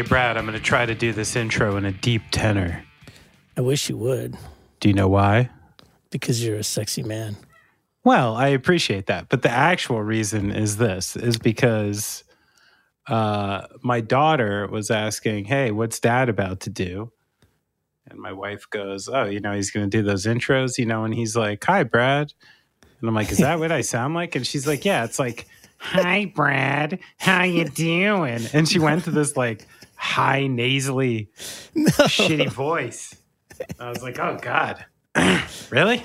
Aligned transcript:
Hey, 0.00 0.08
Brad, 0.08 0.38
I'm 0.38 0.46
going 0.46 0.56
to 0.56 0.64
try 0.64 0.86
to 0.86 0.94
do 0.94 1.12
this 1.12 1.36
intro 1.36 1.76
in 1.76 1.84
a 1.84 1.92
deep 1.92 2.22
tenor. 2.30 2.82
I 3.54 3.60
wish 3.60 3.90
you 3.90 3.98
would, 3.98 4.34
Do 4.80 4.88
you 4.88 4.94
know 4.94 5.08
why? 5.08 5.50
because 6.08 6.42
you're 6.42 6.56
a 6.56 6.64
sexy 6.64 7.02
man. 7.02 7.36
Well, 8.02 8.34
I 8.34 8.48
appreciate 8.48 9.08
that, 9.08 9.28
but 9.28 9.42
the 9.42 9.50
actual 9.50 10.02
reason 10.02 10.52
is 10.52 10.78
this: 10.78 11.16
is 11.16 11.36
because 11.36 12.24
uh, 13.08 13.66
my 13.82 14.00
daughter 14.00 14.66
was 14.68 14.90
asking, 14.90 15.44
"Hey, 15.44 15.70
what's 15.70 16.00
Dad 16.00 16.30
about 16.30 16.60
to 16.60 16.70
do?" 16.70 17.12
And 18.08 18.18
my 18.18 18.32
wife 18.32 18.70
goes, 18.70 19.06
"Oh, 19.06 19.26
you 19.26 19.40
know, 19.40 19.52
he's 19.52 19.70
going 19.70 19.90
to 19.90 19.94
do 19.98 20.02
those 20.02 20.24
intros, 20.24 20.78
you 20.78 20.86
know." 20.86 21.04
And 21.04 21.14
he's 21.14 21.36
like, 21.36 21.62
"Hi, 21.64 21.82
Brad," 21.82 22.32
and 23.00 23.06
I'm 23.06 23.14
like, 23.14 23.30
"Is 23.30 23.36
that 23.36 23.58
what 23.58 23.70
I 23.70 23.82
sound 23.82 24.14
like?" 24.14 24.34
And 24.34 24.46
she's 24.46 24.66
like, 24.66 24.86
"Yeah, 24.86 25.04
it's 25.04 25.18
like." 25.18 25.46
Hi, 25.82 26.26
Brad. 26.26 26.98
How 27.16 27.44
you 27.44 27.64
doing? 27.64 28.46
And 28.52 28.68
she 28.68 28.78
went 28.78 29.04
to 29.04 29.10
this 29.10 29.34
like 29.34 29.66
high 30.00 30.46
nasally 30.46 31.28
shitty 31.76 32.50
voice. 32.50 33.14
I 33.78 33.90
was 33.90 34.02
like, 34.02 34.18
oh 34.18 34.38
God. 34.40 34.84
really? 35.70 36.02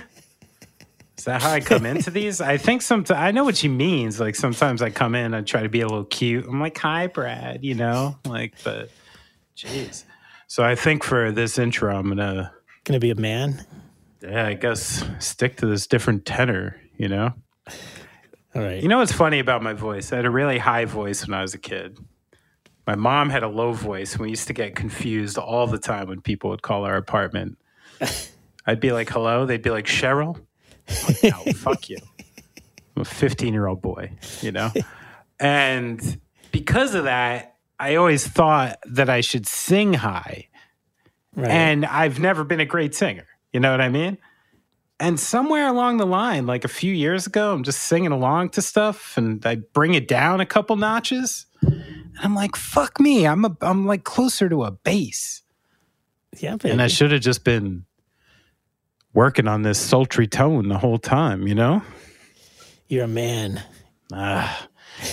Is 1.18 1.24
that 1.24 1.42
how 1.42 1.52
I 1.52 1.62
come 1.62 1.86
into 1.86 2.12
these? 2.12 2.42
I 2.42 2.58
think 2.58 2.82
sometimes 2.82 3.18
I 3.18 3.32
know 3.32 3.46
what 3.46 3.56
she 3.56 3.70
means. 3.70 4.20
Like 4.20 4.36
sometimes 4.36 4.82
I 4.82 4.90
come 4.90 5.16
in 5.16 5.34
and 5.34 5.48
try 5.48 5.64
to 5.64 5.70
be 5.70 5.82
a 5.82 5.88
little 5.88 6.04
cute. 6.06 6.46
I'm 6.46 6.60
like, 6.60 6.78
hi, 6.78 7.08
Brad, 7.08 7.64
you 7.64 7.74
know? 7.76 8.18
Like, 8.26 8.56
but 8.64 8.90
jeez. 9.58 10.04
So 10.48 10.64
I 10.64 10.76
think 10.76 11.04
for 11.04 11.32
this 11.32 11.58
intro, 11.58 11.96
I'm 11.96 12.10
gonna 12.10 12.52
Gonna 12.84 13.00
be 13.00 13.10
a 13.12 13.16
man. 13.16 13.66
yeah, 14.22 14.46
I 14.46 14.54
guess 14.54 15.04
stick 15.20 15.58
to 15.58 15.66
this 15.66 15.88
different 15.88 16.26
tenor, 16.26 16.80
you 16.98 17.08
know? 17.08 17.32
All 18.54 18.62
right. 18.62 18.82
You 18.84 18.90
know 18.90 19.00
what's 19.00 19.12
funny 19.12 19.40
about 19.40 19.64
my 19.64 19.74
voice? 19.74 20.14
I 20.14 20.18
had 20.18 20.26
a 20.26 20.30
really 20.30 20.58
high 20.60 20.86
voice 20.86 21.26
when 21.26 21.34
I 21.34 21.42
was 21.42 21.54
a 21.54 21.58
kid. 21.58 21.98
My 22.88 22.96
mom 22.96 23.30
had 23.30 23.44
a 23.44 23.48
low 23.48 23.72
voice, 23.74 24.14
and 24.14 24.22
we 24.22 24.30
used 24.30 24.48
to 24.48 24.54
get 24.54 24.76
confused 24.76 25.38
all 25.38 25.66
the 25.68 25.80
time 25.80 26.08
when 26.08 26.22
people 26.22 26.52
would 26.52 26.62
call 26.62 26.86
our 26.86 26.96
apartment. 26.96 27.58
I'd 28.68 28.80
be 28.80 28.92
like, 28.92 29.10
hello. 29.10 29.46
They'd 29.46 29.62
be 29.62 29.70
like, 29.72 29.86
Cheryl? 29.86 30.40
Like, 31.08 31.24
no, 31.24 31.52
fuck 31.54 31.90
you. 31.90 31.98
I'm 32.96 33.02
a 33.02 33.06
15 33.06 33.54
year 33.54 33.68
old 33.68 33.82
boy, 33.82 34.12
you 34.42 34.52
know? 34.52 34.72
And 35.40 36.20
because 36.52 36.96
of 36.96 37.06
that, 37.06 37.56
I 37.80 37.96
always 37.96 38.26
thought 38.26 38.80
that 38.86 39.10
I 39.10 39.22
should 39.22 39.46
sing 39.48 39.94
high. 39.94 40.48
right. 41.36 41.50
And 41.52 41.86
I've 41.86 42.20
never 42.20 42.44
been 42.44 42.60
a 42.62 42.66
great 42.66 42.96
singer. 42.96 43.26
You 43.52 43.60
know 43.60 43.72
what 43.72 43.82
I 43.82 43.90
mean? 43.90 44.18
And 45.00 45.20
somewhere 45.20 45.68
along 45.68 45.98
the 45.98 46.06
line, 46.06 46.46
like 46.46 46.64
a 46.64 46.70
few 46.70 46.94
years 46.94 47.28
ago, 47.28 47.54
I'm 47.54 47.64
just 47.64 47.84
singing 47.84 48.14
along 48.14 48.50
to 48.52 48.62
stuff 48.62 49.18
and 49.18 49.46
I 49.46 49.56
bring 49.56 49.94
it 49.94 50.08
down 50.08 50.40
a 50.40 50.46
couple 50.46 50.78
notches. 50.78 51.46
And 52.18 52.26
I'm 52.26 52.36
like, 52.36 52.56
fuck 52.56 53.00
me. 53.00 53.26
I'm 53.28 53.46
a, 53.46 53.56
I'm 53.62 53.86
like 53.86 54.04
closer 54.04 54.50
to 54.50 54.64
a 54.64 54.72
bass. 54.72 55.42
yeah, 56.38 56.56
baby. 56.58 56.72
And 56.72 56.82
I 56.82 56.88
should 56.88 57.12
have 57.12 57.22
just 57.22 57.44
been 57.44 57.86
working 59.14 59.48
on 59.48 59.62
this 59.62 59.80
sultry 59.80 60.28
tone 60.28 60.68
the 60.70 60.78
whole 60.78 60.98
time, 60.98 61.48
you 61.48 61.56
know? 61.56 61.82
you're 62.88 63.06
a 63.06 63.08
man. 63.08 63.62
Ah, 64.14 64.68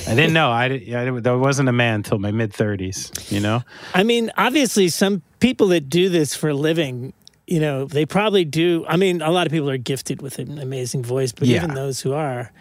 I 0.07 0.15
didn't 0.15 0.35
know. 0.35 0.51
I, 0.51 0.69
di- 0.69 0.95
I, 0.95 1.07
I 1.07 1.35
wasn't 1.37 1.69
a 1.69 1.73
man 1.73 1.97
until 1.97 2.19
my 2.19 2.31
mid 2.31 2.53
30s, 2.53 3.33
you 3.33 3.41
know? 3.41 3.63
I 3.95 4.03
mean, 4.03 4.31
obviously, 4.37 4.89
some 4.89 5.23
people 5.41 5.69
that 5.69 5.89
do 5.89 6.09
this 6.11 6.35
for 6.35 6.51
a 6.51 6.55
living, 6.55 7.15
you 7.47 7.61
know, 7.61 7.87
they 7.87 8.05
probably 8.05 8.45
do. 8.45 8.85
I 8.87 8.97
mean, 8.99 9.23
a 9.23 9.31
lot 9.31 9.47
of 9.47 9.53
people 9.53 9.71
are 9.71 9.79
gifted 9.79 10.21
with 10.21 10.39
an 10.39 10.59
amazing 10.59 11.03
voice, 11.03 11.33
but 11.33 11.49
Yeah. 11.49 11.57
even 11.65 11.75
those 11.75 12.01
who 12.01 12.13
are, 12.13 12.53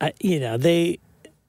I, 0.00 0.12
you 0.20 0.40
know, 0.40 0.56
they 0.56 0.98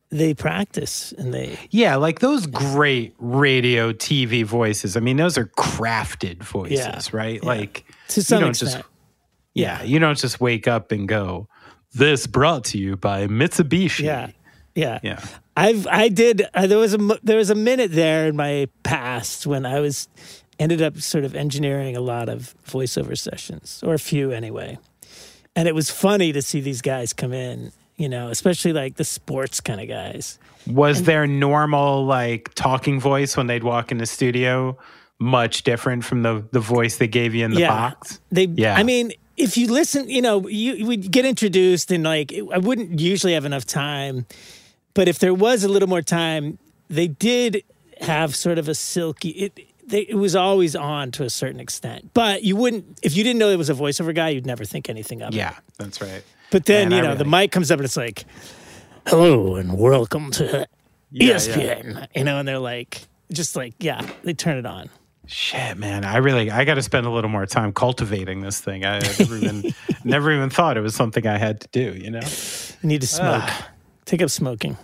they 0.10 0.34
practice 0.34 1.12
and 1.18 1.34
they 1.34 1.58
Yeah, 1.72 1.96
like 1.96 2.20
those 2.20 2.46
great 2.48 3.14
radio, 3.18 3.92
TV 3.92 4.44
voices. 4.46 4.96
I 4.96 5.00
mean, 5.00 5.18
those 5.18 5.38
are 5.38 5.46
crafted 5.58 6.44
voices, 6.44 6.78
Yeah, 6.80 7.02
right? 7.12 7.40
yeah. 7.42 7.48
Like 7.50 7.86
to 8.10 8.24
some 8.24 8.40
don't 8.42 8.50
extent. 8.52 8.72
just 8.74 8.84
yeah, 9.54 9.84
you 9.84 10.00
don't 10.00 10.18
just 10.18 10.40
wake 10.42 10.68
up 10.68 10.92
and 10.92 11.08
go, 11.08 11.48
"This 11.94 12.28
brought 12.28 12.66
to 12.66 12.78
you 12.78 12.98
by 12.98 13.28
Mitsubishi." 13.28 14.02
yeah, 14.04 14.32
yeah, 14.76 15.00
yeah, 15.02 15.26
I've 15.56 15.88
I 15.88 16.10
did. 16.10 16.46
Uh, 16.54 16.68
there 16.68 16.78
was 16.78 16.94
a 16.94 17.20
there 17.24 17.38
was 17.38 17.50
a 17.50 17.56
minute 17.56 17.92
there 17.92 18.28
in 18.28 18.36
my 18.36 18.68
past 18.84 19.48
when 19.48 19.66
I 19.66 19.80
was 19.80 20.08
ended 20.60 20.82
up 20.82 20.98
sort 20.98 21.24
of 21.24 21.36
engineering 21.36 21.96
a 21.96 22.02
lot 22.02 22.30
of 22.30 22.54
voiceover 22.68 23.18
sessions 23.18 23.82
or 23.86 23.94
a 23.94 24.00
few 24.00 24.32
anyway, 24.32 24.78
and 25.56 25.68
it 25.68 25.74
was 25.76 25.90
funny 25.90 26.32
to 26.34 26.42
see 26.42 26.60
these 26.62 26.82
guys 26.82 27.14
come 27.14 27.32
in. 27.34 27.72
You 27.98 28.10
know, 28.10 28.28
especially 28.30 28.74
like 28.74 28.96
the 28.96 29.06
sports 29.06 29.62
kind 29.62 29.80
of 29.80 29.88
guys. 29.88 30.38
Was 30.68 31.04
their 31.04 31.26
normal 31.28 32.06
like 32.06 32.54
talking 32.56 33.00
voice 33.00 33.38
when 33.38 33.48
they'd 33.48 33.64
walk 33.64 33.92
in 33.92 34.00
the 34.00 34.06
studio 34.06 34.78
much 35.20 35.64
different 35.64 36.04
from 36.04 36.22
the 36.24 36.44
the 36.52 36.60
voice 36.60 36.98
they 36.98 37.08
gave 37.08 37.34
you 37.34 37.46
in 37.46 37.52
the 37.52 37.62
Yeah. 37.62 37.70
box? 37.70 38.20
They, 38.32 38.46
Yeah. 38.46 38.76
I 38.76 38.84
mean, 38.84 39.14
if 39.38 39.56
you 39.58 39.72
listen, 39.72 40.10
you 40.10 40.22
know, 40.22 40.48
you 40.48 40.86
would 40.88 41.10
get 41.12 41.24
introduced 41.26 41.92
and 41.92 42.04
like, 42.04 42.32
it- 42.34 42.46
I 42.54 42.58
wouldn't 42.58 43.00
usually 43.00 43.34
have 43.34 43.46
enough 43.46 43.66
time, 43.66 44.26
but 44.94 45.08
if 45.08 45.20
there 45.20 45.34
was 45.34 45.64
a 45.64 45.68
little 45.70 45.88
more 45.90 46.02
time, 46.02 46.58
they 46.90 47.08
did 47.08 47.64
have 48.02 48.36
sort 48.36 48.58
of 48.58 48.68
a 48.68 48.76
silky. 48.76 49.30
It, 49.30 49.60
they, 49.88 50.02
it 50.02 50.16
was 50.16 50.36
always 50.36 50.76
on 50.76 51.12
to 51.12 51.24
a 51.24 51.30
certain 51.30 51.60
extent, 51.62 52.10
but 52.14 52.44
you 52.44 52.56
wouldn't 52.58 53.00
if 53.04 53.16
you 53.16 53.24
didn't 53.24 53.40
know 53.40 53.50
it 53.50 53.58
was 53.58 53.70
a 53.70 53.74
voiceover 53.74 54.14
guy, 54.14 54.30
you'd 54.30 54.46
never 54.46 54.66
think 54.66 54.90
anything 54.90 55.22
of 55.22 55.34
it. 55.34 55.38
Yeah, 55.38 55.54
that's 55.78 56.02
right. 56.02 56.24
But 56.56 56.64
then 56.64 56.88
Man, 56.88 57.04
you 57.04 57.10
know 57.10 57.16
the 57.16 57.26
mic 57.26 57.52
comes 57.52 57.70
up 57.70 57.80
and 57.80 57.86
it's 57.86 57.98
like, 57.98 58.24
"Hello 59.06 59.58
and 59.58 59.78
welcome 59.78 60.32
to 60.32 60.66
Yeah, 61.12 61.36
ESPN," 61.36 62.08
you 62.16 62.24
know, 62.24 62.38
and 62.38 62.48
they're 62.48 62.60
like, 62.60 63.02
just 63.30 63.58
like, 63.58 63.74
yeah, 63.80 64.10
they 64.24 64.34
turn 64.34 64.58
it 64.58 64.66
on. 64.66 64.90
Shit, 65.28 65.78
man, 65.78 66.06
I 66.06 66.16
really 66.16 66.50
I 66.50 66.64
got 66.64 66.76
to 66.76 66.82
spend 66.82 67.08
a 67.08 67.10
little 67.10 67.30
more 67.30 67.46
time 67.46 67.74
cultivating 67.74 68.40
this 68.40 68.62
thing. 68.62 68.86
I 68.86 69.00
never 69.20 69.36
even 69.36 69.74
never 70.06 70.32
even 70.32 70.50
thought 70.50 70.78
it 70.78 70.80
was 70.80 70.96
something 70.96 71.28
I 71.28 71.38
had 71.38 71.60
to 71.60 71.68
do. 71.74 71.94
You 71.94 72.12
know. 72.12 72.22
You 72.82 72.88
need 72.88 73.02
to 73.02 73.08
smoke. 73.08 73.50
Take 74.06 74.22
up 74.22 74.30
smoking. 74.30 74.78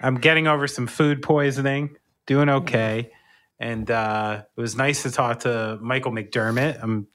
I'm 0.00 0.14
getting 0.14 0.46
over 0.46 0.66
some 0.66 0.86
food 0.86 1.20
poisoning, 1.20 1.98
doing 2.24 2.48
okay. 2.48 3.12
And 3.60 3.90
uh, 3.90 4.44
it 4.56 4.60
was 4.60 4.74
nice 4.74 5.02
to 5.02 5.10
talk 5.10 5.40
to 5.40 5.78
Michael 5.82 6.12
McDermott. 6.12 6.82
I'm 6.82 7.08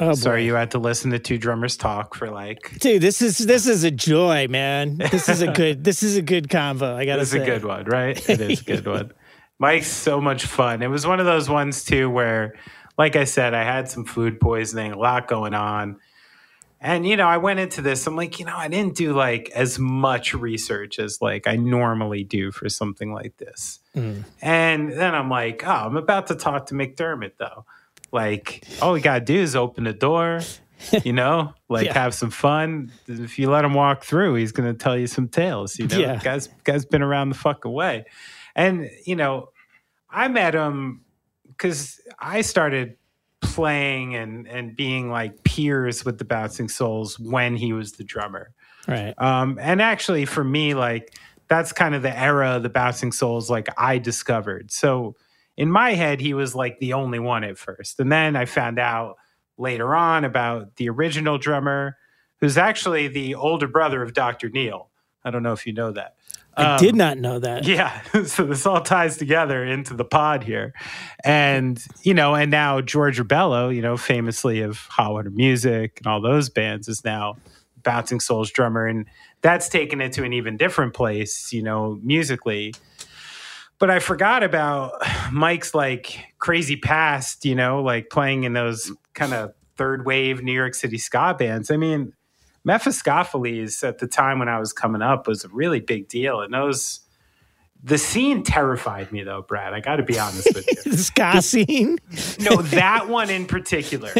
Oh, 0.00 0.14
sorry 0.14 0.44
you 0.44 0.54
had 0.54 0.72
to 0.72 0.78
listen 0.78 1.12
to 1.12 1.18
two 1.20 1.38
drummers 1.38 1.76
talk 1.76 2.14
for 2.14 2.28
like. 2.30 2.78
Dude, 2.80 3.00
this 3.00 3.22
is 3.22 3.38
this 3.38 3.66
is 3.66 3.84
a 3.84 3.90
joy, 3.90 4.48
man. 4.48 4.96
This 5.10 5.28
is 5.28 5.40
a 5.40 5.52
good 5.52 5.84
this 5.84 6.02
is 6.02 6.16
a 6.16 6.22
good 6.22 6.48
convo. 6.48 6.94
I 6.94 7.04
gotta 7.04 7.22
It's 7.22 7.30
say. 7.30 7.42
a 7.42 7.46
good 7.46 7.64
one, 7.64 7.84
right? 7.84 8.16
It 8.28 8.40
is 8.40 8.60
a 8.60 8.64
good 8.64 8.86
one. 8.86 9.12
Mike's 9.58 9.86
so 9.86 10.20
much 10.20 10.46
fun. 10.46 10.82
It 10.82 10.88
was 10.88 11.06
one 11.06 11.20
of 11.20 11.26
those 11.26 11.48
ones 11.48 11.84
too 11.84 12.10
where, 12.10 12.54
like 12.98 13.14
I 13.14 13.22
said, 13.24 13.54
I 13.54 13.62
had 13.62 13.88
some 13.88 14.04
food 14.04 14.40
poisoning, 14.40 14.92
a 14.92 14.98
lot 14.98 15.28
going 15.28 15.54
on. 15.54 16.00
And 16.80 17.06
you 17.06 17.16
know, 17.16 17.28
I 17.28 17.36
went 17.38 17.60
into 17.60 17.80
this. 17.80 18.04
I'm 18.08 18.16
like, 18.16 18.40
you 18.40 18.44
know, 18.46 18.56
I 18.56 18.66
didn't 18.68 18.96
do 18.96 19.14
like 19.14 19.48
as 19.54 19.78
much 19.78 20.34
research 20.34 20.98
as 20.98 21.22
like 21.22 21.46
I 21.46 21.54
normally 21.54 22.24
do 22.24 22.50
for 22.50 22.68
something 22.68 23.12
like 23.12 23.36
this. 23.36 23.78
Mm. 23.96 24.24
And 24.42 24.92
then 24.92 25.14
I'm 25.14 25.30
like, 25.30 25.62
oh, 25.64 25.70
I'm 25.70 25.96
about 25.96 26.26
to 26.26 26.34
talk 26.34 26.66
to 26.66 26.74
McDermott 26.74 27.32
though. 27.38 27.64
Like, 28.14 28.64
all 28.80 28.92
we 28.94 29.00
gotta 29.00 29.24
do 29.24 29.34
is 29.34 29.54
open 29.56 29.84
the 29.84 29.92
door, 29.92 30.40
you 31.02 31.12
know, 31.12 31.52
like 31.68 31.86
Yeah. 31.86 31.94
have 31.94 32.14
some 32.14 32.30
fun. 32.30 32.92
If 33.08 33.38
you 33.38 33.50
let 33.50 33.64
him 33.64 33.74
walk 33.74 34.04
through, 34.04 34.36
he's 34.36 34.52
gonna 34.52 34.72
tell 34.72 34.96
you 34.96 35.06
some 35.08 35.28
tales. 35.28 35.78
You 35.78 35.88
know, 35.88 35.98
Yeah. 35.98 36.20
guys, 36.22 36.48
guys 36.62 36.86
been 36.86 37.02
around 37.02 37.28
the 37.30 37.34
fuck 37.34 37.64
away. 37.64 38.04
And 38.54 38.88
you 39.04 39.16
know, 39.16 39.48
I 40.08 40.28
met 40.28 40.54
him 40.54 41.04
because 41.48 42.00
I 42.18 42.42
started 42.42 42.96
playing 43.40 44.14
and 44.14 44.46
and 44.48 44.74
being 44.76 45.10
like 45.10 45.42
peers 45.44 46.04
with 46.04 46.18
the 46.18 46.24
Bouncing 46.24 46.68
Souls 46.68 47.18
when 47.18 47.56
he 47.56 47.72
was 47.72 47.92
the 47.92 48.04
drummer. 48.04 48.52
Right. 48.86 49.12
Um, 49.18 49.58
and 49.60 49.82
actually, 49.82 50.24
for 50.24 50.44
me, 50.44 50.74
like 50.74 51.14
that's 51.48 51.72
kind 51.72 51.94
of 51.94 52.02
the 52.02 52.16
era 52.16 52.56
of 52.56 52.62
the 52.62 52.68
Bouncing 52.70 53.10
Souls, 53.12 53.50
like 53.50 53.68
I 53.76 53.98
discovered. 53.98 54.70
So 54.70 55.16
in 55.56 55.70
my 55.70 55.92
head, 55.94 56.20
he 56.20 56.34
was 56.34 56.54
like 56.54 56.78
the 56.80 56.92
only 56.94 57.18
one 57.18 57.44
at 57.44 57.58
first, 57.58 58.00
and 58.00 58.10
then 58.10 58.36
I 58.36 58.44
found 58.44 58.78
out 58.78 59.16
later 59.56 59.94
on 59.94 60.24
about 60.24 60.76
the 60.76 60.88
original 60.88 61.38
drummer, 61.38 61.96
who's 62.40 62.58
actually 62.58 63.08
the 63.08 63.34
older 63.36 63.68
brother 63.68 64.02
of 64.02 64.12
Dr. 64.14 64.48
Neil. 64.48 64.90
I 65.24 65.30
don't 65.30 65.42
know 65.42 65.52
if 65.52 65.66
you 65.66 65.72
know 65.72 65.92
that. 65.92 66.16
I 66.56 66.74
Um, 66.74 66.78
did 66.78 66.94
not 66.96 67.18
know 67.18 67.38
that. 67.38 67.64
yeah. 67.66 68.02
So 68.26 68.44
this 68.44 68.66
all 68.66 68.80
ties 68.80 69.16
together 69.16 69.64
into 69.64 69.94
the 69.94 70.04
pod 70.04 70.44
here. 70.44 70.72
And, 71.24 71.82
you 72.02 72.14
know, 72.14 72.34
and 72.34 72.50
now 72.50 72.80
George 72.80 73.18
Rebelo, 73.18 73.74
you 73.74 73.80
know, 73.82 73.96
famously 73.96 74.60
of 74.60 74.78
Hot 74.90 75.24
Music 75.32 75.98
and 75.98 76.06
all 76.06 76.20
those 76.20 76.50
bands, 76.50 76.86
is 76.88 77.04
now 77.04 77.36
Bouncing 77.82 78.20
Souls 78.20 78.50
drummer. 78.50 78.86
And 78.86 79.06
that's 79.40 79.68
taken 79.68 80.00
it 80.00 80.12
to 80.12 80.24
an 80.24 80.32
even 80.32 80.56
different 80.56 80.94
place, 80.94 81.52
you 81.52 81.62
know, 81.62 81.98
musically. 82.02 82.74
But 83.84 83.90
I 83.90 83.98
forgot 83.98 84.42
about 84.42 84.94
Mike's 85.30 85.74
like 85.74 86.32
crazy 86.38 86.74
past, 86.74 87.44
you 87.44 87.54
know, 87.54 87.82
like 87.82 88.08
playing 88.08 88.44
in 88.44 88.54
those 88.54 88.90
kind 89.12 89.34
of 89.34 89.52
third 89.76 90.06
wave 90.06 90.42
New 90.42 90.54
York 90.54 90.74
City 90.74 90.96
ska 90.96 91.36
bands. 91.38 91.70
I 91.70 91.76
mean, 91.76 92.14
Mephiskapheles 92.66 93.86
at 93.86 93.98
the 93.98 94.06
time 94.06 94.38
when 94.38 94.48
I 94.48 94.58
was 94.58 94.72
coming 94.72 95.02
up 95.02 95.26
was 95.26 95.44
a 95.44 95.48
really 95.48 95.80
big 95.80 96.08
deal. 96.08 96.40
And 96.40 96.54
those 96.54 97.00
The 97.82 97.98
scene 97.98 98.42
terrified 98.42 99.12
me 99.12 99.22
though, 99.22 99.42
Brad. 99.42 99.74
I 99.74 99.80
got 99.80 99.96
to 99.96 100.02
be 100.02 100.18
honest 100.18 100.54
with 100.54 100.66
you. 100.66 100.82
the 100.92 100.96
ska 100.96 101.42
scene. 101.42 101.98
no, 102.40 102.62
that 102.62 103.10
one 103.10 103.28
in 103.28 103.44
particular. 103.44 104.10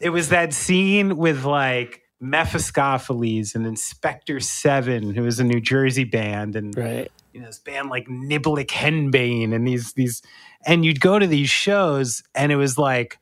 It 0.00 0.10
was 0.10 0.30
that 0.30 0.52
scene 0.52 1.16
with 1.16 1.44
like 1.44 2.02
Mephiskapheles 2.20 3.54
and 3.54 3.64
Inspecter 3.64 4.40
Seven, 4.40 5.14
who 5.14 5.22
was 5.22 5.38
a 5.38 5.44
New 5.44 5.60
Jersey 5.60 6.02
band, 6.02 6.56
and 6.56 6.76
Right. 6.76 7.12
You 7.34 7.40
know 7.40 7.46
this 7.46 7.58
band 7.58 7.90
like 7.90 8.06
Niblick 8.08 8.68
Henbane, 8.68 9.52
and 9.54 9.66
these 9.66 9.92
these, 9.94 10.22
and 10.66 10.84
you'd 10.84 11.00
go 11.00 11.18
to 11.18 11.26
these 11.26 11.50
shows, 11.50 12.22
and 12.34 12.50
it 12.52 12.56
was 12.56 12.78
like 12.78 13.18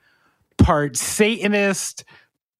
part 0.59 0.97
Satanist, 0.97 2.05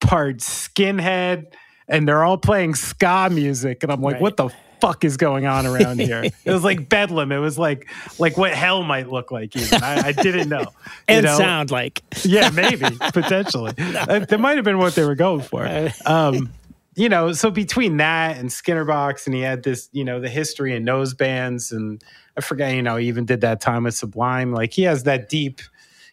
part 0.01 0.37
skinhead, 0.37 1.45
and 1.87 2.07
they're 2.07 2.23
all 2.23 2.37
playing 2.37 2.75
ska 2.75 3.29
music, 3.31 3.83
and 3.83 3.91
I'm 3.91 4.01
like, 4.01 4.13
Right. 4.13 4.21
what 4.21 4.37
the 4.37 4.49
fuck 4.81 5.05
is 5.05 5.15
going 5.15 5.45
on 5.45 5.65
around 5.65 5.99
here? 6.01 6.23
it 6.45 6.51
was 6.51 6.63
like 6.63 6.89
bedlam. 6.89 7.31
It 7.31 7.37
was 7.37 7.57
like 7.57 7.87
like 8.19 8.35
what 8.37 8.51
hell 8.51 8.83
might 8.83 9.09
look 9.09 9.31
like. 9.31 9.55
Even 9.55 9.81
I, 9.83 10.07
I 10.07 10.11
didn't 10.11 10.49
know. 10.49 10.59
you 10.65 10.65
And 11.07 11.25
know? 11.25 11.37
sound 11.37 11.71
like. 11.71 12.01
Yeah, 12.25 12.49
maybe 12.53 12.85
potentially. 13.13 13.73
Uh, 13.77 14.19
that 14.19 14.39
might 14.39 14.55
have 14.57 14.65
been 14.65 14.79
what 14.79 14.95
they 14.95 15.05
were 15.05 15.15
going 15.15 15.41
for. 15.41 15.65
Um, 16.05 16.51
you 16.95 17.09
know, 17.09 17.31
so 17.33 17.49
between 17.51 17.97
that 17.97 18.37
and 18.37 18.51
Skinner 18.51 18.85
Box, 18.85 19.25
and 19.25 19.35
he 19.35 19.41
had 19.41 19.63
this, 19.63 19.89
you 19.93 20.03
know, 20.03 20.19
the 20.19 20.29
history 20.29 20.75
and 20.75 20.85
nose 20.85 21.13
bands, 21.13 21.71
and 21.71 22.03
I 22.37 22.41
forget, 22.41 22.73
you 22.75 22.81
know, 22.81 22.97
he 22.97 23.07
even 23.07 23.25
did 23.25 23.41
that 23.41 23.61
time 23.61 23.83
with 23.83 23.95
Sublime. 23.95 24.51
Like 24.51 24.73
he 24.73 24.83
has 24.83 25.03
that 25.03 25.29
deep, 25.29 25.61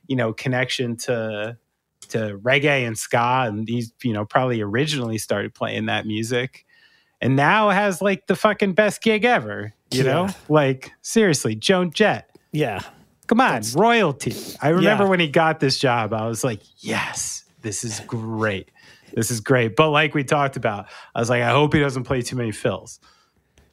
you 0.06 0.16
know, 0.16 0.32
connection 0.32 0.96
to 0.98 1.56
to 2.08 2.38
reggae 2.42 2.86
and 2.86 2.98
ska, 2.98 3.44
and 3.46 3.68
he's, 3.68 3.92
you 4.02 4.12
know, 4.12 4.24
probably 4.24 4.60
originally 4.60 5.18
started 5.18 5.54
playing 5.54 5.86
that 5.86 6.06
music, 6.06 6.64
and 7.20 7.36
now 7.36 7.70
has 7.70 8.00
like 8.02 8.26
the 8.26 8.34
fucking 8.36 8.72
best 8.72 9.02
gig 9.02 9.24
ever. 9.24 9.74
You 9.92 10.04
know, 10.04 10.28
like 10.48 10.92
seriously, 11.02 11.56
Joan 11.56 11.90
Jett. 11.90 12.30
Yeah. 12.52 12.80
Come 13.26 13.40
on, 13.40 13.62
royalty. 13.74 14.34
I 14.60 14.68
remember 14.70 15.04
Yeah. 15.04 15.10
when 15.10 15.20
he 15.20 15.28
got 15.28 15.60
this 15.60 15.78
job, 15.78 16.12
I 16.12 16.26
was 16.26 16.42
like, 16.42 16.60
yes, 16.78 17.44
this 17.62 17.84
is 17.84 18.00
great. 18.00 18.70
This 19.14 19.30
is 19.30 19.40
great. 19.40 19.76
But 19.76 19.90
like 19.90 20.14
we 20.14 20.24
talked 20.24 20.56
about, 20.56 20.86
I 21.14 21.20
was 21.20 21.30
like, 21.30 21.42
I 21.42 21.50
hope 21.50 21.74
he 21.74 21.80
doesn't 21.80 22.04
play 22.04 22.22
too 22.22 22.36
many 22.36 22.52
fills. 22.52 23.00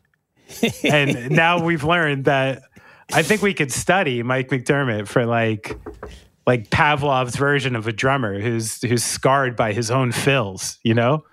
and 0.84 1.32
now 1.32 1.64
we've 1.64 1.84
learned 1.84 2.26
that 2.26 2.64
I 3.14 3.24
think 3.24 3.42
we 3.42 3.54
could 3.54 3.72
study 3.72 4.24
Mike 4.24 4.50
McDermott 4.50 5.08
for 5.08 5.26
like 5.26 5.78
like 6.46 6.70
Pavlov's 6.70 7.36
version 7.36 7.76
of 7.76 7.88
a 7.88 7.94
drummer 7.94 8.40
who's 8.40 8.82
who's 8.82 9.04
scarred 9.04 9.56
by 9.56 9.74
his 9.74 9.92
own 9.92 10.12
fills, 10.12 10.80
you 10.84 10.94
know? 10.94 11.24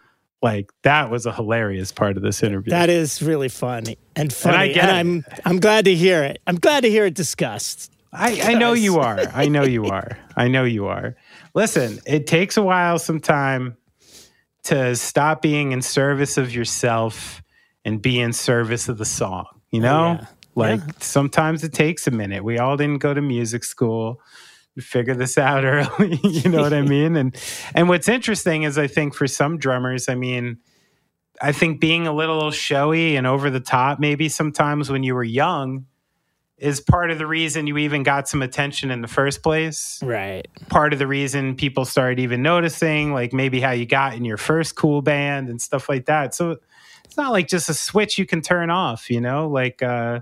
Like 0.42 0.70
that 0.82 1.10
was 1.10 1.24
a 1.24 1.32
hilarious 1.32 1.90
part 1.90 2.16
of 2.16 2.22
this 2.22 2.42
interview. 2.42 2.70
That 2.70 2.90
is 2.90 3.22
really 3.22 3.48
funny 3.48 3.96
and 4.14 4.32
funny. 4.32 4.74
get 4.74 4.88
it. 4.88 4.92
I'm 4.92 5.24
I'm 5.44 5.58
glad 5.58 5.86
to 5.86 5.94
hear 5.94 6.22
it. 6.22 6.40
I'm 6.46 6.56
glad 6.56 6.82
to 6.82 6.90
hear 6.90 7.06
it 7.06 7.14
discussed. 7.14 7.90
I, 8.12 8.52
I 8.52 8.54
know 8.54 8.74
you 8.74 8.98
are. 9.00 9.18
I 9.34 9.48
know 9.48 9.64
you 9.64 9.86
are. 9.86 10.16
I 10.36 10.46
know 10.46 10.62
you 10.62 10.86
are. 10.86 11.16
Listen, 11.54 11.98
it 12.06 12.28
takes 12.28 12.56
a 12.56 12.62
while 12.62 12.98
sometime 12.98 13.76
to 14.64 14.96
stop 14.96 15.42
being 15.42 15.72
in 15.72 15.82
service 15.82 16.36
of 16.36 16.54
yourself 16.54 17.42
and 17.84 18.00
be 18.00 18.20
in 18.20 18.32
service 18.32 18.88
of 18.88 18.98
the 18.98 19.04
song. 19.04 19.46
You 19.70 19.80
oh, 19.80 19.82
know? 19.82 20.18
yeah. 20.20 20.26
Like 20.56 20.80
sometimes 21.00 21.64
it 21.64 21.72
takes 21.72 22.06
a 22.06 22.10
minute. 22.10 22.44
We 22.44 22.58
all 22.58 22.76
didn't 22.76 22.98
go 22.98 23.12
to 23.12 23.20
music 23.20 23.64
school. 23.64 24.20
Figure 24.78 25.14
this 25.14 25.36
out 25.36 25.64
early. 25.64 26.18
you 26.22 26.48
know 26.48 26.62
what 26.62 26.72
I 26.72 26.82
mean? 26.82 27.16
And 27.16 27.36
and 27.74 27.88
what's 27.88 28.08
interesting 28.08 28.62
is 28.62 28.78
I 28.78 28.86
think 28.86 29.14
for 29.14 29.26
some 29.26 29.58
drummers, 29.58 30.08
I 30.08 30.14
mean, 30.14 30.58
I 31.40 31.52
think 31.52 31.80
being 31.80 32.06
a 32.06 32.12
little 32.12 32.50
showy 32.50 33.16
and 33.16 33.26
over 33.26 33.50
the 33.50 33.60
top 33.60 33.98
maybe 33.98 34.28
sometimes 34.28 34.90
when 34.90 35.02
you 35.02 35.14
were 35.14 35.24
young 35.24 35.86
is 36.64 36.80
part 36.80 37.10
of 37.10 37.18
the 37.18 37.26
reason 37.26 37.66
you 37.66 37.76
even 37.76 38.02
got 38.02 38.26
some 38.26 38.40
attention 38.40 38.90
in 38.90 39.02
the 39.02 39.08
first 39.08 39.42
place. 39.42 40.00
Right. 40.02 40.48
Part 40.70 40.94
of 40.94 40.98
the 40.98 41.06
reason 41.06 41.56
people 41.56 41.84
started 41.84 42.18
even 42.18 42.40
noticing, 42.40 43.12
like 43.12 43.34
maybe 43.34 43.60
how 43.60 43.72
you 43.72 43.84
got 43.84 44.14
in 44.14 44.24
your 44.24 44.38
first 44.38 44.74
cool 44.74 45.02
band 45.02 45.50
and 45.50 45.60
stuff 45.60 45.90
like 45.90 46.06
that. 46.06 46.34
So 46.34 46.56
it's 47.04 47.18
not 47.18 47.32
like 47.32 47.48
just 47.48 47.68
a 47.68 47.74
switch 47.74 48.16
you 48.16 48.24
can 48.24 48.40
turn 48.40 48.70
off, 48.70 49.10
you 49.10 49.20
know? 49.20 49.46
Like 49.46 49.82
uh 49.82 50.20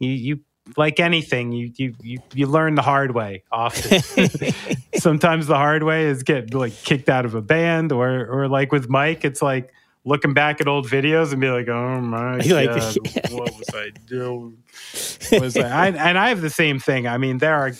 you 0.00 0.10
you 0.10 0.40
like 0.76 0.98
anything, 0.98 1.52
you 1.52 1.70
you 1.76 1.94
you, 2.02 2.18
you 2.34 2.46
learn 2.48 2.74
the 2.74 2.82
hard 2.82 3.14
way 3.14 3.44
often. 3.52 4.00
Sometimes 4.96 5.46
the 5.46 5.54
hard 5.54 5.84
way 5.84 6.06
is 6.06 6.24
get 6.24 6.52
like 6.52 6.74
kicked 6.82 7.08
out 7.08 7.24
of 7.24 7.36
a 7.36 7.42
band 7.42 7.92
or 7.92 8.26
or 8.26 8.48
like 8.48 8.72
with 8.72 8.88
Mike, 8.88 9.24
it's 9.24 9.40
like 9.40 9.72
looking 10.04 10.32
back 10.32 10.60
at 10.60 10.68
old 10.68 10.86
videos 10.86 11.32
and 11.32 11.40
be 11.40 11.50
like, 11.50 11.68
oh 11.68 12.00
my 12.00 12.36
like- 12.38 12.46
god, 12.68 12.96
what 13.30 13.56
was 13.56 13.68
I 13.74 13.90
doing? 14.06 14.62
was 15.40 15.56
like, 15.56 15.66
I, 15.66 15.88
and 15.88 16.18
I 16.18 16.28
have 16.30 16.40
the 16.40 16.50
same 16.50 16.78
thing. 16.78 17.06
I 17.06 17.18
mean, 17.18 17.38
there 17.38 17.54
are 17.54 17.72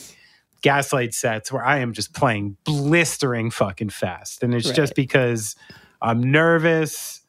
gaslight 0.63 1.15
sets 1.15 1.51
where 1.51 1.65
I 1.65 1.79
am 1.79 1.93
just 1.93 2.13
playing 2.13 2.57
blistering 2.65 3.51
fucking 3.51 3.91
fast, 3.91 4.43
and 4.43 4.55
it's 4.55 4.71
just 4.71 4.95
because 4.95 5.57
I'm 6.03 6.31
nervous 6.31 7.21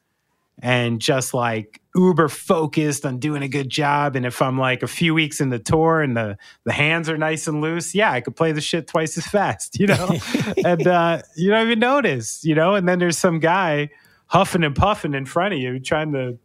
and 0.60 1.00
just 1.00 1.34
like 1.34 1.80
uber 1.94 2.28
focused 2.28 3.04
on 3.04 3.18
doing 3.18 3.42
a 3.42 3.48
good 3.48 3.68
job. 3.68 4.16
And 4.16 4.24
if 4.24 4.40
I'm 4.40 4.58
like 4.58 4.82
a 4.82 4.86
few 4.86 5.14
weeks 5.14 5.40
in 5.40 5.48
the 5.48 5.58
tour 5.58 6.00
and 6.00 6.16
the 6.16 6.36
the 6.64 6.72
hands 6.72 7.08
are 7.08 7.18
nice 7.18 7.48
and 7.48 7.60
loose, 7.60 7.94
yeah, 7.94 8.12
I 8.12 8.20
could 8.20 8.36
play 8.36 8.52
the 8.52 8.60
shit 8.60 8.86
twice 8.86 9.16
as 9.18 9.26
fast, 9.26 9.78
you 9.80 9.86
know. 9.86 10.16
and 10.64 10.86
uh, 10.86 11.22
you 11.36 11.50
don't 11.50 11.66
even 11.66 11.78
notice, 11.78 12.44
you 12.44 12.54
know. 12.54 12.74
And 12.74 12.88
then 12.88 12.98
there's 12.98 13.18
some 13.18 13.40
guy 13.40 13.90
huffing 14.32 14.64
and 14.64 14.74
puffing 14.74 15.12
in 15.12 15.26
front 15.26 15.52
of 15.52 15.60
you, 15.60 15.78
trying 15.78 16.10
to 16.12 16.38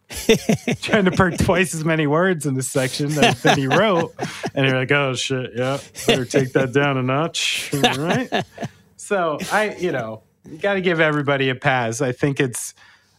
trying 0.81 1.05
to 1.05 1.11
put 1.11 1.39
twice 1.39 1.73
as 1.73 1.85
many 1.85 2.05
words 2.05 2.45
in 2.45 2.53
this 2.53 2.69
section 2.69 3.07
that, 3.11 3.37
that 3.43 3.57
he 3.57 3.65
wrote. 3.65 4.13
And 4.53 4.67
you're 4.67 4.77
like, 4.77 4.91
oh 4.91 5.13
shit, 5.13 5.51
yeah, 5.55 5.79
better 6.05 6.25
take 6.25 6.51
that 6.51 6.73
down 6.73 6.97
a 6.97 7.03
notch. 7.03 7.73
All 7.73 7.97
right. 7.97 8.43
So 8.97 9.37
I, 9.53 9.73
you 9.75 9.93
know, 9.93 10.23
you 10.43 10.57
got 10.57 10.73
to 10.73 10.81
give 10.81 10.99
everybody 10.99 11.47
a 11.47 11.55
pass. 11.55 12.01
I 12.01 12.11
think 12.11 12.41
it's 12.41 12.73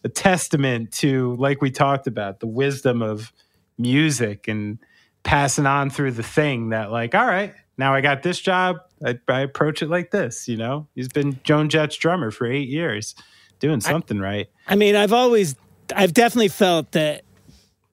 a 0.04 0.10
testament 0.10 0.92
to, 0.92 1.34
like 1.36 1.62
we 1.62 1.70
talked 1.70 2.06
about, 2.06 2.40
the 2.40 2.46
wisdom 2.46 3.00
of 3.00 3.32
music 3.78 4.48
and 4.48 4.78
passing 5.22 5.64
on 5.64 5.88
through 5.88 6.12
the 6.12 6.22
thing 6.22 6.68
that, 6.70 6.90
like, 6.90 7.14
all 7.14 7.26
right, 7.26 7.54
now 7.78 7.94
I 7.94 8.02
got 8.02 8.22
this 8.22 8.38
job. 8.38 8.76
I, 9.02 9.18
I 9.28 9.40
approach 9.40 9.80
it 9.80 9.88
like 9.88 10.10
this, 10.10 10.46
you 10.46 10.58
know? 10.58 10.88
He's 10.94 11.08
been 11.08 11.40
Joan 11.42 11.70
Jett's 11.70 11.96
drummer 11.96 12.30
for 12.30 12.46
eight 12.46 12.68
years, 12.68 13.14
doing 13.58 13.80
something 13.80 14.18
right. 14.18 14.48
I 14.66 14.76
mean, 14.76 14.94
I've 14.96 15.12
always, 15.12 15.56
I've 15.94 16.12
definitely 16.14 16.48
felt 16.48 16.92
that 16.92 17.22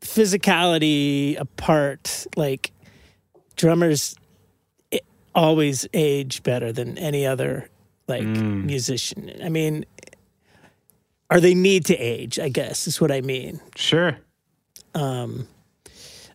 physicality 0.01 1.39
apart, 1.39 2.27
like 2.35 2.71
drummers 3.55 4.15
i- 4.93 5.01
always 5.33 5.87
age 5.93 6.43
better 6.43 6.71
than 6.71 6.97
any 6.97 7.25
other 7.25 7.69
like 8.07 8.23
Mm. 8.23 8.65
musician. 8.65 9.31
I 9.43 9.49
mean, 9.49 9.85
or 11.31 11.39
they 11.39 11.55
need 11.55 11.85
to 11.85 11.95
age, 11.97 12.37
I 12.39 12.49
guess 12.49 12.87
is 12.87 13.01
what 13.01 13.11
I 13.11 13.21
mean. 13.21 13.59
Sure. 13.75 14.17
Um, 14.93 15.47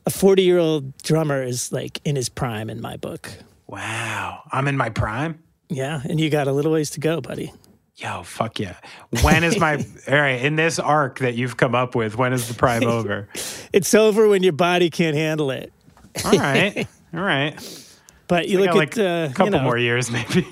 A 0.06 0.10
40 0.10 0.42
year 0.42 0.58
old 0.58 0.96
drummer 1.02 1.42
is 1.42 1.70
like 1.72 2.00
in 2.06 2.16
his 2.16 2.28
prime 2.30 2.70
in 2.70 2.80
my 2.80 2.96
book. 2.96 3.30
Wow. 3.66 4.42
I'm 4.50 4.66
in 4.66 4.76
my 4.76 4.88
prime. 4.88 5.38
Yeah. 5.68 6.00
And 6.08 6.18
you 6.18 6.30
got 6.30 6.48
a 6.48 6.52
little 6.52 6.72
ways 6.72 6.90
to 6.90 7.00
go, 7.00 7.20
buddy. 7.20 7.52
Yo, 8.00 8.22
fuck 8.22 8.58
yeah. 8.58 8.76
When 9.22 9.44
is 9.44 9.58
my 9.58 9.74
all 10.08 10.14
right, 10.16 10.42
in 10.42 10.56
this 10.56 10.78
arc 10.78 11.18
that 11.18 11.34
you've 11.34 11.56
come 11.56 11.74
up 11.74 11.94
with, 11.94 12.16
when 12.16 12.32
is 12.32 12.48
the 12.48 12.54
prime 12.54 12.84
over? 12.84 13.28
It's 13.72 13.94
over 13.94 14.26
when 14.28 14.42
your 14.42 14.52
body 14.52 14.90
can't 14.90 15.14
handle 15.16 15.50
it. 15.52 15.72
All 16.24 16.32
right. 16.32 16.88
All 17.14 17.20
right. 17.20 17.54
But 18.26 18.48
you 18.48 18.58
look 18.58 18.68
got 18.70 18.76
like 18.76 18.98
at, 18.98 18.98
uh, 18.98 19.02
a 19.08 19.28
you 19.28 19.34
couple 19.34 19.52
know, 19.52 19.62
more 19.62 19.78
years 19.78 20.10
maybe. 20.10 20.44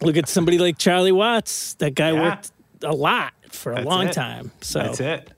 look 0.00 0.16
at 0.16 0.28
somebody 0.28 0.58
like 0.58 0.78
Charlie 0.78 1.12
Watts. 1.12 1.74
That 1.74 1.94
guy 1.94 2.12
Yeah. 2.12 2.22
worked 2.22 2.50
a 2.82 2.92
lot 2.94 3.32
for 3.50 3.72
a 3.72 3.76
That's 3.76 3.86
long 3.86 4.06
it. 4.08 4.12
time. 4.12 4.52
So 4.62 4.78
That's 4.80 5.00
it. 5.00 5.30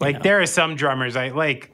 Like 0.00 0.16
know. 0.16 0.22
there 0.22 0.40
are 0.40 0.46
some 0.46 0.74
drummers 0.74 1.14
I 1.16 1.28
like 1.28 1.72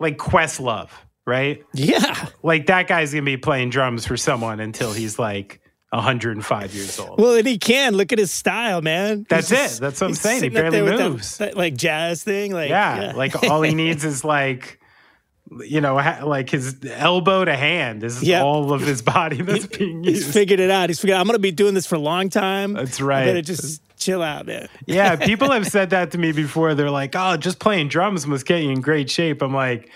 like 0.00 0.16
Questlove, 0.18 0.90
right? 1.26 1.62
yeah. 1.74 2.26
Like 2.42 2.66
that 2.66 2.88
guy's 2.88 3.12
gonna 3.12 3.22
be 3.22 3.36
playing 3.36 3.70
drums 3.70 4.04
for 4.06 4.16
someone 4.16 4.58
until 4.60 4.92
he's 4.92 5.16
like 5.18 5.60
105 5.92 6.74
years 6.74 6.98
old. 6.98 7.18
Well, 7.20 7.34
and 7.34 7.46
he 7.46 7.58
can 7.58 7.94
look 7.94 8.12
at 8.12 8.18
his 8.18 8.30
style, 8.30 8.80
man. 8.82 9.26
That's 9.28 9.48
just- 9.48 9.78
it. 9.78 9.80
That's 9.80 10.00
what 10.00 10.08
I'm 10.08 10.14
saying. 10.14 10.42
He 10.44 10.48
barely 10.48 10.82
with 10.82 10.98
that- 10.98 11.10
moves. 11.10 11.38
that, 11.38 11.56
like 11.56 11.74
jazz 11.76 12.22
thing. 12.22 12.52
Like 12.52 12.70
yeah, 12.70 13.12
like 13.16 13.42
all 13.44 13.62
he 13.62 13.74
needs 13.74 14.04
is 14.04 14.24
like 14.24 14.78
you 15.66 15.80
know, 15.80 15.98
ha- 15.98 16.20
like 16.24 16.48
his 16.48 16.76
elbow 16.88 17.44
to 17.44 17.56
hand 17.56 18.04
is 18.04 18.22
Yep. 18.22 18.44
all 18.44 18.72
of 18.72 18.82
his 18.82 19.02
body 19.02 19.42
that's 19.42 19.66
being 19.66 20.04
he's 20.04 20.32
figured 20.32 20.60
it 20.60 20.70
out. 20.70 20.90
He's 20.90 21.00
figured. 21.00 21.18
I'm 21.18 21.26
going 21.26 21.34
to 21.34 21.40
be 21.40 21.50
doing 21.50 21.74
this 21.74 21.86
for 21.88 21.96
a 21.96 22.00
long 22.00 22.28
time. 22.30 22.74
That's 22.74 23.00
I 23.00 23.04
right. 23.04 23.24
better 23.24 23.42
just 23.42 23.82
chill 23.98 24.22
out, 24.22 24.46
man. 24.46 24.68
yeah, 24.86 25.16
people 25.16 25.50
have 25.52 25.66
said 25.66 25.90
that 25.90 26.12
to 26.12 26.18
me 26.18 26.30
before. 26.30 26.76
They're 26.76 26.88
like, 26.88 27.16
"Oh, 27.16 27.36
just 27.36 27.58
playing 27.58 27.88
drums 27.88 28.28
must 28.28 28.46
get 28.46 28.62
you 28.62 28.70
in 28.70 28.80
great 28.80 29.10
shape." 29.10 29.42
I'm 29.42 29.52
like, 29.52 29.90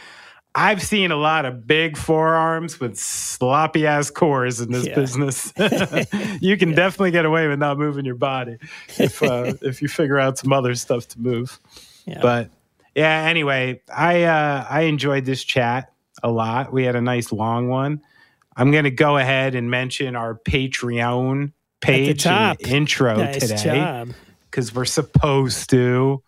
I've 0.56 0.82
seen 0.82 1.10
a 1.10 1.16
lot 1.16 1.44
of 1.44 1.66
big 1.66 1.96
forearms 1.96 2.78
with 2.78 2.96
sloppy 2.96 3.86
ass 3.86 4.10
cores 4.10 4.60
in 4.60 4.70
this 4.70 4.86
Yeah. 4.86 4.94
business. 4.94 5.52
you 6.40 6.56
can 6.56 6.72
definitely 6.72 7.10
get 7.10 7.24
away 7.24 7.48
with 7.48 7.58
not 7.58 7.78
moving 7.78 8.04
your 8.04 8.14
body 8.14 8.58
if 8.98 9.22
uh, 9.22 9.54
if 9.62 9.82
you 9.82 9.88
figure 9.88 10.18
out 10.18 10.38
some 10.38 10.52
other 10.52 10.74
stuff 10.74 11.08
to 11.08 11.20
move. 11.20 11.58
Yeah. 12.06 12.20
But 12.22 12.50
yeah. 12.94 13.24
Anyway, 13.28 13.82
I 13.94 14.22
uh, 14.24 14.66
I 14.70 14.82
enjoyed 14.82 15.24
this 15.24 15.42
chat 15.42 15.92
a 16.22 16.30
lot. 16.30 16.72
We 16.72 16.84
had 16.84 16.94
a 16.94 17.00
nice 17.00 17.32
long 17.32 17.68
one. 17.68 18.00
I'm 18.56 18.70
going 18.70 18.84
to 18.84 18.90
go 18.92 19.16
ahead 19.16 19.56
and 19.56 19.68
mention 19.68 20.14
our 20.14 20.36
Patreon 20.38 21.52
page 21.80 22.24
intro 22.26 23.16
nice 23.16 23.48
today 23.48 24.04
because 24.50 24.72
we're 24.72 24.84
supposed 24.84 25.70
to. 25.70 26.22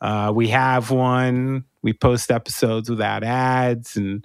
Uh, 0.00 0.32
we 0.34 0.48
have 0.48 0.90
one. 0.90 1.64
We 1.88 1.94
post 1.94 2.30
episodes 2.30 2.90
without 2.90 3.24
ads 3.24 3.96
and 3.96 4.22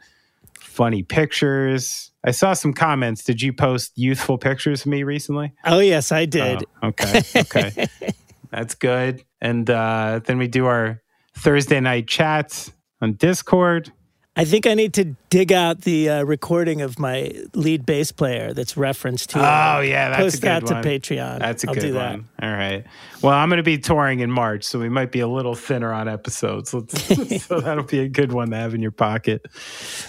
funny 0.60 1.02
pictures. 1.02 2.12
I 2.22 2.32
saw 2.32 2.52
some 2.52 2.74
comments. 2.74 3.24
Did 3.24 3.42
you 3.42 3.54
post 3.54 3.94
youthful 3.96 4.38
pictures 4.38 4.82
of 4.82 4.88
me 4.88 5.04
recently? 5.04 5.54
Oh 5.64 5.80
yes, 5.80 6.12
I 6.12 6.26
did. 6.26 6.66
Oh, 6.82 6.90
okay, 6.90 7.22
okay, 7.38 7.88
that's 8.52 8.76
good. 8.76 9.24
And 9.40 9.70
uh, 9.70 10.20
then 10.26 10.40
we 10.40 10.50
do 10.50 10.66
our 10.66 11.02
Thursday 11.36 11.80
night 11.80 12.10
chats 12.10 12.74
on 13.00 13.14
Discord. 13.14 13.94
I 14.36 14.46
think 14.46 14.66
I 14.66 14.74
need 14.74 14.96
to 14.96 15.16
dig 15.30 15.54
out 15.54 15.82
the 15.82 16.10
uh, 16.10 16.24
recording 16.24 16.82
of 16.82 16.98
my 16.98 17.32
lead 17.54 17.86
bass 17.86 18.12
player 18.12 18.52
that's 18.52 18.76
referenced 18.76 19.32
here. 19.32 19.44
Oh 19.44 19.80
yeah, 19.82 20.10
that's 20.10 20.24
Post 20.24 20.38
a 20.38 20.40
good 20.42 20.48
that 20.48 20.64
one. 20.64 20.82
to 20.84 20.90
Patreon. 20.90 21.40
That's 21.40 21.64
a 21.64 21.68
I'll 21.68 21.74
good 21.76 21.82
do 21.82 21.94
that. 21.94 22.12
one. 22.14 22.30
All 22.42 22.50
right. 22.52 22.84
Well, 23.22 23.34
I'm 23.34 23.50
going 23.50 23.58
to 23.58 23.64
be 23.64 23.78
touring 23.78 24.22
in 24.22 24.32
March, 24.32 24.64
so 24.64 24.80
we 24.80 24.90
might 24.90 25.12
be 25.12 25.20
a 25.20 25.28
little 25.28 25.54
thinner 25.54 25.94
on 25.94 26.08
episodes. 26.08 26.74
Let's, 26.74 27.44
so 27.46 27.60
that'll 27.60 27.84
be 27.84 28.00
a 28.00 28.10
good 28.10 28.34
one 28.34 28.50
to 28.50 28.58
have 28.58 28.74
in 28.74 28.82
your 28.82 28.92
pocket. 28.92 29.46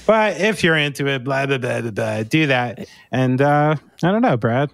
But 0.07 0.40
if 0.40 0.64
you're 0.64 0.76
into 0.78 1.07
it, 1.07 1.23
blah 1.23 1.45
blah 1.45 1.59
blah 1.59 1.83
blah, 1.83 1.90
blah 1.90 2.23
do 2.23 2.47
that. 2.47 2.87
And 3.12 3.43
uh, 3.43 3.76
I 4.02 4.11
don't 4.11 4.23
know, 4.23 4.38
Brad. 4.38 4.71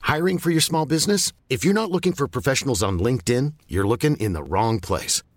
Hiring 0.00 0.38
for 0.38 0.50
your 0.50 0.62
small 0.62 0.86
business? 0.86 1.32
If 1.50 1.62
you're 1.62 1.74
not 1.74 1.90
looking 1.90 2.14
for 2.14 2.26
professionals 2.26 2.82
on 2.82 2.98
LinkedIn, 2.98 3.52
you're 3.68 3.86
looking 3.86 4.16
in 4.16 4.32
the 4.32 4.42
wrong 4.42 4.80
place. 4.80 5.22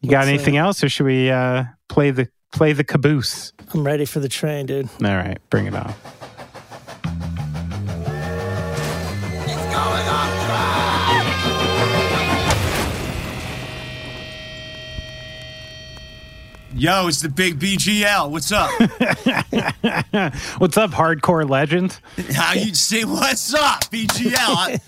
You 0.00 0.10
got 0.10 0.18
Let's, 0.18 0.28
uh, 0.28 0.30
anything 0.34 0.56
else, 0.56 0.84
or 0.84 0.88
should 0.88 1.06
we 1.06 1.30
uh, 1.30 1.64
play 1.88 2.10
the 2.12 2.28
play 2.52 2.72
the 2.72 2.84
caboose? 2.84 3.52
I'm 3.74 3.84
ready 3.84 4.04
for 4.04 4.20
the 4.20 4.28
train, 4.28 4.66
dude. 4.66 4.88
All 5.02 5.16
right, 5.16 5.38
bring 5.50 5.66
it 5.66 5.74
on. 5.74 5.92
Yo, 16.74 17.08
it's 17.08 17.22
the 17.22 17.28
big 17.28 17.58
BGL. 17.58 18.30
What's 18.30 18.52
up? 18.52 18.70
What's 20.60 20.76
up, 20.76 20.90
hardcore 20.90 21.48
legend? 21.48 21.98
How 22.34 22.52
you 22.52 22.72
say 22.74 23.04
what's 23.04 23.52
up, 23.54 23.80
BGL? 23.86 24.34
I, 24.36 24.78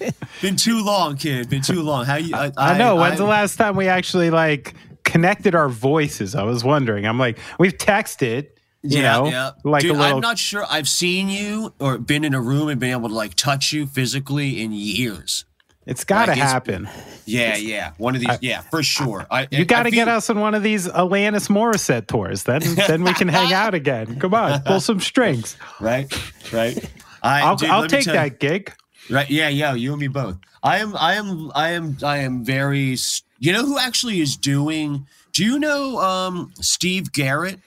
been 0.42 0.54
too 0.56 0.84
long, 0.84 1.16
kid. 1.16 1.48
Been 1.48 1.62
too 1.62 1.82
long. 1.82 2.04
How 2.04 2.16
you? 2.16 2.36
I, 2.36 2.52
I 2.56 2.78
know. 2.78 2.96
When's 2.96 3.14
I- 3.14 3.24
the 3.24 3.28
last 3.28 3.56
time 3.56 3.74
we 3.76 3.88
actually 3.88 4.30
like 4.30 4.74
connected 5.10 5.54
our 5.54 5.68
voices? 5.68 6.34
I 6.34 6.42
was 6.42 6.62
wondering. 6.64 7.06
I'm 7.06 7.18
like, 7.18 7.38
we've 7.58 7.76
texted, 7.76 8.48
you 8.82 9.00
yeah, 9.00 9.12
know, 9.12 9.26
yeah. 9.26 9.50
like 9.64 9.82
Dude, 9.82 9.96
a 9.96 9.98
little. 9.98 10.16
I'm 10.16 10.20
not 10.20 10.38
sure 10.38 10.64
I've 10.68 10.88
seen 10.88 11.28
you 11.28 11.72
or 11.78 11.98
been 11.98 12.24
in 12.24 12.34
a 12.34 12.40
room 12.40 12.68
and 12.68 12.80
been 12.80 12.92
able 12.92 13.08
to 13.08 13.14
like 13.14 13.34
touch 13.34 13.72
you 13.72 13.86
physically 13.86 14.62
in 14.62 14.72
years. 14.72 15.44
it's 15.86 16.04
got 16.04 16.26
to 16.26 16.32
like 16.32 16.40
happen. 16.40 16.88
Yeah, 17.26 17.56
yeah. 17.56 17.92
One 17.98 18.14
of 18.14 18.20
these. 18.20 18.38
yeah, 18.40 18.60
for 18.62 18.82
sure. 18.82 19.26
I, 19.30 19.46
You 19.50 19.64
got 19.64 19.84
to 19.84 19.90
get 19.90 20.08
us 20.08 20.30
on 20.30 20.40
one 20.40 20.54
of 20.54 20.62
these 20.62 20.88
Alanis 20.88 21.48
Morissette 21.48 22.06
tours. 22.06 22.44
Then, 22.44 22.62
then 22.88 23.04
we 23.04 23.12
can 23.14 23.28
hang 23.28 23.52
out 23.52 23.74
again. 23.74 24.18
Come 24.18 24.34
on, 24.34 24.60
pull 24.62 24.80
some 24.80 25.00
strings. 25.00 25.56
right, 25.80 26.12
right. 26.52 26.76
I, 27.22 27.42
I'll, 27.42 27.56
dude, 27.56 27.70
I'll 27.70 27.86
take 27.86 28.04
tell 28.04 28.14
you- 28.14 28.20
that 28.20 28.40
gig. 28.40 28.72
Right. 29.10 29.28
Yeah. 29.28 29.48
Yeah. 29.48 29.74
You 29.74 29.92
and 29.92 30.00
me 30.00 30.06
both. 30.08 30.36
I 30.62 30.78
am. 30.78 30.94
I 30.96 31.14
am. 31.14 31.50
I 31.54 31.70
am. 31.70 31.96
I 32.02 32.18
am 32.18 32.44
very. 32.44 32.96
You 33.40 33.52
know 33.52 33.64
who 33.66 33.78
actually 33.78 34.20
is 34.20 34.36
doing? 34.36 35.06
Do 35.32 35.44
you 35.44 35.58
know 35.58 35.98
um, 35.98 36.52
Steve 36.60 37.12
Garrett? 37.12 37.58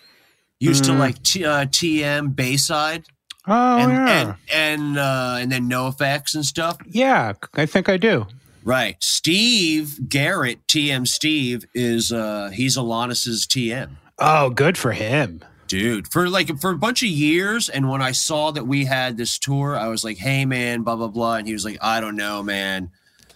Used 0.59 0.85
to 0.85 0.93
like 0.93 1.21
T, 1.23 1.43
uh, 1.43 1.65
TM 1.65 2.33
Bayside 2.37 3.03
Oh 3.45 3.77
and 3.77 3.91
yeah, 3.91 4.21
and 4.21 4.35
and 4.53 4.97
uh, 4.97 5.37
and 5.39 5.51
then 5.51 5.67
No 5.67 5.87
Effects 5.87 6.35
and 6.35 6.45
stuff. 6.45 6.77
yeah. 6.87 7.33
I 7.53 7.65
think 7.65 7.89
I 7.89 7.97
do. 7.97 8.27
Right. 8.63 8.95
Steve 9.01 10.07
Garrett, 10.07 10.65
TM 10.67 11.05
Steve, 11.07 11.65
is 11.73 12.11
uh 12.11 12.51
he's 12.53 12.77
Alanis's 12.77 13.45
TM. 13.45 13.97
Oh, 14.19 14.49
good 14.49 14.77
for 14.77 14.93
him. 14.93 15.43
Dude, 15.67 16.07
for 16.11 16.29
like 16.29 16.57
for 16.59 16.71
a 16.71 16.77
bunch 16.77 17.03
of 17.03 17.09
years, 17.09 17.67
and 17.67 17.89
when 17.89 18.01
I 18.01 18.11
saw 18.11 18.51
that 18.51 18.67
we 18.67 18.85
had 18.85 19.17
this 19.17 19.37
tour, 19.37 19.75
I 19.77 19.87
was 19.87 20.03
like, 20.03 20.17
"Hey, 20.17 20.45
man, 20.45 20.83
blah 20.83 20.95
blah 20.95 21.07
blah," 21.07 21.35
and 21.35 21.47
he 21.47 21.53
was 21.53 21.65
like, 21.65 21.77
"I 21.81 21.99
don't 21.99 22.15
know, 22.15 22.43
man. 22.43 22.91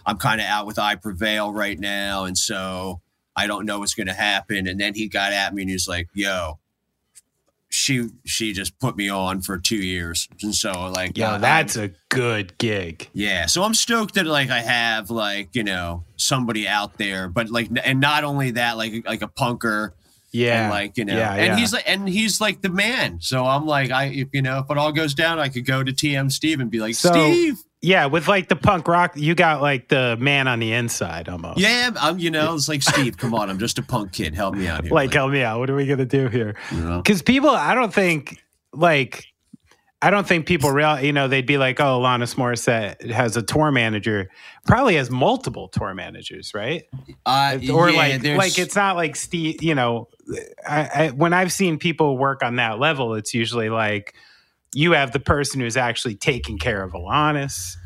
I'm 0.08 0.16
kind 0.16 0.40
of 0.40 0.46
out 0.48 0.66
with 0.66 0.78
I 0.78 0.96
Prevail 0.96 1.52
right 1.52 1.78
now, 1.78 2.24
and 2.24 2.36
so 2.36 3.00
I 3.36 3.46
don't 3.46 3.64
know 3.66 3.78
what's 3.78 3.94
going 3.94 4.08
to 4.08 4.14
happen." 4.14 4.66
And 4.66 4.80
then 4.80 4.94
he 4.94 5.06
got 5.06 5.32
at 5.32 5.54
me 5.54 5.62
and 5.62 5.70
he's 5.70 5.86
like, 5.86 6.08
"Yo, 6.14 6.58
she 7.70 8.08
she 8.24 8.52
just 8.54 8.78
put 8.78 8.96
me 8.96 9.10
on 9.10 9.42
for 9.42 9.58
two 9.58 9.76
years, 9.76 10.26
and 10.42 10.54
so 10.54 10.90
like, 10.90 11.18
Yo, 11.18 11.26
uh, 11.26 11.38
that's 11.38 11.76
a 11.76 11.90
good 12.08 12.56
gig. 12.56 13.08
yeah, 13.12 13.44
so 13.46 13.62
I'm 13.62 13.74
stoked 13.74 14.14
that 14.14 14.26
like 14.26 14.48
I 14.48 14.60
have 14.60 15.10
like 15.10 15.50
you 15.54 15.62
know 15.64 16.04
somebody 16.16 16.66
out 16.66 16.96
there, 16.96 17.28
but 17.28 17.50
like 17.50 17.68
and 17.84 18.00
not 18.00 18.24
only 18.24 18.52
that, 18.52 18.78
like 18.78 19.06
like 19.06 19.20
a 19.20 19.28
punker, 19.28 19.90
Yeah, 20.32 20.62
and 20.62 20.70
like 20.70 20.96
you 20.96 21.04
know, 21.04 21.14
yeah, 21.18 21.34
and 21.34 21.46
yeah. 21.48 21.56
he's 21.56 21.74
like 21.74 21.84
and 21.86 22.08
he's 22.08 22.40
like 22.40 22.62
the 22.62 22.70
man. 22.70 23.18
So 23.20 23.44
I'm 23.44 23.66
like 23.66 23.90
I 23.90 24.04
if 24.06 24.28
you 24.32 24.40
know 24.40 24.60
if 24.60 24.70
it 24.70 24.78
all 24.78 24.92
goes 24.92 25.12
down, 25.12 25.38
I 25.38 25.50
could 25.50 25.66
go 25.66 25.84
to 25.84 25.92
TM 25.92 26.32
Steve 26.32 26.60
and 26.60 26.70
be 26.70 26.80
like 26.80 26.94
So- 26.94 27.12
Steve, 27.12 27.58
yeah. 27.82 28.06
With 28.06 28.28
like 28.28 28.48
the 28.48 28.56
punk 28.56 28.88
rock, 28.88 29.12
you 29.16 29.34
got 29.34 29.60
like 29.62 29.88
the 29.88 30.16
man 30.18 30.48
on 30.48 30.58
the 30.60 30.72
inside 30.72 31.28
almost. 31.28 31.58
yeah, 31.60 31.90
I'm 32.00 32.18
you 32.18 32.30
know 32.30 32.54
it's 32.54 32.68
like 32.68 32.82
Steve, 32.82 33.16
come 33.16 33.34
on, 33.34 33.50
I'm 33.50 33.58
just 33.58 33.78
a 33.78 33.82
punk 33.82 34.12
kid, 34.12 34.34
help 34.34 34.54
me 34.54 34.66
out 34.68 34.84
here, 34.84 34.92
like 34.92 35.12
help 35.12 35.30
me 35.32 35.42
out. 35.42 35.58
What 35.60 35.70
are 35.70 35.76
we 35.76 35.86
gonna 35.86 36.04
do 36.06 36.28
here? 36.28 36.54
you 36.72 36.80
know? 36.80 36.98
Because 37.02 37.22
people, 37.22 37.50
I 37.50 37.74
don't 37.74 37.92
think 37.94 38.42
like. 38.72 39.24
I 40.00 40.10
don't 40.10 40.24
think 40.28 40.46
people 40.46 40.70
real, 40.70 41.00
you 41.00 41.12
know, 41.12 41.26
they'd 41.26 41.44
be 41.44 41.58
like, 41.58 41.80
"Oh, 41.80 41.98
Alanis 42.00 42.36
Morissette 42.36 43.10
has 43.10 43.36
a 43.36 43.42
tour 43.42 43.72
manager, 43.72 44.30
probably 44.64 44.94
has 44.94 45.10
multiple 45.10 45.66
tour 45.66 45.92
managers, 45.92 46.52
right?" 46.54 46.84
Uh, 47.26 47.58
or 47.72 47.90
yeah, 47.90 47.96
like 47.96 48.22
there's- 48.22 48.38
like 48.38 48.58
it's 48.60 48.76
not 48.76 48.94
like 48.94 49.16
Steve, 49.16 49.60
you 49.60 49.74
know, 49.74 50.06
I, 50.64 50.88
I 50.94 51.08
when 51.08 51.32
I've 51.32 51.50
seen 51.50 51.78
people 51.80 52.16
work 52.16 52.44
on 52.44 52.54
that 52.56 52.78
level, 52.78 53.14
it's 53.14 53.34
usually 53.34 53.70
like 53.70 54.14
you 54.78 54.92
have 54.92 55.10
the 55.10 55.18
person 55.18 55.60
who's 55.60 55.76
actually 55.76 56.14
taking 56.14 56.56
care 56.56 56.84
of 56.84 56.92
Alanis. 56.92 57.76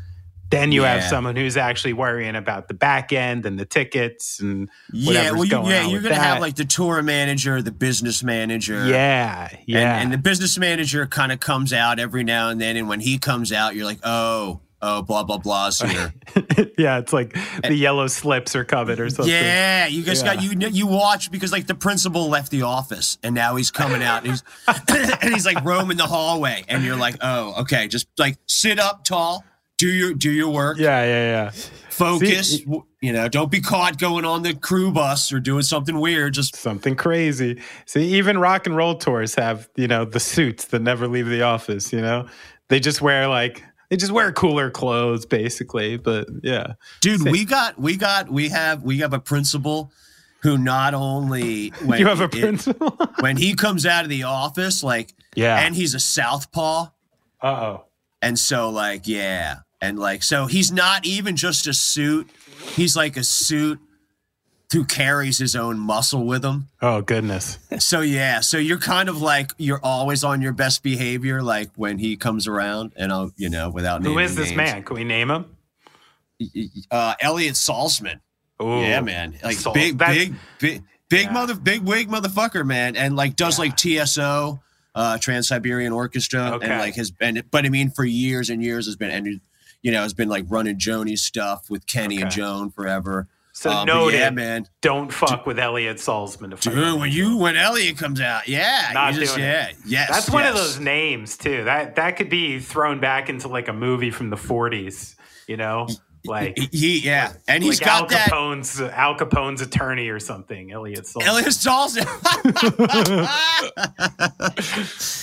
Then 0.51 0.71
you 0.71 0.83
have 0.83 1.03
someone 1.03 1.35
who's 1.35 1.57
actually 1.57 1.93
worrying 1.93 2.35
about 2.35 2.67
the 2.67 2.75
back 2.75 3.11
end 3.11 3.47
and 3.47 3.57
the 3.57 3.65
tickets 3.65 4.39
and 4.39 4.69
yeah, 4.91 5.31
well, 5.31 5.43
you, 5.43 5.49
going 5.49 5.71
yeah, 5.71 5.87
you're 5.87 6.01
gonna 6.03 6.13
have 6.13 6.39
like 6.39 6.55
the 6.55 6.65
tour 6.65 7.01
manager, 7.01 7.63
the 7.63 7.71
business 7.71 8.21
manager, 8.21 8.85
yeah, 8.85 9.49
yeah. 9.65 9.79
And, 9.79 10.03
and 10.03 10.13
the 10.13 10.19
business 10.19 10.59
manager 10.59 11.07
kind 11.07 11.31
of 11.31 11.39
comes 11.39 11.73
out 11.73 11.97
every 11.97 12.23
now 12.23 12.49
and 12.49 12.61
then. 12.61 12.77
And 12.77 12.87
when 12.87 12.99
he 12.99 13.17
comes 13.17 13.51
out, 13.51 13.73
you're 13.75 13.85
like, 13.85 14.01
oh, 14.03 14.61
oh, 14.83 15.01
blah, 15.01 15.23
blah, 15.23 15.37
blah's 15.37 15.79
here. 15.79 16.13
yeah, 16.77 16.99
it's 16.99 17.13
like 17.13 17.35
the 17.65 17.73
yellow 17.73 18.07
slips 18.07 18.55
are 18.55 18.63
covered 18.65 18.99
or 18.99 19.09
something. 19.09 19.33
yeah. 19.33 19.87
You 19.87 20.03
guys 20.03 20.21
Yeah. 20.21 20.35
got, 20.35 20.43
you 20.43 20.67
you 20.69 20.85
watch 20.87 21.31
because 21.31 21.51
like 21.51 21.65
the 21.67 21.75
principal 21.75 22.29
left 22.29 22.51
the 22.51 22.61
office 22.63 23.17
and 23.23 23.33
now 23.33 23.55
he's 23.55 23.71
coming 23.71 24.03
out 24.03 24.23
and 24.23 24.31
he's, 24.31 24.43
and 25.21 25.33
he's 25.33 25.45
like 25.45 25.63
roaming 25.63 25.97
the 25.97 26.05
hallway. 26.07 26.63
And 26.67 26.83
you're 26.83 26.95
like, 26.97 27.15
oh, 27.21 27.61
okay. 27.61 27.87
Just 27.87 28.07
like 28.17 28.37
sit 28.47 28.77
up 28.79 29.03
tall. 29.05 29.43
do 29.77 29.87
your 29.87 30.13
do 30.13 30.29
your 30.31 30.49
work. 30.49 30.77
Yeah, 30.77 31.03
yeah, 31.03 31.31
yeah. 31.31 31.51
Focus. 31.89 32.57
See- 32.57 32.65
you 33.01 33.11
know, 33.11 33.27
don't 33.27 33.51
be 33.51 33.59
caught 33.59 33.97
going 33.99 34.23
on 34.23 34.43
the 34.43 34.53
crew 34.53 34.89
bus 34.89 35.33
or 35.33 35.39
doing 35.41 35.63
something 35.63 35.99
weird. 35.99 36.33
Just 36.33 36.55
Something 36.55 36.95
crazy. 36.95 37.61
See, 37.85 38.15
even 38.15 38.37
rock 38.37 38.65
and 38.65 38.77
roll 38.77 38.95
tours 38.95 39.35
have, 39.35 39.67
you 39.75 39.89
know, 39.89 40.05
the 40.05 40.21
suits 40.21 40.65
that 40.67 40.81
never 40.81 41.05
leave 41.09 41.27
the 41.27 41.41
office, 41.41 41.91
you 41.91 41.99
know? 41.99 42.27
They 42.69 42.79
just 42.79 43.01
wear 43.01 43.27
like 43.27 43.61
they 43.93 43.97
just 43.97 44.11
wear 44.11 44.31
cooler 44.31 44.71
clothes 44.71 45.23
basically, 45.23 45.97
but 45.97 46.27
yeah. 46.41 46.73
dude, 47.01 47.21
we 47.29 47.45
got 47.45 47.79
we 47.79 47.95
got 47.95 48.27
we 48.27 48.49
have 48.49 48.81
we 48.81 48.97
have 48.97 49.13
a 49.13 49.19
principal 49.19 49.91
who 50.41 50.57
not 50.57 50.95
only 50.95 51.69
when 51.85 51.99
you 51.99 52.07
have 52.07 52.19
a 52.19 52.23
it- 52.23 52.31
principal? 52.31 52.89
when 53.19 53.37
he 53.37 53.53
comes 53.53 53.85
out 53.85 54.03
of 54.03 54.09
the 54.09 54.23
office, 54.23 54.81
like 54.81 55.13
yeah. 55.35 55.59
and 55.59 55.75
he's 55.75 55.93
a 55.93 55.99
southpaw. 55.99 56.87
Uh-oh. 57.39 57.85
And 58.19 58.39
so, 58.39 58.71
like, 58.71 59.07
yeah. 59.07 59.57
And 59.79 59.99
like, 59.99 60.23
so 60.23 60.47
he's 60.47 60.71
not 60.71 61.05
even 61.05 61.35
just 61.35 61.67
a 61.67 61.73
suit. 61.75 62.27
He's 62.75 62.95
like 62.95 63.15
a 63.15 63.23
suit 63.23 63.79
who 64.73 64.83
carries 64.83 65.37
his 65.37 65.55
own 65.55 65.79
muscle 65.79 66.25
with 66.25 66.43
him. 66.43 66.67
Oh 66.81 67.01
goodness. 67.01 67.57
So, 67.79 68.01
yeah. 68.01 68.41
So 68.41 68.57
you're 68.57 68.77
kind 68.79 69.07
of 69.09 69.21
like, 69.21 69.51
you're 69.57 69.79
always 69.81 70.23
on 70.23 70.41
your 70.41 70.53
best 70.53 70.83
behavior, 70.83 71.41
like 71.41 71.69
when 71.75 71.97
he 71.97 72.17
comes 72.17 72.47
around 72.47 72.91
and 72.97 73.11
I'll, 73.11 73.31
you 73.37 73.49
know, 73.49 73.69
without 73.69 74.03
Who 74.03 74.19
is 74.19 74.35
this 74.35 74.49
names. 74.49 74.57
man? 74.57 74.83
Can 74.83 74.95
we 74.95 75.03
name 75.03 75.31
him? 75.31 75.45
Uh, 76.91 77.15
Elliot 77.19 77.55
Salzman. 77.55 78.19
Oh 78.59 78.81
Yeah, 78.81 79.01
man. 79.01 79.35
Like 79.43 79.57
Sal- 79.57 79.73
big, 79.73 79.97
big, 79.97 80.33
big, 80.59 80.83
big 81.09 81.25
Yeah. 81.27 81.31
mother, 81.31 81.55
big 81.55 81.81
wig 81.81 82.09
motherfucker, 82.09 82.65
man. 82.65 82.95
And 82.95 83.15
like 83.15 83.35
does 83.35 83.57
Yeah. 83.57 83.65
like 83.65 83.77
TSO, 83.77 84.61
uh, 84.95 85.17
Trans 85.17 85.47
Siberian 85.47 85.91
Orchestra, 85.93 86.51
Okay. 86.55 86.67
and 86.69 86.79
like 86.79 86.95
has 86.95 87.11
been, 87.11 87.41
but 87.49 87.65
I 87.65 87.69
mean, 87.69 87.89
for 87.89 88.05
years 88.05 88.49
and 88.49 88.63
years 88.63 88.85
has 88.85 88.95
been, 88.95 89.11
and 89.11 89.41
you 89.81 89.91
know, 89.91 90.01
has 90.03 90.13
been 90.13 90.29
like 90.29 90.45
running 90.47 90.77
Joni's 90.79 91.23
stuff 91.23 91.69
with 91.69 91.85
Kenny 91.87 92.21
and 92.21 92.31
Joan 92.31 92.69
forever. 92.71 93.27
So 93.55 93.69
um, 93.69 93.85
but 93.85 93.93
noted. 93.93 94.17
yeah, 94.17 94.29
man. 94.31 94.65
Don't 94.81 95.13
fuck 95.13 95.45
with 95.45 95.59
Elliot 95.59 95.97
Salzman. 95.97 96.59
Dude, 96.59 96.99
when 96.99 97.11
you 97.11 97.37
when 97.37 97.55
Elliot 97.55 97.97
comes 97.97 98.19
out, 98.19 98.47
yeah, 98.47 98.89
Not 98.93 99.13
just, 99.13 99.35
doing 99.35 99.47
it. 99.47 99.51
yeah, 99.51 99.71
yes, 99.85 100.09
That's 100.09 100.29
one 100.31 100.45
of 100.45 100.55
those 100.55 100.79
names 100.79 101.37
too. 101.37 101.63
That 101.63 101.95
that 101.95 102.17
could 102.17 102.29
be 102.29 102.57
thrown 102.59 102.99
back 102.99 103.29
into 103.29 103.47
like 103.47 103.67
a 103.67 103.73
movie 103.73 104.09
from 104.09 104.31
the 104.31 104.37
40s, 104.37 105.15
you 105.47 105.55
know? 105.57 105.87
Like 106.25 106.57
He, 106.71 106.99
yeah, 106.99 107.33
and 107.47 107.61
he's 107.63 107.79
like 107.81 107.89
Al 107.91 108.01
got 108.01 108.09
that. 108.09 108.29
Capone's 108.29 108.81
Al 108.81 109.13
Capone's 109.15 109.61
attorney 109.61 110.07
or 110.09 110.19
something. 110.19 110.71
Elliot 110.71 111.03
Salzman. 111.05 111.25
Elliot 111.27 111.49
Salzman. 111.49 112.07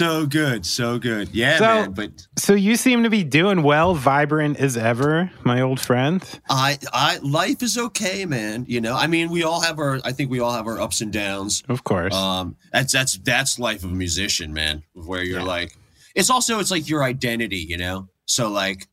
so 0.00 0.24
good, 0.26 0.64
so 0.64 0.98
good. 0.98 1.28
Yeah, 1.34 1.58
So- 1.58 1.64
man. 1.64 1.92
But 1.92 2.26
So 2.38 2.54
you 2.54 2.76
seem 2.76 3.02
to 3.02 3.10
be 3.10 3.22
doing 3.22 3.62
well, 3.62 3.94
vibrant 3.94 4.58
as 4.58 4.76
ever, 4.76 5.30
my 5.44 5.60
old 5.60 5.78
friend. 5.78 6.22
I, 6.48 6.78
I, 6.92 7.18
life 7.18 7.62
is 7.62 7.76
okay, 7.76 8.24
man. 8.24 8.64
You 8.66 8.80
know, 8.80 8.94
I 8.96 9.06
mean, 9.06 9.28
we 9.30 9.42
all 9.42 9.60
have 9.60 9.78
our. 9.78 10.00
I 10.04 10.12
think 10.12 10.30
we 10.30 10.40
all 10.40 10.52
have 10.52 10.66
our 10.66 10.80
ups 10.80 11.02
and 11.02 11.12
downs. 11.12 11.62
Of 11.68 11.84
course. 11.84 12.14
Um, 12.14 12.56
that's 12.72 12.92
that's 12.92 13.18
that's 13.18 13.58
life 13.58 13.84
of 13.84 13.90
a 13.90 13.94
musician, 13.94 14.54
man. 14.54 14.82
Where 14.94 15.22
you're 15.22 15.40
Yeah. 15.40 15.44
like, 15.46 15.76
it's 16.14 16.30
also 16.30 16.58
it's 16.60 16.70
like 16.70 16.88
your 16.88 17.04
identity, 17.04 17.58
you 17.68 17.76
know. 17.76 18.08
So 18.24 18.48
like, 18.48 18.88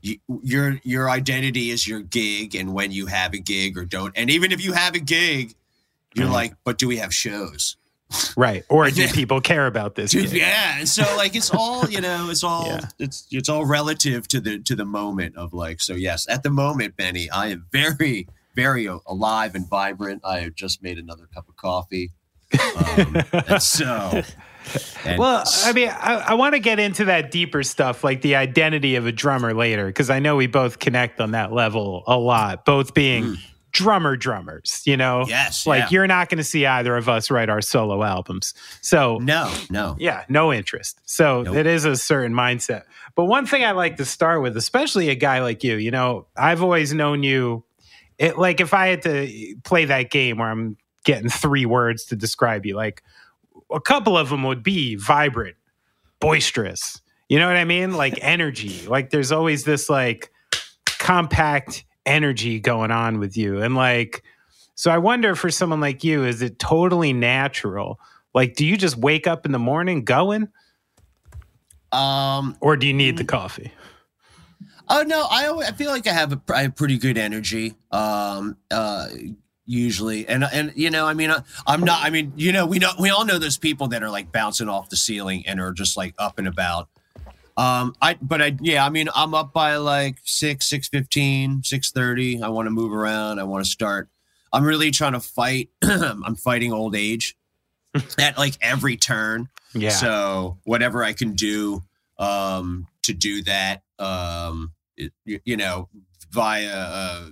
you, 0.00 0.18
your 0.42 0.80
your 0.84 1.10
identity 1.10 1.70
is 1.70 1.86
your 1.88 2.00
gig, 2.00 2.54
and 2.54 2.72
when 2.72 2.92
you 2.92 3.06
have 3.06 3.34
a 3.34 3.38
gig 3.38 3.76
or 3.76 3.84
don't, 3.84 4.12
and 4.16 4.30
even 4.30 4.52
if 4.52 4.62
you 4.64 4.72
have 4.74 4.94
a 4.94 5.00
gig, 5.00 5.54
you're 6.14 6.26
Right. 6.26 6.32
like, 6.50 6.54
but 6.64 6.78
do 6.78 6.86
we 6.86 6.98
have 6.98 7.12
shows? 7.12 7.75
Right. 8.36 8.64
Or 8.68 8.88
do 8.90 9.08
people 9.08 9.40
care 9.40 9.66
about 9.66 9.94
this? 9.94 10.10
Dude, 10.12 10.32
yeah. 10.32 10.84
So 10.84 11.02
like 11.16 11.34
it's 11.34 11.50
all, 11.52 11.88
you 11.90 12.00
know, 12.00 12.28
it's 12.30 12.44
all 12.44 12.66
Yeah. 12.66 12.88
it's 12.98 13.26
it's 13.30 13.48
all 13.48 13.64
relative 13.66 14.28
to 14.28 14.40
the 14.40 14.58
to 14.60 14.74
the 14.76 14.84
moment 14.84 15.36
of 15.36 15.52
like 15.52 15.80
so 15.80 15.94
yes, 15.94 16.26
at 16.28 16.42
the 16.42 16.50
moment, 16.50 16.96
Benny, 16.96 17.28
I 17.30 17.48
am 17.48 17.66
very, 17.72 18.28
very 18.54 18.86
alive 18.86 19.54
and 19.54 19.68
vibrant. 19.68 20.22
I 20.24 20.40
have 20.40 20.54
just 20.54 20.82
made 20.82 20.98
another 20.98 21.28
cup 21.34 21.48
of 21.48 21.56
coffee. 21.56 22.12
Um, 22.76 23.16
and 23.48 23.60
so 23.62 24.22
and 25.04 25.18
Well, 25.18 25.42
I 25.64 25.72
mean, 25.72 25.88
I, 25.88 26.24
I 26.28 26.34
want 26.34 26.54
to 26.54 26.60
get 26.60 26.78
into 26.78 27.06
that 27.06 27.30
deeper 27.32 27.62
stuff, 27.64 28.04
like 28.04 28.22
the 28.22 28.36
identity 28.36 28.94
of 28.94 29.04
a 29.06 29.12
drummer 29.12 29.52
later, 29.52 29.86
because 29.86 30.10
I 30.10 30.20
know 30.20 30.36
we 30.36 30.46
both 30.46 30.78
connect 30.78 31.20
on 31.20 31.32
that 31.32 31.52
level 31.52 32.04
a 32.06 32.16
lot, 32.16 32.64
both 32.64 32.94
being 32.94 33.36
drummer 33.76 34.16
drummers, 34.16 34.80
you 34.86 34.96
know? 34.96 35.26
Yes, 35.28 35.66
Like 35.66 35.82
yeah. 35.82 35.88
you're 35.90 36.06
not 36.06 36.30
going 36.30 36.38
to 36.38 36.44
see 36.44 36.64
either 36.64 36.96
of 36.96 37.10
us 37.10 37.30
write 37.30 37.50
our 37.50 37.60
solo 37.60 38.02
albums. 38.02 38.54
So, 38.80 39.18
no, 39.18 39.52
no. 39.68 39.96
yeah, 39.98 40.24
no 40.30 40.50
interest. 40.50 40.98
So 41.04 41.42
Nope. 41.42 41.56
it 41.56 41.66
is 41.66 41.84
a 41.84 41.94
certain 41.94 42.32
mindset. 42.32 42.84
But 43.14 43.26
one 43.26 43.44
thing 43.44 43.64
I 43.64 43.72
like 43.72 43.98
to 43.98 44.06
start 44.06 44.40
with, 44.40 44.56
especially 44.56 45.10
a 45.10 45.14
guy 45.14 45.40
like 45.42 45.62
you, 45.62 45.76
you 45.76 45.90
know, 45.90 46.26
I've 46.36 46.62
always 46.62 46.94
known 46.94 47.22
you. 47.22 47.64
It 48.16 48.38
like 48.38 48.60
if 48.62 48.72
I 48.72 48.86
had 48.86 49.02
to 49.02 49.54
play 49.62 49.84
that 49.84 50.10
game 50.10 50.38
where 50.38 50.48
I'm 50.48 50.78
getting 51.04 51.28
three 51.28 51.66
words 51.66 52.06
to 52.06 52.16
describe 52.16 52.64
you, 52.64 52.74
like 52.74 53.02
a 53.70 53.80
couple 53.80 54.16
of 54.16 54.30
them 54.30 54.42
would 54.44 54.62
be 54.62 54.94
vibrant, 54.96 55.56
boisterous. 56.18 57.02
You 57.28 57.38
know 57.38 57.46
what 57.46 57.56
I 57.56 57.64
mean? 57.64 57.92
Like 57.92 58.18
energy. 58.22 58.86
Like 58.86 59.10
there's 59.10 59.32
always 59.32 59.64
this 59.64 59.90
like 59.90 60.30
compact 60.98 61.84
energy 62.06 62.60
going 62.60 62.90
on 62.90 63.18
with 63.18 63.36
you. 63.36 63.60
And 63.60 63.74
like, 63.74 64.22
so 64.74 64.90
I 64.90 64.98
wonder 64.98 65.34
for 65.34 65.50
someone 65.50 65.80
like 65.80 66.04
you, 66.04 66.24
is 66.24 66.40
it 66.42 66.58
totally 66.58 67.12
natural? 67.12 67.98
Like, 68.34 68.54
do 68.54 68.64
you 68.64 68.76
just 68.76 68.96
wake 68.96 69.26
up 69.26 69.44
in 69.44 69.52
the 69.52 69.58
morning 69.58 70.04
going, 70.04 70.48
Um 71.92 72.56
or 72.60 72.76
do 72.76 72.86
you 72.86 72.94
need 72.94 73.16
the 73.16 73.24
coffee? 73.24 73.72
Oh 74.88 75.02
no, 75.02 75.26
I 75.30 75.46
always, 75.46 75.68
I 75.68 75.72
feel 75.72 75.90
like 75.90 76.06
I 76.06 76.12
have 76.12 76.32
a 76.32 76.40
I 76.54 76.62
have 76.62 76.76
pretty 76.76 76.98
good 76.98 77.18
energy. 77.18 77.74
Um, 77.90 78.56
uh, 78.70 79.08
usually, 79.64 80.28
and 80.28 80.44
and 80.44 80.72
you 80.76 80.90
know, 80.90 81.06
I 81.06 81.14
mean, 81.14 81.30
I, 81.30 81.42
I'm 81.66 81.80
not. 81.80 82.04
I 82.04 82.10
mean, 82.10 82.32
you 82.36 82.52
know, 82.52 82.66
we 82.66 82.78
know 82.78 82.92
we 83.00 83.10
all 83.10 83.24
know 83.24 83.38
those 83.38 83.58
people 83.58 83.88
that 83.88 84.02
are 84.02 84.10
like 84.10 84.30
bouncing 84.30 84.68
off 84.68 84.88
the 84.88 84.96
ceiling 84.96 85.44
and 85.46 85.60
are 85.60 85.72
just 85.72 85.96
like 85.96 86.14
up 86.18 86.38
and 86.38 86.46
about. 86.46 86.88
Um, 87.56 87.94
I 88.02 88.18
but 88.20 88.42
I 88.42 88.56
yeah, 88.60 88.84
I 88.84 88.90
mean, 88.90 89.08
I'm 89.14 89.34
up 89.34 89.52
by 89.52 89.76
like 89.76 90.18
six, 90.24 90.68
six 90.68 90.88
fifteen, 90.88 91.62
six 91.62 91.90
thirty. 91.90 92.42
I 92.42 92.48
want 92.48 92.66
to 92.66 92.70
move 92.70 92.92
around. 92.92 93.38
I 93.38 93.44
want 93.44 93.64
to 93.64 93.70
start. 93.70 94.08
I'm 94.52 94.64
really 94.64 94.90
trying 94.90 95.12
to 95.12 95.20
fight. 95.20 95.70
I'm 95.82 96.36
fighting 96.36 96.72
old 96.72 96.94
age 96.94 97.36
at 98.18 98.36
like 98.36 98.54
every 98.60 98.96
turn. 98.96 99.48
Yeah. 99.74 99.90
So 99.90 100.58
whatever 100.64 101.02
I 101.02 101.12
can 101.12 101.32
do 101.32 101.82
um, 102.18 102.86
to 103.02 103.12
do 103.12 103.42
that, 103.44 103.82
um, 103.98 104.72
it, 104.96 105.12
you, 105.24 105.40
you 105.44 105.56
know, 105.56 105.88
via 106.30 106.68
uh, 106.68 107.26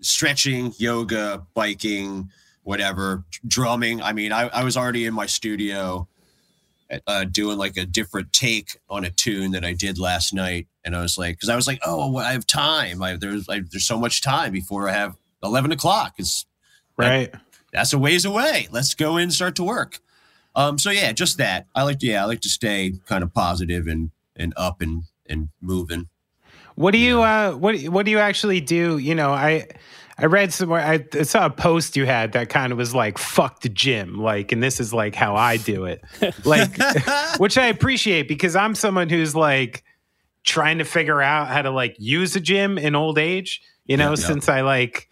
stretching, 0.00 0.72
yoga, 0.78 1.46
biking, 1.54 2.30
whatever, 2.62 3.24
drumming. 3.46 4.02
I 4.02 4.12
mean, 4.12 4.32
I, 4.32 4.48
I 4.48 4.64
was 4.64 4.76
already 4.76 5.06
in 5.06 5.14
my 5.14 5.26
studio 5.26 6.08
uh, 7.06 7.24
doing 7.24 7.58
like 7.58 7.76
a 7.76 7.86
different 7.86 8.32
take 8.32 8.78
on 8.88 9.04
a 9.04 9.10
tune 9.10 9.52
that 9.52 9.64
I 9.64 9.72
did 9.72 9.98
last 9.98 10.32
night, 10.32 10.68
and 10.84 10.94
I 10.94 11.02
was 11.02 11.18
like, 11.18 11.36
because 11.36 11.48
I 11.48 11.56
was 11.56 11.66
like, 11.66 11.80
oh, 11.84 12.10
well, 12.10 12.24
I 12.24 12.32
have 12.32 12.46
time. 12.46 13.02
I, 13.02 13.16
there's 13.16 13.48
I, 13.48 13.60
there's 13.70 13.86
so 13.86 13.98
much 13.98 14.22
time 14.22 14.52
before 14.52 14.88
I 14.88 14.92
have 14.92 15.16
eleven 15.42 15.72
o'clock. 15.72 16.14
It's 16.18 16.46
right. 16.96 17.34
that's 17.72 17.92
a 17.92 17.98
ways 17.98 18.24
away. 18.24 18.68
Let's 18.70 18.94
go 18.94 19.16
in 19.16 19.24
and 19.24 19.32
start 19.32 19.56
to 19.56 19.64
work. 19.64 20.00
Um, 20.54 20.78
so 20.78 20.90
yeah, 20.90 21.12
just 21.12 21.38
that. 21.38 21.66
I 21.74 21.82
like 21.82 21.98
to 22.00 22.06
yeah, 22.06 22.22
I 22.22 22.26
like 22.26 22.40
to 22.40 22.48
stay 22.48 22.94
kind 23.06 23.22
of 23.22 23.34
positive 23.34 23.86
and 23.86 24.10
and 24.34 24.54
up 24.56 24.80
and 24.80 25.04
and 25.28 25.48
moving. 25.60 26.08
What 26.76 26.92
do 26.92 26.98
you 26.98 27.22
uh 27.22 27.52
what 27.52 27.80
what 27.84 28.04
do 28.04 28.10
you 28.10 28.18
actually 28.18 28.60
do? 28.60 28.98
You 28.98 29.14
know, 29.14 29.32
I 29.32 29.66
I 30.18 30.26
read 30.26 30.52
somewhere 30.52 30.80
I 30.80 31.22
saw 31.22 31.46
a 31.46 31.50
post 31.50 31.94
you 31.96 32.06
had 32.06 32.32
that 32.32 32.48
kind 32.48 32.72
of 32.72 32.78
was 32.78 32.94
like 32.94 33.18
fuck 33.18 33.60
the 33.60 33.68
gym, 33.68 34.18
like 34.18 34.50
and 34.52 34.62
this 34.62 34.80
is 34.80 34.94
like 34.94 35.14
how 35.14 35.36
I 35.36 35.56
do 35.58 35.84
it. 35.84 36.02
Like 36.44 36.70
which 37.38 37.58
I 37.58 37.66
appreciate 37.66 38.26
because 38.28 38.56
I'm 38.56 38.74
someone 38.74 39.08
who's 39.10 39.34
like 39.36 39.84
trying 40.44 40.78
to 40.78 40.84
figure 40.84 41.20
out 41.20 41.48
how 41.48 41.60
to 41.62 41.70
like 41.70 41.96
use 41.98 42.34
a 42.36 42.40
gym 42.40 42.78
in 42.78 42.94
old 42.94 43.18
age, 43.18 43.60
you 43.84 43.96
know, 43.96 44.10
Yeah, 44.12 44.20
yeah. 44.20 44.26
since 44.26 44.48
I 44.48 44.60
like 44.62 45.08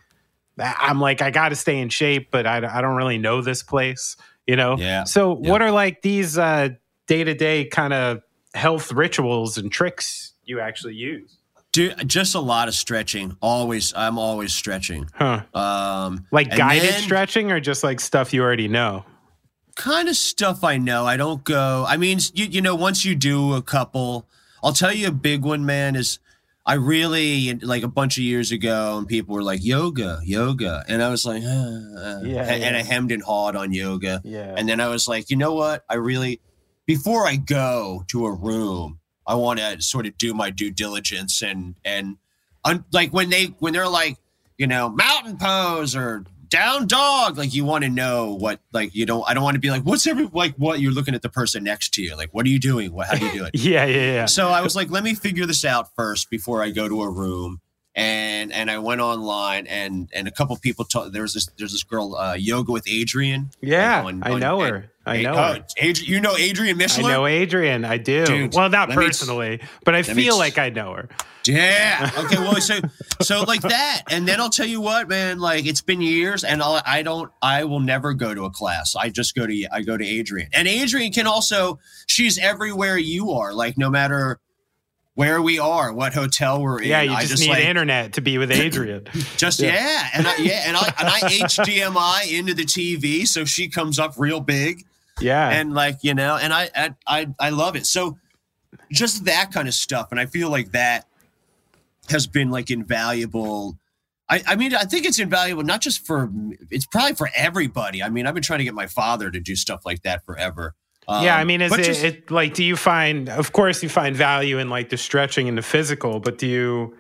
I'm 0.59 1.01
like 1.01 1.21
I 1.21 1.31
got 1.31 1.49
to 1.51 1.57
stay 1.57 1.79
in 1.81 1.89
shape, 1.91 2.31
but 2.31 2.47
I 2.47 2.57
I 2.59 2.81
don't 2.81 2.97
really 2.97 3.19
know 3.19 3.43
this 3.43 3.63
place, 3.63 4.17
you 4.47 4.57
know. 4.57 4.77
Yeah, 4.79 5.05
So 5.05 5.39
yeah. 5.43 5.51
what 5.51 5.61
are 5.63 5.71
like 5.73 6.01
these 6.03 6.39
uh 6.39 6.71
day-to-day 7.09 7.67
kind 7.67 7.93
of 7.93 8.23
health 8.55 8.91
rituals 8.93 9.59
and 9.59 9.71
tricks 9.71 10.33
you 10.45 10.61
actually 10.61 10.95
use? 10.95 11.37
Do 11.75 11.93
just 12.07 12.37
a 12.37 12.41
lot 12.41 12.69
of 12.69 12.75
stretching. 12.75 13.37
Always, 13.43 13.93
I'm 13.97 14.17
always 14.17 14.55
stretching. 14.55 15.11
Huh. 15.13 15.43
Um, 15.53 16.25
Like 16.31 16.57
guided 16.57 16.89
then 16.89 17.03
stretching 17.03 17.51
or 17.51 17.59
just 17.59 17.83
like 17.83 17.99
stuff 17.99 18.33
you 18.33 18.43
already 18.43 18.69
know? 18.69 19.05
Kind 19.75 20.09
of 20.09 20.15
stuff 20.15 20.63
I 20.63 20.79
know. 20.79 21.05
I 21.05 21.17
don't 21.17 21.43
go. 21.43 21.85
I 21.89 21.97
mean, 21.97 22.21
you 22.33 22.45
you 22.45 22.63
know, 22.63 22.77
once 22.77 23.05
you 23.05 23.17
do 23.17 23.55
a 23.55 23.61
couple, 23.61 24.29
I'll 24.63 24.73
tell 24.73 24.93
you 24.93 25.09
a 25.09 25.11
big 25.11 25.43
one, 25.45 25.67
man. 25.67 25.97
Is 25.97 26.21
I 26.65 26.75
really 26.75 27.55
like 27.55 27.83
a 27.83 27.89
bunch 27.89 28.19
of 28.19 28.23
years 28.23 28.53
ago, 28.53 28.97
and 28.97 29.09
people 29.09 29.35
were 29.35 29.43
like 29.43 29.65
yoga, 29.65 30.21
yoga, 30.23 30.85
and 30.87 31.03
I 31.03 31.09
was 31.09 31.27
like, 31.27 31.43
uh, 31.43 31.49
uh, 31.49 32.21
Yeah, 32.23 32.45
and, 32.45 32.63
and 32.63 32.77
I 32.77 32.83
hemmed 32.83 33.11
and 33.11 33.21
hawed 33.21 33.57
on 33.57 33.73
yoga. 33.73 34.23
Yeah. 34.23 34.55
And 34.57 34.69
then 34.69 34.81
I 34.81 34.87
was 34.87 35.09
like, 35.09 35.29
you 35.29 35.37
know 35.37 35.55
what? 35.55 35.85
I 35.91 35.97
really, 35.97 36.41
before 36.87 37.27
I 37.27 37.35
go 37.35 38.05
to 38.09 38.27
a 38.27 38.33
room, 38.33 39.01
I 39.27 39.35
want 39.35 39.59
to 39.61 39.81
sort 39.81 40.07
of 40.07 40.17
do 40.19 40.35
my 40.35 40.51
due 40.51 40.71
diligence 40.71 41.43
and 41.43 41.75
and 41.85 42.17
un, 42.65 42.85
like 42.93 43.13
when 43.13 43.31
they 43.31 43.47
when 43.59 43.73
they're 43.73 43.89
like 43.89 44.17
you 44.59 44.67
know 44.67 44.89
mountain 44.89 45.37
pose 45.37 45.97
or 45.97 46.25
down 46.49 46.87
dog 46.87 47.37
like 47.37 47.53
you 47.53 47.65
want 47.65 47.83
to 47.83 47.91
know 47.91 48.33
what 48.35 48.61
like 48.73 48.95
you 48.95 49.05
don't 49.05 49.25
I 49.27 49.35
don't 49.35 49.43
want 49.43 49.55
to 49.55 49.61
be 49.61 49.71
like 49.71 49.83
what's 49.83 50.07
every 50.07 50.29
like 50.33 50.55
what 50.55 50.79
you're 50.79 50.93
looking 50.93 51.15
at 51.15 51.23
the 51.23 51.29
person 51.29 51.65
next 51.65 51.95
to 51.95 52.03
you 52.03 52.17
like 52.17 52.33
what 52.33 52.47
are 52.47 52.49
you 52.49 52.61
doing 52.61 52.93
what 52.93 53.09
how 53.09 53.17
do 53.17 53.27
you 53.27 53.33
do 53.33 53.45
it 53.45 53.55
Yeah, 53.59 53.87
yeah, 53.87 54.13
yeah. 54.13 54.27
so 54.27 54.49
I 54.49 54.61
was 54.61 54.77
like, 54.77 54.91
let 54.91 55.03
me 55.03 55.15
figure 55.15 55.47
this 55.47 55.65
out 55.65 55.95
first 55.97 56.31
before 56.31 56.63
I 56.63 56.71
go 56.71 56.89
to 56.89 57.03
a 57.03 57.11
room. 57.11 57.61
And 57.97 58.53
and 58.53 58.71
I 58.71 58.79
went 58.79 59.01
online 59.01 59.67
and 59.69 60.09
and 60.13 60.27
a 60.27 60.33
couple 60.33 60.57
people 60.57 60.85
told 60.85 61.13
there 61.13 61.23
was 61.23 61.35
this 61.35 61.49
there's 61.59 61.73
this 61.73 61.85
girl 61.85 62.17
uh, 62.17 62.35
yoga 62.35 62.73
with 62.73 62.87
Adriene. 62.87 63.55
Yeah, 63.61 64.03
on- 64.03 64.23
I 64.25 64.39
know 64.39 64.63
and- 64.63 64.75
her. 64.75 64.91
I 65.07 65.21
know 65.21 65.35
oh, 65.35 65.53
her. 65.55 65.67
Adri- 65.83 66.09
you 66.09 66.19
know 66.19 66.33
Adriene 66.35 66.99
I 66.99 67.03
know 67.03 67.23
Adriene. 67.23 67.87
I 67.87 67.99
do. 67.99 68.25
Dude, 68.25 68.55
well, 68.55 68.71
not 68.71 68.89
personally, 68.89 69.61
but 69.85 69.95
I 69.95 70.03
feel 70.03 70.39
like 70.39 70.57
I 70.57 70.71
know 70.71 70.95
her. 70.95 71.09
Yeah. 71.47 72.11
Okay. 72.17 72.39
Well, 72.39 72.61
so 72.61 72.81
so 73.21 73.43
like 73.43 73.61
that, 73.63 74.03
and 74.11 74.27
then 74.27 74.41
I'll 74.41 74.51
tell 74.51 74.67
you 74.67 74.81
what, 74.81 75.09
man. 75.09 75.39
Like 75.39 75.67
it's 75.67 75.83
been 75.83 76.01
years, 76.01 76.43
and 76.45 76.63
I'll, 76.63 76.81
I 76.87 77.03
don't. 77.03 77.31
I 77.43 77.65
will 77.65 77.81
never 77.81 78.15
go 78.15 78.35
to 78.35 78.45
a 78.45 78.51
class. 78.51 78.97
I 78.97 79.11
just 79.11 79.35
go 79.35 79.47
to 79.47 79.67
I 79.71 79.83
go 79.83 79.97
to 79.97 80.05
Adriene, 80.05 80.49
and 80.53 80.67
Adriene 80.67 81.15
can 81.15 81.27
also. 81.27 81.79
She's 82.07 82.39
everywhere 82.39 82.97
you 82.97 83.33
are. 83.33 83.53
Like 83.53 83.77
no 83.77 83.91
matter 83.91 84.41
where 85.15 85.41
we 85.41 85.59
are, 85.59 85.93
what 85.93 86.13
hotel 86.13 86.61
we're 86.61 86.83
in. 86.83 86.89
Yeah, 86.89 87.03
you 87.03 87.13
I 87.13 87.25
just, 87.25 87.41
need 87.41 87.49
like, 87.49 87.65
internet 87.65 88.15
to 88.15 88.21
be 88.21 88.39
with 88.39 88.51
Adriene. 88.51 89.09
Just 89.37 89.61
Yeah. 89.61 89.75
yeah, 89.75 90.09
and 90.15 90.27
I, 90.27 90.37
yeah, 90.37 90.63
and 90.67 90.77
I 90.77 90.93
and 90.99 91.09
I 91.09 91.21
HDMI 91.21 92.33
into 92.37 92.55
the 92.55 92.65
TV, 92.65 93.27
so 93.27 93.45
she 93.45 93.69
comes 93.69 93.99
up 93.99 94.15
real 94.17 94.41
big, 94.41 94.85
yeah. 95.21 95.51
and 95.51 95.75
like 95.75 95.99
you 96.03 96.15
know, 96.15 96.37
and 96.37 96.53
I 96.53 96.71
I 96.75 96.95
I, 97.07 97.35
I 97.39 97.51
love 97.51 97.77
it. 97.77 97.87
So 97.87 98.19
just 98.91 99.25
that 99.27 99.53
kind 99.53 99.69
of 99.69 99.75
stuff, 99.75 100.09
and 100.11 100.21
I 100.21 100.27
feel 100.27 100.51
like 100.51 100.73
that 100.73 101.07
has 102.11 102.27
been 102.27 102.51
like 102.51 102.71
invaluable. 102.71 103.79
I, 104.29 104.43
I 104.47 104.57
mean, 104.57 104.75
I 104.75 104.85
think 104.85 105.05
it's 105.05 105.19
invaluable 105.19 105.63
not 105.63 105.81
just 105.81 106.05
for 106.07 106.31
it's 106.71 106.87
probably 106.87 107.15
for 107.15 107.31
everybody. 107.37 108.03
I 108.03 108.09
mean, 108.09 108.27
I've 108.27 108.35
been 108.35 108.43
trying 108.43 108.59
to 108.59 108.65
get 108.65 108.75
my 108.75 108.87
father 108.87 109.31
to 109.31 109.39
do 109.39 109.55
stuff 109.55 109.83
like 109.85 110.03
that 110.03 110.25
forever. 110.25 110.75
Yeah, 111.09 111.37
I 111.37 111.43
Um, 111.43 111.47
mean, 111.47 111.61
is 111.63 111.73
it, 111.73 111.83
just- 111.85 112.05
it 112.05 112.31
like? 112.31 112.55
Do 112.55 112.65
you 112.65 112.77
find? 112.77 113.29
Of 113.29 113.53
course, 113.53 113.83
you 113.83 113.89
find 113.89 114.17
value 114.17 114.59
in 114.59 114.69
like 114.71 114.89
the 114.91 114.97
stretching 114.97 115.49
and 115.49 115.57
the 115.59 115.63
physical, 115.63 116.21
but 116.21 116.39
do 116.39 116.47
you 116.47 116.97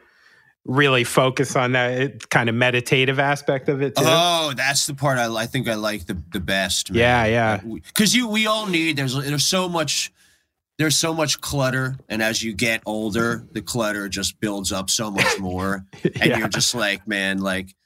really 0.67 1.05
focus 1.05 1.57
on 1.57 1.73
that 1.73 2.31
kind 2.31 2.49
of 2.49 2.55
meditative 2.55 3.19
aspect 3.19 3.69
of 3.69 3.83
it 3.83 3.95
too? 3.97 4.05
Oh, 4.07 4.53
that's 4.57 4.87
the 4.87 4.95
part 4.95 5.19
I, 5.19 5.33
I 5.35 5.47
think 5.47 5.69
I 5.69 5.75
like 5.75 6.07
the, 6.07 6.17
the 6.33 6.40
best. 6.40 6.88
Yeah, 6.90 7.27
yeah. 7.27 7.59
Because 7.59 8.14
you, 8.14 8.29
we 8.29 8.47
all 8.47 8.67
need. 8.67 8.97
There's 8.97 9.14
there's 9.14 9.45
so 9.45 9.69
much. 9.69 10.12
There's 10.77 10.97
so 10.97 11.14
much 11.14 11.40
clutter, 11.40 11.95
and 12.09 12.21
as 12.21 12.43
you 12.43 12.53
get 12.53 12.83
older, 12.85 13.47
the 13.53 13.62
clutter 13.62 14.09
just 14.09 14.40
builds 14.40 14.73
up 14.73 14.90
so 14.90 15.09
much 15.09 15.38
more, 15.38 15.85
and 16.03 16.17
Yeah. 16.17 16.38
you're 16.38 16.49
just 16.49 16.75
like, 16.75 17.07
man, 17.07 17.38
like, 17.38 17.77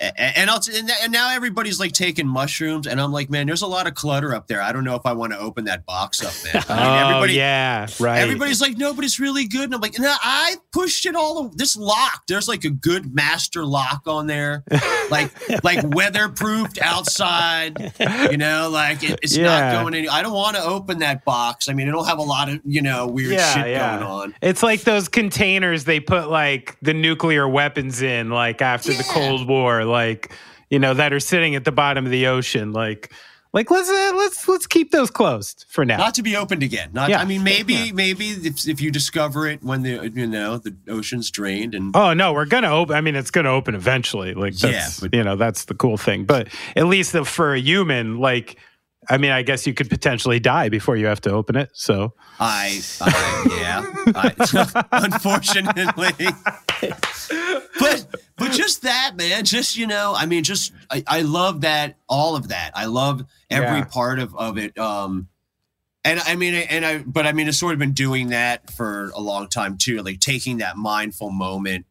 and 0.00 0.50
I'll 0.50 0.60
and, 0.74 0.90
and 1.02 1.12
now 1.12 1.30
everybody's 1.30 1.78
like 1.78 1.92
taking 1.92 2.26
mushrooms, 2.26 2.86
and 2.86 3.00
I'm 3.00 3.12
like, 3.12 3.30
man, 3.30 3.46
there's 3.46 3.62
a 3.62 3.66
lot 3.66 3.86
of 3.86 3.94
clutter 3.94 4.34
up 4.34 4.48
there. 4.48 4.60
I 4.60 4.72
don't 4.72 4.82
know 4.84 4.96
if 4.96 5.06
I 5.06 5.12
want 5.12 5.32
to 5.32 5.38
open 5.38 5.66
that 5.66 5.86
box 5.86 6.24
up, 6.24 6.32
man. 6.52 6.64
I 6.68 6.74
mean, 6.74 6.88
oh, 6.88 7.08
everybody, 7.08 7.34
yeah, 7.34 7.86
right. 8.00 8.18
Everybody's 8.18 8.60
like, 8.60 8.76
no, 8.76 8.92
but 8.92 9.04
it's 9.04 9.20
really 9.20 9.46
good. 9.46 9.64
And 9.64 9.74
I'm 9.74 9.80
like, 9.80 9.98
no, 9.98 10.12
I 10.20 10.56
pushed 10.72 11.06
it 11.06 11.14
all. 11.14 11.48
This 11.54 11.76
lock, 11.76 12.26
there's 12.26 12.48
like 12.48 12.64
a 12.64 12.70
good 12.70 13.14
master 13.14 13.64
lock 13.64 14.02
on 14.06 14.26
there, 14.26 14.64
like 15.10 15.30
like 15.62 15.78
weatherproofed 15.80 16.80
outside. 16.80 17.92
You 18.30 18.36
know, 18.36 18.68
like 18.70 19.02
it, 19.04 19.20
it's 19.22 19.36
Yeah. 19.36 19.44
not 19.44 19.82
going 19.82 19.94
any. 19.94 20.08
I 20.08 20.22
don't 20.22 20.34
want 20.34 20.56
to 20.56 20.62
open 20.62 20.98
that 21.00 21.24
box. 21.24 21.68
I 21.68 21.72
mean, 21.72 21.86
it'll 21.86 22.04
have 22.04 22.18
a 22.18 22.22
lot 22.22 22.48
of 22.48 22.60
you 22.64 22.82
know 22.82 23.06
weird 23.06 23.32
yeah, 23.34 23.54
shit 23.54 23.68
yeah. 23.68 23.98
going 23.98 24.10
on. 24.10 24.34
It's 24.42 24.62
like 24.62 24.80
those 24.82 25.08
containers 25.08 25.84
they 25.84 26.00
put 26.00 26.28
like 26.30 26.76
the 26.82 26.94
nuclear 26.94 27.48
weapons 27.48 28.02
in, 28.02 28.30
like 28.30 28.60
after 28.60 28.92
the 28.92 29.04
Cold 29.04 29.46
War, 29.46 29.83
like 29.84 30.32
you 30.70 30.78
know 30.78 30.94
that 30.94 31.12
are 31.12 31.20
sitting 31.20 31.54
at 31.54 31.64
the 31.64 31.72
bottom 31.72 32.04
of 32.04 32.10
the 32.10 32.26
ocean. 32.26 32.72
Like, 32.72 33.12
like 33.52 33.70
let's 33.70 33.88
uh, 33.88 34.12
let's 34.16 34.48
let's 34.48 34.66
keep 34.66 34.90
those 34.90 35.10
closed 35.10 35.64
for 35.68 35.84
now. 35.84 35.98
Not 35.98 36.14
to 36.14 36.22
be 36.22 36.34
opened 36.36 36.62
again. 36.62 36.90
Not. 36.92 37.10
Yeah. 37.10 37.20
I 37.20 37.24
mean, 37.24 37.44
maybe 37.44 37.74
Yeah. 37.74 37.92
maybe 37.92 38.28
if, 38.30 38.66
if 38.66 38.80
you 38.80 38.90
discover 38.90 39.46
it 39.46 39.62
when 39.62 39.82
the 39.82 40.10
you 40.14 40.26
know 40.26 40.58
the 40.58 40.74
ocean's 40.88 41.30
drained 41.30 41.74
and 41.74 41.94
Oh 41.94 42.12
no, 42.14 42.32
we're 42.32 42.46
gonna 42.46 42.70
open. 42.74 42.96
I 42.96 43.00
mean, 43.00 43.14
it's 43.14 43.30
gonna 43.30 43.50
open 43.52 43.74
eventually. 43.74 44.34
Like, 44.34 44.60
Yeah, 44.62 44.70
that's, 44.72 45.00
but- 45.00 45.14
you 45.14 45.22
know, 45.22 45.36
that's 45.36 45.66
the 45.66 45.74
cool 45.74 45.96
thing. 45.96 46.24
But 46.24 46.48
at 46.74 46.86
least 46.86 47.12
the, 47.12 47.24
for 47.24 47.54
a 47.54 47.60
human, 47.60 48.18
like, 48.18 48.58
I 49.08 49.18
mean, 49.18 49.30
I 49.30 49.42
guess 49.42 49.66
you 49.66 49.74
could 49.74 49.88
potentially 49.90 50.40
die 50.40 50.68
before 50.68 50.96
you 50.96 51.06
have 51.06 51.20
to 51.22 51.30
open 51.30 51.56
it. 51.56 51.70
So, 51.72 52.14
I, 52.40 52.80
I 53.00 53.46
yeah, 53.60 53.84
I, 54.14 54.84
unfortunately. 54.92 56.26
but 57.78 58.06
but 58.36 58.52
just 58.52 58.82
that, 58.82 59.12
man. 59.16 59.44
Just 59.44 59.76
you 59.76 59.86
know, 59.86 60.14
I 60.16 60.26
mean, 60.26 60.44
just 60.44 60.72
I, 60.90 61.02
I 61.06 61.22
love 61.22 61.62
that 61.62 61.96
all 62.08 62.36
of 62.36 62.48
that. 62.48 62.72
I 62.74 62.86
love 62.86 63.24
every 63.50 63.78
Yeah. 63.78 63.84
part 63.84 64.18
of 64.18 64.34
of 64.36 64.58
it. 64.58 64.76
Um, 64.78 65.28
and 66.04 66.20
I 66.20 66.36
mean, 66.36 66.54
and 66.54 66.84
I, 66.84 66.98
but 66.98 67.26
I 67.26 67.32
mean, 67.32 67.48
I've 67.48 67.54
sort 67.56 67.72
of 67.72 67.78
been 67.78 67.92
doing 67.92 68.28
that 68.28 68.70
for 68.70 69.10
a 69.14 69.20
long 69.20 69.48
time 69.48 69.78
too, 69.78 69.98
like 70.02 70.20
taking 70.20 70.58
that 70.58 70.76
mindful 70.76 71.30
moment. 71.30 71.86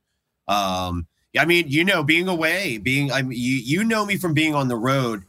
Um, 0.48 1.08
I 1.38 1.46
mean, 1.46 1.66
you 1.68 1.84
know, 1.84 2.04
being 2.04 2.28
away, 2.28 2.78
being, 2.78 3.12
I 3.12 3.24
mean, 3.24 3.40
you, 3.40 3.56
you 3.56 3.84
know 3.84 4.06
me 4.06 4.18
from 4.18 4.36
being 4.36 4.54
on 4.54 4.68
the 4.68 4.76
road 4.76 5.24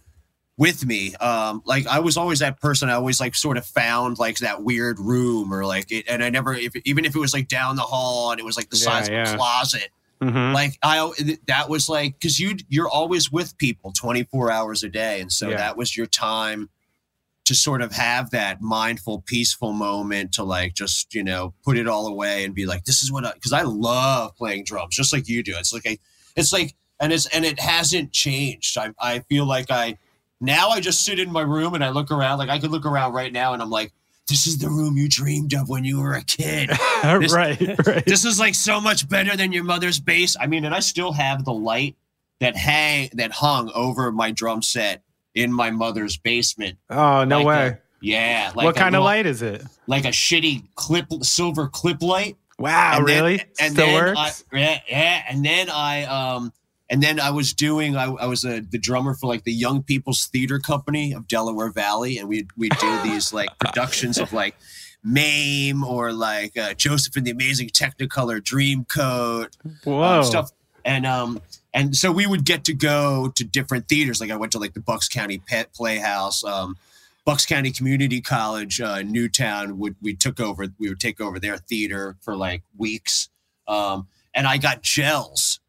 with 0.57 0.87
me. 0.87 1.15
Um, 1.17 1.63
like 1.65 1.87
I 1.87 1.99
was 1.99 2.17
always 2.17 2.39
that 2.39 2.61
person. 2.61 2.89
I 2.89 2.93
always 2.95 3.21
like 3.21 3.35
sort 3.35 3.57
of 3.57 3.67
found 3.67 4.19
like 4.19 4.39
that 4.39 4.63
weird 4.63 4.99
room 5.01 5.53
or 5.53 5.67
like 5.67 5.91
it, 5.91 6.05
and 6.09 6.23
I 6.23 6.31
never, 6.31 6.55
if, 6.55 6.75
even 6.85 7.05
if 7.05 7.15
it 7.17 7.19
was 7.19 7.33
like 7.35 7.49
down 7.49 7.77
the 7.77 7.83
hall 7.83 8.31
and 8.31 8.39
it 8.41 8.45
was 8.45 8.57
like 8.57 8.71
the 8.71 8.77
Yeah, 8.77 8.85
size 8.85 9.09
of 9.09 9.15
yeah. 9.15 9.33
a 9.33 9.37
closet, 9.37 9.89
mhm. 10.21 10.55
like 10.55 10.79
I, 10.83 11.11
that 11.49 11.69
was 11.69 11.89
like, 11.89 12.21
cause 12.21 12.39
you, 12.39 12.57
you're 12.69 12.89
always 12.89 13.33
with 13.33 13.59
people 13.59 13.91
24 13.93 14.51
hours 14.53 14.85
a 14.85 14.89
day. 14.89 15.21
And 15.21 15.33
so 15.33 15.49
Yeah. 15.51 15.57
that 15.57 15.77
was 15.77 15.97
your 15.97 16.07
time 16.07 16.69
to 17.47 17.55
sort 17.55 17.83
of 17.83 17.93
have 17.93 18.31
that 18.31 18.63
mindful, 18.63 19.23
peaceful 19.27 19.73
moment 19.73 20.33
to 20.35 20.45
like 20.45 20.73
just, 20.75 21.15
you 21.15 21.23
know, 21.25 21.53
put 21.65 21.77
it 21.77 21.87
all 21.89 22.07
away 22.07 22.45
and 22.45 22.55
be 22.55 22.65
like, 22.65 22.85
this 22.85 23.03
is 23.03 23.11
what 23.13 23.27
I, 23.27 23.33
cause 23.43 23.53
I 23.53 23.63
love 23.63 24.35
playing 24.37 24.65
drums 24.65 24.95
just 24.95 25.13
like 25.13 25.29
you 25.29 25.43
do. 25.43 25.55
It's 25.59 25.73
like, 25.73 25.85
a, 25.85 25.99
it's 26.37 26.53
like, 26.53 26.75
and 27.01 27.13
it's, 27.13 27.27
and 27.27 27.45
it 27.45 27.59
hasn't 27.61 28.13
changed. 28.13 28.79
I, 28.79 28.93
I 29.01 29.19
feel 29.19 29.47
like 29.47 29.71
I, 29.71 29.99
now 30.41 30.69
I 30.71 30.81
just 30.81 31.05
sit 31.05 31.19
in 31.19 31.31
my 31.33 31.43
room 31.43 31.75
and 31.75 31.85
I 31.85 31.91
look 31.91 32.11
around, 32.11 32.39
like 32.39 32.49
I 32.51 32.59
could 32.59 32.71
look 32.71 32.87
around 32.87 33.13
right 33.13 33.33
now 33.33 33.53
and 33.53 33.63
I'm 33.63 33.71
like, 33.71 33.93
this 34.29 34.47
is 34.47 34.59
the 34.59 34.69
room 34.69 34.97
you 34.97 35.09
dreamed 35.09 35.53
of 35.55 35.69
when 35.69 35.85
you 35.85 36.01
were 36.01 36.15
a 36.15 36.23
kid. 36.23 36.71
this- 37.03 37.35
right, 37.35 37.61
right. 37.87 38.05
this 38.07 38.25
is 38.25 38.39
like 38.41 38.55
so 38.55 38.81
much 38.81 39.09
better 39.09 39.37
than 39.37 39.53
your 39.53 39.65
mother's 39.65 40.01
bass. 40.01 40.37
I 40.41 40.47
mean, 40.47 40.65
and 40.65 40.75
I 40.75 40.81
still 40.81 41.13
have 41.13 41.45
the 41.45 41.53
light 41.53 41.97
that 42.41 42.57
hang 42.57 43.11
that 43.15 43.33
hung 43.33 43.71
over 43.75 44.11
my 44.11 44.31
drum 44.31 44.63
set 44.63 45.03
in 45.35 45.53
my 45.53 45.71
mother's 45.71 46.17
basement. 46.17 46.79
oh 46.91 47.25
no 47.25 47.39
Like 47.43 47.47
way. 47.47 47.67
a- 47.69 47.79
yeah. 48.01 48.53
Like 48.55 48.65
what 48.65 48.77
kind 48.77 48.95
of 48.97 49.03
light 49.03 49.27
is 49.27 49.41
it? 49.43 49.63
Like 49.87 50.05
a 50.05 50.09
shitty 50.09 50.65
clip, 50.75 51.07
silver 51.23 51.69
clip 51.69 52.03
light. 52.03 52.37
Wow, 52.59 52.99
And 52.99 53.09
then- 53.09 53.15
really? 53.25 53.43
and 53.61 53.73
Still 53.73 53.87
then 53.87 54.05
works. 54.17 54.45
I, 54.53 54.57
yeah, 54.59 54.81
yeah. 54.89 55.23
And 55.29 55.45
then 55.45 55.69
I, 55.71 56.05
um, 56.05 56.53
and 56.91 57.03
then 57.03 57.19
I 57.19 57.31
was 57.31 57.53
doing. 57.53 57.97
I, 57.97 58.05
I 58.05 58.27
was 58.27 58.45
a, 58.45 58.61
the 58.61 58.79
drummer 58.79 59.15
for 59.15 59.27
like 59.27 59.45
the 59.45 59.53
Young 59.53 59.83
People's 59.83 60.27
Theater 60.27 60.59
Company 60.59 61.13
of 61.13 61.27
Delaware 61.27 61.71
Valley, 61.71 62.19
and 62.19 62.29
we 62.29 62.47
we 62.57 62.69
do 62.69 63.03
these 63.05 63.33
like 63.33 63.59
productions 63.59 64.19
of 64.19 64.33
like 64.33 64.55
Mame 65.03 65.85
or 65.85 66.13
like 66.13 66.57
uh, 66.57 66.75
Joseph 66.75 67.17
and 67.17 67.27
the 67.27 67.31
Amazing 67.31 67.69
Technicolor 67.69 68.41
Dreamcoat 68.41 69.57
Whoa. 69.85 70.03
um, 70.03 70.25
stuff. 70.25 70.51
And 70.85 71.07
um, 71.07 71.41
and 71.73 71.97
so 71.97 72.13
we 72.13 72.27
would 72.27 72.45
get 72.45 72.65
to 72.65 72.75
go 72.75 73.33
to 73.35 73.45
different 73.45 73.89
theaters. 73.89 74.21
Like 74.21 74.31
I 74.31 74.37
went 74.37 74.53
to 74.53 74.59
like 74.59 74.75
the 74.75 74.81
Bucks 74.81 75.09
County 75.09 75.39
Pet 75.39 75.73
Playhouse, 75.73 76.45
um, 76.45 76.77
Bucks 77.25 77.47
County 77.47 77.71
Community 77.71 78.21
College, 78.21 78.81
uh, 78.81 79.01
Newtown. 79.03 79.79
Would 79.79 79.97
we 80.03 80.15
took 80.15 80.39
over? 80.39 80.67
We 80.79 80.91
would 80.91 81.01
take 81.01 81.21
over 81.21 81.39
their 81.39 81.57
theater 81.57 82.17
for 82.21 82.37
like 82.37 82.63
weeks. 82.77 83.31
Um, 83.67 84.09
and 84.35 84.47
I 84.47 84.59
got 84.59 84.83
gels. 84.83 85.61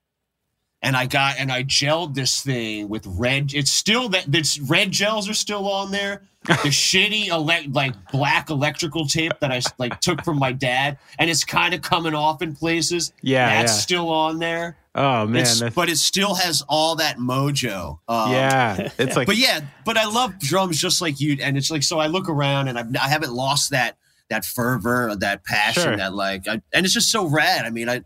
And 0.85 0.95
I 0.95 1.07
got 1.07 1.39
and 1.39 1.51
I 1.51 1.63
gelled 1.63 2.13
this 2.13 2.41
thing 2.41 2.87
with 2.89 3.05
red. 3.07 3.53
It's 3.53 3.71
still 3.71 4.07
that 4.09 4.25
this 4.31 4.59
red 4.59 4.91
gels 4.91 5.27
are 5.27 5.33
still 5.33 5.67
on 5.67 5.91
there. 5.91 6.21
The 6.45 6.53
shitty 6.69 7.29
elect 7.29 7.73
like 7.73 7.93
black 8.11 8.51
electrical 8.51 9.07
tape 9.07 9.33
that 9.39 9.51
I 9.51 9.61
like 9.79 9.99
took 9.99 10.23
from 10.23 10.37
my 10.37 10.51
dad, 10.51 10.99
and 11.17 11.27
it's 11.29 11.43
kind 11.43 11.73
of 11.73 11.81
coming 11.81 12.13
off 12.13 12.43
in 12.43 12.55
places. 12.55 13.13
Yeah, 13.21 13.47
that's 13.61 13.73
yeah. 13.73 13.79
still 13.79 14.09
on 14.09 14.37
there. 14.37 14.77
oh 14.93 15.25
man, 15.25 15.41
It's- 15.41 15.73
but 15.73 15.89
it 15.89 15.97
still 15.97 16.35
has 16.35 16.61
all 16.69 16.97
that 16.97 17.17
mojo. 17.17 17.97
Um, 18.07 18.31
yeah, 18.31 18.89
it's 18.99 19.15
like 19.17 19.25
but 19.25 19.37
yeah, 19.37 19.61
but 19.85 19.97
I 19.97 20.05
love 20.05 20.37
drums 20.39 20.79
just 20.79 21.01
like 21.01 21.19
you. 21.19 21.37
And 21.41 21.57
it's 21.57 21.71
like 21.71 21.81
so 21.81 21.97
I 21.97 22.05
look 22.07 22.29
around 22.29 22.67
and 22.67 22.77
I've, 22.77 22.95
I 22.95 23.09
haven't 23.09 23.33
lost 23.33 23.71
that 23.71 23.97
that 24.29 24.45
fervor, 24.45 25.09
or 25.09 25.15
that 25.15 25.43
passion, 25.45 25.83
Sure. 25.83 25.97
that 25.97 26.13
like, 26.13 26.47
I, 26.47 26.61
and 26.73 26.85
it's 26.85 26.93
just 26.93 27.11
so 27.11 27.25
rad. 27.27 27.65
I 27.65 27.69
mean, 27.69 27.87
I, 27.89 28.01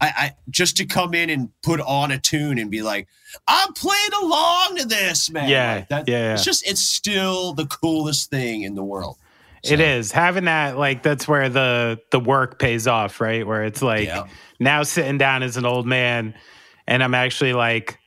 I, 0.00 0.06
I 0.16 0.30
just 0.50 0.76
to 0.78 0.86
come 0.86 1.14
in 1.14 1.30
and 1.30 1.50
put 1.62 1.80
on 1.80 2.10
a 2.10 2.18
tune 2.18 2.58
and 2.58 2.70
be 2.70 2.82
like, 2.82 3.08
I'm 3.46 3.72
playing 3.72 4.10
along 4.22 4.76
to 4.76 4.86
this, 4.86 5.30
man. 5.30 5.48
Yeah, 5.48 5.74
Like 5.74 5.88
that, 5.88 6.08
yeah, 6.08 6.18
yeah. 6.18 6.32
It's 6.34 6.44
just 6.44 6.66
it's 6.68 6.80
still 6.80 7.52
the 7.52 7.66
coolest 7.66 8.30
thing 8.30 8.62
in 8.62 8.74
the 8.74 8.84
world. 8.84 9.16
It 9.64 9.80
is 9.80 10.12
having 10.12 10.44
that 10.44 10.78
like 10.78 11.02
that's 11.02 11.26
where 11.26 11.48
the 11.48 11.98
the 12.12 12.20
work 12.20 12.58
pays 12.58 12.86
off, 12.86 13.20
right? 13.20 13.46
Where 13.46 13.64
it's 13.64 13.82
like 13.82 14.06
Yeah. 14.06 14.26
now 14.60 14.82
sitting 14.84 15.18
down 15.18 15.42
as 15.42 15.56
an 15.56 15.66
old 15.66 15.86
man, 15.86 16.34
and 16.86 17.02
I'm 17.02 17.14
actually 17.14 17.52
like, 17.54 17.98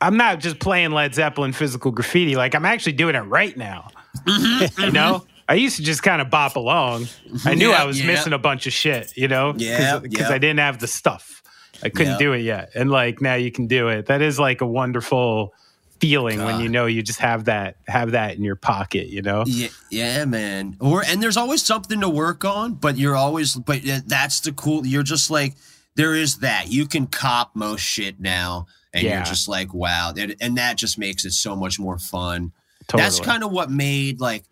I'm 0.00 0.16
not 0.16 0.38
just 0.38 0.60
playing 0.60 0.92
Led 0.92 1.14
Zeppelin 1.14 1.52
physical 1.52 1.90
graffiti. 1.90 2.36
Like 2.36 2.54
I'm 2.54 2.64
actually 2.64 2.92
doing 2.92 3.16
it 3.16 3.20
right 3.22 3.56
now. 3.56 3.88
Mm-hmm, 4.26 4.80
you 4.84 4.92
know, 4.92 5.26
I 5.48 5.54
used 5.54 5.76
to 5.76 5.82
just 5.82 6.02
kind 6.02 6.20
of 6.20 6.28
bop 6.30 6.56
along. 6.56 7.08
I 7.44 7.54
knew 7.54 7.70
Yeah, 7.70 7.82
I 7.82 7.84
was 7.84 8.00
yeah. 8.00 8.06
missing 8.06 8.32
a 8.34 8.38
bunch 8.38 8.66
of 8.66 8.72
shit. 8.72 9.16
You 9.16 9.28
know, 9.28 9.54
Yeah, 9.56 9.98
because 9.98 10.28
yeah. 10.28 10.34
I 10.34 10.38
didn't 10.38 10.58
have 10.60 10.78
the 10.78 10.86
stuff. 10.86 11.42
I 11.82 11.88
couldn't 11.88 12.18
do 12.18 12.32
it 12.32 12.40
yet, 12.40 12.72
and 12.74 12.90
like 12.90 13.20
now 13.22 13.34
you 13.34 13.50
can 13.52 13.66
do 13.68 13.88
it. 13.88 14.06
That 14.06 14.20
is 14.20 14.38
like 14.38 14.60
a 14.60 14.66
wonderful 14.66 15.54
feeling 16.00 16.42
when 16.44 16.60
you 16.60 16.68
know 16.68 16.86
you 16.86 17.02
just 17.02 17.18
have 17.20 17.44
that 17.46 17.76
have 17.86 18.12
that 18.12 18.36
in 18.36 18.42
your 18.44 18.56
pocket. 18.56 19.08
You 19.08 19.22
know. 19.22 19.44
Yeah, 19.46 19.68
yeah, 19.90 20.24
man. 20.24 20.76
Or 20.80 21.04
and 21.06 21.22
there's 21.22 21.36
always 21.36 21.64
something 21.64 22.00
to 22.00 22.08
work 22.08 22.44
on, 22.44 22.74
but 22.74 22.96
you're 22.98 23.14
always 23.16 23.54
but 23.54 23.80
that's 24.06 24.40
the 24.40 24.52
cool. 24.52 24.84
You're 24.86 25.02
just 25.04 25.30
like 25.30 25.54
there 25.94 26.14
is 26.14 26.38
that 26.38 26.66
you 26.70 26.86
can 26.86 27.06
cop 27.06 27.54
most 27.54 27.80
shit 27.82 28.18
now, 28.20 28.66
and 28.92 29.04
Yeah. 29.04 29.14
you're 29.18 29.24
just 29.24 29.46
like 29.48 29.72
wow, 29.72 30.12
and, 30.18 30.34
and 30.40 30.56
that 30.58 30.76
just 30.78 30.98
makes 30.98 31.24
it 31.24 31.32
so 31.32 31.54
much 31.54 31.78
more 31.78 31.98
fun. 31.98 32.52
Totally. 32.88 33.04
That's 33.04 33.20
kind 33.20 33.44
of 33.44 33.52
what 33.52 33.70
made 33.70 34.18
like 34.20 34.42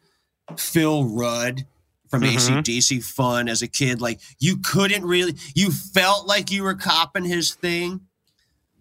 Phil 0.57 1.05
Rudd 1.05 1.67
from 2.09 2.23
Mhm. 2.23 2.37
ACDC 2.37 3.01
fun 3.01 3.49
as 3.49 3.63
a 3.63 3.67
kid. 3.69 4.01
Like 4.01 4.21
you 4.39 4.59
couldn't 4.59 5.05
really, 5.05 5.35
you 5.55 5.71
felt 5.73 6.27
like 6.27 6.51
you 6.51 6.63
were 6.63 6.75
copping 6.75 7.25
his 7.25 7.55
thing, 7.55 8.01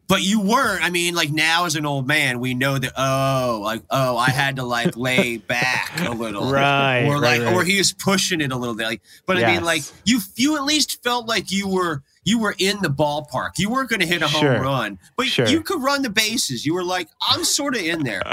but 0.07 0.21
you 0.21 0.39
weren't. 0.39 0.83
I 0.83 0.91
mean, 0.91 1.15
like 1.15 1.31
now 1.31 1.65
as 1.65 1.75
an 1.75 1.85
old 1.87 2.05
man, 2.07 2.39
we 2.39 2.53
know 2.53 2.77
that, 2.77 2.93
oh, 2.95 3.61
like, 3.63 3.81
oh, 3.89 4.15
I 4.15 4.29
had 4.29 4.57
to 4.57 4.63
like 4.63 4.95
lay 4.97 5.37
back 5.37 5.99
a 6.05 6.11
little. 6.11 6.51
Right, 6.51 7.01
Or 7.05 7.17
like, 7.19 7.39
right, 7.41 7.47
right. 7.47 7.55
or 7.55 7.63
he 7.63 7.79
was 7.79 7.91
pushing 7.93 8.41
it 8.41 8.51
a 8.51 8.55
little 8.55 8.75
bit. 8.75 8.85
Like, 8.85 9.01
but 9.25 9.37
I 9.43 9.53
mean, 9.55 9.63
like 9.63 9.81
you, 10.05 10.19
you 10.35 10.57
at 10.57 10.63
least 10.63 11.01
felt 11.03 11.27
like 11.27 11.49
you 11.49 11.67
were, 11.67 12.03
you 12.25 12.39
were 12.39 12.55
in 12.57 12.81
the 12.81 12.89
ballpark. 12.89 13.51
You 13.57 13.69
weren't 13.69 13.89
going 13.89 13.99
to 14.01 14.05
hit 14.05 14.21
a 14.21 14.27
Sure. 14.27 14.55
home 14.55 14.61
run, 14.63 14.99
but 15.15 15.27
Sure. 15.27 15.47
you 15.47 15.61
could 15.61 15.81
run 15.81 16.01
the 16.01 16.09
bases. 16.09 16.65
You 16.65 16.73
were 16.73 16.83
like, 16.83 17.07
I'm 17.21 17.43
sort 17.45 17.75
of 17.75 17.81
in 17.83 18.03
there. 18.03 18.23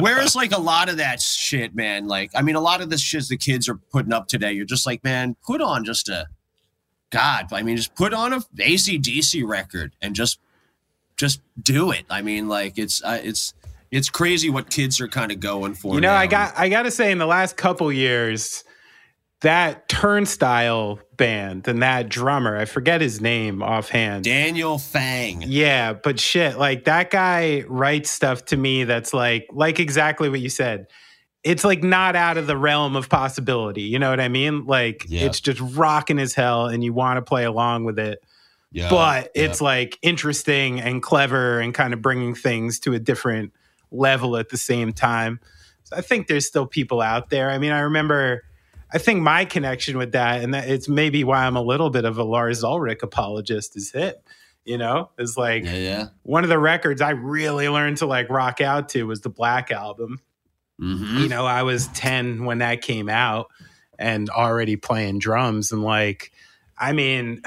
Whereas 0.00 0.34
like 0.34 0.50
a 0.52 0.58
lot 0.60 0.88
of 0.88 0.96
that 0.96 1.20
shit, 1.20 1.74
man, 1.76 2.08
like 2.08 2.30
I 2.34 2.42
mean, 2.42 2.56
a 2.56 2.60
lot 2.60 2.80
of 2.80 2.90
this 2.90 3.00
shit 3.00 3.28
the 3.28 3.36
kids 3.36 3.68
are 3.68 3.74
putting 3.76 4.12
up 4.12 4.26
today, 4.28 4.52
you're 4.52 4.64
just 4.64 4.86
like, 4.86 5.04
man, 5.04 5.36
put 5.46 5.60
on 5.60 5.84
just 5.84 6.08
a 6.08 6.26
God, 7.10 7.46
I 7.52 7.62
mean, 7.62 7.76
just 7.76 7.94
put 7.94 8.12
on 8.12 8.32
a 8.32 8.40
ACDC 8.58 9.46
record 9.46 9.94
and 10.02 10.14
just 10.14 10.38
just 11.16 11.40
do 11.60 11.90
it. 11.90 12.04
I 12.10 12.22
mean, 12.22 12.48
like 12.48 12.78
it's 12.78 13.02
uh, 13.02 13.20
it's 13.22 13.54
it's 13.90 14.08
crazy 14.10 14.50
what 14.50 14.70
kids 14.70 15.00
are 15.00 15.08
kind 15.08 15.32
of 15.32 15.40
going 15.40 15.74
for. 15.74 15.94
You 15.94 16.00
know, 16.00 16.12
I 16.12 16.26
got 16.26 16.52
I 16.56 16.68
got 16.68 16.82
to 16.82 16.90
say, 16.90 17.10
in 17.10 17.18
the 17.18 17.26
last 17.26 17.56
couple 17.56 17.90
years, 17.90 18.62
that 19.40 19.88
Turnstile 19.88 20.98
band 21.16 21.68
and 21.68 21.82
that 21.82 22.08
drummer, 22.08 22.56
I 22.56 22.64
forget 22.64 23.00
his 23.00 23.20
name 23.20 23.62
offhand. 23.62 24.24
Daniel 24.24 24.78
Fang. 24.78 25.42
Yeah, 25.46 25.92
but 25.92 26.18
shit, 26.18 26.58
like 26.58 26.84
that 26.84 27.10
guy 27.10 27.64
writes 27.68 28.10
stuff 28.10 28.44
to 28.46 28.56
me 28.56 28.84
that's 28.84 29.12
like 29.12 29.46
like 29.52 29.78
exactly 29.78 30.28
what 30.28 30.40
you 30.40 30.48
said. 30.48 30.86
It's 31.44 31.64
like 31.64 31.84
not 31.84 32.16
out 32.16 32.36
of 32.36 32.48
the 32.48 32.56
realm 32.56 32.96
of 32.96 33.08
possibility. 33.08 33.82
You 33.82 33.98
know 34.00 34.10
what 34.10 34.20
I 34.20 34.28
mean? 34.28 34.66
Like 34.66 35.06
Yeah. 35.08 35.26
it's 35.26 35.40
just 35.40 35.60
rocking 35.60 36.18
as 36.18 36.34
hell 36.34 36.66
and 36.66 36.82
you 36.82 36.92
want 36.92 37.16
to 37.18 37.22
play 37.22 37.44
along 37.44 37.84
with 37.84 37.98
it. 37.98 38.22
Yeah, 38.72 38.90
but 38.90 39.30
yeah. 39.34 39.44
it's 39.44 39.60
like 39.60 39.98
interesting 40.02 40.80
and 40.80 41.00
clever 41.02 41.60
and 41.60 41.72
kind 41.72 41.94
of 41.94 42.02
bringing 42.02 42.34
things 42.34 42.80
to 42.80 42.92
a 42.92 42.98
different 42.98 43.52
level 43.90 44.36
at 44.36 44.50
the 44.50 44.58
same 44.58 44.92
time. 44.92 45.40
So 45.84 45.96
I 45.96 46.02
think 46.02 46.26
there's 46.26 46.46
still 46.46 46.66
people 46.66 47.00
out 47.00 47.30
there. 47.30 47.50
I 47.50 47.56
mean, 47.58 47.72
I 47.72 47.80
remember, 47.80 48.42
I 48.92 48.98
think 48.98 49.20
my 49.20 49.44
connection 49.44 49.98
with 49.98 50.12
that, 50.12 50.42
and 50.42 50.54
that 50.54 50.68
it's 50.68 50.88
maybe 50.88 51.24
why 51.24 51.44
I'm 51.44 51.56
a 51.56 51.62
little 51.62 51.90
bit 51.90 52.04
of 52.04 52.18
a 52.18 52.24
Lars 52.24 52.64
Ulrich 52.64 53.00
apologist, 53.02 53.76
is 53.76 53.92
hit. 53.92 54.22
You 54.64 54.76
know, 54.76 55.10
is 55.18 55.36
like 55.38 55.64
yeah, 55.64 55.76
yeah. 55.76 56.06
one 56.24 56.44
of 56.44 56.50
the 56.50 56.58
records 56.58 57.00
I 57.00 57.10
really 57.10 57.70
learned 57.70 57.98
to 57.98 58.06
like 58.06 58.28
rock 58.28 58.60
out 58.60 58.90
to 58.90 59.04
was 59.04 59.22
the 59.22 59.30
Black 59.30 59.70
Album. 59.70 60.20
Mm-hmm. 60.78 61.18
You 61.18 61.28
know, 61.28 61.46
I 61.46 61.62
was 61.62 61.88
10 61.88 62.44
when 62.44 62.58
that 62.58 62.82
came 62.82 63.08
out 63.08 63.46
and 63.98 64.30
already 64.30 64.76
playing 64.76 65.18
drums 65.18 65.72
and 65.72 65.82
like 65.82 66.32
I 66.76 66.92
mean 66.92 67.42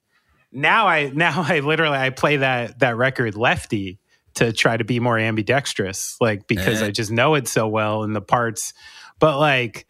now 0.52 0.86
I 0.86 1.10
now 1.10 1.42
I 1.42 1.60
literally 1.60 1.98
I 1.98 2.10
play 2.10 2.38
that 2.38 2.78
that 2.78 2.96
record 2.96 3.36
lefty 3.36 3.98
to 4.34 4.52
try 4.52 4.76
to 4.76 4.84
be 4.84 5.00
more 5.00 5.18
ambidextrous 5.18 6.16
like 6.20 6.46
because 6.46 6.82
Eh. 6.82 6.86
I 6.86 6.90
just 6.90 7.10
know 7.10 7.34
it 7.34 7.48
so 7.48 7.66
well 7.66 8.04
in 8.04 8.12
the 8.12 8.20
parts 8.20 8.72
but 9.18 9.38
like 9.38 9.86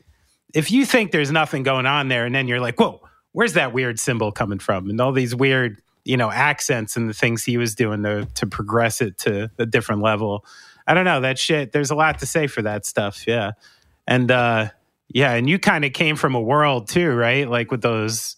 if 0.57 0.71
you 0.71 0.87
think 0.87 1.13
there's 1.13 1.31
nothing 1.31 1.63
going 1.63 1.87
on 1.87 2.09
there 2.09 2.25
and 2.25 2.35
then 2.35 2.49
you're 2.49 2.61
like 2.61 2.81
whoa 2.81 3.01
where's 3.33 3.53
that 3.53 3.73
weird 3.73 4.01
cymbal 4.01 4.33
coming 4.33 4.59
from 4.59 4.91
and 4.91 5.01
all 5.01 5.13
these 5.13 5.35
weird 5.35 5.81
you 6.05 6.17
know 6.17 6.31
accents 6.31 6.97
and 6.97 7.09
the 7.09 7.15
things 7.15 7.45
he 7.45 7.57
was 7.57 7.75
doing 7.75 8.03
to 8.03 8.27
to 8.35 8.47
progress 8.47 9.01
it 9.01 9.19
to 9.19 9.51
a 9.59 9.67
different 9.67 10.03
level 10.03 10.45
I 10.87 10.95
don't 10.95 11.05
know 11.05 11.21
that 11.21 11.39
shit. 11.39 11.73
There's 11.73 11.91
a 11.91 11.95
lot 11.95 12.21
to 12.21 12.27
say 12.27 12.47
for 12.47 12.63
that 12.63 12.87
stuff. 12.87 13.27
Yeah, 13.27 13.53
and 14.07 14.31
uh, 14.31 14.69
yeah, 15.09 15.33
and 15.33 15.49
you 15.49 15.59
kind 15.59 15.85
of 15.85 15.93
came 15.93 16.17
from 16.17 16.35
a 16.35 16.41
world 16.41 16.89
too, 16.89 17.11
right? 17.13 17.49
Like 17.49 17.71
with 17.71 17.83
those 17.83 18.37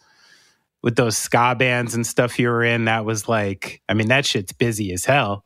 with 0.83 0.97
those 0.97 1.19
ska 1.19 1.55
bands 1.59 1.95
and 1.95 2.07
stuff 2.07 2.39
you 2.39 2.49
were 2.49 2.65
in. 2.65 2.87
That 2.87 3.05
was 3.05 3.29
like, 3.29 3.83
I 3.89 3.95
mean, 3.95 4.09
that 4.09 4.25
shit's 4.25 4.53
busy 4.53 4.93
as 4.93 5.05
hell. 5.05 5.45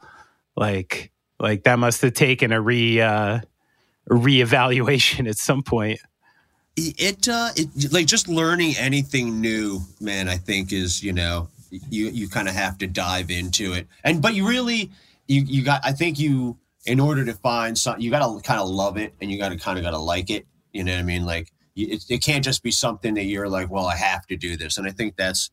Like, 0.57 1.11
like 1.41 1.65
that 1.65 1.79
must 1.79 2.03
have 2.03 2.13
taken 2.13 2.53
a 2.53 2.61
re 2.61 3.01
uh, 3.01 3.41
reevaluation 4.09 5.29
at 5.29 5.39
some 5.39 5.63
point. 5.63 6.01
It 6.77 7.29
uh 7.29 7.51
it 7.55 7.93
like 7.93 8.07
just 8.07 8.29
learning 8.29 8.75
anything 8.79 9.41
new 9.41 9.81
man 10.01 10.27
i 10.27 10.37
think 10.37 10.73
is 10.73 11.03
you 11.03 11.13
know 11.13 11.49
you 11.91 12.09
you 12.09 12.29
kind 12.29 12.49
of 12.49 12.55
have 12.55 12.79
to 12.79 12.87
dive 12.87 13.31
into 13.31 13.73
it. 13.73 13.87
And 14.05 14.21
but 14.21 14.35
you 14.35 14.47
really 14.47 14.91
you 15.27 15.43
you 15.43 15.63
got 15.63 15.81
i 15.85 15.93
think 15.93 16.19
you 16.19 16.57
in 16.85 17.01
order 17.01 17.25
to 17.25 17.33
find 17.35 17.77
something 17.79 18.03
you 18.03 18.11
got 18.11 18.27
to 18.27 18.43
kind 18.43 18.61
of 18.61 18.69
love 18.69 18.97
it 18.97 19.15
and 19.21 19.31
you 19.31 19.39
got 19.39 19.51
to 19.51 19.57
kind 19.57 19.79
of 19.79 19.85
got 19.85 19.93
to 19.93 19.99
like 19.99 20.31
it 20.31 20.47
you 20.73 20.83
know 20.85 20.93
what 20.93 21.01
i 21.01 21.03
mean? 21.03 21.27
Like 21.27 21.53
it, 21.77 22.05
it 22.09 22.23
can't 22.23 22.45
just 22.45 22.63
be 22.63 22.71
something 22.71 23.15
that 23.15 23.25
you're 23.25 23.49
like 23.49 23.71
well 23.71 23.87
i 23.87 23.97
have 23.97 24.27
to 24.27 24.37
do 24.37 24.57
this. 24.57 24.79
And 24.79 24.87
i 24.87 24.91
think 24.91 25.17
that's 25.17 25.51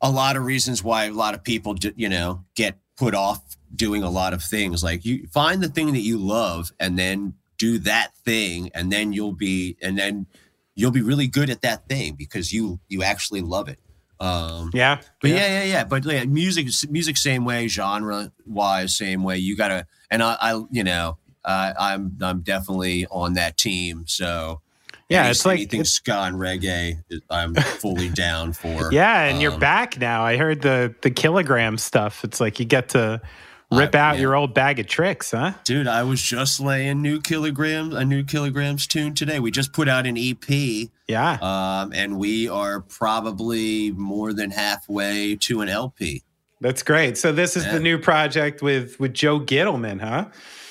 a 0.00 0.10
lot 0.10 0.36
of 0.36 0.44
reasons 0.44 0.84
why 0.84 1.04
a 1.04 1.12
lot 1.12 1.34
of 1.34 1.42
people 1.42 1.76
you 1.96 2.08
know 2.08 2.44
get 2.54 2.76
put 2.96 3.14
off 3.14 3.56
doing 3.74 4.02
a 4.02 4.10
lot 4.10 4.32
of 4.32 4.42
things. 4.42 4.82
Like 4.82 5.04
you 5.04 5.26
find 5.28 5.62
the 5.62 5.68
thing 5.68 5.92
that 5.92 6.00
you 6.00 6.18
love 6.18 6.72
and 6.80 6.98
then 6.98 7.34
do 7.58 7.78
that 7.80 8.14
thing 8.24 8.70
and 8.74 8.90
then 8.92 9.12
you'll 9.12 9.32
be 9.32 9.76
and 9.82 9.98
then 9.98 10.26
you'll 10.74 10.90
be 10.92 11.02
really 11.02 11.26
good 11.26 11.50
at 11.50 11.60
that 11.62 11.88
thing 11.88 12.14
because 12.14 12.52
you 12.52 12.78
you 12.88 13.02
actually 13.02 13.40
love 13.42 13.68
it. 13.68 13.78
Um 14.20 14.70
Yeah, 14.72 15.00
but 15.20 15.30
yeah. 15.30 15.36
yeah 15.36 15.64
yeah 15.64 15.84
but 15.84 16.04
yeah 16.04 16.24
music 16.24 16.66
music 16.90 17.16
same 17.16 17.44
way 17.44 17.68
genre 17.68 18.32
wise 18.46 18.96
same 18.96 19.22
way. 19.22 19.38
You 19.38 19.56
gotta 19.56 19.86
and 20.10 20.22
i 20.22 20.36
i 20.40 20.62
you 20.70 20.84
know 20.84 21.18
uh, 21.44 21.72
i'm 21.78 22.16
i'm 22.20 22.40
definitely 22.40 23.06
on 23.10 23.34
that 23.34 23.56
team. 23.56 24.04
So 24.06 24.60
Yeah, 25.08 25.30
it's 25.30 25.46
like- 25.46 25.58
anything 25.58 25.80
it's- 25.80 25.92
ska 25.92 26.14
and 26.22 26.36
reggae 26.36 27.02
i'm 27.30 27.54
fully 27.54 28.08
down 28.24 28.52
for. 28.52 28.92
Yeah, 28.92 29.22
and 29.24 29.40
you're 29.40 29.52
Um, 29.54 29.60
back 29.60 29.98
now. 29.98 30.24
I 30.24 30.36
heard 30.36 30.62
the 30.62 30.94
the 31.02 31.10
kilogram 31.10 31.78
stuff. 31.78 32.24
It's 32.24 32.40
like 32.40 32.58
you 32.60 32.66
get 32.66 32.88
to 32.90 33.20
rip 33.70 33.94
out 33.94 34.16
yeah. 34.16 34.22
your 34.22 34.34
old 34.34 34.54
bag 34.54 34.78
of 34.78 34.86
tricks, 34.86 35.30
huh? 35.32 35.52
Dude, 35.64 35.86
I 35.86 36.02
was 36.02 36.22
just 36.22 36.60
laying 36.60 37.02
new 37.02 37.20
kilograms, 37.20 37.94
a 37.94 38.04
new 38.04 38.24
kilograms 38.24 38.86
tune 38.86 39.14
today. 39.14 39.40
We 39.40 39.50
just 39.50 39.72
put 39.72 39.88
out 39.88 40.06
an 40.06 40.16
EP, 40.16 40.88
Yeah. 41.06 41.38
um, 41.42 41.92
and 41.92 42.18
we 42.18 42.48
are 42.48 42.80
probably 42.80 43.90
more 43.92 44.32
than 44.32 44.50
halfway 44.50 45.36
to 45.36 45.60
an 45.60 45.68
LP. 45.68 46.22
That's 46.60 46.82
great. 46.82 47.16
So 47.18 47.30
this 47.32 47.56
is 47.56 47.64
Yeah. 47.64 47.72
the 47.74 47.80
new 47.80 47.98
project 47.98 48.62
with 48.62 48.98
with 48.98 49.14
Joe 49.14 49.38
Gittleman, 49.38 50.00
huh? 50.00 50.26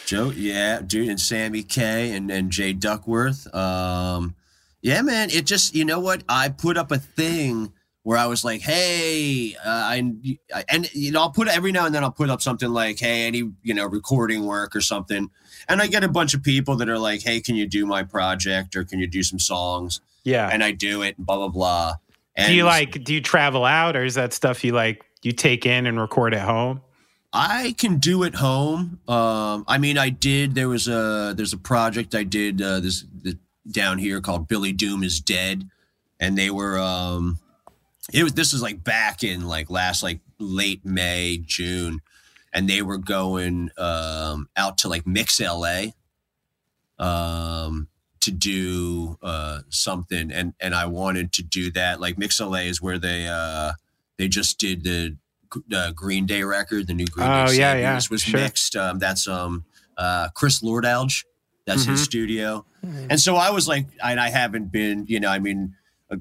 Joe, 0.06 0.32
yeah, 0.36 0.80
dude, 0.86 1.10
and 1.10 1.20
Sammy 1.20 1.64
Kay 1.64 2.14
and, 2.14 2.32
and 2.32 2.50
Jay 2.50 2.72
Duckworth. 2.74 3.54
Um, 3.54 4.36
yeah, 4.82 5.02
man, 5.02 5.30
it 5.32 5.46
just, 5.46 5.76
you 5.76 5.84
know 5.84 6.00
what? 6.00 6.24
I 6.30 6.48
put 6.48 6.78
up 6.78 6.94
a 6.94 6.98
thing 6.98 7.74
where 8.08 8.18
I 8.18 8.26
was 8.26 8.46
like, 8.46 8.62
hey, 8.62 9.54
uh, 9.56 9.60
I, 9.70 10.02
I- 10.56 10.64
and, 10.70 10.90
you 10.96 11.12
know, 11.12 11.20
I'll 11.24 11.30
put 11.30 11.50
every 11.50 11.74
now 11.74 11.86
and 11.88 11.94
then 11.94 12.06
I'll 12.06 12.10
put 12.12 12.30
up 12.30 12.42
something 12.42 12.70
like, 12.70 13.00
hey, 13.00 13.28
any, 13.28 13.52
you 13.64 13.74
know, 13.74 13.86
recording 13.86 14.46
work 14.46 14.78
or 14.78 14.80
something. 14.80 15.30
And 15.68 15.82
I 15.82 15.88
get 15.88 16.06
a 16.06 16.08
bunch 16.08 16.34
of 16.34 16.42
people 16.42 16.78
that 16.78 16.88
are 16.88 16.98
like, 16.98 17.22
hey, 17.22 17.42
can 17.42 17.58
you 17.58 17.68
do 17.68 17.86
my 17.86 18.04
project 18.04 18.78
or 18.78 18.86
can 18.86 19.00
you 19.00 19.08
do 19.08 19.24
some 19.24 19.40
songs? 19.40 20.00
Yeah. 20.24 20.48
And 20.50 20.64
I 20.64 20.72
do 20.72 21.02
it, 21.02 21.18
and 21.18 21.26
blah, 21.28 21.36
blah, 21.36 21.50
blah. 21.50 21.94
And 22.38 22.48
do 22.48 22.54
you 22.54 22.64
like 22.64 23.04
do 23.04 23.14
you 23.14 23.20
travel 23.20 23.66
out 23.66 23.98
or 23.98 24.06
is 24.06 24.16
that 24.16 24.32
stuff 24.32 24.64
you 24.64 24.72
like 24.72 25.04
you 25.22 25.34
take 25.34 25.66
in 25.66 25.86
and 25.86 26.00
record 26.00 26.34
at 26.34 26.48
home? 26.48 26.80
I 27.34 27.76
can 27.78 27.98
do 27.98 28.24
at 28.24 28.36
home. 28.36 29.02
Um, 29.10 29.66
I 29.68 29.78
mean, 29.80 29.98
I 29.98 30.12
did. 30.12 30.56
There 30.56 30.70
was 30.70 30.88
a 30.88 31.34
there's 31.36 31.52
a 31.52 31.58
project 31.58 32.16
I 32.16 32.24
did 32.24 32.62
uh, 32.62 32.80
this, 32.80 33.04
this 33.22 33.36
down 33.70 33.98
here 33.98 34.22
called 34.22 34.48
Billy 34.48 34.72
Doom 34.72 35.04
is 35.04 35.20
Dead, 35.20 35.68
and 36.22 36.38
they 36.38 36.50
were 36.50 36.80
um, 36.80 37.40
it 38.14 38.24
was 38.24 38.34
this 38.34 38.54
is 38.54 38.62
like 38.62 38.84
back 38.84 39.24
in 39.24 39.48
like 39.48 39.70
last 39.70 40.04
like 40.04 40.20
late 40.40 40.86
May 40.86 41.38
June, 41.46 42.02
and 42.54 42.70
they 42.70 42.82
were 42.82 42.98
going 42.98 43.70
um 43.78 44.50
out 44.56 44.78
to 44.80 44.88
like 44.90 45.06
Mix 45.08 45.40
LA, 45.40 45.88
um 47.00 47.88
to 48.20 48.32
do 48.32 49.18
uh, 49.22 49.60
something, 49.70 50.32
and 50.32 50.54
and 50.60 50.74
I 50.76 50.86
wanted 50.86 51.32
to 51.34 51.44
do 51.44 51.72
that. 51.72 52.02
Like 52.02 52.18
Mix 52.18 52.40
LA 52.40 52.66
is 52.66 52.82
where 52.82 52.98
they 52.98 53.28
uh, 53.28 53.74
they 54.18 54.28
just 54.28 54.60
did 54.60 54.84
the 54.84 55.16
uh, 55.74 55.92
Green 55.92 56.26
Day 56.26 56.44
record, 56.44 56.88
the 56.88 56.94
new 56.94 57.06
Green 57.08 57.28
Oh, 57.30 57.46
Day 57.48 57.54
yeah, 57.56 57.74
Saviors 57.74 58.06
yeah, 58.06 58.12
was 58.12 58.22
sure. 58.24 58.40
mixed. 58.42 58.76
Um, 58.76 59.00
that's 59.00 59.28
um 59.28 59.64
uh, 59.98 60.30
Chris 60.34 60.62
Lord-Alge. 60.62 61.24
That's 61.66 61.86
his 61.86 62.02
Mhm. 62.02 62.04
studio. 62.04 62.66
And 63.10 63.20
so 63.20 63.36
I 63.36 63.50
was 63.50 63.68
like, 63.68 63.88
and 64.04 64.20
I 64.20 64.30
haven't 64.30 64.72
been, 64.72 65.06
you 65.08 65.20
know, 65.20 65.30
I 65.30 65.40
mean, 65.40 65.76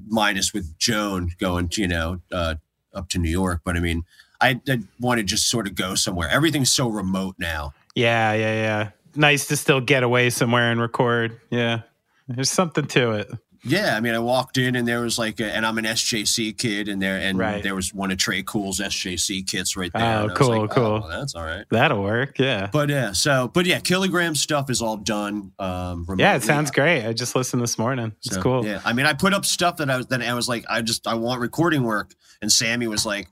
minus 0.07 0.53
with 0.53 0.77
Joan 0.77 1.31
going, 1.39 1.69
you 1.73 1.87
know, 1.87 2.21
uh, 2.31 2.55
up 2.93 3.09
to 3.09 3.19
New 3.19 3.29
York, 3.29 3.61
but 3.63 3.75
I 3.75 3.79
mean, 3.79 4.03
I, 4.41 4.59
I 4.67 4.79
want 4.99 5.19
to 5.19 5.23
just 5.23 5.49
sort 5.49 5.67
of 5.67 5.75
go 5.75 5.95
somewhere. 5.95 6.29
Everything's 6.29 6.71
so 6.71 6.87
remote 6.89 7.35
now. 7.39 7.73
Yeah, 7.95 8.33
yeah, 8.33 8.53
yeah. 8.53 8.89
Nice 9.15 9.47
to 9.47 9.57
still 9.57 9.81
get 9.81 10.03
away 10.03 10.29
somewhere 10.29 10.71
and 10.71 10.79
record. 10.79 11.39
Yeah. 11.49 11.81
There's 12.27 12.51
something 12.51 12.85
to 12.87 13.11
it. 13.11 13.31
Yeah, 13.63 13.95
I 13.95 13.99
mean, 13.99 14.13
I 14.13 14.19
walked 14.19 14.57
in 14.57 14.75
and 14.75 14.87
there 14.87 15.01
was 15.01 15.17
like, 15.17 15.39
a, 15.39 15.45
and 15.55 15.65
I'm 15.65 15.77
an 15.77 15.85
SJC 15.85 16.57
kid, 16.57 16.87
and 16.87 17.01
there 17.01 17.17
and 17.17 17.37
Right. 17.37 17.61
there 17.63 17.75
was 17.75 17.93
one 17.93 18.11
of 18.11 18.17
Tré 18.17 18.45
Cool's 18.45 18.79
SJC 18.79 19.45
kits 19.47 19.75
right 19.77 19.91
there. 19.93 20.01
Oh, 20.01 20.05
and 20.05 20.19
I 20.19 20.23
was 20.25 20.37
cool, 20.37 20.61
like, 20.61 20.69
cool. 20.71 21.01
Oh, 21.03 21.09
that's 21.09 21.35
all 21.35 21.43
right. 21.43 21.65
That'll 21.69 22.01
work. 22.03 22.37
Yeah. 22.39 22.69
But 22.71 22.89
yeah, 22.89 23.11
so 23.11 23.47
but 23.53 23.65
yeah, 23.65 23.79
kilogram 23.79 24.35
stuff 24.35 24.69
is 24.69 24.81
all 24.81 24.97
done. 24.97 25.51
Um, 25.59 26.01
remotely. 26.07 26.23
Yeah, 26.23 26.35
it 26.35 26.43
sounds 26.43 26.71
great. 26.71 27.05
I 27.07 27.13
just 27.13 27.35
listened 27.35 27.61
this 27.61 27.77
morning. 27.77 28.13
It's 28.23 28.35
So, 28.35 28.41
cool. 28.41 28.65
Yeah, 28.65 28.81
I 28.85 28.93
mean, 28.93 29.05
I 29.05 29.13
put 29.13 29.33
up 29.33 29.45
stuff 29.45 29.77
that 29.77 29.89
I 29.89 29.97
was 29.97 30.07
then 30.07 30.21
I 30.21 30.33
was 30.33 30.47
like, 30.47 30.65
I 30.69 30.81
just 30.81 31.07
I 31.07 31.15
want 31.15 31.41
recording 31.41 31.83
work, 31.83 32.13
and 32.41 32.51
Sammy 32.51 32.87
was 32.87 33.05
like, 33.05 33.27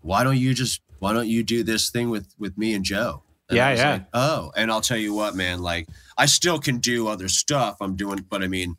why 0.00 0.24
don't 0.24 0.36
you 0.38 0.54
just 0.54 0.80
why 0.98 1.12
don't 1.12 1.28
you 1.28 1.42
do 1.42 1.62
this 1.62 1.90
thing 1.90 2.10
with 2.10 2.32
with 2.38 2.56
me 2.56 2.74
and 2.74 2.84
Joe? 2.84 3.22
And 3.48 3.56
Yeah, 3.58 3.66
I 3.66 3.70
was 3.72 3.80
yeah. 3.80 3.92
like, 3.92 4.06
oh, 4.14 4.52
and 4.56 4.70
I'll 4.72 4.80
tell 4.80 4.96
you 4.96 5.14
what, 5.14 5.34
man, 5.34 5.60
like 5.60 5.88
I 6.18 6.26
still 6.26 6.58
can 6.58 6.78
do 6.78 7.08
other 7.08 7.28
stuff. 7.28 7.76
I'm 7.80 7.94
doing, 7.94 8.24
but 8.28 8.42
I 8.42 8.48
mean, 8.48 8.76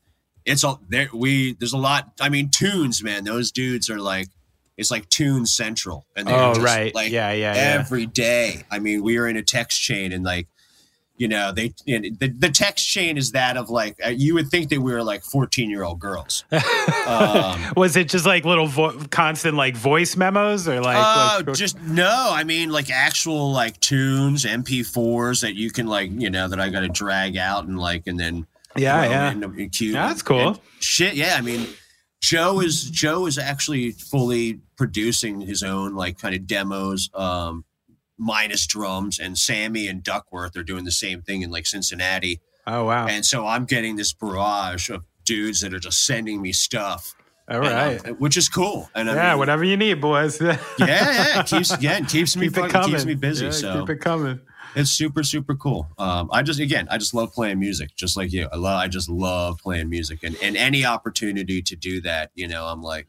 it's 0.48 0.64
all 0.64 0.82
there. 0.90 1.10
We 1.14 1.54
there's 1.54 1.74
a 1.74 1.78
lot. 1.78 2.12
I 2.20 2.30
mean, 2.30 2.50
tunes, 2.50 3.04
man. 3.04 3.24
Those 3.24 3.52
dudes 3.52 3.90
are 3.90 4.00
like. 4.00 4.28
It's 4.80 4.92
like 4.92 5.10
Tune 5.10 5.48
Central, 5.48 6.06
and 6.16 6.28
they're 6.28 6.36
Oh, 6.40 6.54
just, 6.54 6.64
right. 6.64 6.94
like 6.94 7.12
Yeah, 7.12 7.32
yeah, 7.32 7.56
yeah. 7.56 7.80
every 7.80 8.06
day. 8.06 8.64
I 8.70 8.78
mean, 8.78 9.02
we 9.02 9.18
were 9.18 9.28
in 9.28 9.36
a 9.36 9.42
text 9.42 9.82
chain, 9.82 10.12
and 10.12 10.24
like 10.24 10.48
you 11.18 11.28
know 11.28 11.52
they 11.52 11.74
and 11.88 12.16
the, 12.20 12.28
the 12.30 12.50
text 12.50 12.88
chain 12.88 13.18
is 13.18 13.32
that 13.32 13.58
of 13.58 13.72
like 13.72 13.96
uh, 14.06 14.10
you 14.10 14.36
would 14.36 14.50
think 14.50 14.70
that 14.70 14.80
we 14.80 14.92
were 14.94 15.02
like 15.02 15.24
14 15.24 15.68
year 15.72 15.82
old 15.82 16.00
girls 16.00 16.46
um, 17.08 17.74
Was 17.76 17.96
it 17.96 18.08
just 18.08 18.28
like 18.28 18.46
little 18.46 18.68
vo- 18.68 19.00
constant 19.10 19.56
like 19.58 19.76
voice 19.76 20.16
memos 20.16 20.68
or 20.68 20.80
like, 20.80 20.98
uh, 21.00 21.42
like- 21.48 21.56
just 21.56 21.82
no 21.82 22.30
i 22.32 22.44
mean 22.44 22.70
like 22.70 22.92
actual 22.92 23.52
like 23.52 23.80
tunes 23.80 24.46
mp4s 24.46 25.42
that 25.42 25.56
you 25.56 25.72
can 25.72 25.88
like 25.88 26.12
you 26.14 26.30
know 26.30 26.48
that 26.48 26.60
i 26.60 26.70
gotta 26.70 26.88
drag 26.88 27.36
out 27.36 27.66
and 27.66 27.80
like 27.80 28.06
and 28.06 28.20
then 28.20 28.46
yeah, 28.78 29.04
yeah. 29.10 29.32
in. 29.32 29.56
Yeah, 29.70 30.08
that's 30.08 30.22
cool. 30.22 30.48
And 30.48 30.60
shit 30.80 31.16
yeah 31.16 31.36
i 31.38 31.42
mean 31.42 31.68
joe 32.22 32.62
is 32.62 32.90
joe 32.90 33.26
is 33.26 33.38
actually 33.38 33.92
fully 33.92 34.62
producing 34.78 35.42
his 35.42 35.64
own 35.64 35.96
like 35.96 36.20
kind 36.20 36.36
of 36.36 36.46
demos 36.46 37.10
um 37.14 37.66
minus 38.18 38.66
drums 38.68 39.20
and 39.20 39.38
sammy 39.38 39.88
and 39.88 40.04
duckworth 40.04 40.56
are 40.56 40.64
doing 40.64 40.86
the 40.86 40.92
same 40.92 41.22
thing 41.22 41.42
in 41.42 41.50
like 41.50 41.66
cincinnati 41.66 42.42
Oh 42.68 42.84
wow. 42.84 43.08
And 43.08 43.26
so 43.26 43.48
I'm 43.48 43.64
getting 43.66 43.96
this 43.96 44.12
barrage 44.12 44.90
of 44.90 45.06
dudes 45.24 45.62
that 45.62 45.74
are 45.74 45.80
just 45.80 46.06
sending 46.06 46.42
me 46.42 46.52
stuff. 46.52 47.16
All 47.50 47.66
and, 47.66 48.06
um, 48.06 48.16
which 48.16 48.36
is 48.36 48.50
cool. 48.50 48.90
And 48.94 49.10
I 49.10 49.16
yeah, 49.16 49.30
mean, 49.30 49.40
whatever 49.40 49.64
you 49.64 49.78
need, 49.78 50.02
boys. 50.02 50.42
Yeah, 50.42 50.58
yeah. 50.78 51.40
It 51.40 51.46
keeps 51.46 51.72
again 51.72 52.06
keeps 52.06 52.36
me 52.36 52.48
keep 52.48 52.58
it 52.58 52.60
fucking 52.60 52.72
coming. 52.72 52.90
keeps 52.90 53.06
me 53.06 53.16
busy. 53.16 53.46
Yeah, 53.46 53.52
so 53.52 53.80
keep 53.80 53.90
it 53.92 54.02
coming. 54.02 54.42
It's 54.78 54.92
super, 54.92 55.24
super 55.24 55.56
cool. 55.56 55.88
Um, 55.98 56.30
I 56.32 56.44
just 56.44 56.60
again 56.60 56.88
I 56.92 56.98
just 56.98 57.14
love 57.14 57.34
playing 57.34 57.60
music, 57.60 57.96
just 57.96 58.16
like 58.16 58.32
you. 58.32 58.48
I 58.54 58.58
love 58.58 58.80
I 58.80 58.88
just 58.88 59.10
love 59.10 59.58
playing 59.58 59.90
music 59.90 60.20
and, 60.24 60.38
and 60.42 60.56
any 60.56 60.86
opportunity 60.86 61.62
to 61.64 61.76
do 61.76 62.00
that, 62.02 62.30
you 62.36 62.48
know, 62.48 62.66
I'm 62.68 62.84
like 62.84 63.08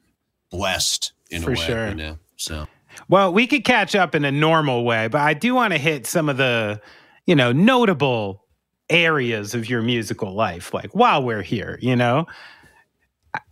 blessed 0.50 1.12
in 1.30 1.42
For 1.42 1.50
a 1.50 1.54
way. 1.54 1.66
sure. 1.66 1.88
You 1.88 1.94
know. 1.94 2.18
So 2.36 2.66
Well, 3.08 3.32
we 3.32 3.46
could 3.46 3.64
catch 3.64 3.94
up 3.94 4.14
in 4.14 4.24
a 4.24 4.32
normal 4.32 4.84
way, 4.84 5.08
but 5.08 5.20
I 5.20 5.34
do 5.34 5.54
want 5.54 5.74
to 5.74 5.78
hit 5.78 6.06
some 6.06 6.28
of 6.30 6.38
the, 6.38 6.80
you 7.26 7.34
know, 7.34 7.52
notable 7.52 8.44
areas 8.88 9.54
of 9.54 9.68
your 9.68 9.82
musical 9.82 10.34
life, 10.34 10.72
like 10.72 10.94
while 10.94 11.22
we're 11.22 11.42
here, 11.42 11.78
you 11.82 11.94
know? 11.94 12.26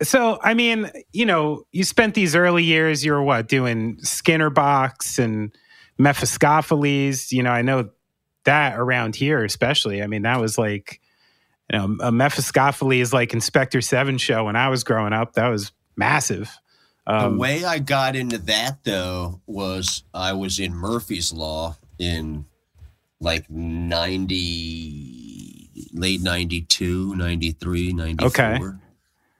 So, 0.01 0.39
I 0.41 0.55
mean, 0.55 0.89
you 1.13 1.25
know, 1.25 1.63
you 1.71 1.83
spent 1.83 2.15
these 2.15 2.35
early 2.35 2.63
years, 2.63 3.05
you 3.05 3.11
were 3.11 3.21
what, 3.21 3.47
doing 3.47 3.99
Skinner 4.01 4.49
Box 4.49 5.19
and 5.19 5.55
Mephiskapheles. 5.99 7.31
You 7.31 7.43
know, 7.43 7.51
I 7.51 7.61
know 7.61 7.89
that 8.47 8.77
around 8.77 9.15
here, 9.15 9.45
especially. 9.45 10.01
I 10.01 10.07
mean, 10.07 10.23
that 10.23 10.41
was 10.41 10.57
like, 10.57 10.99
you 11.71 11.77
know, 11.77 11.85
a 12.01 12.11
Mephiskapheles 12.11 13.13
like 13.13 13.33
Inspecter 13.33 13.81
Seven 13.81 14.17
show 14.17 14.45
when 14.45 14.55
I 14.55 14.69
was 14.69 14.83
growing 14.83 15.13
up. 15.13 15.33
That 15.33 15.49
was 15.49 15.71
massive. 15.95 16.57
Um, 17.05 17.33
the 17.33 17.39
way 17.39 17.63
I 17.63 17.77
got 17.79 18.15
into 18.15 18.39
that 18.39 18.83
though 18.83 19.41
was 19.45 20.03
I 20.13 20.33
was 20.33 20.59
in 20.59 20.73
Murphy's 20.73 21.31
Law 21.31 21.77
in 21.97 22.45
like 23.19 23.49
90 23.49 25.89
late 25.93 26.21
92, 26.21 27.15
93, 27.15 27.93
94. 27.93 28.27
Okay. 28.27 28.59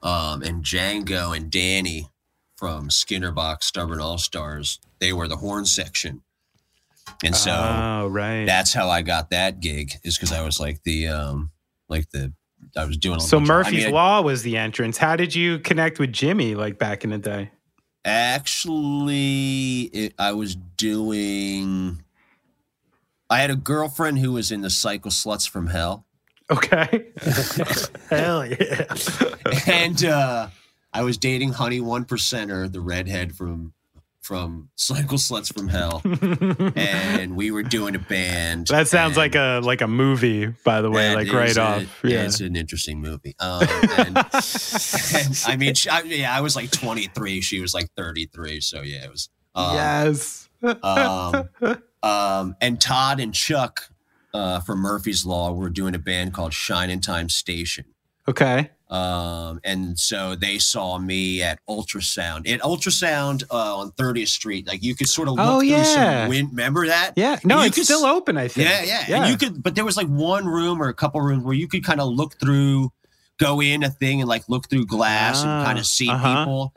Um 0.02 0.42
and 0.44 0.64
Django 0.64 1.36
and 1.36 1.52
Danny 1.52 2.08
from 2.56 2.90
Skinner 2.90 3.32
Box 3.32 3.68
Stubborn 3.68 4.00
All 4.00 4.18
Stars, 4.18 4.80
they 5.00 5.14
were 5.14 5.28
the 5.28 5.38
horn 5.38 5.66
section. 5.66 6.24
And 7.24 7.36
so 7.36 7.52
oh, 7.52 8.08
right. 8.08 8.46
that's 8.46 8.74
how 8.74 8.90
I 8.90 9.02
got 9.02 9.30
that 9.32 9.60
gig 9.60 9.94
is 10.04 10.18
cuz 10.18 10.32
I 10.32 10.44
was 10.44 10.60
like 10.60 10.84
the 10.84 11.08
um 11.08 11.52
like 11.90 12.10
the 12.12 12.34
I 12.76 12.86
was 12.86 12.98
doing 12.98 13.18
a 13.18 13.22
So 13.22 13.38
of- 13.38 13.44
I 13.44 13.48
Murphy's 13.48 13.86
mean, 13.86 13.94
Law 13.94 14.22
was 14.22 14.44
the 14.44 14.58
entrance. 14.58 14.98
How 14.98 15.16
did 15.16 15.34
you 15.36 15.60
connect 15.60 16.00
with 16.00 16.12
Jimmy 16.12 16.56
like 16.56 16.78
back 16.78 17.04
in 17.04 17.10
the 17.12 17.18
day? 17.18 17.52
Actually, 18.06 19.82
it, 19.94 20.14
I 20.18 20.32
was 20.34 20.56
doing. 20.56 22.04
I 23.30 23.40
had 23.40 23.50
a 23.50 23.56
girlfriend 23.56 24.20
who 24.20 24.32
was 24.34 24.52
in 24.52 24.62
the 24.62 24.70
Cycle 24.70 25.12
Sluts 25.12 25.48
from 25.50 25.68
Hell, 25.68 26.06
Okay. 26.50 27.08
Hell 28.10 28.46
yeah. 28.46 28.86
and 29.68 30.04
uh, 30.06 30.48
I 30.94 31.04
was 31.04 31.18
dating 31.18 31.52
Honey 31.54 31.82
One 31.82 32.06
Percenter, 32.06 32.72
the 32.72 32.80
redhead 32.80 33.36
from 33.36 33.74
from 34.28 34.68
Cycle 34.76 35.18
Sluts 35.18 35.54
from 35.54 35.70
Hell, 35.70 36.02
and 36.76 37.38
we 37.38 37.50
were 37.50 37.64
doing 37.64 37.96
a 37.96 38.00
band. 38.00 38.68
that 38.68 38.90
sounds 38.90 39.16
like 39.16 39.36
a 39.36 39.62
like 39.64 39.80
a 39.80 39.88
movie, 39.88 40.48
by 40.66 40.82
the 40.82 40.92
way, 40.92 41.16
like 41.16 41.32
right 41.32 41.56
a- 41.56 41.62
off. 41.62 42.04
yeah, 42.04 42.24
it's 42.24 42.42
an 42.42 42.58
interesting 42.58 43.00
movie. 43.00 43.36
Um, 43.40 43.62
and, 43.98 44.18
and 45.16 45.44
I 45.48 45.56
mean, 45.58 45.76
she, 45.76 45.88
I, 45.90 46.02
yeah, 46.02 46.38
I 46.38 46.42
was 46.42 46.58
like 46.58 46.72
23, 46.72 47.40
she 47.40 47.62
was 47.62 47.74
like 47.74 47.90
33, 47.96 48.60
so 48.60 48.82
yeah, 48.82 49.06
it 49.06 49.10
was. 49.12 49.30
Um, 49.56 49.76
yes. 49.76 50.50
um, 50.84 51.50
um, 52.04 52.56
and 52.60 52.82
Todd 52.82 53.22
and 53.22 53.34
Chuck 53.34 53.84
uh, 54.34 54.60
from 54.60 54.80
Murphy's 54.80 55.26
Law 55.26 55.54
were 55.54 55.70
doing 55.70 55.96
a 55.96 56.00
band 56.00 56.34
called 56.34 56.54
Shining 56.54 57.00
Time 57.00 57.30
Station. 57.30 57.86
okay. 58.28 58.72
Um, 58.90 59.60
and 59.66 60.00
so 60.00 60.36
they 60.36 60.60
saw 60.60 60.98
me 60.98 61.44
at 61.44 61.60
Ultrasound. 61.68 62.50
At 62.50 62.62
Ultrasound 62.62 63.44
uh, 63.52 63.78
on 63.80 63.92
30th 63.92 64.30
Street, 64.30 64.66
like 64.66 64.82
you 64.82 64.96
could 64.96 65.10
sort 65.10 65.28
of 65.28 65.34
look 65.36 65.46
Oh, 65.46 65.60
through 65.60 65.70
yeah. 65.70 65.84
some 66.24 66.30
wind. 66.30 66.50
Remember 66.52 66.88
that? 66.88 67.12
Yeah. 67.18 67.38
No, 67.44 67.62
it's 67.64 67.76
could 67.76 67.84
still 67.84 68.06
open, 68.06 68.38
I 68.38 68.48
think. 68.48 68.70
Yeah, 68.70 69.04
yeah, 69.10 69.22
And 69.24 69.30
you 69.32 69.38
could, 69.38 69.62
but 69.62 69.76
there 69.76 69.84
was 69.84 69.98
like 69.98 70.08
one 70.08 70.46
room 70.46 70.82
or 70.82 70.88
a 70.88 70.94
couple 70.94 71.20
rooms 71.22 71.44
where 71.44 71.54
you 71.54 71.68
could 71.68 71.84
kind 71.84 72.00
of 72.00 72.08
look 72.10 72.40
through, 72.40 72.92
go 73.40 73.62
in 73.62 73.84
a 73.84 73.90
thing 73.90 74.22
and 74.22 74.30
like 74.30 74.48
look 74.48 74.70
through 74.70 74.86
glass 74.86 75.44
Ah, 75.44 75.58
and 75.58 75.66
kind 75.66 75.80
of 75.80 75.86
see 75.86 76.10
uh-huh. 76.10 76.46
people. 76.46 76.74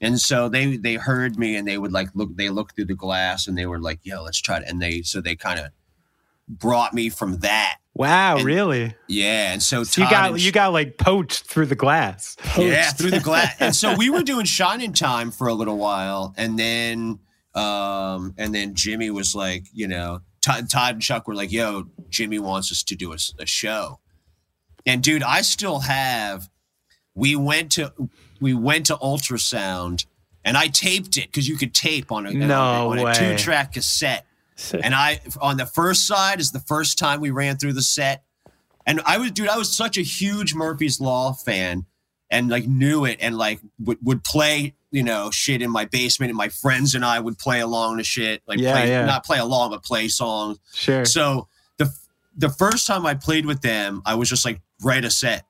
And 0.00 0.18
so 0.20 0.48
they 0.48 0.76
they 0.78 0.94
heard 0.94 1.38
me 1.38 1.54
and 1.54 1.68
they 1.68 1.78
would 1.78 1.92
like 1.92 2.08
look. 2.14 2.34
They 2.34 2.48
looked 2.48 2.74
through 2.74 2.86
the 2.86 2.94
glass 2.96 3.46
and 3.46 3.56
they 3.56 3.66
were 3.66 3.78
like, 3.78 4.00
"Yo, 4.02 4.24
let's 4.24 4.40
try 4.40 4.56
it." 4.56 4.64
And 4.66 4.82
they 4.82 5.02
so 5.02 5.20
they 5.20 5.36
kind 5.36 5.60
of 5.60 5.66
brought 6.48 6.92
me 6.92 7.08
from 7.08 7.38
that. 7.38 7.76
Wow, 7.94 8.36
And- 8.36 8.44
really? 8.46 8.94
Yeah, 9.06 9.52
and 9.52 9.62
so, 9.62 9.84
So 9.84 10.02
you 10.02 10.08
got 10.10 10.30
and 10.32 10.40
you 10.40 10.50
got 10.50 10.72
like 10.72 10.96
poached 10.96 11.44
through 11.44 11.66
the 11.66 11.74
glass. 11.74 12.36
yeah, 12.56 12.90
through 12.90 13.10
the 13.10 13.20
glass. 13.20 13.54
And 13.60 13.76
so 13.76 13.94
we 13.94 14.08
were 14.08 14.22
doing 14.22 14.46
Shining 14.46 14.92
Time 14.94 15.30
for 15.30 15.46
a 15.46 15.52
little 15.54 15.76
while, 15.76 16.32
and 16.38 16.58
then 16.58 17.18
um, 17.54 18.34
and 18.38 18.54
then 18.54 18.74
Jimmy 18.74 19.10
was 19.10 19.34
like, 19.34 19.66
you 19.74 19.86
know, 19.86 20.20
Todd, 20.40 20.70
Todd 20.70 20.94
and 20.94 21.02
Chuck 21.02 21.28
were 21.28 21.34
like, 21.34 21.52
"Yo, 21.52 21.88
Jimmy 22.08 22.38
wants 22.38 22.72
us 22.72 22.82
to 22.84 22.96
do 22.96 23.12
a 23.12 23.46
show," 23.46 24.00
and 24.86 25.02
dude, 25.02 25.22
I 25.22 25.42
still 25.42 25.80
have. 25.80 26.48
We 27.14 27.36
went 27.36 27.72
to 27.72 27.92
we 28.40 28.54
went 28.54 28.86
to 28.86 28.96
ultrasound, 28.96 30.06
and 30.46 30.56
I 30.56 30.68
taped 30.68 31.18
it 31.18 31.26
because 31.26 31.46
you 31.46 31.56
could 31.58 31.74
tape 31.74 32.10
on 32.10 32.24
a 32.26 32.32
No 32.32 32.88
on 32.90 32.98
a, 32.98 33.02
way. 33.04 33.12
two 33.12 33.36
track 33.36 33.74
cassette. 33.74 34.24
And 34.82 34.94
I 34.94 35.20
on 35.40 35.56
the 35.56 35.66
first 35.66 36.06
side 36.06 36.40
is 36.40 36.52
the 36.52 36.60
first 36.60 36.98
time 36.98 37.20
we 37.20 37.30
ran 37.30 37.56
through 37.56 37.74
the 37.74 37.82
set. 37.82 38.24
And 38.86 39.00
I 39.04 39.18
was 39.18 39.30
dude, 39.30 39.48
I 39.48 39.58
was 39.58 39.74
such 39.74 39.96
a 39.96 40.02
huge 40.02 40.54
Murphy's 40.54 41.00
Law 41.00 41.32
fan 41.32 41.86
and 42.30 42.48
like 42.48 42.66
knew 42.66 43.04
it 43.04 43.18
and 43.20 43.36
like 43.36 43.60
would, 43.78 43.98
would 44.02 44.24
play, 44.24 44.74
you 44.90 45.02
know, 45.02 45.30
shit 45.30 45.62
in 45.62 45.70
my 45.70 45.84
basement 45.84 46.30
and 46.30 46.36
my 46.36 46.48
friends 46.48 46.94
and 46.94 47.04
I 47.04 47.20
would 47.20 47.38
play 47.38 47.60
along 47.60 47.98
to 47.98 48.04
shit. 48.04 48.42
Like 48.46 48.58
Yeah, 48.58 48.72
play 48.72 48.88
yeah. 48.88 49.04
not 49.06 49.24
play 49.24 49.38
along, 49.38 49.70
but 49.70 49.82
play 49.84 50.08
songs. 50.08 50.58
Sure. 50.74 51.04
So 51.04 51.48
the 51.78 51.92
the 52.36 52.48
first 52.48 52.86
time 52.86 53.04
I 53.06 53.14
played 53.14 53.46
with 53.46 53.60
them, 53.60 54.02
I 54.04 54.14
was 54.14 54.28
just 54.28 54.44
like 54.44 54.60
write 54.82 55.04
a 55.04 55.10
set. 55.10 55.44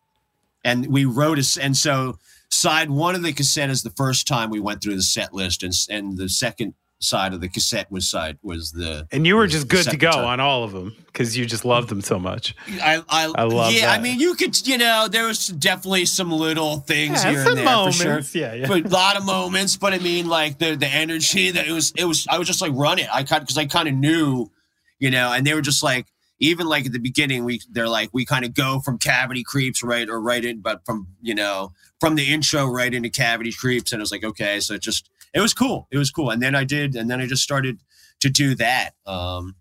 and 0.64 0.86
we 0.88 1.04
wrote 1.04 1.38
a, 1.38 1.62
and 1.62 1.76
so 1.76 2.18
side 2.50 2.90
one 2.90 3.14
of 3.14 3.22
the 3.22 3.32
cassette 3.32 3.70
is 3.70 3.82
the 3.82 3.90
first 3.90 4.26
time 4.28 4.50
we 4.50 4.60
went 4.60 4.82
through 4.82 4.96
the 4.96 5.02
set 5.02 5.32
list, 5.32 5.62
and 5.62 5.72
and 5.88 6.18
the 6.18 6.28
second 6.28 6.74
side 7.02 7.34
of 7.34 7.40
the 7.40 7.48
cassette 7.48 7.90
was 7.90 8.08
side 8.08 8.38
was 8.42 8.72
the 8.72 9.06
And 9.10 9.26
you 9.26 9.36
were 9.36 9.46
just 9.46 9.68
good 9.68 9.84
to 9.86 9.96
go 9.96 10.10
time. 10.10 10.24
on 10.24 10.40
all 10.40 10.64
of 10.64 10.72
them 10.72 10.94
because 11.06 11.36
you 11.36 11.44
just 11.46 11.64
loved 11.64 11.88
them 11.88 12.00
so 12.00 12.18
much. 12.18 12.54
I, 12.80 13.02
I, 13.08 13.32
I 13.34 13.44
love 13.44 13.72
yeah, 13.72 13.90
I 13.92 13.98
mean, 13.98 14.20
you 14.20 14.34
could, 14.34 14.66
you 14.66 14.78
know, 14.78 15.08
there 15.10 15.26
was 15.26 15.48
definitely 15.48 16.06
some 16.06 16.30
little 16.30 16.78
things 16.78 17.24
Yeah, 17.24 17.30
here 17.30 17.44
and 17.48 17.58
there 17.58 17.66
for 17.66 17.92
sure. 17.92 18.20
Yeah, 18.32 18.54
yeah. 18.54 18.68
But 18.68 18.86
a 18.86 18.88
lot 18.88 19.16
of 19.16 19.24
moments. 19.24 19.76
But 19.76 19.92
I 19.92 19.98
mean, 19.98 20.28
like 20.28 20.58
the 20.58 20.76
the 20.76 20.86
energy 20.86 21.50
that 21.50 21.66
it 21.66 21.72
was, 21.72 21.92
it 21.96 22.04
was. 22.04 22.26
I 22.30 22.38
was 22.38 22.46
just 22.46 22.60
like, 22.62 22.72
run 22.74 22.98
it. 22.98 23.08
I 23.12 23.24
kind 23.24 23.42
because 23.42 23.58
I 23.58 23.66
kind 23.66 23.88
of 23.88 23.94
knew, 23.94 24.50
you 24.98 25.10
know, 25.10 25.32
and 25.32 25.46
they 25.46 25.54
were 25.54 25.60
just 25.60 25.82
like, 25.82 26.06
even 26.38 26.66
like 26.66 26.86
at 26.86 26.92
the 26.92 26.98
beginning, 26.98 27.44
we 27.44 27.60
they're 27.70 27.88
like, 27.88 28.10
we 28.12 28.24
kind 28.24 28.44
of 28.44 28.54
go 28.54 28.80
from 28.80 28.98
cavity 28.98 29.42
creeps 29.44 29.82
right 29.82 30.08
or 30.08 30.20
right 30.20 30.44
in, 30.44 30.60
but 30.60 30.84
from 30.86 31.08
you 31.20 31.34
know 31.34 31.72
from 32.00 32.16
the 32.16 32.32
intro 32.32 32.66
right 32.66 32.92
into 32.92 33.08
cavity 33.10 33.52
creeps, 33.52 33.92
and 33.92 34.00
it 34.00 34.02
was 34.02 34.10
like, 34.10 34.24
okay, 34.24 34.58
so 34.58 34.74
it 34.74 34.82
just 34.82 35.08
it 35.34 35.40
was 35.40 35.54
cool. 35.54 35.88
It 35.90 35.98
was 35.98 36.10
cool, 36.10 36.30
and 36.30 36.42
then 36.42 36.54
I 36.54 36.64
did, 36.64 36.94
and 36.96 37.10
then 37.10 37.20
I 37.20 37.26
just 37.26 37.42
started 37.42 37.78
to 38.20 38.28
do 38.30 38.54
that. 38.56 38.90
Um, 39.06 39.56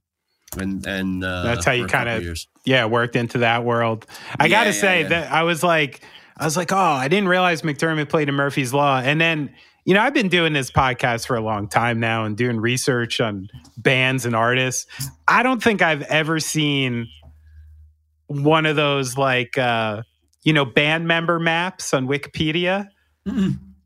and 0.59 0.85
and 0.85 1.23
uh, 1.23 1.43
That's 1.43 1.65
how 1.65 1.71
you 1.71 1.83
for 1.83 1.87
a 1.87 1.89
couple 1.91 2.05
kinda- 2.11 2.23
years. 2.23 2.47
yeah, 2.65 2.85
worked 2.85 3.15
into 3.15 3.37
that 3.39 3.63
world. 3.63 4.05
I 4.39 4.45
Yeah, 4.45 4.49
gotta 4.49 4.69
yeah, 4.71 4.81
say 4.81 5.01
yeah. 5.03 5.07
that 5.09 5.31
I 5.31 5.43
was 5.43 5.63
like, 5.63 6.01
I 6.37 6.45
was 6.45 6.57
like, 6.57 6.71
oh, 6.71 6.77
I 6.77 7.07
didn't 7.07 7.29
realize 7.29 7.61
McDermott 7.61 8.09
played 8.09 8.27
in 8.29 8.35
Murphy's 8.35 8.73
Law. 8.73 8.99
And 8.99 9.19
then, 9.21 9.53
you 9.85 9.93
know, 9.93 10.01
I've 10.01 10.13
been 10.13 10.27
doing 10.29 10.53
this 10.53 10.69
podcast 10.71 11.25
for 11.27 11.35
a 11.37 11.41
long 11.41 11.67
time 11.69 11.99
now 11.99 12.25
and 12.25 12.35
doing 12.35 12.59
research 12.59 13.21
on 13.21 13.47
bands 13.77 14.25
and 14.25 14.35
artists. 14.35 14.87
I 15.27 15.41
don't 15.43 15.63
think 15.63 15.81
I've 15.81 16.01
ever 16.03 16.39
seen 16.39 17.07
one 18.27 18.65
of 18.65 18.75
those 18.75 19.17
like, 19.17 19.57
uh, 19.57 20.03
you 20.43 20.51
know, 20.53 20.65
band 20.65 21.07
member 21.07 21.39
maps 21.39 21.93
on 21.93 22.07
Wikipedia. 22.07 22.87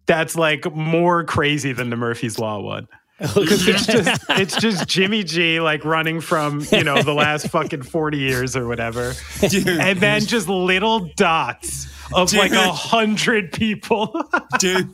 That's 0.06 0.36
like 0.36 0.74
more 0.74 1.24
crazy 1.24 1.74
than 1.74 1.90
the 1.90 1.96
Murphy's 1.96 2.40
Law 2.40 2.62
one. 2.62 2.88
Because 3.18 3.66
it's 3.66 3.86
just 3.86 4.24
it's 4.32 4.58
just 4.58 4.90
Jimmy 4.90 5.24
G 5.24 5.62
like 5.62 5.86
running 5.86 6.20
from 6.20 6.66
you 6.70 6.84
know 6.84 7.02
the 7.02 7.14
last 7.14 7.48
fucking 7.52 7.84
forty 7.84 8.18
years 8.18 8.58
or 8.58 8.68
whatever, 8.68 9.14
Dude, 9.40 9.70
and 9.70 10.02
then 10.02 10.20
just 10.20 10.50
little 10.50 11.00
dots 11.16 11.88
of 12.14 12.34
like 12.34 12.52
a 12.52 12.72
hundred 12.74 13.54
people. 13.54 14.22
dude, 14.60 14.90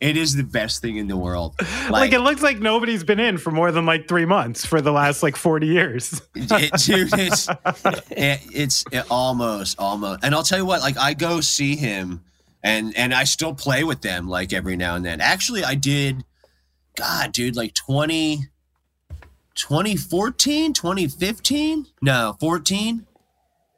it 0.00 0.16
is 0.16 0.34
the 0.34 0.44
best 0.44 0.80
thing 0.80 0.96
in 0.96 1.08
the 1.08 1.16
world. 1.16 1.54
like, 1.90 2.12
it 2.12 2.20
looks 2.20 2.42
like 2.42 2.58
nobody's 2.58 3.04
been 3.04 3.20
in 3.20 3.38
for 3.38 3.50
more 3.50 3.70
than 3.70 3.86
like 3.86 4.08
three 4.08 4.24
months 4.24 4.64
for 4.64 4.80
the 4.80 4.92
last 4.92 5.22
like 5.22 5.36
forty 5.36 5.66
years. 5.66 6.22
it, 6.34 6.72
dude, 6.84 7.10
it's 7.12 7.48
it, 8.10 8.40
it's 8.50 8.84
it 8.90 9.04
almost 9.10 9.78
almost. 9.78 10.20
And 10.24 10.34
I'll 10.34 10.42
tell 10.42 10.58
you 10.58 10.66
what, 10.66 10.80
like 10.80 10.96
I 10.96 11.14
go 11.14 11.40
see 11.40 11.76
him, 11.76 12.24
and 12.62 12.96
and 12.96 13.12
I 13.14 13.24
still 13.24 13.54
play 13.54 13.84
with 13.84 14.02
them 14.02 14.28
like 14.28 14.52
every 14.52 14.76
now 14.76 14.94
and 14.94 15.04
then. 15.04 15.20
Actually, 15.20 15.64
I 15.64 15.74
did. 15.74 16.24
God, 16.96 17.32
dude, 17.32 17.56
like 17.56 17.72
20, 17.72 18.48
2014, 19.54 20.74
2015? 20.74 21.86
No, 22.02 22.36
14? 22.38 23.06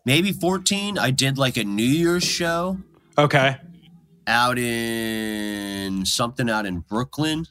Maybe 0.05 0.33
14. 0.33 0.99
I 0.99 1.13
did 1.13 1.39
like 1.39 1.57
a 1.57 1.63
New 1.63 1.85
Year's 1.85 2.25
show 2.25 2.79
Okay, 3.17 3.57
out 4.27 4.59
in 4.59 6.05
something 6.05 6.51
out 6.51 6.67
in 6.67 6.81
Brooklyn. 6.81 7.47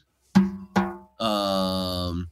Um, 1.18 2.28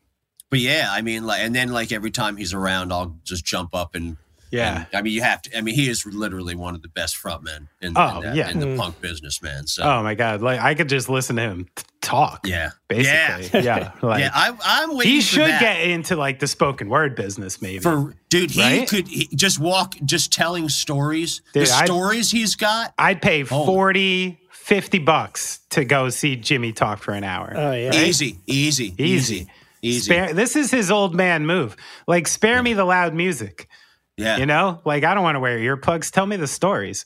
but 0.51 0.59
yeah, 0.59 0.89
I 0.91 1.01
mean, 1.01 1.25
like, 1.25 1.41
and 1.41 1.55
then 1.55 1.73
like 1.73 1.93
every 1.93 2.11
time 2.11 2.37
he's 2.37 2.53
around, 2.53 2.93
I'll 2.93 3.17
just 3.25 3.45
jump 3.45 3.75
up 3.75 3.95
and 3.95 4.19
yeah, 4.53 4.77
and, 4.77 4.87
I 4.95 5.03
mean, 5.03 5.13
you 5.15 5.23
have 5.23 5.43
to. 5.43 5.57
I 5.59 5.61
mean, 5.63 5.75
he 5.75 5.89
is 5.89 6.07
literally 6.07 6.55
one 6.55 6.75
of 6.75 6.83
the 6.83 6.89
best 6.89 7.17
frontmen 7.17 7.69
in, 7.81 7.95
Oh, 7.97 8.19
in, 8.19 8.23
that- 8.25 8.37
yeah. 8.37 8.51
in 8.51 8.61
the 8.61 8.67
Mm. 8.67 8.77
punk 8.79 9.01
business, 9.01 9.43
man. 9.43 9.67
So 9.67 9.83
oh 9.83 10.03
my 10.03 10.15
god, 10.15 10.43
like 10.43 10.61
I 10.61 10.75
could 10.75 10.89
just 10.89 11.09
listen 11.09 11.37
to 11.37 11.43
him 11.43 11.67
talk. 12.01 12.41
yeah, 12.47 12.71
basically, 12.89 13.61
yeah, 13.61 13.79
yeah, 13.79 13.91
like. 14.03 14.21
yeah. 14.21 14.31
I, 14.35 14.55
I'm 14.65 14.97
waiting. 14.97 15.13
he 15.13 15.21
for 15.21 15.27
should 15.27 15.49
that. 15.49 15.61
get 15.61 15.81
into 15.89 16.17
like 16.17 16.39
the 16.39 16.47
spoken 16.47 16.89
word 16.89 17.17
business, 17.17 17.63
maybe. 17.63 17.79
For 17.81 18.15
dude, 18.29 18.51
he 18.51 18.61
Right? 18.63 18.89
could 18.89 19.09
he, 19.09 19.29
just 19.35 19.59
walk, 19.59 19.95
just 20.05 20.33
telling 20.33 20.69
stories. 20.69 21.41
Dude, 21.53 21.67
the 21.67 21.73
I- 21.73 21.85
stories 21.87 22.31
he's 22.31 22.55
got. 22.55 22.93
I'd 22.99 23.23
pay 23.23 23.43
Oh. 23.45 23.67
40, 23.67 24.39
50 24.51 24.99
bucks 24.99 25.61
to 25.71 25.85
go 25.85 26.09
see 26.11 26.37
Jimmy 26.37 26.73
talk 26.73 26.99
for 27.03 27.13
an 27.15 27.25
hour. 27.25 27.53
Oh 27.57 27.73
yeah. 27.73 27.95
Easy, 27.95 28.39
easy, 28.47 28.95
Easy. 28.99 29.03
easy, 29.05 29.47
easy. 29.83 30.01
Spare, 30.13 30.33
this 30.35 30.55
is 30.57 30.71
his 30.71 30.91
old 30.91 31.15
man 31.15 31.47
move. 31.47 31.77
Like, 32.07 32.29
spare 32.29 32.63
me 32.63 32.73
the 32.73 32.85
loud 32.85 33.15
music. 33.15 33.69
Yeah, 34.17 34.37
You 34.37 34.47
know, 34.47 34.81
like 34.85 35.05
I 35.05 35.15
don't 35.15 35.23
want 35.23 35.37
to 35.37 35.41
wear 35.41 35.59
earplugs. 35.59 36.11
Tell 36.11 36.27
me 36.27 36.37
the 36.37 36.47
stories. 36.47 37.05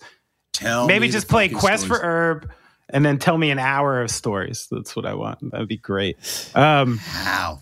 tell 0.53 0.87
Maybe 0.87 1.09
just 1.09 1.29
play 1.29 1.49
Quest 1.49 1.85
stories. 1.85 2.01
for 2.01 2.07
Herb, 2.07 2.51
and 2.89 3.05
then 3.05 3.19
tell 3.19 3.39
me 3.39 3.51
an 3.51 3.59
hour 3.59 4.01
of 4.03 4.11
stories. 4.11 4.69
That's 4.71 4.95
what 4.97 5.07
I 5.07 5.15
want. 5.15 5.51
That'd 5.51 5.69
be 5.69 5.77
great. 5.77 6.17
Um, 6.55 6.99
How? 6.99 7.61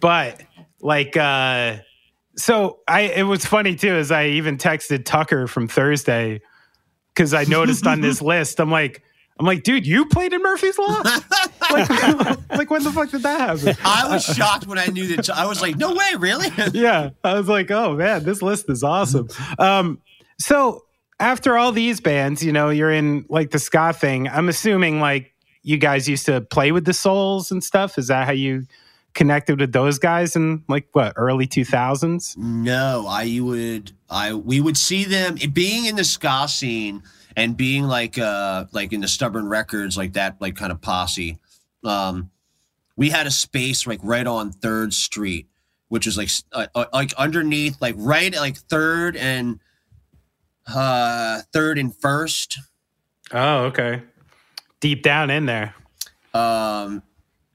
but 0.00 0.42
like, 0.80 1.16
uh, 1.16 1.78
so 2.36 2.78
I 2.86 3.02
it 3.02 3.24
was 3.24 3.44
funny 3.44 3.74
too. 3.76 3.94
As 3.94 4.10
I 4.10 4.26
even 4.26 4.56
texted 4.58 5.04
Tucker 5.04 5.46
from 5.46 5.68
Thursday 5.68 6.40
because 7.08 7.34
I 7.34 7.44
noticed 7.44 7.86
on 7.86 8.00
this 8.00 8.20
list, 8.32 8.60
I'm 8.60 8.70
like. 8.70 9.02
I'm 9.38 9.44
like, 9.46 9.62
dude, 9.64 9.86
you 9.86 10.06
played 10.06 10.32
in 10.32 10.42
Murphy's 10.42 10.78
Law? 10.78 11.02
like, 11.70 11.88
like, 12.50 12.70
when 12.70 12.82
the 12.82 12.90
fuck 12.92 13.10
did 13.10 13.22
that 13.22 13.38
happen? 13.38 13.76
I 13.84 14.08
was 14.10 14.24
shocked 14.24 14.66
when 14.66 14.78
I 14.78 14.86
knew 14.86 15.14
that. 15.16 15.28
I 15.30 15.46
was 15.46 15.60
like, 15.60 15.76
no 15.76 15.94
way, 15.94 16.12
really? 16.18 16.46
yeah 16.72 17.10
i 17.24 17.34
was 17.34 17.48
like 17.48 17.70
oh 17.70 17.94
man 17.94 18.24
this 18.24 18.42
list 18.42 18.68
is 18.68 18.82
awesome 18.82 19.28
um 19.58 20.00
so 20.38 20.82
after 21.20 21.56
all 21.56 21.72
these 21.72 22.00
bands 22.00 22.42
you 22.42 22.52
know 22.52 22.70
you're 22.70 22.90
in 22.90 23.24
like 23.28 23.50
the 23.50 23.58
ska 23.58 23.92
thing 23.92 24.28
i'm 24.28 24.48
assuming 24.48 25.00
like 25.00 25.32
you 25.62 25.76
guys 25.78 26.08
used 26.08 26.26
to 26.26 26.40
play 26.40 26.72
with 26.72 26.84
the 26.84 26.92
souls 26.92 27.50
and 27.50 27.62
stuff 27.62 27.98
is 27.98 28.08
that 28.08 28.26
how 28.26 28.32
you 28.32 28.64
connected 29.14 29.58
with 29.60 29.72
those 29.72 29.98
guys 29.98 30.36
in 30.36 30.62
like 30.68 30.86
what 30.92 31.12
early 31.16 31.46
2000s 31.46 32.36
No, 32.36 33.06
I 33.08 33.38
would. 33.40 33.92
I 34.10 34.34
we 34.34 34.60
would 34.60 34.76
see 34.76 35.04
them 35.04 35.36
being 35.52 35.86
in 35.86 35.96
the 35.96 36.04
ska 36.04 36.46
scene 36.48 37.02
and 37.36 37.56
being 37.56 37.84
like 37.84 38.18
uh 38.18 38.64
like 38.72 38.92
in 38.92 39.00
the 39.02 39.08
stubborn 39.08 39.46
records 39.48 39.96
like 39.96 40.14
that 40.14 40.36
like 40.40 40.56
kind 40.56 40.72
of 40.72 40.80
posse. 40.80 41.38
Um, 41.84 42.30
we 42.96 43.10
had 43.10 43.26
a 43.26 43.30
space 43.30 43.86
like 43.86 44.00
right 44.02 44.26
on 44.26 44.50
Third 44.50 44.94
Street, 44.94 45.46
which 45.88 46.06
is 46.06 46.16
like 46.16 46.30
uh, 46.52 46.66
uh, 46.74 46.86
like 46.92 47.12
underneath 47.14 47.76
like 47.80 47.94
right 47.98 48.34
like 48.34 48.56
Third 48.56 49.16
and 49.16 49.60
uh 50.74 51.42
Third 51.52 51.78
and 51.78 51.94
First. 51.94 52.58
oh 53.32 53.64
okay 53.66 54.02
deep 54.80 55.02
down 55.02 55.30
in 55.30 55.46
there 55.46 55.74
Um, 56.34 57.02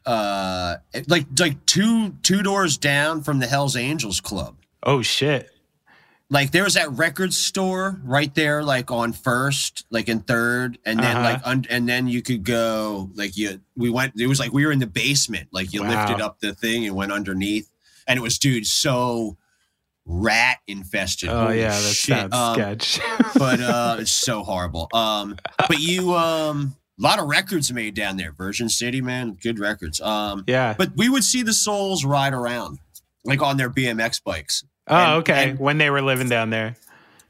uh, 0.05 0.77
like 1.07 1.25
like 1.39 1.65
two 1.65 2.11
two 2.23 2.41
doors 2.43 2.77
down 2.77 3.21
from 3.21 3.39
the 3.39 3.47
Hell's 3.47 3.75
Angels 3.75 4.21
Club. 4.21 4.55
oh 4.83 5.01
shit 5.01 5.49
like 6.33 6.51
there 6.51 6.63
was 6.63 6.75
that 6.75 6.89
record 6.93 7.33
store 7.33 7.99
right 8.05 8.33
there 8.35 8.63
like 8.63 8.89
on 8.89 9.11
first 9.11 9.85
like 9.91 10.07
in 10.07 10.21
third 10.21 10.77
and 10.85 10.97
then 10.97 11.17
Uh-huh. 11.17 11.23
like 11.33 11.41
un- 11.45 11.65
and 11.69 11.87
then 11.89 12.07
you 12.07 12.21
could 12.21 12.43
go 12.45 13.09
like 13.15 13.35
you 13.35 13.59
we 13.75 13.89
went 13.89 14.13
it 14.17 14.27
was 14.27 14.39
like 14.39 14.53
we 14.53 14.65
were 14.65 14.71
in 14.71 14.79
the 14.79 14.87
basement. 14.87 15.49
Like 15.51 15.73
you 15.73 15.83
Wow. 15.83 15.89
lifted 16.07 16.21
up 16.23 16.39
the 16.39 16.55
thing 16.55 16.87
and 16.87 16.95
went 16.95 17.11
underneath 17.11 17.69
and 18.07 18.17
it 18.17 18.21
was 18.21 18.37
dude 18.39 18.65
so 18.65 19.35
rat 20.05 20.57
infested. 20.67 21.29
Oh 21.29 21.43
Holy 21.47 21.59
yeah 21.59 21.69
that 21.79 21.93
shit. 21.93 22.33
Um, 22.33 22.55
sketch. 22.55 22.99
but 23.37 23.59
uh 23.59 23.97
it's 23.99 24.11
so 24.11 24.43
horrible. 24.43 24.87
Um 24.93 25.35
but 25.57 25.79
you 25.79 26.15
um 26.15 26.75
a 26.97 27.01
lot 27.03 27.19
of 27.19 27.25
records 27.27 27.73
made 27.73 27.93
down 27.95 28.15
there. 28.17 28.31
Virgin 28.31 28.69
city 28.69 29.01
man 29.01 29.37
good 29.41 29.59
records. 29.59 29.99
Um 29.99 30.43
yeah. 30.47 30.75
but 30.77 30.91
we 30.95 31.09
would 31.09 31.23
see 31.25 31.43
the 31.43 31.53
souls 31.53 32.05
ride 32.05 32.33
around 32.33 32.79
like 33.25 33.41
on 33.41 33.57
their 33.57 33.69
bmx 33.69 34.23
bikes 34.23 34.63
oh 34.87 34.95
and- 34.95 35.13
okay 35.19 35.49
and- 35.51 35.59
when 35.59 35.77
they 35.77 35.89
were 35.89 36.01
living 36.01 36.29
down 36.29 36.49
there 36.49 36.75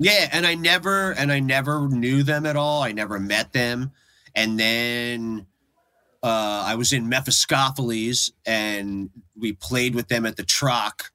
yeah, 0.04 0.30
and 0.32 0.48
I 0.48 0.56
never 0.56 1.12
and 1.12 1.32
I 1.32 1.40
never 1.40 1.88
knew 1.88 2.24
them 2.24 2.48
at 2.48 2.56
all. 2.56 2.82
I 2.82 2.92
never 2.92 3.20
met 3.20 3.54
them. 3.54 3.92
And 4.34 4.60
then 4.60 5.46
uh, 6.24 6.64
I 6.66 6.74
was 6.74 6.92
in 6.92 7.08
Mephiskapheles 7.08 8.32
and 8.44 9.12
we 9.38 9.54
played 9.54 9.94
with 9.94 10.08
them 10.08 10.26
at 10.26 10.38
the 10.38 10.44
truck. 10.44 11.12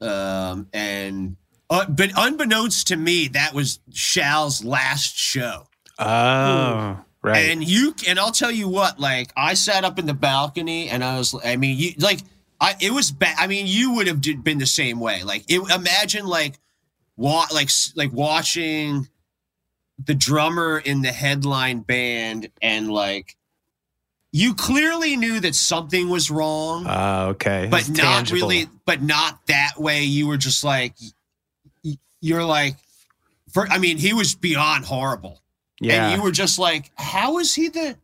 Um, 0.00 0.68
and 0.72 1.36
uh, 1.68 1.86
but 1.88 2.12
unbeknownst 2.16 2.86
to 2.88 2.96
me, 2.96 3.26
that 3.28 3.54
was 3.54 3.80
Shal's 3.92 4.64
last 4.64 5.16
show. 5.16 5.66
oh 5.98 7.00
right 7.22 7.50
And 7.50 7.64
you 7.66 7.96
and 8.06 8.20
I'll 8.20 8.30
tell 8.30 8.52
you 8.52 8.68
what, 8.68 9.00
like 9.00 9.32
I 9.36 9.54
sat 9.54 9.84
up 9.84 9.98
in 9.98 10.06
the 10.06 10.14
balcony 10.14 10.88
and 10.90 11.02
I 11.02 11.18
was 11.18 11.34
I 11.44 11.56
mean, 11.56 11.76
you 11.76 11.94
like 11.98 12.20
I 12.60 12.74
it 12.80 12.92
was 12.92 13.10
bad. 13.10 13.36
I 13.38 13.46
mean, 13.46 13.66
you 13.66 13.94
would 13.94 14.06
have 14.06 14.20
did- 14.20 14.44
been 14.44 14.58
the 14.58 14.66
same 14.66 15.00
way. 15.00 15.22
Like 15.22 15.44
it, 15.48 15.60
imagine 15.74 16.26
like 16.26 16.58
wa- 17.16 17.46
like 17.52 17.70
like 17.96 18.12
watching 18.12 19.08
the 20.04 20.14
drummer 20.14 20.78
in 20.78 21.02
the 21.02 21.12
headline 21.12 21.80
band 21.80 22.50
and 22.62 22.90
like 22.90 23.36
you 24.32 24.54
clearly 24.54 25.16
knew 25.16 25.40
that 25.40 25.54
something 25.54 26.08
was 26.08 26.30
wrong, 26.30 26.86
oh 26.88 27.28
okay 27.30 27.66
but 27.70 27.80
It's 27.80 27.88
not 27.90 27.96
tangible. 28.26 28.36
really 28.48 28.68
but 28.86 29.02
not 29.02 29.40
that 29.46 29.72
way. 29.78 30.04
You 30.04 30.26
were 30.26 30.36
just 30.36 30.62
like 30.64 30.94
you're 32.20 32.44
like 32.44 32.76
for 33.52 33.66
I 33.68 33.78
mean, 33.78 33.98
he 33.98 34.12
was 34.12 34.34
beyond 34.34 34.84
horrible. 34.84 35.40
Yeah. 35.80 36.08
And 36.10 36.16
you 36.16 36.22
were 36.22 36.30
just 36.30 36.58
like, 36.58 36.90
how 36.94 37.38
is 37.38 37.54
he 37.54 37.68
the 37.68 37.96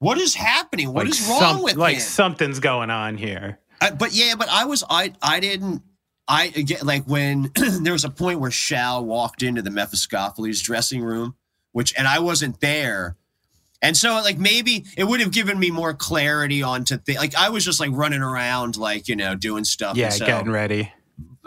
what 0.00 0.18
is 0.18 0.34
happening? 0.34 0.92
What 0.92 1.06
like 1.06 1.14
is 1.14 1.26
wrong 1.28 1.40
some- 1.40 1.62
with 1.62 1.76
like 1.76 1.94
him? 1.96 2.00
something's 2.02 2.58
going 2.60 2.90
on 2.90 3.16
here. 3.16 3.58
I, 3.82 3.90
but 3.90 4.12
yeah, 4.12 4.34
but 4.36 4.48
I 4.48 4.64
was 4.64 4.84
I 4.88 5.12
I 5.20 5.40
didn't 5.40 5.82
I 6.28 6.48
get 6.48 6.84
like 6.84 7.04
when 7.04 7.50
there 7.82 7.92
was 7.92 8.04
a 8.04 8.10
point 8.10 8.40
where 8.40 8.50
Shal 8.50 9.04
walked 9.04 9.42
into 9.42 9.62
the 9.62 9.70
Mephiskapheles 9.70 10.62
dressing 10.62 11.02
room, 11.02 11.34
which 11.72 11.92
and 11.96 12.06
I 12.06 12.20
wasn't 12.20 12.60
there. 12.60 13.16
And 13.82 13.96
so 13.96 14.14
like 14.14 14.38
maybe 14.38 14.84
it 14.96 15.04
would 15.04 15.20
have 15.20 15.32
given 15.32 15.58
me 15.58 15.70
more 15.72 15.92
clarity 15.92 16.62
on 16.62 16.84
to 16.84 16.98
think 16.98 17.18
like 17.18 17.34
I 17.34 17.48
was 17.48 17.64
just 17.64 17.80
like 17.80 17.90
running 17.92 18.22
around 18.22 18.76
like, 18.76 19.08
you 19.08 19.16
know, 19.16 19.34
doing 19.34 19.64
stuff. 19.64 19.96
Yeah, 19.96 20.10
so, 20.10 20.24
getting 20.24 20.52
ready. 20.52 20.92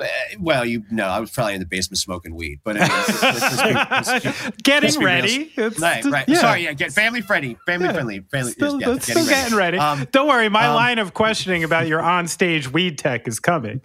Eh, 0.02 0.08
well, 0.40 0.66
you 0.66 0.84
know, 0.92 1.06
I 1.06 1.20
was 1.20 1.32
probably 1.32 1.54
in 1.56 1.60
the 1.60 1.66
basement 1.66 1.98
smoking 2.00 2.36
weed. 2.36 2.60
But 2.64 2.76
let's- 2.76 3.24
let's- 3.24 4.24
be- 4.24 4.52
getting 4.64 5.02
ready. 5.04 5.52
Right, 5.58 6.04
right. 6.06 6.26
yeah. 6.28 6.36
Sorry, 6.40 6.64
yeah, 6.64 6.74
get 6.74 6.92
family 6.92 7.22
friendly, 7.22 7.58
family 7.66 7.88
Yeah. 7.88 7.94
friendly, 7.94 8.20
family. 8.32 8.52
Still, 8.52 8.82
yeah, 8.82 8.94
it's 8.96 9.06
still 9.10 9.26
getting 9.26 9.56
ready. 9.58 9.78
Um, 9.78 10.08
Don't 10.12 10.28
worry, 10.28 10.50
my 10.50 10.68
um, 10.68 10.76
line 10.76 11.00
of 11.00 11.14
questioning 11.14 11.64
about 11.64 11.88
your 11.88 12.02
on-stage 12.02 12.72
weed 12.72 12.98
tech 12.98 13.28
is 13.28 13.40
coming. 13.40 13.82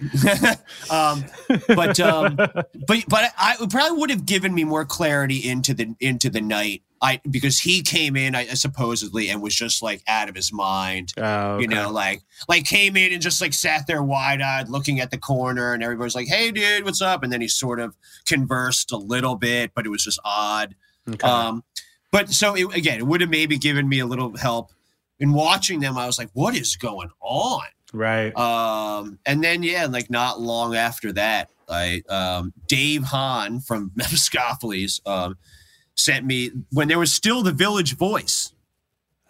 um, 0.90 1.24
but 1.68 1.98
um, 2.00 2.36
but 2.36 3.04
but 3.08 3.32
I 3.38 3.56
it 3.60 3.70
probably 3.70 3.98
would 3.98 4.10
have 4.10 4.26
given 4.26 4.54
me 4.54 4.64
more 4.64 4.84
clarity 4.84 5.48
into 5.48 5.74
the 5.74 5.94
into 6.00 6.30
the 6.30 6.40
night. 6.40 6.82
I 7.02 7.20
because 7.30 7.58
he 7.58 7.82
came 7.82 8.14
in, 8.14 8.34
I 8.34 8.44
supposedly, 8.48 9.30
and 9.30 9.40
was 9.40 9.54
just 9.54 9.82
like 9.82 10.02
out 10.06 10.28
of 10.28 10.34
his 10.34 10.52
mind. 10.52 11.14
Oh, 11.16 11.58
You 11.58 11.66
know, 11.66 11.90
like 11.90 12.22
like 12.48 12.66
came 12.66 12.96
in 12.96 13.12
and 13.12 13.22
just 13.22 13.40
like 13.40 13.54
sat 13.54 13.86
there 13.86 14.02
wide 14.02 14.42
eyed, 14.42 14.68
looking 14.68 15.00
at 15.00 15.10
the 15.10 15.18
corner, 15.18 15.72
and 15.72 15.82
everybody's 15.82 16.14
like, 16.14 16.28
"Hey, 16.28 16.50
dude, 16.50 16.84
what's 16.84 17.00
up?" 17.00 17.22
And 17.22 17.32
then 17.32 17.40
he 17.40 17.48
sort 17.48 17.80
of 17.80 17.96
conversed 18.26 18.92
a 18.92 18.98
little 18.98 19.34
bit, 19.34 19.72
but 19.74 19.86
it 19.86 19.88
was 19.88 20.04
just 20.04 20.20
odd. 20.24 20.74
Okay. 21.08 21.26
Um, 21.26 21.64
but 22.10 22.28
so 22.30 22.54
it, 22.54 22.76
again, 22.76 22.98
it 22.98 23.06
would 23.06 23.22
have 23.22 23.30
maybe 23.30 23.56
given 23.56 23.88
me 23.88 24.00
a 24.00 24.06
little 24.06 24.36
help 24.36 24.72
in 25.18 25.32
watching 25.32 25.80
them. 25.80 25.96
I 25.96 26.06
was 26.06 26.18
like, 26.18 26.30
"What 26.34 26.54
is 26.54 26.76
going 26.76 27.10
on?" 27.20 27.64
right. 27.94 28.36
Um, 28.36 29.18
and 29.24 29.42
then 29.42 29.62
yeah, 29.62 29.86
like 29.86 30.10
not 30.10 30.38
long 30.38 30.76
after 30.76 31.12
that, 31.14 31.50
I 31.66 32.02
um, 32.10 32.52
Dave 32.68 33.04
Hahn 33.04 33.60
from 33.60 33.90
Mephiskapheles 33.96 35.00
um, 35.06 35.38
sent 36.00 36.24
me 36.26 36.50
when 36.70 36.88
there 36.88 36.98
was 36.98 37.12
still 37.12 37.42
the 37.42 37.52
Village 37.52 37.96
Voice, 37.96 38.52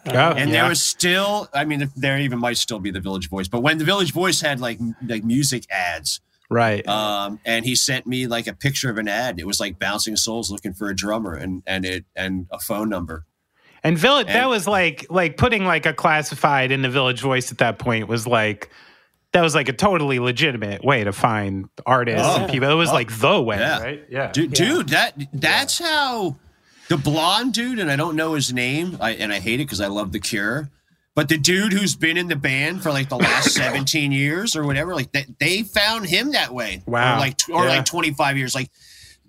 Oh, 0.07 0.11
and 0.13 0.49
yeah. 0.51 0.61
there 0.63 0.69
was 0.71 0.81
still, 0.81 1.49
I 1.53 1.67
mean, 1.67 1.91
there 1.95 2.19
even 2.19 2.39
might 2.39 2.57
still 2.57 2.79
be 2.79 2.91
the 2.91 3.01
Village 3.01 3.29
Voice, 3.29 3.49
but 3.49 3.61
when 3.63 3.77
the 3.77 3.85
Village 3.85 4.13
Voice 4.13 4.41
had 4.41 4.59
like 4.59 4.79
like 5.07 5.25
music 5.25 5.67
ads, 5.71 6.21
right. 6.49 6.87
um, 6.89 7.39
and 7.45 7.67
he 7.67 7.75
sent 7.75 8.07
me 8.07 8.27
like 8.27 8.47
a 8.47 8.55
picture 8.55 8.89
of 8.89 8.97
an 8.97 9.09
ad. 9.09 9.39
It 9.39 9.47
was 9.47 9.61
like 9.61 9.79
Bouncing 9.79 10.17
Souls 10.17 10.51
looking 10.51 10.73
for 10.73 10.89
a 10.89 10.97
drummer, 10.97 11.35
and 11.35 11.63
and 11.67 11.85
it 11.85 12.07
and 12.17 12.47
a 12.51 12.59
phone 12.59 12.89
number. 12.89 13.27
And 13.85 13.97
village 13.99 14.27
that 14.29 14.49
was 14.49 14.67
like 14.67 15.07
like 15.11 15.37
putting 15.37 15.65
like 15.67 15.85
a 15.87 15.93
classified 15.93 16.71
in 16.71 16.81
the 16.83 16.89
village 16.91 17.21
voice 17.21 17.51
at 17.53 17.59
that 17.59 17.79
point 17.79 18.09
was 18.09 18.27
like 18.27 18.71
that 19.33 19.43
was 19.43 19.55
like 19.55 19.69
a 19.69 19.73
totally 19.73 20.19
legitimate 20.19 20.83
way 20.85 21.05
to 21.05 21.13
find 21.13 21.67
artists 21.87 22.27
Oh. 22.27 22.43
and 22.43 22.51
people. 22.51 22.69
It 22.71 22.75
was 22.75 22.91
Oh. 22.91 22.95
like 22.95 23.19
the 23.19 23.41
way, 23.41 23.59
Yeah. 23.59 23.81
right? 23.81 24.05
Yeah. 24.11 24.33
dude, 24.33 24.53
dude 24.53 24.89
that 24.91 25.15
that's 25.33 25.79
how 25.79 26.37
the 26.91 26.97
blonde 26.99 27.55
dude 27.55 27.79
and 27.79 27.91
i 27.91 27.97
don't 27.97 28.17
know 28.17 28.35
his 28.35 28.53
name 28.53 28.99
I, 29.01 29.13
and 29.13 29.33
i 29.33 29.39
hate 29.41 29.55
it 29.61 29.65
because 29.65 29.81
i 29.81 29.87
love 29.87 30.13
the 30.13 30.19
cure 30.21 30.69
but 31.15 31.29
the 31.29 31.39
dude 31.39 31.73
who's 31.73 31.95
been 31.97 32.17
in 32.17 32.29
the 32.29 32.37
band 32.37 32.83
for 32.83 32.91
like 32.91 33.09
the 33.09 33.17
last 33.17 33.55
17 33.55 34.13
years 34.13 34.55
or 34.57 34.65
whatever 34.67 34.95
like 34.95 35.13
they, 35.13 35.25
they 35.39 35.63
found 35.63 36.07
him 36.07 36.33
that 36.33 36.53
way 36.53 36.83
Wow. 36.87 37.17
or 37.17 37.19
like 37.21 37.37
or 37.51 37.65
Yeah. 37.65 37.71
like 37.71 37.85
25 37.87 38.37
years 38.37 38.55
like 38.55 38.71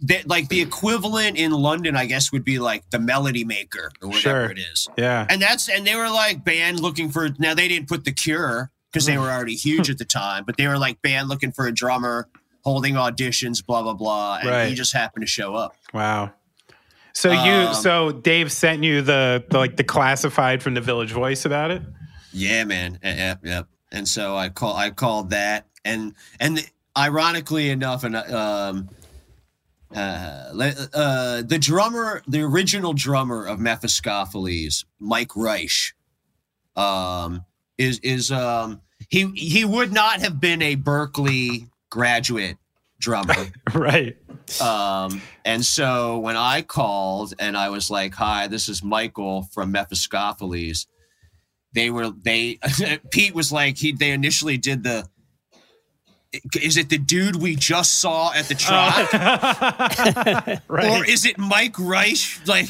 that 0.04 0.28
like 0.28 0.50
the 0.50 0.60
equivalent 0.62 1.38
in 1.38 1.52
london 1.52 1.96
i 1.96 2.06
guess 2.08 2.32
would 2.32 2.44
be 2.44 2.58
like 2.60 2.84
the 2.90 2.98
melody 3.00 3.44
maker 3.46 3.92
or 4.02 4.08
whatever 4.10 4.46
Sure. 4.48 4.52
it 4.52 4.58
is 4.60 4.90
Yeah. 4.98 5.26
and 5.30 5.40
that's 5.42 5.70
and 5.70 5.86
they 5.86 5.96
were 5.96 6.10
like 6.10 6.44
band 6.44 6.80
looking 6.80 7.10
for 7.12 7.30
now 7.40 7.54
they 7.54 7.68
didn't 7.68 7.88
put 7.88 8.06
the 8.06 8.12
cure 8.12 8.72
because 8.92 9.06
they 9.06 9.14
mm. 9.16 9.22
were 9.22 9.30
already 9.30 9.56
huge 9.56 9.90
at 9.92 10.00
the 10.00 10.06
time 10.06 10.44
but 10.46 10.58
they 10.58 10.68
were 10.68 10.80
like 10.80 11.02
band 11.04 11.30
looking 11.30 11.52
for 11.52 11.68
a 11.68 11.72
drummer 11.72 12.28
holding 12.64 12.96
auditions 12.96 13.64
blah 13.66 13.84
blah 13.84 13.94
blah 13.94 14.40
and 14.44 14.70
he 14.70 14.74
just 14.76 14.94
happened 14.94 15.22
to 15.24 15.28
show 15.30 15.54
up 15.56 15.76
Wow. 15.94 16.32
So 17.14 17.32
you 17.32 17.38
Um, 17.38 17.74
so 17.74 18.12
Dave 18.12 18.52
sent 18.52 18.84
you 18.84 19.02
the, 19.02 19.44
the 19.50 19.58
like 19.58 19.78
the 19.78 19.84
classified 19.84 20.64
from 20.64 20.74
the 20.74 20.82
village 20.82 21.12
voice 21.12 21.46
about 21.46 21.72
it? 21.72 21.82
yeah 22.34 22.64
man 22.64 22.98
yep 23.04 23.40
yep 23.44 23.68
and 23.92 24.08
so 24.08 24.36
i 24.36 24.50
call 24.50 24.76
i 24.76 24.90
called 24.90 25.32
that 25.32 25.68
and 25.84 26.14
and 26.40 26.60
ironically 26.98 27.70
enough 27.70 28.04
and 28.04 28.16
um 28.16 28.90
uh, 29.94 30.54
uh, 30.94 31.42
the 31.42 31.58
drummer, 31.60 32.22
the 32.26 32.42
original 32.42 32.94
drummer 32.94 33.46
of 33.46 33.60
Mephiskapheles, 33.60 34.86
Mike 35.00 35.36
Reich, 35.36 35.94
um, 36.78 37.44
is 37.78 38.00
is 38.00 38.32
um, 38.32 38.80
he 39.10 39.30
he 39.36 39.66
would 39.66 39.92
not 39.92 40.22
have 40.22 40.40
been 40.40 40.62
a 40.62 40.78
Berklee 40.78 41.68
graduate 41.90 42.56
drummer. 43.00 43.36
right. 43.74 44.16
Um, 44.60 45.22
and 45.46 45.64
so 45.64 46.18
when 46.20 46.36
I 46.36 46.62
called 46.64 47.34
and 47.40 47.56
I 47.56 47.70
was 47.70 47.90
like, 47.92 48.14
"Hi, 48.16 48.48
this 48.48 48.68
is 48.68 48.84
Michael 48.84 49.44
from 49.54 49.72
Mephiskapheles," 49.74 50.88
they 51.74 51.90
were 51.90 52.10
they 52.10 52.60
Pete 53.12 53.36
was 53.36 53.52
like 53.52 53.78
he 53.78 53.92
they 53.92 54.12
initially 54.12 54.58
did 54.58 54.84
the. 54.84 55.08
Is 56.62 56.78
it 56.78 56.88
the 56.90 56.98
dude 56.98 57.36
we 57.36 57.58
just 57.58 58.00
saw 58.00 58.32
at 58.34 58.46
the 58.46 58.56
track? 58.56 59.12
right. 60.70 61.02
or 61.02 61.04
is 61.06 61.26
it 61.26 61.38
Mike 61.38 61.76
Reich? 61.78 62.20
Like, 62.48 62.68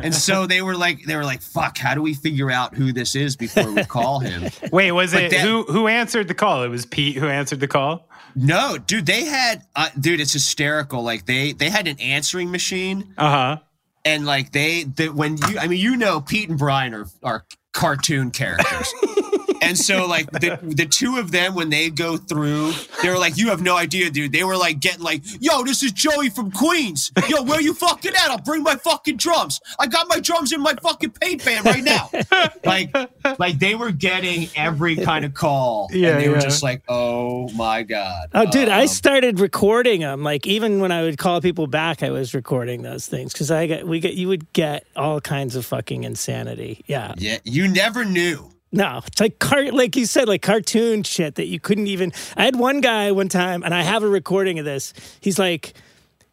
and 0.00 0.12
so 0.12 0.48
they 0.48 0.62
were 0.62 0.74
like, 0.74 1.04
they 1.04 1.14
were 1.14 1.22
like, 1.22 1.40
"Fuck, 1.40 1.78
how 1.78 1.94
do 1.94 2.02
we 2.02 2.14
figure 2.14 2.50
out 2.50 2.74
who 2.74 2.92
this 2.92 3.14
is 3.14 3.36
before 3.36 3.70
we 3.70 3.84
call 3.84 4.18
him?" 4.18 4.50
Wait, 4.72 4.90
was 4.90 5.12
But 5.12 5.22
it 5.24 5.30
that- 5.30 5.40
who 5.46 5.62
who 5.62 5.86
answered 5.86 6.26
the 6.26 6.34
call? 6.34 6.64
It 6.64 6.68
was 6.70 6.86
Pete 6.86 7.16
who 7.16 7.28
answered 7.28 7.60
the 7.60 7.68
call. 7.68 8.08
No, 8.36 8.78
dude, 8.78 9.06
they 9.06 9.24
had, 9.24 9.62
uh, 9.76 9.88
dude, 9.98 10.20
it's 10.20 10.32
hysterical. 10.32 11.02
Like 11.02 11.26
they 11.26 11.52
they 11.52 11.70
had 11.70 11.86
an 11.88 11.98
answering 12.00 12.50
machine, 12.50 13.14
Uh 13.16 13.30
huh. 13.30 13.56
and 14.04 14.26
like 14.26 14.52
they 14.52 14.84
that 14.84 15.14
when 15.14 15.36
you, 15.36 15.58
I 15.58 15.68
mean, 15.68 15.78
you 15.80 15.96
know, 15.96 16.20
Pete 16.20 16.48
and 16.48 16.58
Brian 16.58 16.94
are 16.94 17.06
are 17.22 17.44
cartoon 17.72 18.30
characters. 18.30 18.92
And 19.64 19.78
so, 19.78 20.06
like 20.06 20.30
the 20.30 20.58
the 20.62 20.86
two 20.86 21.16
of 21.18 21.30
them, 21.32 21.54
when 21.54 21.70
they 21.70 21.90
go 21.90 22.16
through, 22.16 22.72
they 23.02 23.08
were 23.08 23.18
like, 23.18 23.36
"You 23.36 23.48
have 23.48 23.62
no 23.62 23.76
idea, 23.76 24.10
dude." 24.10 24.32
They 24.32 24.44
were 24.44 24.56
like 24.56 24.80
getting 24.80 25.02
like, 25.02 25.22
"Yo, 25.40 25.62
this 25.64 25.82
is 25.82 25.92
Joey 25.92 26.30
from 26.30 26.50
Queens. 26.50 27.10
Yo, 27.28 27.42
where 27.42 27.60
you 27.60 27.74
fucking 27.74 28.12
at? 28.12 28.30
I'll 28.30 28.38
bring 28.38 28.62
my 28.62 28.76
fucking 28.76 29.16
drums. 29.16 29.60
I 29.78 29.86
got 29.86 30.08
my 30.08 30.20
drums 30.20 30.52
in 30.52 30.60
my 30.60 30.74
fucking 30.82 31.10
paint 31.20 31.44
band 31.44 31.64
right 31.66 31.82
now." 31.82 32.10
like, 32.64 32.94
like 33.38 33.58
they 33.58 33.74
were 33.74 33.90
getting 33.90 34.48
every 34.56 34.96
kind 34.96 35.24
of 35.24 35.34
call, 35.34 35.88
Yeah, 35.92 36.10
and 36.10 36.20
they 36.20 36.28
were 36.28 36.38
just 36.40 36.62
like, 36.62 36.82
"Oh 36.88 37.48
my 37.54 37.82
god." 37.82 38.28
Oh, 38.34 38.50
dude, 38.50 38.68
I 38.68 38.82
Um, 38.82 38.88
started 38.88 39.40
recording 39.40 40.00
them. 40.00 40.22
Like 40.22 40.46
even 40.46 40.80
when 40.80 40.92
I 40.92 41.02
would 41.02 41.18
call 41.18 41.40
people 41.40 41.66
back, 41.66 42.02
I 42.02 42.10
was 42.10 42.34
recording 42.34 42.82
those 42.82 43.06
things 43.06 43.32
because 43.32 43.50
I 43.50 43.66
got 43.66 43.84
we 43.86 44.00
get 44.00 44.14
you 44.14 44.28
would 44.28 44.52
get 44.52 44.86
all 44.96 45.20
kinds 45.20 45.56
of 45.56 45.64
fucking 45.64 46.04
insanity. 46.04 46.84
Yeah, 46.86 47.14
yeah, 47.16 47.38
you 47.44 47.68
never 47.68 48.04
knew. 48.04 48.50
No, 48.74 49.00
it's 49.06 49.20
like 49.20 49.38
car 49.38 49.70
like 49.70 49.94
you 49.94 50.04
said, 50.04 50.26
like 50.26 50.42
cartoon 50.42 51.04
shit 51.04 51.36
that 51.36 51.46
you 51.46 51.60
couldn't 51.60 51.86
even. 51.86 52.12
I 52.36 52.44
had 52.44 52.56
one 52.56 52.80
guy 52.80 53.12
one 53.12 53.28
time, 53.28 53.62
and 53.62 53.72
I 53.72 53.82
have 53.82 54.02
a 54.02 54.08
recording 54.08 54.58
of 54.58 54.64
this. 54.64 54.92
He's 55.20 55.38
like, 55.38 55.74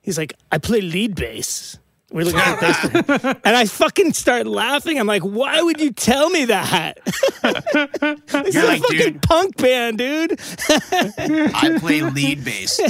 he's 0.02 0.18
like, 0.18 0.34
I 0.52 0.58
play 0.58 0.82
lead 0.82 1.16
bass. 1.16 1.78
We're 2.12 2.26
looking 2.26 2.42
at 2.42 2.60
this, 2.60 3.24
and 3.46 3.56
I 3.56 3.66
fucking 3.66 4.12
start 4.14 4.46
laughing. 4.46 5.00
I'm 5.00 5.08
like, 5.08 5.22
why 5.22 5.62
would 5.62 5.80
you 5.80 5.92
tell 5.92 6.30
me 6.30 6.44
that? 6.46 7.00
this 7.06 8.54
You're 8.54 8.64
is 8.64 8.68
like, 8.68 8.80
a 8.80 8.84
fucking 8.84 8.98
dude. 8.98 9.22
punk 9.22 9.56
band, 9.56 9.98
dude. 10.00 10.38
I 10.70 11.78
play 11.80 12.02
lead 12.02 12.44
bass. 12.44 12.82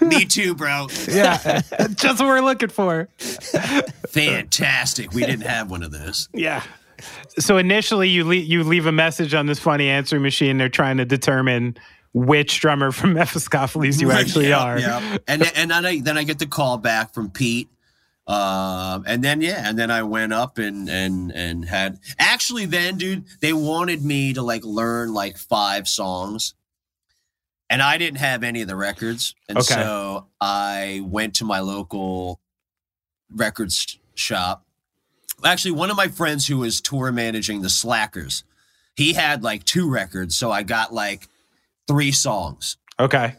Me 0.02 0.26
too, 0.26 0.54
bro. 0.54 0.88
Yeah, 1.08 1.62
just 1.94 2.20
what 2.20 2.26
we're 2.26 2.40
looking 2.40 2.68
for. 2.68 3.08
Fantastic. 4.10 5.12
We 5.12 5.24
didn't 5.24 5.46
have 5.46 5.70
one 5.70 5.82
of 5.82 5.90
those. 5.92 6.28
Yeah. 6.34 6.62
So 7.38 7.56
initially, 7.58 8.08
you 8.08 8.24
le- 8.24 8.34
you 8.36 8.62
leave 8.64 8.86
a 8.86 8.92
message 8.92 9.34
on 9.34 9.46
this 9.46 9.58
funny 9.58 9.88
answering 9.88 10.22
machine. 10.22 10.58
They're 10.58 10.68
trying 10.68 10.96
to 10.98 11.04
determine 11.04 11.76
which 12.14 12.60
drummer 12.60 12.92
from 12.92 13.14
Mephiskapheles 13.14 14.00
you 14.00 14.10
actually 14.12 14.48
Yeah, 14.48 14.58
are. 14.62 14.78
yeah. 14.78 15.16
And 15.26 15.42
then, 15.42 15.52
and 15.56 15.70
then 15.70 15.86
I 15.86 16.00
then 16.00 16.18
I 16.18 16.24
get 16.24 16.38
the 16.38 16.46
call 16.46 16.78
back 16.78 17.14
from 17.14 17.30
Pete. 17.30 17.68
Um, 18.26 19.02
and 19.06 19.22
then 19.24 19.40
yeah, 19.40 19.68
and 19.68 19.76
then 19.78 19.90
I 19.90 20.02
went 20.04 20.32
up 20.32 20.58
and 20.58 20.88
and 20.88 21.32
and 21.32 21.64
had 21.64 21.98
actually 22.18 22.66
then, 22.66 22.96
dude, 22.96 23.24
they 23.40 23.52
wanted 23.52 24.04
me 24.04 24.32
to 24.34 24.42
like 24.42 24.64
learn 24.64 25.12
like 25.12 25.36
five 25.38 25.88
songs. 25.88 26.54
And 27.68 27.80
I 27.80 27.96
didn't 27.96 28.18
have 28.18 28.42
any 28.44 28.60
of 28.62 28.68
the 28.68 28.76
records. 28.76 29.34
And 29.48 29.56
Okay. 29.58 29.74
so 29.74 30.26
I 30.40 31.00
went 31.04 31.34
to 31.36 31.44
my 31.46 31.60
local 31.60 32.38
records 33.30 33.98
shop. 34.14 34.66
Actually, 35.44 35.72
one 35.72 35.90
of 35.90 35.96
my 35.96 36.08
friends 36.08 36.46
who 36.46 36.58
was 36.58 36.80
tour 36.80 37.12
managing 37.12 37.62
the 37.62 37.70
Slackers, 37.70 38.44
he 38.96 39.12
had 39.12 39.42
like 39.42 39.64
two 39.64 39.90
records. 39.90 40.36
So 40.36 40.50
I 40.50 40.62
got 40.62 40.92
like 40.92 41.28
three 41.86 42.12
songs. 42.12 42.76
Okay. 42.98 43.36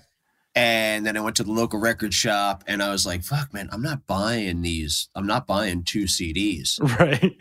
And 0.56 1.06
then 1.06 1.18
I 1.18 1.22
went 1.22 1.38
to 1.38 1.44
the 1.44 1.52
local 1.52 1.80
record 1.80 2.14
shop 2.14 2.64
and 2.68 2.84
I 2.84 2.92
was 2.92 3.06
like, 3.06 3.24
fuck, 3.24 3.54
man, 3.54 3.70
I'm 3.72 3.82
not 3.82 4.06
buying 4.06 4.62
these. 4.62 5.10
I'm 5.16 5.26
not 5.26 5.48
buying 5.48 5.84
two 5.84 6.04
CDs. 6.04 6.80
Right. 7.00 7.36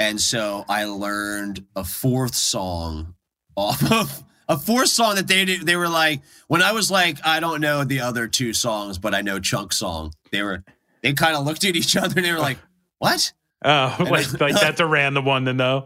And 0.00 0.20
so 0.20 0.64
I 0.68 0.84
learned 0.84 1.66
a 1.74 1.82
fourth 1.82 2.34
song 2.34 3.14
off 3.56 3.82
of 3.92 4.24
a 4.48 4.56
fourth 4.56 4.88
song 4.88 5.16
that 5.16 5.26
they 5.26 5.44
did, 5.44 5.66
they 5.66 5.76
were 5.76 5.88
like 5.88 6.22
when 6.46 6.62
I 6.62 6.72
was 6.72 6.90
like 6.90 7.18
I 7.24 7.40
don't 7.40 7.60
know 7.60 7.82
the 7.82 8.00
other 8.00 8.28
two 8.28 8.52
songs 8.52 8.96
but 8.96 9.14
I 9.14 9.22
know 9.22 9.40
chunk 9.40 9.72
song 9.72 10.12
they 10.30 10.42
were 10.42 10.62
they 11.02 11.12
kind 11.14 11.36
of 11.36 11.44
looked 11.44 11.64
at 11.64 11.74
each 11.74 11.96
other 11.96 12.14
and 12.16 12.24
they 12.24 12.32
were 12.32 12.38
like 12.38 12.58
what 12.98 13.32
Oh, 13.64 13.96
like, 13.98 14.40
like 14.40 14.54
that's 14.60 14.78
a 14.80 14.86
random 14.86 15.24
one 15.24 15.44
to 15.46 15.52
know. 15.52 15.84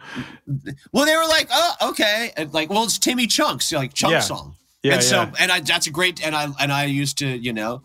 well 0.92 1.06
they 1.06 1.16
were 1.16 1.26
like 1.26 1.48
oh 1.50 1.90
okay 1.90 2.30
and 2.36 2.52
like 2.52 2.68
well 2.70 2.84
it's 2.84 2.98
Timmy 2.98 3.26
Chunks 3.26 3.72
like 3.72 3.94
chunk 3.94 4.12
Yeah. 4.12 4.20
song 4.20 4.56
Yeah, 4.82 4.94
and 4.94 5.02
so 5.02 5.16
yeah. 5.22 5.32
and 5.38 5.50
I 5.52 5.60
that's 5.60 5.86
a 5.86 5.90
great 5.90 6.24
and 6.24 6.34
I 6.36 6.48
and 6.60 6.70
I 6.72 6.84
used 6.84 7.18
to 7.18 7.26
you 7.26 7.52
know 7.52 7.82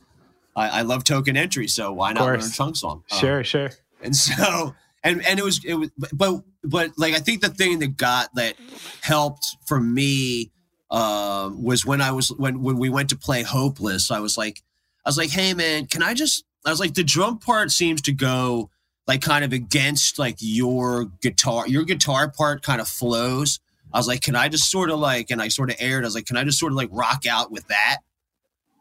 I, 0.55 0.79
I 0.79 0.81
love 0.81 1.03
token 1.05 1.37
entry 1.37 1.67
so 1.67 1.93
why 1.93 2.11
not 2.13 2.23
learn 2.25 2.41
chunk 2.41 2.75
song 2.75 3.03
Um, 3.11 3.19
Sure, 3.19 3.43
sure. 3.45 3.69
and 4.01 4.13
so 4.15 4.75
and 5.03 5.25
and 5.25 5.39
it 5.39 5.43
was 5.45 5.63
it 5.63 5.75
was 5.75 5.89
but 6.13 6.41
but 6.63 6.91
like 6.97 7.13
i 7.13 7.19
think 7.19 7.41
the 7.41 7.49
thing 7.49 7.79
that 7.79 7.95
got 7.95 8.33
that 8.35 8.55
helped 9.01 9.55
for 9.65 9.79
me 9.79 10.51
um 10.91 11.63
was 11.63 11.85
when 11.85 12.01
i 12.01 12.11
was 12.11 12.29
when 12.37 12.61
when 12.61 12.77
we 12.77 12.89
went 12.89 13.09
to 13.09 13.15
play 13.15 13.43
hopeless 13.43 14.09
i 14.11 14.19
was 14.19 14.37
like 14.37 14.63
i 15.05 15.09
was 15.09 15.17
like 15.17 15.29
hey 15.29 15.53
man 15.53 15.85
can 15.85 16.01
i 16.01 16.13
just 16.13 16.43
i 16.65 16.69
was 16.71 16.79
like 16.79 16.93
the 16.95 17.03
drum 17.03 17.37
part 17.37 17.71
seems 17.71 18.01
to 18.01 18.11
go 18.11 18.69
like 19.07 19.21
kind 19.21 19.43
of 19.43 19.53
against 19.53 20.19
like 20.19 20.37
your 20.39 21.05
guitar 21.21 21.67
your 21.67 21.83
guitar 21.83 22.29
part 22.29 22.61
kind 22.61 22.81
of 22.81 22.87
flows 22.87 23.59
i 23.93 23.97
was 23.97 24.07
like 24.07 24.21
can 24.21 24.35
i 24.35 24.47
just 24.47 24.69
sort 24.69 24.89
of 24.89 24.99
like 24.99 25.31
and 25.31 25.41
i 25.41 25.47
sort 25.47 25.69
of 25.69 25.75
aired 25.79 26.03
i 26.03 26.07
was 26.07 26.15
like 26.15 26.25
can 26.25 26.37
i 26.37 26.43
just 26.43 26.59
sort 26.59 26.71
of 26.71 26.77
like 26.77 26.89
rock 26.91 27.25
out 27.29 27.51
with 27.51 27.67
that 27.67 27.97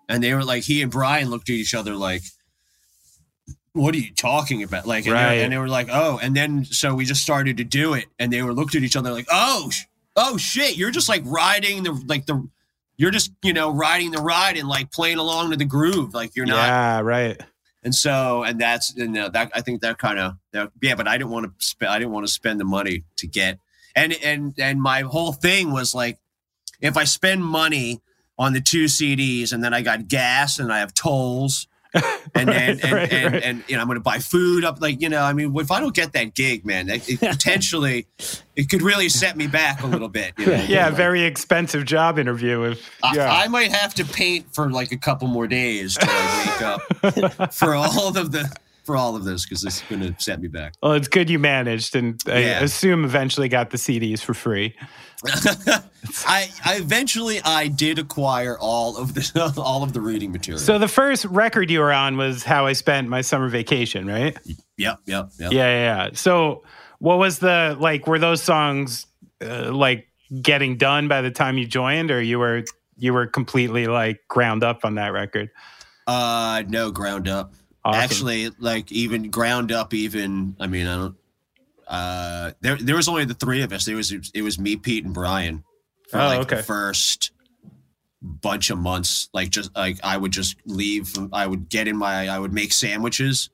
and 0.09 0.23
they 0.23 0.35
were 0.35 0.45
like 0.45 0.65
he 0.65 0.83
and 0.83 0.91
brian 0.91 1.31
looked 1.31 1.49
at 1.49 1.55
each 1.55 1.75
other 1.75 1.95
like 1.95 2.23
what 3.77 3.95
are 3.95 3.99
you 3.99 4.13
talking 4.15 4.63
about? 4.63 4.87
Like, 4.87 5.07
and, 5.07 5.15
they, 5.15 5.21
were, 5.21 5.43
and 5.45 5.53
they 5.53 5.59
were 5.59 5.69
like, 5.69 5.89
oh, 5.93 6.19
and 6.23 6.35
then 6.35 6.65
so 6.65 6.95
we 6.95 7.05
just 7.05 7.23
started 7.23 7.59
to 7.59 7.65
do 7.65 7.95
it, 7.95 8.07
and 8.19 8.33
they 8.33 8.43
were 8.43 8.55
looked 8.55 8.75
at 8.75 8.83
each 8.83 8.97
other 8.97 9.13
like, 9.13 9.27
oh, 9.31 9.71
oh 10.17 10.37
shit, 10.37 10.77
you're 10.77 10.91
just 10.91 11.09
like 11.09 11.23
riding 11.27 11.83
the 11.83 11.93
like 12.07 12.27
the, 12.27 12.49
you're 12.97 13.11
just 13.11 13.33
you 13.43 13.53
know 13.53 13.71
riding 13.71 14.11
the 14.11 14.21
ride 14.21 14.57
and 14.57 14.69
like 14.69 14.91
playing 14.91 15.19
along 15.19 15.51
to 15.51 15.57
the 15.57 15.65
groove, 15.65 16.15
like 16.15 16.35
you're 16.35 16.47
not. 16.47 16.67
Yeah, 16.67 17.01
right. 17.01 17.41
And 17.87 17.95
so, 17.95 18.43
and 18.43 18.61
that's 18.61 18.97
and 18.97 19.17
uh, 19.17 19.29
that 19.29 19.53
I 19.55 19.61
think 19.61 19.81
that 19.83 19.97
kind 19.97 20.19
of 20.19 20.33
yeah, 20.83 20.97
but 20.97 21.07
I 21.07 21.17
didn't 21.17 21.31
want 21.31 21.47
to 21.47 21.65
spend 21.65 21.93
I 21.93 22.01
didn't 22.01 22.13
want 22.13 22.27
to 22.27 22.33
spend 22.33 22.59
the 22.59 22.65
money 22.65 23.05
to 23.19 23.29
get 23.29 23.61
and 23.95 24.13
and 24.25 24.55
and 24.59 24.83
my 24.83 25.03
whole 25.03 25.33
thing 25.33 25.73
was 25.73 25.95
like, 25.95 26.19
if 26.81 26.97
I 26.97 27.05
spend 27.05 27.45
money 27.45 28.03
on 28.37 28.55
the 28.55 28.61
two 28.61 28.87
CDs 28.87 29.53
and 29.53 29.63
then 29.63 29.73
I 29.73 29.83
got 29.83 30.09
gas 30.09 30.59
and 30.59 30.73
I 30.73 30.81
have 30.81 30.95
tolls 30.95 31.69
and 32.35 32.49
then 32.49 32.77
Right, 32.77 32.85
and, 32.85 32.93
right, 32.93 33.13
and, 33.13 33.33
right. 33.33 33.43
and 33.43 33.65
you 33.69 33.77
know 33.77 33.83
I'm 33.83 33.87
going 33.87 33.97
to 33.97 34.03
buy 34.03 34.19
food 34.19 34.65
up 34.65 34.81
like 34.81 35.01
you 35.01 35.09
know 35.09 35.23
I 35.23 35.33
mean 35.33 35.57
if 35.57 35.71
I 35.71 35.81
don't 35.81 35.95
get 35.95 36.13
that 36.13 36.35
gig 36.35 36.65
man 36.67 36.87
that, 36.87 37.09
it, 37.09 37.21
potentially 37.33 38.07
it 38.57 38.69
could 38.69 38.83
really 38.83 39.09
set 39.09 39.37
me 39.37 39.47
back 39.47 39.83
a 39.83 39.87
little 39.87 40.09
bit 40.09 40.33
you 40.39 40.47
know? 40.47 40.65
Yeah, 40.69 40.87
Like, 40.87 40.97
very 40.97 41.23
expensive 41.23 41.85
job 41.85 42.19
interview. 42.19 42.63
If 42.65 42.91
I, 43.03 43.15
yeah, 43.15 43.33
I 43.33 43.49
might 43.49 43.73
have 43.73 43.95
to 43.95 44.05
paint 44.05 44.47
for 44.55 44.71
like 44.71 44.93
a 44.93 44.97
couple 44.97 45.29
more 45.29 45.47
days 45.47 45.95
to 45.95 46.07
wake 46.07 46.63
up 46.63 47.55
for 47.55 47.75
all 47.75 48.17
of 48.17 48.33
the 48.33 48.51
for 48.87 48.97
all 48.97 49.17
of 49.17 49.25
this 49.25 49.45
because 49.45 49.61
this 49.63 49.77
is 49.77 49.83
going 49.89 50.01
to 50.01 50.15
set 50.23 50.41
me 50.41 50.49
back. 50.49 50.75
well, 50.83 50.93
it's 50.93 51.09
good 51.09 51.29
you 51.29 51.39
managed, 51.39 51.95
and 51.97 52.19
I 52.27 52.39
Yeah. 52.39 52.61
assume 52.63 53.05
eventually 53.05 53.49
got 53.49 53.71
the 53.71 53.77
CDs 53.77 54.21
for 54.21 54.33
free. 54.33 54.75
I, 56.27 56.49
I 56.65 56.77
eventually 56.77 57.41
I 57.45 57.69
did 57.69 57.99
acquire 57.99 58.57
all 58.59 58.97
of 58.97 59.15
the 59.15 59.53
all 59.59 59.83
of 59.83 59.93
the 59.93 60.01
reading 60.01 60.31
material. 60.33 60.61
So 60.61 60.79
the 60.79 60.89
first 60.89 61.25
record 61.27 61.71
you 61.71 61.81
were 61.81 61.93
on 61.93 62.17
was 62.17 62.45
"How 62.45 62.67
I 62.67 62.73
Spent 62.75 63.09
My 63.09 63.21
Summer 63.23 63.49
Vacation," 63.49 64.07
right? 64.07 64.37
yep, 64.77 65.01
yep, 65.07 65.31
yep. 65.39 65.53
Yeah, 65.53 65.53
yeah. 65.53 66.05
yeah. 66.07 66.11
So 66.15 66.63
what 66.99 67.19
was 67.19 67.39
the 67.41 67.77
like? 67.81 68.07
Were 68.07 68.19
those 68.19 68.43
songs 68.43 69.07
uh, 69.45 69.73
like 69.73 70.07
getting 70.43 70.77
done 70.77 71.09
by 71.09 71.23
the 71.23 71.31
time 71.31 71.59
you 71.59 71.67
joined, 71.67 72.11
or 72.11 72.21
you 72.23 72.39
were 72.39 72.65
you 72.97 73.13
were 73.13 73.27
completely 73.27 73.87
like 73.87 74.21
ground 74.29 74.63
up 74.63 74.85
on 74.85 74.95
that 74.95 75.09
record? 75.09 75.51
Uh, 76.07 76.63
no, 76.69 76.91
ground 76.93 77.27
up. 77.27 77.55
Awesome. 77.87 78.01
Actually, 78.01 78.51
like 78.59 78.91
even 78.91 79.31
ground 79.31 79.71
up, 79.71 79.95
even 79.95 80.57
I 80.59 80.67
mean, 80.67 80.87
I 80.89 80.97
don't. 80.97 81.17
Uh, 81.87 82.51
there 82.61 82.77
there 82.77 82.97
was 82.97 83.07
only 83.09 83.25
the 83.25 83.35
three 83.35 83.63
of 83.63 83.73
us. 83.73 83.85
There 83.85 83.95
was 83.95 84.13
it 84.13 84.43
was 84.43 84.59
me, 84.59 84.75
Pete, 84.77 85.05
and 85.05 85.15
Brian 85.15 85.63
for 86.11 86.19
Oh, 86.19 86.27
like 86.27 86.41
okay. 86.41 86.57
the 86.57 86.63
first 86.65 87.31
bunch 88.21 88.71
of 88.71 88.79
months. 88.79 89.29
Like 89.33 89.51
just 89.51 89.75
like 89.77 89.99
I 90.03 90.17
would 90.17 90.33
just 90.33 90.57
leave. 90.67 91.15
I 91.33 91.47
would 91.47 91.69
get 91.69 91.87
in 91.87 91.97
my. 91.97 92.29
I 92.29 92.41
would 92.41 92.53
make 92.53 92.73
sandwiches 92.73 93.51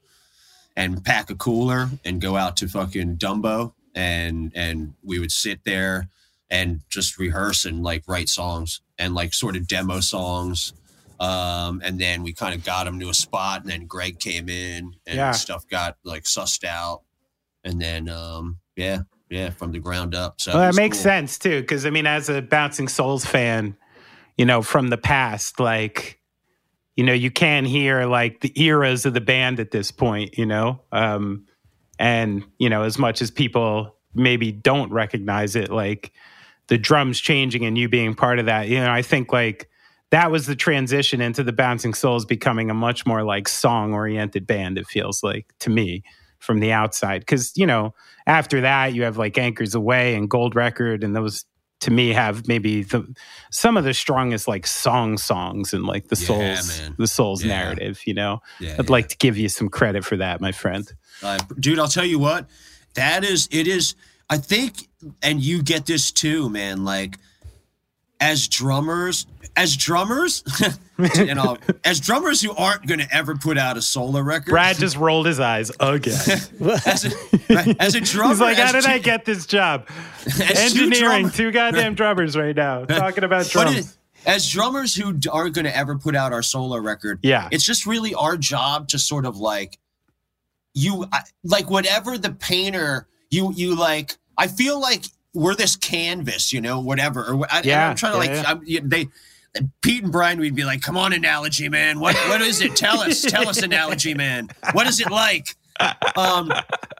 and 0.76 1.04
pack 1.04 1.28
a 1.28 1.34
cooler 1.34 1.90
and 2.02 2.18
go 2.18 2.36
out 2.36 2.56
to 2.56 2.68
fucking 2.68 3.18
Dumbo 3.18 3.74
and 3.94 4.50
and 4.54 4.94
we 5.04 5.18
would 5.18 5.30
sit 5.32 5.64
there 5.64 6.08
and 6.50 6.80
just 6.88 7.18
rehearse 7.18 7.66
and 7.66 7.82
like 7.82 8.04
write 8.06 8.30
songs 8.30 8.80
and 8.98 9.14
like 9.14 9.34
sort 9.34 9.56
of 9.56 9.68
demo 9.68 10.00
songs. 10.00 10.72
Um, 11.22 11.80
and 11.84 12.00
then 12.00 12.24
we 12.24 12.32
kind 12.32 12.52
of 12.52 12.64
got 12.64 12.86
him 12.86 12.98
to 12.98 13.08
a 13.08 13.14
spot, 13.14 13.62
and 13.62 13.70
then 13.70 13.86
Greg 13.86 14.18
came 14.18 14.48
in, 14.48 14.94
and 15.06 15.16
Yeah. 15.16 15.30
stuff 15.30 15.68
got 15.68 15.96
like 16.02 16.24
sussed 16.24 16.64
out, 16.64 17.02
and 17.62 17.80
then 17.80 18.08
um, 18.08 18.58
yeah, 18.74 19.02
yeah, 19.30 19.50
from 19.50 19.70
the 19.70 19.78
ground 19.78 20.16
up. 20.16 20.40
So 20.40 20.52
Well, 20.52 20.62
it 20.64 20.66
that 20.66 20.74
makes 20.74 20.96
cool. 20.98 21.04
sense 21.04 21.38
too, 21.38 21.60
because 21.60 21.86
I 21.86 21.90
mean, 21.90 22.06
as 22.06 22.28
a 22.28 22.42
Bouncing 22.42 22.88
Souls 22.88 23.24
fan, 23.24 23.76
you 24.36 24.44
know, 24.44 24.62
from 24.62 24.88
the 24.88 24.96
past, 24.98 25.60
like, 25.60 26.18
you 26.96 27.04
know, 27.04 27.12
you 27.12 27.30
can 27.30 27.64
hear 27.64 28.04
like 28.06 28.40
the 28.40 28.52
eras 28.60 29.06
of 29.06 29.14
the 29.14 29.20
band 29.20 29.60
at 29.60 29.70
this 29.70 29.92
point, 29.92 30.36
you 30.36 30.44
know, 30.46 30.80
um, 30.90 31.46
and 32.00 32.42
you 32.58 32.68
know, 32.68 32.82
as 32.82 32.98
much 32.98 33.22
as 33.22 33.30
people 33.30 33.94
maybe 34.12 34.50
don't 34.50 34.90
recognize 34.90 35.54
it, 35.54 35.70
like 35.70 36.10
the 36.66 36.78
drums 36.78 37.20
changing 37.20 37.64
and 37.64 37.78
you 37.78 37.88
being 37.88 38.14
part 38.14 38.40
of 38.40 38.46
that, 38.46 38.66
you 38.68 38.80
know, 38.80 38.90
I 38.90 39.02
think 39.02 39.32
like 39.32 39.68
that 40.12 40.30
was 40.30 40.46
the 40.46 40.54
transition 40.54 41.20
into 41.20 41.42
the 41.42 41.52
Bouncing 41.52 41.94
Souls 41.94 42.24
becoming 42.24 42.70
a 42.70 42.74
much 42.74 43.04
more 43.04 43.24
like 43.24 43.48
song 43.48 43.92
oriented 43.94 44.46
band. 44.46 44.78
It 44.78 44.86
feels 44.86 45.22
like 45.24 45.52
to 45.58 45.70
me 45.70 46.04
from 46.38 46.60
the 46.60 46.70
outside, 46.72 47.20
because 47.22 47.52
you 47.56 47.66
know 47.66 47.94
after 48.26 48.60
that 48.60 48.94
you 48.94 49.02
have 49.02 49.16
like 49.18 49.36
anchors 49.36 49.74
aweigh 49.74 50.14
and 50.14 50.30
gold 50.30 50.54
record 50.54 51.02
and 51.02 51.16
those 51.16 51.44
to 51.80 51.90
me 51.90 52.10
have 52.12 52.46
maybe 52.46 52.82
the 52.84 53.04
some 53.50 53.76
of 53.76 53.82
the 53.84 53.92
strongest 53.94 54.46
like 54.46 54.66
song 54.68 55.18
songs 55.18 55.72
and 55.74 55.84
like 55.84 56.06
the 56.08 56.16
Yeah, 56.16 56.26
souls 56.26 56.80
man. 56.80 56.94
the 56.98 57.06
souls 57.08 57.42
Yeah. 57.42 57.48
narrative 57.48 58.00
you 58.06 58.14
know 58.14 58.40
Yeah, 58.60 58.76
i'd 58.78 58.88
like 58.90 59.08
to 59.08 59.16
give 59.16 59.36
you 59.36 59.48
some 59.48 59.68
credit 59.68 60.04
for 60.04 60.16
that 60.16 60.40
my 60.40 60.52
friend 60.52 60.92
Uh, 61.22 61.38
dude, 61.58 61.78
I'll 61.80 61.88
tell 61.88 62.04
you 62.04 62.18
what, 62.20 62.48
that 62.94 63.24
is, 63.24 63.48
it 63.52 63.66
is, 63.68 63.94
I 64.28 64.38
think, 64.38 64.88
and 65.22 65.40
you 65.40 65.62
get 65.62 65.86
this 65.86 66.10
too, 66.10 66.48
man. 66.50 66.84
Like, 66.84 67.16
as 68.22 68.46
drummers, 68.48 69.26
as 69.56 69.76
drummers, 69.76 70.42
you 71.16 71.34
know, 71.34 71.58
as 71.84 71.98
drummers 72.00 72.40
who 72.40 72.54
aren't 72.54 72.86
going 72.86 73.00
to 73.00 73.14
ever 73.14 73.34
put 73.34 73.58
out 73.58 73.76
a 73.76 73.82
solo 73.82 74.20
record. 74.20 74.50
brad 74.52 74.76
just 74.76 74.96
rolled 74.96 75.26
his 75.26 75.40
eyes 75.40 75.70
again 75.80 76.14
as 76.86 77.04
a, 77.50 77.76
as 77.80 77.94
a 77.96 78.00
drummer, 78.00 78.30
he's 78.30 78.40
like 78.40 78.56
how 78.56 78.70
did 78.72 78.86
i 78.86 78.98
get 78.98 79.24
this 79.24 79.44
job 79.44 79.88
as 80.26 80.72
two 80.72 80.84
engineering 80.84 81.28
two 81.30 81.50
goddamn 81.50 81.94
drummers 81.94 82.36
right 82.36 82.54
now 82.54 82.84
talking 82.84 83.24
about 83.24 83.48
drums 83.48 83.76
it, 83.76 83.96
as 84.24 84.48
drummers 84.48 84.94
who 84.94 85.18
aren't 85.32 85.54
going 85.54 85.64
to 85.64 85.76
ever 85.76 85.98
put 85.98 86.14
out 86.14 86.32
our 86.32 86.42
solo 86.42 86.78
record, 86.78 87.18
Yeah. 87.22 87.48
it's 87.50 87.64
just 87.66 87.86
really 87.86 88.14
our 88.14 88.36
job 88.36 88.86
to 88.88 88.98
sort 89.00 89.26
of 89.26 89.36
like 89.38 89.78
you 90.74 91.06
like 91.42 91.68
whatever 91.68 92.16
the 92.16 92.30
painter 92.32 93.08
you 93.30 93.52
you 93.54 93.74
like. 93.74 94.16
I 94.38 94.46
feel 94.46 94.80
like 94.80 95.04
we're 95.34 95.54
this 95.54 95.76
canvas, 95.76 96.52
you 96.52 96.60
know, 96.60 96.80
whatever. 96.80 97.24
Or 97.32 97.46
I, 97.50 97.62
Yeah, 97.64 97.90
I'm 97.90 97.96
trying 97.96 98.20
to 98.20 98.26
yeah, 98.34 98.42
like 98.52 98.60
yeah. 98.64 98.80
They. 98.84 99.08
Pete 99.82 100.02
and 100.02 100.10
Brian, 100.10 100.40
we'd 100.40 100.54
be 100.54 100.64
like, 100.64 100.80
"Come 100.80 100.96
on, 100.96 101.12
analogy 101.12 101.68
man. 101.68 102.00
What 102.00 102.16
what 102.30 102.40
is 102.40 102.62
it? 102.62 102.74
Tell 102.74 103.00
us, 103.00 103.20
tell 103.20 103.46
us, 103.48 103.60
analogy 103.62 104.14
man. 104.14 104.48
What 104.72 104.86
is 104.86 104.98
it 104.98 105.10
like?" 105.10 105.56
Um, 106.16 106.50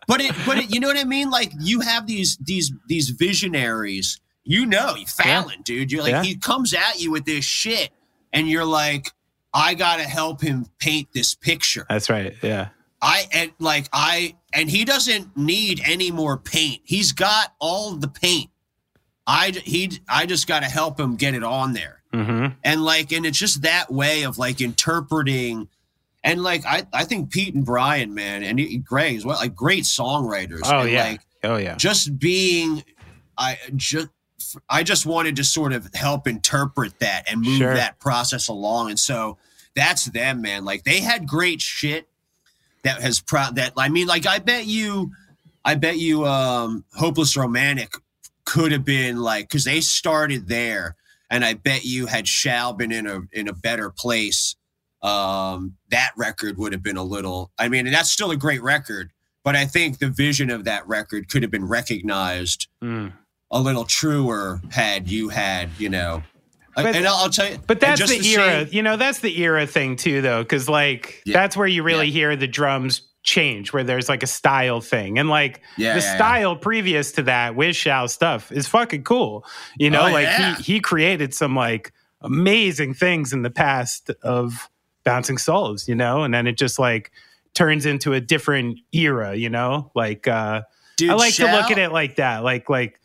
but 0.06 0.20
it, 0.20 0.34
but 0.44 0.58
it, 0.58 0.70
you 0.74 0.78
know 0.78 0.88
what 0.88 0.98
I 0.98 1.04
mean? 1.04 1.30
Like 1.30 1.50
you 1.58 1.80
have 1.80 2.06
these 2.06 2.36
these 2.42 2.70
these 2.88 3.08
visionaries. 3.08 4.20
You 4.44 4.66
know, 4.66 4.96
Fallon, 5.06 5.62
dude. 5.62 5.90
You're 5.90 6.02
like 6.02 6.10
Yeah. 6.10 6.22
he 6.24 6.36
comes 6.36 6.74
at 6.74 7.00
you 7.00 7.10
with 7.10 7.24
this 7.24 7.44
shit, 7.44 7.88
and 8.34 8.46
you're 8.50 8.66
like, 8.66 9.12
I 9.54 9.72
gotta 9.72 10.02
help 10.02 10.42
him 10.42 10.66
paint 10.78 11.08
this 11.14 11.34
picture. 11.34 11.86
that's 11.88 12.10
right 12.10 12.34
yeah 12.42 12.68
I 13.00 13.24
and 13.32 13.52
like 13.60 13.88
I 13.94 14.34
and 14.52 14.68
he 14.70 14.84
doesn't 14.84 15.36
need 15.36 15.80
any 15.84 16.10
more 16.10 16.36
paint. 16.36 16.80
He's 16.84 17.12
got 17.12 17.54
all 17.58 17.92
the 17.94 18.08
paint. 18.08 18.50
I 19.26 19.50
he 19.50 20.00
I 20.08 20.26
just 20.26 20.46
got 20.46 20.60
to 20.60 20.68
help 20.68 20.98
him 20.98 21.16
get 21.16 21.34
it 21.34 21.44
on 21.44 21.72
there. 21.72 22.02
hmm 22.12 22.46
And 22.64 22.84
like 22.84 23.12
and 23.12 23.24
it's 23.24 23.38
just 23.38 23.62
that 23.62 23.90
way 23.92 24.22
of 24.24 24.36
like 24.38 24.60
interpreting 24.60 25.68
and 26.24 26.42
like 26.42 26.64
I 26.66 26.86
I 26.92 27.04
think 27.04 27.30
Pete 27.30 27.54
and 27.54 27.64
Brian 27.64 28.14
man 28.14 28.42
and 28.42 28.58
he- 28.58 28.78
Greg 28.78 29.16
as 29.16 29.24
well 29.24 29.36
like 29.38 29.54
great 29.54 29.84
songwriters. 29.84 30.60
oh 30.64 30.80
and 30.80 30.90
yeah 30.90 31.04
like 31.04 31.20
oh 31.44 31.56
yeah 31.56 31.76
just 31.76 32.18
being 32.18 32.82
I 33.38 33.58
just 33.76 34.08
I 34.68 34.82
just 34.82 35.06
wanted 35.06 35.36
to 35.36 35.44
sort 35.44 35.72
of 35.72 35.88
help 35.94 36.26
interpret 36.26 36.98
that 36.98 37.30
and 37.30 37.40
move 37.40 37.58
Sure. 37.58 37.74
that 37.74 37.98
process 38.00 38.48
along. 38.48 38.90
And 38.90 38.98
so 38.98 39.38
that's 39.74 40.06
them, 40.06 40.42
man. 40.42 40.64
Like 40.64 40.82
they 40.84 41.00
had 41.00 41.26
great 41.28 41.60
shit 41.62 42.08
that 42.84 43.00
has 43.00 43.20
pro 43.20 43.44
that 43.54 43.72
I 43.76 43.88
mean, 43.88 44.06
like 44.06 44.26
I 44.26 44.38
bet 44.38 44.66
you, 44.66 45.12
I 45.64 45.74
bet 45.74 45.98
you, 45.98 46.26
um, 46.26 46.84
hopeless 46.94 47.36
romantic 47.36 47.92
could 48.44 48.72
have 48.72 48.84
been 48.84 49.18
like 49.18 49.48
because 49.48 49.64
they 49.64 49.80
started 49.80 50.48
there, 50.48 50.96
and 51.30 51.44
I 51.44 51.54
bet 51.54 51.84
you 51.84 52.06
had 52.06 52.26
Shal 52.26 52.72
been 52.72 52.92
in 52.92 53.06
a 53.06 53.20
in 53.32 53.48
a 53.48 53.52
better 53.52 53.90
place, 53.90 54.56
um, 55.02 55.76
that 55.90 56.10
record 56.16 56.58
would 56.58 56.72
have 56.72 56.82
been 56.82 56.96
a 56.96 57.04
little. 57.04 57.50
I 57.58 57.68
mean, 57.68 57.86
and 57.86 57.94
that's 57.94 58.10
still 58.10 58.30
a 58.30 58.36
great 58.36 58.62
record, 58.62 59.10
but 59.44 59.54
I 59.56 59.64
think 59.66 59.98
the 59.98 60.08
vision 60.08 60.50
of 60.50 60.64
that 60.64 60.86
record 60.88 61.28
could 61.28 61.42
have 61.42 61.50
been 61.52 61.66
recognized 61.68 62.66
Mm. 62.82 63.12
a 63.50 63.60
little 63.60 63.84
truer 63.84 64.60
had 64.70 65.08
you 65.08 65.28
had, 65.28 65.70
you 65.78 65.88
know. 65.88 66.22
But- 66.74 66.96
and 66.96 67.06
I'll, 67.06 67.14
I'll 67.16 67.30
tell 67.30 67.50
you, 67.50 67.58
But 67.66 67.80
that's 67.80 68.00
just 68.00 68.12
the 68.18 68.26
era, 68.34 68.66
you 68.70 68.82
know, 68.82 68.96
that's 68.96 69.20
the 69.20 69.40
era 69.42 69.66
thing 69.66 69.96
too, 69.96 70.22
though, 70.22 70.42
because 70.42 70.68
like 70.68 71.22
Yeah. 71.26 71.34
that's 71.38 71.56
where 71.56 71.66
you 71.68 71.82
really 71.82 72.06
Yeah. 72.06 72.12
hear 72.12 72.36
the 72.36 72.46
drums 72.46 73.02
change, 73.24 73.72
where 73.72 73.84
there's 73.84 74.08
like 74.08 74.22
a 74.22 74.26
style 74.26 74.80
thing, 74.80 75.18
and 75.18 75.28
like 75.28 75.60
Yeah, 75.76 75.94
the 75.94 76.00
yeah, 76.00 76.06
yeah. 76.06 76.14
style 76.16 76.56
previous 76.56 77.12
to 77.12 77.22
that 77.24 77.54
with 77.54 77.76
Shal 77.76 78.08
stuff 78.08 78.50
is 78.50 78.66
fucking 78.66 79.04
cool. 79.04 79.44
You 79.78 79.90
know, 79.90 80.06
Oh, 80.08 80.12
like 80.12 80.24
yeah. 80.26 80.56
he 80.56 80.62
he 80.74 80.80
created 80.80 81.32
some 81.34 81.54
like 81.54 81.92
amazing 82.22 82.94
things 82.94 83.32
in 83.32 83.42
the 83.42 83.50
past 83.50 84.10
of 84.22 84.68
bouncing 85.04 85.38
souls, 85.38 85.88
you 85.88 85.94
know, 85.94 86.22
and 86.22 86.32
then 86.32 86.46
it 86.46 86.56
just 86.56 86.78
like 86.78 87.10
turns 87.54 87.84
into 87.84 88.12
a 88.14 88.20
different 88.20 88.78
era, 88.92 89.34
you 89.34 89.50
know, 89.50 89.90
like 89.94 90.26
uh 90.26 90.62
Dude, 90.96 91.10
I 91.10 91.14
like 91.14 91.34
to 91.34 91.44
look 91.50 91.70
at 91.70 91.78
it 91.78 91.92
like 91.92 92.16
that, 92.16 92.42
like 92.44 92.68
like 92.70 92.98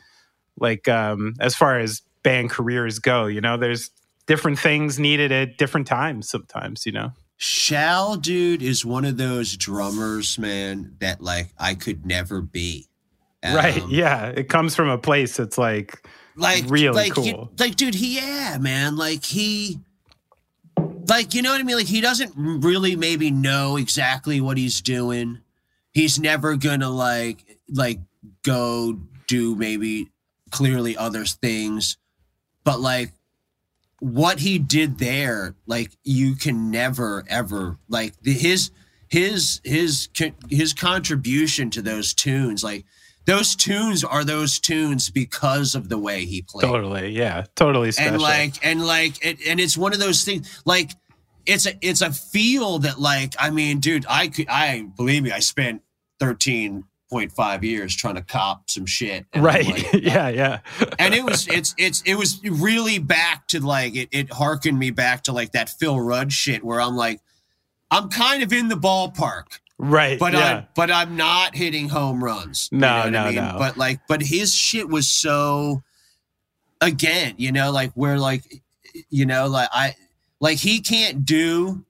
like 0.60 0.88
um 0.88 1.34
as 1.40 1.56
far 1.56 1.80
as 1.80 2.02
band 2.28 2.50
careers 2.50 3.00
go, 3.00 3.26
you 3.28 3.40
know, 3.42 3.56
there's 3.58 3.90
different 4.26 4.60
things 4.60 5.00
needed 5.00 5.32
at 5.32 5.58
different 5.58 5.88
times 5.88 6.30
sometimes, 6.30 6.86
you 6.86 6.92
know. 6.92 7.12
Shal, 7.38 8.18
dude, 8.18 8.62
is 8.62 8.84
one 8.84 9.06
of 9.06 9.18
those 9.18 9.56
drummers, 9.56 10.38
man, 10.38 10.96
that 11.00 11.22
like 11.22 11.50
I 11.58 11.76
could 11.76 12.06
never 12.06 12.42
be. 12.42 12.88
right. 13.44 13.82
Um, 13.82 13.90
Yeah. 13.92 14.28
It 14.28 14.50
comes 14.50 14.76
from 14.76 14.90
a 14.90 14.98
place 14.98 15.38
that's 15.38 15.58
like 15.58 16.06
like 16.36 16.66
really 16.68 16.96
like, 16.96 17.14
cool. 17.14 17.26
you- 17.26 17.50
like, 17.60 17.76
dude, 17.76 17.96
he 17.96 18.16
yeah, 18.18 18.58
man, 18.60 18.96
like 18.98 19.24
he, 19.24 19.80
like 21.08 21.34
you 21.34 21.42
know 21.42 21.52
what 21.52 21.60
I 21.62 21.64
mean. 21.64 21.78
Like 21.78 21.88
he 21.88 22.02
doesn't 22.02 22.34
really 22.36 22.96
maybe 22.96 23.32
know 23.32 23.78
exactly 23.78 24.42
what 24.42 24.58
he's 24.58 24.82
doing. 24.82 25.40
He's 25.94 26.20
never 26.20 26.56
gonna 26.58 26.90
like 26.90 27.58
like 27.70 28.00
go 28.44 29.00
do 29.28 29.56
maybe 29.56 30.10
clearly 30.52 30.96
other 30.98 31.26
things, 31.26 31.98
but 32.68 32.82
like 32.82 33.14
what 34.00 34.40
he 34.42 34.60
did 34.60 35.00
there, 35.00 35.56
like 35.68 35.94
you 36.04 36.36
can 36.36 36.70
never 36.70 37.24
ever 37.30 37.78
like 37.88 38.14
the, 38.24 38.34
his 38.34 38.72
his 39.08 39.62
his 39.64 40.10
his 40.50 40.74
contribution 40.74 41.70
to 41.70 41.82
those 41.82 42.14
tunes, 42.14 42.66
like 42.66 42.84
those 43.24 43.56
tunes 43.56 44.04
are 44.04 44.26
those 44.26 44.60
tunes 44.60 45.10
because 45.10 45.76
of 45.76 45.88
the 45.88 45.98
way 45.98 46.26
he 46.26 46.42
played 46.42 46.68
totally, 46.68 47.12
yeah. 47.12 47.46
Totally 47.56 47.94
special. 47.94 48.16
and 48.16 48.22
like 48.22 48.66
and 48.66 48.86
like 48.86 49.26
it, 49.26 49.38
and 49.48 49.62
it's 49.62 49.78
one 49.78 49.94
of 49.94 50.00
those 50.00 50.26
things 50.26 50.62
like 50.66 50.92
it's 51.46 51.66
a 51.66 51.72
it's 51.82 52.02
a 52.02 52.12
feel 52.12 52.80
that 52.80 53.00
like 53.00 53.34
i 53.40 53.50
mean 53.50 53.80
dude 53.80 54.06
i 54.10 54.28
could 54.28 54.50
i 54.50 54.86
believe 54.98 55.24
me 55.24 55.32
i 55.32 55.40
spent 55.40 55.82
13.5 57.12 57.64
years 57.64 57.96
trying 57.96 58.16
to 58.16 58.22
cop 58.22 58.70
some 58.70 58.86
shit 58.86 59.26
right. 59.36 59.66
like, 59.66 59.94
yeah, 59.94 60.30
yeah. 60.30 60.60
and 61.00 61.14
it 61.14 61.24
was 61.24 61.48
it's 61.48 61.74
it's 61.78 62.02
it 62.02 62.16
was 62.16 62.42
really 62.44 63.00
back 63.00 63.48
to 63.48 63.60
like 63.60 63.96
it 63.96 64.10
it 64.12 64.32
harkened 64.32 64.78
me 64.78 64.92
back 64.92 65.24
to 65.24 65.32
like 65.32 65.52
that 65.54 65.70
phil 65.70 66.00
rudd 66.00 66.32
shit 66.34 66.64
where 66.64 66.82
i'm 66.82 66.96
like 66.96 67.22
i'm 67.92 68.10
kind 68.10 68.44
of 68.44 68.52
in 68.52 68.68
the 68.68 68.76
ballpark 68.76 69.60
right. 69.78 70.20
but 70.20 70.34
yeah. 70.34 70.40
I 70.40 70.68
but 70.76 70.92
I'm 70.92 71.16
not 71.16 71.56
hitting 71.56 71.90
home 71.90 72.24
runs. 72.24 72.70
You 72.72 72.80
No, 72.80 73.04
know 73.04 73.10
no, 73.10 73.20
I 73.20 73.26
mean? 73.28 73.36
no. 73.36 73.56
But 73.58 73.78
like, 73.78 74.00
but 74.08 74.22
his 74.22 74.54
shit 74.54 74.88
was 74.90 75.08
so. 75.08 75.84
Again, 76.80 77.34
you 77.38 77.52
know, 77.52 77.72
like 77.72 77.92
where 77.94 78.20
like, 78.20 78.44
you 79.10 79.26
know, 79.26 79.48
like 79.48 79.70
I 79.72 79.96
like 80.40 80.60
he 80.60 80.80
can't 80.80 81.26
do 81.26 81.84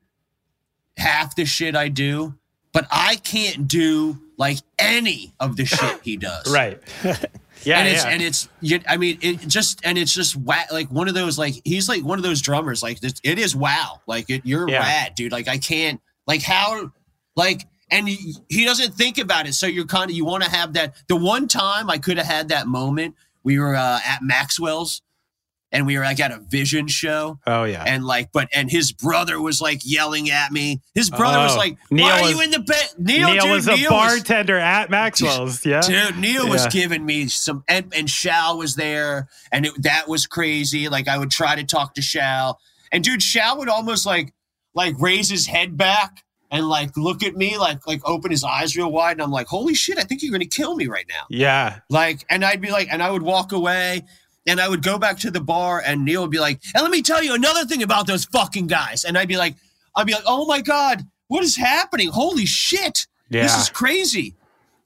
half 0.95 1.35
the 1.35 1.43
shit 1.43 1.75
I 1.75 1.89
do, 1.89 2.35
but 2.71 2.87
I 2.89 3.17
can't 3.17 3.67
do 3.67 4.17
like 4.37 4.59
any 4.79 5.33
of 5.39 5.55
the 5.57 5.65
shit 5.65 5.99
he 6.03 6.17
does. 6.17 6.51
right. 6.51 6.79
Yeah, 7.63 7.79
and 7.79 7.87
it's 7.89 8.03
yeah. 8.03 8.09
and 8.11 8.21
it's 8.21 8.49
you, 8.61 8.79
I 8.87 8.97
mean 8.97 9.17
it 9.19 9.39
just 9.47 9.81
and 9.83 9.97
it's 9.97 10.13
just 10.13 10.35
wa- 10.35 10.55
like 10.71 10.89
one 10.91 11.07
of 11.07 11.15
those 11.15 11.39
like 11.39 11.55
he's 11.65 11.89
like 11.89 12.03
one 12.03 12.19
of 12.19 12.23
those 12.23 12.39
drummers 12.39 12.83
like 12.83 12.99
this, 12.99 13.15
it 13.23 13.39
is 13.39 13.55
wow 13.55 13.99
like 14.05 14.29
it, 14.29 14.43
you're 14.45 14.69
Yeah. 14.69 14.77
rad 14.81 15.15
dude 15.15 15.31
like 15.31 15.47
I 15.47 15.57
can't 15.57 15.99
like 16.27 16.43
how 16.43 16.91
like 17.35 17.65
and 17.89 18.07
he, 18.07 18.35
he 18.47 18.63
doesn't 18.63 18.93
think 18.93 19.17
about 19.17 19.47
it 19.47 19.53
so 19.55 19.65
you're 19.65 19.87
kind 19.87 20.11
of 20.11 20.15
you 20.15 20.23
want 20.23 20.43
to 20.43 20.51
have 20.51 20.73
that 20.73 20.93
the 21.07 21.15
one 21.15 21.47
time 21.47 21.89
I 21.89 21.97
could 21.97 22.17
have 22.17 22.27
had 22.27 22.49
that 22.49 22.67
moment 22.67 23.15
we 23.43 23.57
were 23.57 23.75
uh, 23.75 23.99
at 24.05 24.19
Maxwell's 24.21 25.01
and 25.77 25.85
we 25.85 25.95
were 25.95 26.03
like 26.03 26.19
at 26.19 26.31
a 26.31 26.39
vision 26.49 26.87
show 26.87 27.37
oh 27.45 27.63
yeah. 27.63 27.83
and 27.85 28.03
like 28.03 28.31
but 28.33 28.47
and 28.51 28.71
his 28.71 28.91
brother 28.91 29.39
was 29.39 29.61
like 29.61 29.79
yelling 29.85 30.31
at 30.31 30.51
me 30.51 30.81
his 30.95 31.09
brother 31.11 31.37
was 31.37 31.53
Oh. 31.53 31.57
like 31.57 31.77
Neil 31.91 32.05
why 32.05 32.19
are 32.19 32.21
was- 32.23 32.31
you 32.31 32.41
in 32.41 32.49
the 32.51 32.59
bed 32.59 32.87
Neil, 32.97 33.29
Neil 33.31 33.43
dude, 33.43 33.51
was 33.51 33.67
a 33.67 33.75
Neil 33.75 33.91
was- 33.91 34.13
bartender 34.19 34.57
at 34.57 34.89
Maxwell's. 34.89 35.63
Yeah. 35.65 35.81
Dude, 35.81 36.17
Neil 36.17 36.49
was 36.49 36.65
giving 36.67 37.05
me 37.05 37.27
some, 37.27 37.63
and, 37.67 37.93
and 37.95 38.09
Shal 38.09 38.57
was 38.57 38.75
there, 38.75 39.27
and 39.51 39.65
it, 39.67 39.81
that 39.83 40.07
was 40.07 40.25
crazy. 40.25 40.89
Like 40.89 41.07
I 41.07 41.17
would 41.17 41.29
try 41.31 41.55
to 41.55 41.63
talk 41.63 41.93
to 41.93 42.01
Shal, 42.01 42.59
and 42.91 43.03
dude, 43.03 43.21
Shal 43.21 43.57
would 43.59 43.69
almost 43.69 44.05
like 44.05 44.33
like 44.73 44.95
raise 44.99 45.29
his 45.29 45.45
head 45.45 45.77
back 45.77 46.23
and 46.49 46.67
like 46.67 46.95
look 46.97 47.23
at 47.23 47.35
me, 47.35 47.57
like 47.57 47.85
like 47.85 48.01
open 48.05 48.31
his 48.31 48.43
eyes 48.43 48.75
real 48.75 48.91
wide, 48.91 49.13
and 49.13 49.21
I'm 49.21 49.31
like, 49.31 49.47
holy 49.47 49.75
shit, 49.75 49.97
I 49.99 50.03
think 50.03 50.23
you're 50.23 50.31
gonna 50.31 50.45
kill 50.45 50.75
me 50.75 50.87
right 50.87 51.05
now. 51.07 51.25
Yeah. 51.29 51.79
Like, 51.89 52.25
and 52.29 52.43
I'd 52.43 52.61
be 52.61 52.71
like, 52.71 52.87
and 52.91 53.03
I 53.03 53.11
would 53.11 53.23
walk 53.23 53.51
away. 53.51 54.03
And 54.47 54.61
I 54.61 54.69
would 54.69 54.81
go 54.81 54.97
back 54.97 55.19
to 55.19 55.31
the 55.31 55.41
bar, 55.41 55.83
and 55.85 56.05
Neil 56.05 56.21
would 56.21 56.31
be 56.31 56.39
like, 56.39 56.61
"And 56.73 56.81
let 56.81 56.91
me 56.91 57.01
tell 57.01 57.21
you 57.21 57.33
another 57.33 57.65
thing 57.65 57.83
about 57.83 58.07
those 58.07 58.25
fucking 58.25 58.67
guys." 58.67 59.03
And 59.03 59.17
I'd 59.17 59.27
be 59.27 59.37
like, 59.37 59.55
"I'd 59.93 60.07
be 60.07 60.13
like, 60.13 60.23
oh 60.25 60.45
my 60.45 60.61
god, 60.61 61.05
what 61.27 61.43
is 61.43 61.57
happening? 61.57 62.07
Holy 62.09 62.45
shit!" 62.45 63.07
Yeah. 63.29 63.43
This 63.43 63.57
is 63.57 63.69
crazy. 63.69 64.36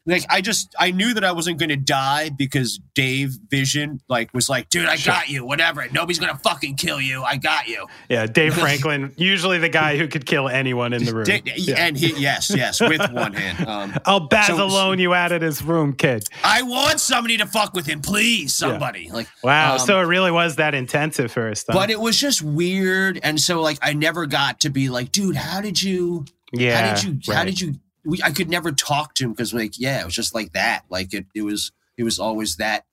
Like 0.08 0.24
I 0.32 0.42
just 0.42 0.74
I 0.80 0.90
knew 0.90 1.14
that 1.14 1.24
I 1.24 1.32
wasn't 1.32 1.60
going 1.60 1.70
to 1.70 1.76
die 1.76 2.30
because 2.30 2.80
Dave 2.96 3.38
Vision 3.50 4.00
like 4.10 4.34
was 4.34 4.50
like, 4.50 4.68
dude, 4.70 4.88
I 4.88 4.98
got 4.98 5.30
you, 5.30 5.46
whatever. 5.46 5.86
Nobody's 5.92 6.18
going 6.18 6.34
to 6.34 6.40
fucking 6.40 6.76
kill 6.76 7.00
you. 7.00 7.22
I 7.22 7.38
got 7.38 7.68
you. 7.68 7.86
Yeah. 8.10 8.26
Dave 8.26 8.54
Franklin, 8.60 9.14
usually 9.16 9.60
the 9.60 9.70
guy 9.70 9.98
who 9.98 10.08
could 10.08 10.26
kill 10.26 10.50
anyone 10.50 10.94
in 10.94 11.06
the 11.06 11.14
room. 11.14 11.26
Da- 11.26 11.44
Yeah. 11.56 11.76
And 11.86 11.96
he 11.96 12.14
yes, 12.20 12.50
yes, 12.56 12.82
with 12.82 13.00
one 13.12 13.34
hand. 13.34 13.68
Um, 13.68 13.94
I'll 14.06 14.22
Baz 14.28 14.48
So- 14.48 14.64
alone 14.66 14.98
you 14.98 15.14
out 15.14 15.32
of 15.32 15.42
this 15.42 15.62
room, 15.62 15.94
kid. 15.94 16.28
I 16.44 16.64
want 16.64 17.00
somebody 17.00 17.38
to 17.38 17.46
fuck 17.46 17.76
with 17.76 17.86
him, 17.86 18.02
please, 18.02 18.56
somebody. 18.56 19.12
Like 19.12 19.28
Wow. 19.44 19.74
um, 19.74 19.80
so 19.80 20.00
it 20.00 20.06
really 20.06 20.32
was 20.32 20.56
that 20.56 20.74
intensive 20.74 21.32
first. 21.32 21.68
Huh? 21.68 21.74
but 21.74 21.92
it 21.92 22.00
was 22.00 22.18
just 22.18 22.42
weird, 22.42 23.20
and 23.22 23.40
so 23.40 23.62
like 23.62 23.78
I 23.84 23.94
never 23.94 24.26
got 24.26 24.62
to 24.62 24.70
be 24.72 24.90
like, 24.90 25.12
dude, 25.12 25.36
how 25.36 25.62
did 25.62 25.82
you? 25.82 26.26
yeah. 26.54 26.88
how 26.88 26.96
did 26.96 27.04
you? 27.28 27.34
How 27.34 27.44
did 27.44 27.62
you? 27.62 27.76
We, 28.04 28.22
I 28.24 28.32
could 28.32 28.50
never 28.50 28.72
talk 28.72 29.14
to 29.16 29.26
him 29.26 29.32
because 29.32 29.54
like 29.54 29.80
yeah, 29.80 30.02
it 30.02 30.06
was 30.06 30.16
just 30.16 30.34
like 30.34 30.54
that. 30.54 30.84
Like 30.90 31.14
it, 31.14 31.26
it 31.36 31.42
was 31.42 31.72
it 31.98 32.04
was 32.04 32.20
always 32.20 32.58
that. 32.58 32.86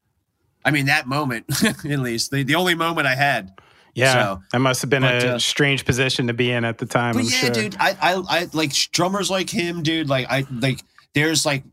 I 0.64 0.70
mean 0.70 0.86
that 0.86 1.06
moment 1.06 1.46
at 1.64 2.00
least 2.00 2.30
the, 2.30 2.42
the 2.42 2.54
only 2.54 2.74
moment 2.74 3.06
I 3.06 3.14
had. 3.14 3.58
Yeah. 3.94 4.12
so- 4.12 4.42
that 4.52 4.58
must 4.58 4.82
have 4.82 4.90
been 4.90 5.02
but, 5.02 5.24
a 5.24 5.34
uh, 5.34 5.38
strange 5.38 5.84
position 5.84 6.26
to 6.26 6.34
be 6.34 6.50
in 6.50 6.64
at 6.64 6.78
the 6.78 6.86
time. 6.86 7.14
But 7.14 7.20
I'm 7.20 7.24
yeah, 7.26 7.30
sure. 7.30 7.50
dude, 7.50 7.76
I, 7.80 7.96
I 8.00 8.22
I 8.28 8.46
like 8.52 8.72
drummers 8.92 9.30
like 9.30 9.50
him, 9.50 9.82
dude. 9.82 10.08
Like 10.08 10.26
I 10.28 10.46
like 10.50 10.82
there's 11.14 11.46
like 11.46 11.64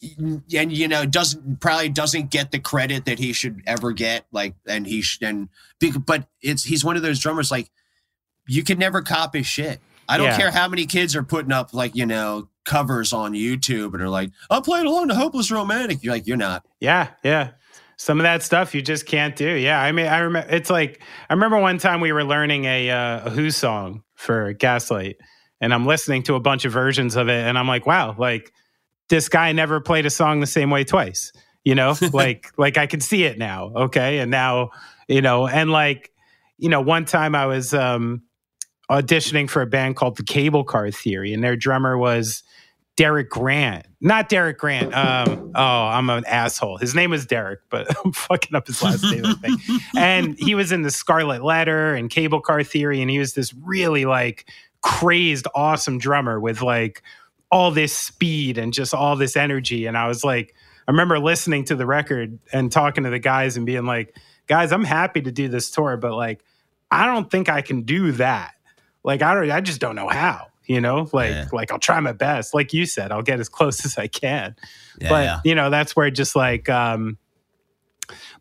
and 0.00 0.72
you 0.72 0.86
know 0.86 1.04
doesn't 1.04 1.60
probably 1.60 1.88
doesn't 1.88 2.30
get 2.30 2.52
the 2.52 2.58
credit 2.58 3.04
that 3.06 3.18
he 3.18 3.32
should 3.32 3.62
ever 3.66 3.92
get 3.92 4.26
like 4.30 4.54
and 4.66 4.86
he 4.86 5.02
should 5.02 5.22
and 5.22 5.48
but 6.06 6.28
it's 6.40 6.64
he's 6.64 6.84
one 6.84 6.96
of 6.96 7.02
those 7.02 7.18
drummers 7.18 7.50
like 7.50 7.70
you 8.46 8.62
can 8.62 8.78
never 8.78 9.02
copy 9.02 9.42
shit 9.42 9.80
i 10.08 10.16
don't 10.16 10.26
Yeah. 10.28 10.36
care 10.36 10.50
how 10.50 10.68
many 10.68 10.86
kids 10.86 11.14
are 11.16 11.22
putting 11.22 11.52
up 11.52 11.72
like 11.74 11.94
you 11.94 12.06
know 12.06 12.48
covers 12.64 13.12
on 13.12 13.32
youtube 13.32 13.94
and 13.94 14.02
are 14.02 14.08
like 14.08 14.30
i'm 14.50 14.62
playing 14.62 14.86
along 14.86 15.08
to 15.08 15.14
hopeless 15.14 15.50
romantic 15.50 16.02
you're 16.02 16.12
like 16.14 16.26
you're 16.26 16.36
not 16.36 16.64
Yeah, 16.80 17.08
yeah. 17.24 17.50
Some 18.00 18.20
of 18.20 18.22
that 18.22 18.44
stuff 18.44 18.76
you 18.76 18.80
just 18.82 19.06
can't 19.06 19.34
do. 19.34 19.48
Yeah, 19.54 19.82
I 19.82 19.90
mean, 19.90 20.06
I 20.06 20.18
remember. 20.18 20.48
It's 20.54 20.70
like 20.70 21.02
I 21.28 21.32
remember 21.34 21.58
one 21.58 21.78
time 21.78 22.00
we 22.00 22.12
were 22.12 22.22
learning 22.22 22.64
a, 22.64 22.88
uh, 22.90 23.26
a 23.26 23.30
Who 23.30 23.50
song 23.50 24.04
for 24.14 24.52
Gaslight, 24.52 25.16
and 25.60 25.74
I'm 25.74 25.84
listening 25.84 26.22
to 26.24 26.36
a 26.36 26.40
bunch 26.40 26.64
of 26.64 26.72
versions 26.72 27.16
of 27.16 27.28
it, 27.28 27.44
and 27.44 27.58
I'm 27.58 27.66
like, 27.66 27.86
wow, 27.86 28.14
like 28.16 28.52
this 29.08 29.28
guy 29.28 29.50
never 29.50 29.80
played 29.80 30.06
a 30.06 30.10
song 30.10 30.38
the 30.38 30.46
same 30.46 30.70
way 30.70 30.84
twice. 30.84 31.32
You 31.64 31.74
know, 31.74 31.96
like 32.12 32.52
like 32.56 32.78
I 32.78 32.86
can 32.86 33.00
see 33.00 33.24
it 33.24 33.36
now. 33.36 33.72
Okay, 33.74 34.20
and 34.20 34.30
now 34.30 34.70
you 35.08 35.20
know, 35.20 35.48
and 35.48 35.72
like 35.72 36.12
you 36.56 36.68
know, 36.68 36.80
one 36.80 37.04
time 37.04 37.34
I 37.34 37.46
was 37.46 37.74
um 37.74 38.22
auditioning 38.90 39.48
for 39.48 39.62
a 39.62 39.66
band 39.66 39.96
called 39.96 40.16
the 40.16 40.22
Cable 40.22 40.64
Car 40.64 40.90
Theory, 40.90 41.32
and 41.32 41.42
their 41.42 41.56
drummer 41.56 41.96
was 41.98 42.42
Derek 42.96 43.30
Grant. 43.30 43.86
Not 44.00 44.28
Derek 44.28 44.58
Grant. 44.58 44.92
Um, 44.94 45.52
oh, 45.54 45.62
I'm 45.62 46.10
an 46.10 46.24
asshole. 46.26 46.78
His 46.78 46.94
name 46.94 47.10
was 47.10 47.26
Derek, 47.26 47.60
but 47.70 47.86
I'm 48.04 48.12
fucking 48.12 48.56
up 48.56 48.66
his 48.66 48.82
last 48.82 49.04
name, 49.04 49.24
I 49.24 49.34
think. 49.34 49.60
And 49.96 50.38
he 50.38 50.54
was 50.54 50.72
in 50.72 50.82
the 50.82 50.90
Scarlet 50.90 51.44
Letter 51.44 51.94
and 51.94 52.10
Cable 52.10 52.40
Car 52.40 52.64
Theory, 52.64 53.00
and 53.00 53.10
he 53.10 53.18
was 53.18 53.34
this 53.34 53.54
really 53.54 54.04
like 54.04 54.50
crazed, 54.82 55.46
awesome 55.54 55.98
drummer 55.98 56.40
with 56.40 56.62
like 56.62 57.02
all 57.50 57.70
this 57.70 57.96
speed 57.96 58.58
and 58.58 58.72
just 58.72 58.92
all 58.92 59.16
this 59.16 59.36
energy. 59.36 59.86
And 59.86 59.96
I 59.96 60.08
was 60.08 60.24
like, 60.24 60.54
I 60.86 60.90
remember 60.90 61.18
listening 61.18 61.64
to 61.66 61.76
the 61.76 61.86
record 61.86 62.38
and 62.52 62.70
talking 62.72 63.04
to 63.04 63.10
the 63.10 63.18
guys 63.18 63.56
and 63.56 63.64
being 63.64 63.86
like, 63.86 64.16
guys, 64.46 64.72
I'm 64.72 64.84
happy 64.84 65.20
to 65.22 65.30
do 65.30 65.48
this 65.48 65.70
tour, 65.70 65.96
but 65.96 66.14
like, 66.14 66.42
I 66.90 67.06
don't 67.06 67.30
think 67.30 67.48
I 67.48 67.62
can 67.62 67.82
do 67.82 68.12
that. 68.12 68.54
Like, 69.08 69.22
I 69.22 69.34
don't, 69.34 69.50
I 69.50 69.60
just 69.60 69.80
don't 69.80 69.96
know 69.96 70.08
how 70.08 70.46
you 70.66 70.82
know 70.82 71.08
like 71.14 71.30
Yeah. 71.30 71.46
like 71.50 71.72
i'll 71.72 71.78
try 71.78 71.98
my 71.98 72.12
best 72.12 72.52
like 72.52 72.74
you 72.74 72.84
said 72.84 73.10
i'll 73.10 73.22
get 73.22 73.40
as 73.40 73.48
close 73.48 73.82
as 73.86 73.96
i 73.96 74.06
can 74.06 74.54
Yeah, 75.00 75.08
but 75.08 75.24
yeah. 75.24 75.40
you 75.42 75.54
know 75.54 75.70
that's 75.70 75.96
where 75.96 76.10
just 76.10 76.36
like 76.36 76.68
um 76.68 77.16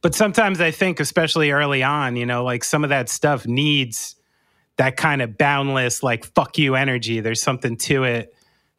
but 0.02 0.14
sometimes 0.14 0.60
i 0.60 0.70
think 0.72 1.00
especially 1.00 1.52
early 1.52 1.84
on 1.84 2.18
you 2.18 2.26
know 2.26 2.44
like 2.44 2.66
some 2.66 2.84
of 2.84 2.90
that 2.90 3.08
stuff 3.08 3.48
needs 3.48 4.18
that 4.76 4.98
kind 4.98 5.22
of 5.22 5.38
boundless 5.38 6.04
like 6.04 6.26
fuck 6.36 6.58
you 6.58 6.76
energy 6.76 7.22
there's 7.22 7.42
something 7.42 7.78
to 7.78 8.04
it 8.04 8.34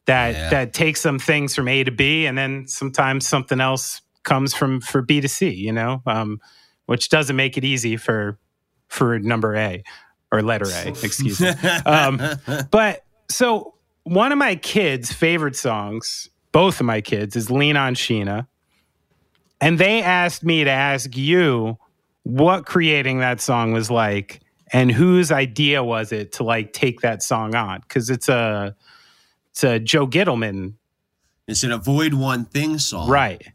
that 0.04 0.34
Yeah. 0.34 0.50
that 0.50 0.72
takes 0.74 1.00
some 1.00 1.18
things 1.18 1.54
from 1.54 1.68
a 1.68 1.84
to 1.84 1.90
b 1.90 2.26
and 2.26 2.36
then 2.36 2.66
sometimes 2.68 3.26
something 3.26 3.60
else 3.62 4.02
comes 4.24 4.52
from 4.52 4.82
for 4.82 5.00
b 5.00 5.22
to 5.22 5.28
c 5.28 5.48
you 5.48 5.72
know 5.72 6.02
um 6.06 6.38
which 6.84 7.08
doesn't 7.08 7.36
make 7.36 7.56
it 7.56 7.64
easy 7.64 7.96
for 7.96 8.38
for 8.88 9.18
number 9.18 9.56
a 9.56 9.82
or 10.30 10.42
letter 10.42 10.66
a 10.66 10.88
excuse 11.02 11.40
me 11.40 11.48
um, 11.86 12.20
but 12.70 13.04
so 13.30 13.74
one 14.08 14.32
of 14.32 14.38
my 14.38 14.56
kids' 14.56 15.12
favorite 15.12 15.54
songs, 15.54 16.30
both 16.52 16.80
of 16.80 16.86
my 16.86 17.00
kids, 17.00 17.36
is 17.36 17.50
Lean 17.50 17.76
on 17.76 17.94
Sheena. 17.94 18.46
And 19.60 19.78
they 19.78 20.02
asked 20.02 20.44
me 20.44 20.64
to 20.64 20.70
ask 20.70 21.16
you 21.16 21.76
what 22.22 22.64
creating 22.64 23.18
that 23.18 23.40
song 23.40 23.72
was 23.72 23.90
like 23.90 24.40
and 24.72 24.90
whose 24.90 25.30
idea 25.30 25.82
was 25.82 26.12
it 26.12 26.32
to 26.32 26.44
like 26.44 26.72
take 26.72 27.00
that 27.00 27.22
song 27.22 27.54
on? 27.54 27.80
Because 27.80 28.08
it's 28.08 28.28
a 28.28 28.74
it's 29.50 29.64
a 29.64 29.78
Joe 29.78 30.06
Gittleman. 30.06 30.74
It's 31.46 31.62
an 31.62 31.72
avoid 31.72 32.14
one 32.14 32.44
thing 32.44 32.78
song. 32.78 33.10
Right. 33.10 33.46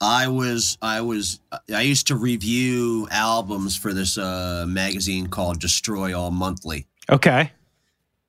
I 0.00 0.28
was 0.28 0.76
I 0.82 1.00
was 1.00 1.40
I 1.74 1.82
used 1.82 2.08
to 2.08 2.16
review 2.16 3.08
albums 3.10 3.76
for 3.76 3.92
this 3.94 4.18
uh, 4.18 4.64
magazine 4.68 5.28
called 5.28 5.58
Destroy 5.60 6.18
All 6.18 6.30
Monthly, 6.30 6.86
Okay. 7.10 7.52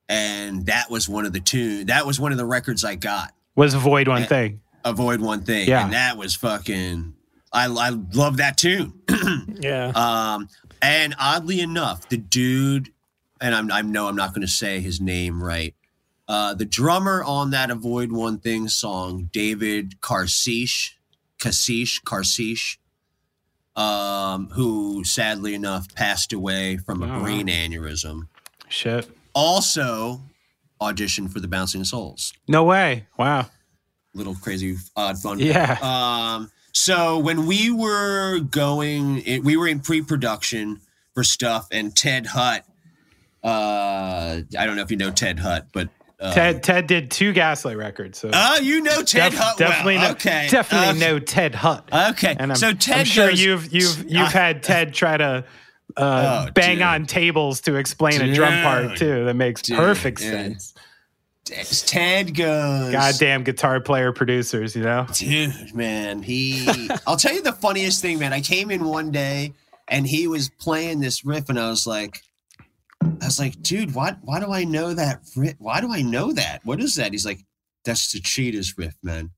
and 0.08 0.66
that 0.66 0.90
was 0.90 1.08
one 1.08 1.26
of 1.26 1.32
the 1.32 1.40
two. 1.40 1.84
That 1.84 2.06
was 2.06 2.18
one 2.18 2.32
of 2.32 2.38
the 2.38 2.46
records 2.46 2.84
I 2.84 2.94
got. 2.94 3.34
Was 3.56 3.74
avoid 3.74 4.08
one 4.08 4.22
Yeah. 4.22 4.26
thing. 4.28 4.60
Avoid 4.84 5.20
one 5.20 5.42
thing, 5.42 5.68
Yeah. 5.68 5.84
and 5.84 5.92
that 5.92 6.16
was 6.16 6.34
fucking. 6.34 7.14
I 7.52 7.64
I 7.66 7.90
love 7.90 8.38
that 8.38 8.56
tune. 8.56 8.94
Yeah. 9.60 9.88
Um, 9.88 10.48
and 10.80 11.16
oddly 11.18 11.60
enough, 11.60 12.08
the 12.08 12.16
dude, 12.16 12.92
and 13.40 13.52
I'm, 13.56 13.72
I 13.72 13.82
know 13.82 14.06
I'm 14.06 14.14
not 14.14 14.30
going 14.32 14.42
to 14.42 14.46
say 14.52 14.78
his 14.78 15.00
name 15.00 15.42
right. 15.42 15.74
Uh, 16.28 16.54
the 16.54 16.64
drummer 16.64 17.24
on 17.24 17.50
that 17.50 17.68
"Avoid 17.70 18.12
One 18.12 18.38
Thing" 18.38 18.68
song, 18.68 19.28
David 19.32 20.00
Karcich, 20.00 20.92
Kasish, 21.38 22.02
Karcich, 22.02 22.76
um, 23.80 24.48
who 24.50 25.04
sadly 25.04 25.54
enough 25.54 25.94
passed 25.94 26.32
away 26.32 26.76
from 26.78 27.02
a 27.02 27.16
Oh. 27.16 27.20
brain 27.20 27.46
aneurysm, 27.46 28.28
Shit. 28.68 29.08
also 29.34 30.22
auditioned 30.80 31.32
for 31.32 31.40
the 31.40 31.48
Bouncing 31.48 31.84
Souls. 31.84 32.32
No 32.48 32.64
way. 32.64 33.06
Wow. 33.16 33.50
Little 34.14 34.34
crazy, 34.34 34.76
odd 34.96 35.18
fun. 35.18 35.38
Yeah. 35.38 35.76
Um, 35.80 36.50
so 36.72 37.18
when 37.18 37.46
we 37.46 37.70
were 37.70 38.38
going, 38.40 39.22
it, 39.24 39.44
we 39.44 39.56
were 39.56 39.68
in 39.68 39.80
pre-production 39.80 40.80
for 41.14 41.22
stuff, 41.24 41.66
and 41.70 41.94
Ted 41.96 42.26
Hutt. 42.26 42.64
Uh, 43.42 44.42
I 44.58 44.66
don't 44.66 44.76
know 44.76 44.82
if 44.82 44.90
you 44.90 44.96
know 44.96 45.10
Ted 45.10 45.38
Hutt, 45.40 45.68
but 45.72 45.88
uh, 46.20 46.34
Ted 46.34 46.62
Ted 46.62 46.86
did 46.86 47.10
two 47.10 47.32
Gaslight 47.32 47.76
records. 47.76 48.18
So 48.18 48.30
Oh, 48.32 48.58
you 48.60 48.80
know 48.82 49.02
Ted 49.02 49.32
def- 49.32 49.40
Hutt. 49.40 49.58
well. 49.60 49.68
definitely 49.68 49.98
know 49.98 50.10
Okay. 50.10 50.48
definitely 50.50 50.88
okay. 50.88 50.98
know 50.98 51.18
Ted 51.18 51.54
Hutt. 51.54 51.88
Okay. 51.92 52.34
And 52.38 52.52
I'm, 52.52 52.56
so 52.56 52.72
Ted 52.72 52.98
I'm 52.98 53.04
sure 53.04 53.28
goes- 53.30 53.40
you've 53.42 53.72
you've 53.72 54.04
you've 54.10 54.22
Uh, 54.26 54.30
had 54.30 54.62
Ted 54.62 54.94
try 54.94 55.16
to 55.16 55.44
uh, 55.96 56.46
Oh, 56.48 56.50
bang 56.52 56.76
dude. 56.76 56.82
on 56.82 57.06
tables 57.06 57.60
to 57.62 57.76
explain 57.76 58.20
a 58.20 58.34
drum 58.34 58.62
part 58.62 58.96
too. 58.98 59.24
That 59.24 59.34
makes 59.34 59.62
Dude, 59.62 59.76
perfect 59.78 60.20
sense. 60.20 60.74
Ted 61.44 62.34
goes. 62.34 62.92
Goddamn 62.92 63.42
guitar 63.44 63.80
player 63.80 64.12
producers, 64.12 64.76
you 64.76 64.82
know. 64.82 65.06
Dude, 65.14 65.74
man, 65.74 66.22
he. 66.22 66.90
I'll 67.06 67.16
tell 67.16 67.32
you 67.32 67.42
the 67.42 67.52
funniest 67.54 68.02
thing, 68.02 68.18
man. 68.18 68.32
I 68.34 68.40
came 68.42 68.70
in 68.70 68.84
one 68.84 69.10
day 69.10 69.54
and 69.88 70.06
he 70.06 70.26
was 70.26 70.50
playing 70.50 71.00
this 71.00 71.24
riff, 71.24 71.48
and 71.48 71.58
I 71.58 71.70
was 71.70 71.86
like, 71.86 72.22
I 73.02 73.24
was 73.26 73.38
like, 73.38 73.60
dude, 73.62 73.94
why? 73.94 74.16
Why 74.22 74.40
do 74.40 74.52
I 74.52 74.64
know 74.64 74.94
that 74.94 75.20
riff? 75.36 75.54
Why 75.58 75.80
do 75.80 75.92
I 75.92 76.02
know 76.02 76.32
that? 76.32 76.60
What 76.64 76.80
is 76.80 76.94
that? 76.96 77.12
He's 77.12 77.26
like, 77.26 77.40
that's 77.84 78.12
the 78.12 78.20
Cheaters 78.20 78.76
riff, 78.76 78.94
man. 79.02 79.30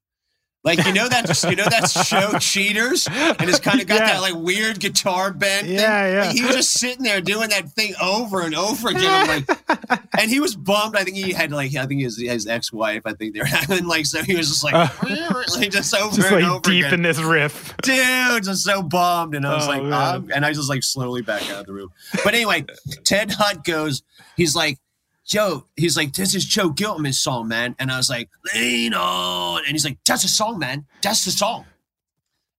Like 0.63 0.85
you 0.85 0.93
know 0.93 1.09
that 1.09 1.43
you 1.49 1.57
know 1.57 1.65
that 1.65 1.89
show 1.91 2.39
Cheaters, 2.39 3.09
and 3.11 3.49
it's 3.49 3.61
kind 3.61 3.81
of 3.81 3.87
got 3.87 4.01
Yeah. 4.01 4.07
that 4.15 4.21
like 4.21 4.35
weird 4.35 4.79
guitar 4.79 5.33
bend. 5.33 5.67
thing? 5.67 5.77
Yeah, 5.77 6.13
yeah. 6.13 6.21
Like, 6.27 6.37
he 6.37 6.43
was 6.43 6.55
just 6.55 6.73
sitting 6.75 7.03
there 7.03 7.23
doing 7.23 7.49
that 7.49 7.71
thing 7.71 7.95
over 8.03 8.43
and 8.43 8.55
over 8.55 8.91
again. 8.91 9.05
I'm 9.07 9.45
like, 9.79 10.00
and 10.21 10.31
he 10.31 10.39
was 10.41 10.55
bummed. 10.55 10.97
I 10.97 11.05
think 11.05 11.17
he 11.17 11.33
had 11.33 11.51
like 11.51 11.75
I 11.75 11.87
think 11.87 12.01
his 12.03 12.19
his 12.19 12.47
ex 12.47 12.73
wife. 12.73 13.03
I 13.05 13.15
think 13.15 13.35
they 13.35 13.41
were 13.41 13.47
having 13.61 13.87
like 13.87 14.07
so 14.07 14.23
he 14.23 14.37
was 14.37 14.49
just 14.49 14.63
like, 14.65 14.75
like 15.03 15.71
just 15.71 15.95
over 15.95 16.15
Just 16.17 16.31
and 16.31 16.43
like 16.43 16.45
over 16.51 16.61
deep 16.61 16.85
again. 16.85 16.95
in 16.95 17.03
this 17.03 17.19
riff. 17.21 17.75
Dude, 17.83 18.45
just 18.45 18.65
so 18.65 18.83
bummed, 18.83 19.35
and 19.35 19.47
I 19.47 19.55
was 19.55 19.67
Oh, 19.67 19.71
like, 19.71 19.83
um, 19.93 20.31
and 20.35 20.45
I 20.45 20.53
just 20.53 20.69
like 20.69 20.83
slowly 20.83 21.23
back 21.23 21.43
out 21.51 21.61
of 21.61 21.67
the 21.67 21.73
room. 21.73 21.91
But 22.25 22.35
anyway, 22.35 22.67
Ted 23.05 23.33
Hutt 23.33 23.65
goes, 23.65 24.03
he's 24.37 24.55
like, 24.55 24.79
Joe, 25.25 25.67
he's 25.77 25.97
like, 25.97 26.13
this 26.13 26.35
is 26.35 26.45
Joe 26.45 26.71
Gittleman's 26.71 27.19
song, 27.19 27.49
man, 27.49 27.77
and 27.79 27.91
I 27.93 27.97
was 27.97 28.11
like, 28.11 28.29
lean 28.55 28.95
on, 28.95 29.59
and 29.65 29.73
he's 29.73 29.85
like, 29.85 29.99
that's 30.07 30.25
a 30.25 30.29
song, 30.29 30.59
man, 30.59 30.87
that's 31.03 31.25
the 31.25 31.31
song, 31.31 31.65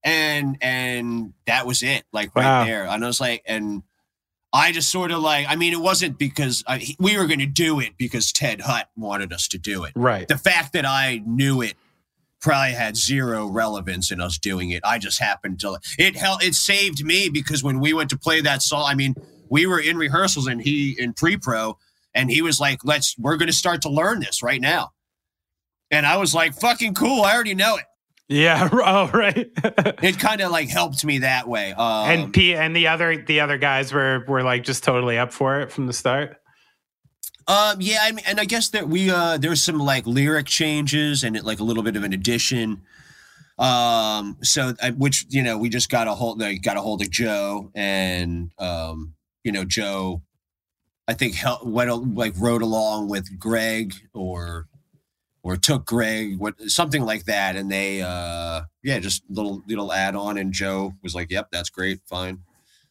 and 0.04 0.58
and 0.62 1.34
that 1.46 1.66
was 1.68 1.84
it, 1.84 2.04
like 2.12 2.36
right 2.36 2.44
Wow. 2.46 2.66
there, 2.66 2.86
and 2.88 3.04
I 3.04 3.08
was 3.08 3.20
like, 3.22 3.44
and 3.46 3.84
I 4.54 4.72
just 4.72 4.90
sort 4.90 5.12
of 5.12 5.22
like, 5.22 5.46
I 5.48 5.56
mean, 5.56 5.72
it 5.72 5.80
wasn't 5.80 6.18
because 6.18 6.64
I, 6.68 6.96
we 7.00 7.18
were 7.18 7.26
going 7.26 7.40
to 7.40 7.46
do 7.46 7.80
it 7.80 7.98
because 7.98 8.34
Ted 8.34 8.62
Hutt 8.62 8.90
wanted 8.98 9.32
us 9.32 9.48
to 9.50 9.58
do 9.58 9.86
it. 9.86 9.94
Right. 9.96 10.28
The 10.28 10.38
fact 10.38 10.74
that 10.74 10.86
I 10.86 11.22
knew 11.26 11.62
it 11.62 11.76
probably 12.42 12.74
had 12.74 12.98
zero 12.98 13.46
relevance 13.46 14.12
in 14.12 14.20
us 14.20 14.38
doing 14.38 14.72
it. 14.72 14.82
I 14.84 14.98
just 14.98 15.20
happened 15.20 15.60
to 15.62 15.78
it 15.98 16.18
helped, 16.18 16.44
it 16.44 16.56
saved 16.56 17.06
me 17.06 17.30
because 17.30 17.64
when 17.64 17.80
we 17.80 17.94
went 17.94 18.10
to 18.10 18.18
play 18.18 18.42
that 18.42 18.62
song, 18.62 18.86
I 18.88 18.96
mean, 18.96 19.16
we 19.50 19.68
were 19.68 19.80
in 19.80 19.96
rehearsals 19.98 20.48
and 20.48 20.62
he 20.62 20.96
in 20.98 21.14
pre-pro 21.14 21.78
and 22.14 22.30
he 22.30 22.42
was 22.42 22.60
like, 22.60 22.84
"Let's 22.84 23.16
we're 23.18 23.38
going 23.38 23.48
to 23.48 23.54
start 23.54 23.82
to 23.84 23.90
learn 23.90 24.20
this 24.20 24.44
right 24.44 24.60
now." 24.60 24.92
And 25.92 26.06
I 26.06 26.18
was 26.18 26.34
like, 26.34 26.54
"Fucking 26.56 26.94
cool, 26.94 27.22
I 27.22 27.34
already 27.34 27.56
know 27.56 27.78
it." 27.78 27.86
Yeah. 28.32 28.70
Oh, 28.84 29.10
right. 29.14 29.52
It 30.02 30.18
kind 30.20 30.42
of 30.42 30.52
like 30.52 30.70
helped 30.70 31.06
me 31.06 31.20
that 31.20 31.48
way. 31.48 31.74
Um, 31.74 32.10
and 32.10 32.34
P 32.34 32.56
and 32.56 32.76
the 32.76 32.88
other 32.88 33.18
the 33.18 33.42
other 33.42 33.58
guys 33.58 33.94
were 33.94 34.26
were 34.28 34.42
like 34.42 34.64
just 34.64 34.84
totally 34.84 35.18
up 35.18 35.32
for 35.32 35.60
it 35.60 35.72
from 35.72 35.86
the 35.86 35.94
start. 35.94 36.38
Um, 37.48 37.78
yeah, 37.80 38.00
I 38.02 38.12
mean, 38.12 38.24
and 38.26 38.40
I 38.40 38.46
guess 38.46 38.70
that 38.70 38.88
we 38.88 39.12
uh 39.12 39.38
there's 39.38 39.62
some 39.62 39.78
like 39.78 40.08
lyric 40.08 40.46
changes 40.48 41.24
and 41.24 41.36
it, 41.36 41.44
like 41.44 41.60
a 41.60 41.64
little 41.64 41.84
bit 41.84 41.96
of 41.96 42.04
an 42.04 42.14
addition. 42.14 42.82
Um, 43.60 44.38
so 44.42 44.74
I, 44.82 44.92
which 44.92 45.26
you 45.30 45.44
know 45.44 45.58
we 45.58 45.70
just 45.70 45.90
got 45.90 46.08
a 46.08 46.16
hold 46.16 46.40
like, 46.40 46.62
got 46.64 46.78
a 46.78 46.82
hold 46.82 47.02
of 47.02 47.10
Joe 47.12 47.72
and 47.76 48.52
um 48.58 49.14
you 49.44 49.52
know 49.52 49.66
Joe, 49.66 50.22
I 51.08 51.14
think 51.14 51.36
help 51.36 51.66
went 51.66 52.16
like 52.16 52.34
rode 52.38 52.62
along 52.62 53.10
with 53.10 53.40
Greg 53.40 53.94
or 54.14 54.68
or 55.44 55.56
took 55.58 55.86
Greg 55.86 56.38
what 56.38 56.60
something 56.70 57.04
like 57.04 57.26
that 57.26 57.56
and 57.56 57.72
they 57.72 58.02
uh 58.02 58.62
yeah 58.84 59.00
just 59.00 59.24
little 59.30 59.62
little 59.68 59.92
add 59.92 60.16
on 60.16 60.38
and 60.38 60.54
Joe 60.54 60.94
was 61.04 61.16
like 61.16 61.32
yep 61.32 61.48
that's 61.52 61.70
great 61.70 62.00
fine. 62.08 62.40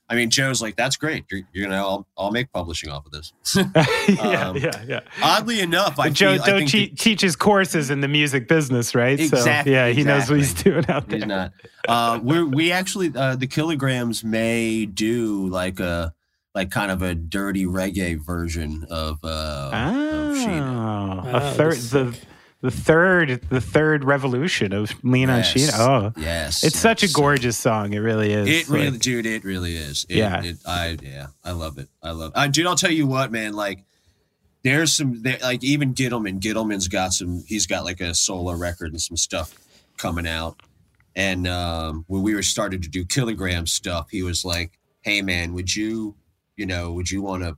I 0.09 0.17
mean 0.17 0.29
Joe's 0.31 0.61
like 0.61 0.75
that's 0.75 0.97
great 0.97 1.25
you're, 1.31 1.43
you're 1.53 1.67
gonna 1.69 1.81
I'll, 1.81 2.09
I'll 2.19 2.33
make 2.33 2.53
publishing 2.53 2.91
off 2.91 3.07
of 3.07 3.13
this. 3.13 3.33
yeah, 3.55 4.49
Um, 4.49 4.57
yeah, 4.57 4.83
yeah. 4.85 5.01
Oddly 5.23 5.61
enough, 5.61 6.01
I 6.01 6.09
But 6.09 6.15
Joe 6.15 6.33
feel, 6.35 6.43
I 6.43 6.47
Joe 6.47 6.59
think 6.59 6.71
che- 6.71 6.89
that 6.89 6.99
teaches 6.99 7.37
courses 7.37 7.91
in 7.91 8.01
the 8.01 8.09
music 8.09 8.49
business, 8.49 8.95
right? 8.97 9.21
Exactly, 9.21 9.73
So 9.73 9.77
yeah, 9.77 9.89
he 9.91 10.03
knows 10.03 10.29
what 10.29 10.39
he's 10.41 10.55
doing 10.55 10.85
out 10.89 11.09
there. 11.09 11.19
he's 11.21 11.27
not. 11.29 11.53
Uh, 11.87 12.19
we 12.21 12.43
we 12.43 12.73
actually 12.73 13.13
uh, 13.15 13.37
the 13.37 13.47
kilograms 13.47 14.25
may 14.25 14.85
do 14.87 15.47
like 15.47 15.79
a 15.79 16.13
like 16.57 16.73
kind 16.73 16.91
of 16.91 17.01
a 17.03 17.15
dirty 17.15 17.65
reggae 17.65 18.19
version 18.19 18.85
of 18.91 19.21
uh 19.23 19.71
of 19.73 20.35
Sheena. 20.37 21.25
Oh, 21.33 21.37
a 21.37 21.53
third 21.53 21.75
that's 21.75 21.91
the 21.91 22.19
the 22.63 22.71
third 22.71 23.41
the 23.49 23.61
third 23.61 24.05
revolution 24.05 24.73
of 24.73 24.93
Lean 25.03 25.31
on 25.31 25.39
Yes, 25.39 25.55
Sheena. 25.55 25.79
Oh, 25.79 26.13
yes, 26.21 26.63
it's 26.65 26.79
such 26.79 27.03
a 27.03 27.07
yes. 27.07 27.15
gorgeous 27.15 27.57
song. 27.59 27.93
It 27.95 27.99
really 27.99 28.33
is. 28.33 28.49
It 28.49 28.69
really, 28.69 28.91
Like, 28.91 29.01
dude, 29.01 29.27
it 29.27 29.45
really 29.45 29.77
is. 29.77 30.05
It, 30.09 30.17
Yeah. 30.19 30.43
it, 30.43 30.57
I 30.67 30.99
yeah, 31.03 31.29
I 31.45 31.53
love 31.53 31.79
it. 31.79 31.89
I 32.03 32.11
love. 32.11 32.33
Uh, 32.35 32.47
dude, 32.49 32.67
I'll 32.67 32.77
tell 32.77 32.91
you 32.91 33.07
what, 33.07 33.33
man. 33.33 33.55
Like, 33.55 33.85
there's 34.63 34.93
some 34.93 35.23
there, 35.23 35.39
like 35.43 35.65
even 35.65 35.95
Gittleman. 35.95 36.39
Gittleman's 36.41 36.89
got 36.89 37.13
some. 37.15 37.43
He's 37.47 37.67
got 37.67 37.85
like 37.85 38.01
a 38.01 38.15
solo 38.15 38.53
record 38.55 38.91
and 38.93 39.01
some 39.01 39.17
stuff 39.17 39.55
coming 39.97 40.27
out. 40.27 40.61
And 41.17 41.47
um, 41.49 42.05
when 42.09 42.23
we 42.23 42.35
were 42.35 42.43
started 42.43 42.83
to 42.83 42.89
do 42.89 43.05
kilogram 43.05 43.67
stuff, 43.67 44.09
he 44.11 44.23
was 44.23 44.45
like, 44.45 44.79
"Hey 45.01 45.23
man, 45.23 45.55
would 45.55 45.75
you, 45.75 46.15
you 46.57 46.67
know, 46.67 46.93
would 46.93 47.11
you 47.11 47.23
want 47.23 47.43
to? 47.43 47.57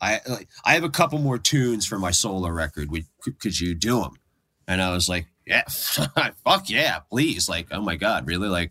I 0.00 0.20
like, 0.26 0.48
I 0.64 0.72
have 0.74 0.84
a 0.84 0.88
couple 0.90 1.18
more 1.18 1.38
tunes 1.38 1.86
for 1.86 1.98
my 1.98 2.10
solo 2.10 2.48
record. 2.48 2.90
Would 2.90 3.04
could 3.38 3.60
you 3.60 3.74
do 3.74 4.00
them?" 4.00 4.14
And 4.68 4.80
I 4.80 4.92
was 4.92 5.08
like, 5.08 5.26
"Yeah, 5.46 5.64
fuck 6.44 6.68
yeah, 6.70 7.00
please!" 7.10 7.48
Like, 7.48 7.68
oh 7.72 7.80
my 7.80 7.96
god, 7.96 8.28
really? 8.28 8.48
Like, 8.48 8.70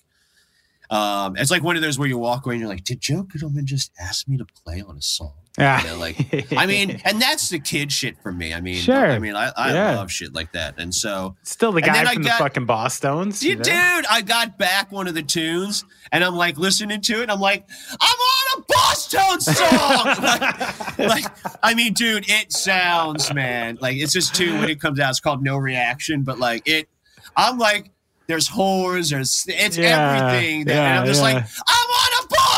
um, 0.89 1.36
it's 1.36 1.52
like 1.52 1.64
one 1.64 1.76
of 1.76 1.82
those 1.82 2.00
where 2.00 2.08
you 2.08 2.18
walk 2.18 2.45
away 2.45 2.56
and 2.56 2.62
you're 2.62 2.70
like, 2.70 2.86
"Did 2.86 3.02
Joe 3.02 3.24
Gittleman 3.24 3.66
just 3.66 3.91
ask 4.00 4.28
me 4.28 4.38
to 4.38 4.45
play 4.64 4.82
on 4.82 4.95
a 4.95 5.02
song?" 5.02 5.34
Yeah. 5.58 5.82
You 5.82 5.88
know, 5.88 5.97
like, 5.97 6.53
I 6.55 6.66
mean, 6.68 7.01
and 7.05 7.20
that's 7.22 7.49
the 7.49 7.58
kid 7.60 7.91
shit 7.91 8.16
for 8.22 8.32
me. 8.32 8.53
I 8.53 8.62
mean, 8.62 8.76
Sure. 8.76 9.12
I 9.12 9.18
mean, 9.18 9.36
I, 9.36 9.51
I 9.58 9.74
Yeah. 9.74 9.95
love 9.95 10.12
shit 10.12 10.34
like 10.36 10.51
that, 10.51 10.76
and 10.78 10.93
so 10.93 11.36
Still 11.43 11.72
the 11.72 11.78
And 11.84 11.86
guy 11.93 12.14
from 12.14 12.22
got- 12.24 12.38
the 12.38 12.43
fucking 12.43 12.68
Bosstones. 12.68 13.41
you 13.41 13.49
you 13.51 13.55
know? 13.55 13.64
dude, 13.64 14.05
I 14.10 14.22
got 14.22 14.58
back 14.60 14.91
one 14.91 15.08
of 15.08 15.16
the 15.16 15.24
tunes 15.24 15.84
and 16.12 16.24
I'm 16.24 16.36
like 16.36 16.58
listening 16.58 17.01
to 17.01 17.14
it. 17.20 17.24
And 17.24 17.32
I'm 17.32 17.39
like, 17.39 17.68
I'm 17.99 18.18
on 18.18 18.62
a 18.62 18.74
Bosstones 18.74 19.41
song. 19.41 20.97
like, 21.08 21.24
like, 21.24 21.26
I 21.64 21.74
mean, 21.74 21.93
dude, 21.93 22.26
it 22.30 22.51
sounds, 22.53 23.34
man, 23.34 23.78
like 23.82 23.97
it's 23.97 24.14
this 24.14 24.30
tune 24.30 24.60
when 24.60 24.70
it 24.70 24.80
comes 24.80 24.99
out. 24.99 25.10
It's 25.10 25.20
called 25.20 25.43
No 25.43 25.58
Reaction, 25.58 26.22
but 26.24 26.38
like 26.39 26.68
it, 26.68 26.88
I'm 27.36 27.58
like, 27.58 27.89
there's 28.28 28.47
horns, 28.47 29.10
there's 29.10 29.45
it's 29.47 29.78
Yeah, 29.78 30.28
everything. 30.30 30.66
That, 30.66 30.76
and 30.76 30.84
yeah, 30.95 30.99
I'm 31.01 31.08
just 31.08 31.22
like, 31.22 31.38
I'm 31.38 31.41
on 31.89 32.16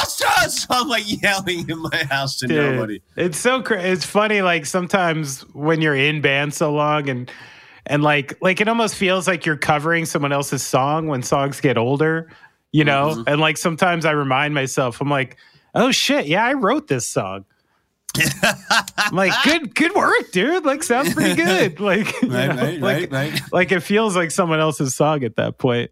So 0.09 0.27
I'm 0.69 0.87
like 0.87 1.03
yelling 1.21 1.69
in 1.69 1.79
my 1.79 2.03
house 2.09 2.37
to 2.39 2.47
Dude, 2.47 2.75
nobody. 2.75 3.01
It's 3.15 3.37
so 3.37 3.61
cra- 3.61 3.83
it's 3.83 4.05
funny 4.05 4.41
like 4.41 4.65
sometimes 4.65 5.41
when 5.53 5.81
you're 5.81 5.95
in 5.95 6.21
band 6.21 6.53
so 6.53 6.71
long 6.73 7.09
and 7.09 7.31
and 7.85 8.03
like 8.03 8.37
like 8.41 8.61
it 8.61 8.67
almost 8.67 8.95
feels 8.95 9.27
like 9.27 9.45
you're 9.45 9.57
covering 9.57 10.05
someone 10.05 10.31
else's 10.31 10.63
song 10.65 11.07
when 11.07 11.23
songs 11.23 11.59
get 11.61 11.77
older, 11.77 12.29
you 12.71 12.83
know? 12.83 13.09
Mm-hmm. 13.11 13.23
And 13.27 13.41
like 13.41 13.57
sometimes 13.57 14.05
I 14.05 14.11
remind 14.11 14.53
myself 14.53 15.01
I'm 15.01 15.09
like, 15.09 15.37
"Oh 15.75 15.91
shit, 15.91 16.27
yeah, 16.27 16.45
I 16.45 16.53
wrote 16.53 16.87
this 16.87 17.07
song." 17.07 17.45
I'm 18.97 19.15
like, 19.15 19.33
"Good 19.43 19.75
good 19.75 19.93
work, 19.95 20.31
dude. 20.31 20.65
Like 20.65 20.83
sounds 20.83 21.13
pretty 21.13 21.35
good." 21.43 21.79
Like 21.79 22.21
you 22.21 22.29
Right, 22.29 22.47
know, 22.47 22.55
right, 22.63 22.79
like, 22.79 23.11
right, 23.11 23.31
right. 23.31 23.41
Like 23.51 23.71
it 23.71 23.81
feels 23.81 24.15
like 24.15 24.31
someone 24.31 24.59
else's 24.59 24.95
song 24.95 25.23
at 25.23 25.35
that 25.37 25.57
point. 25.57 25.91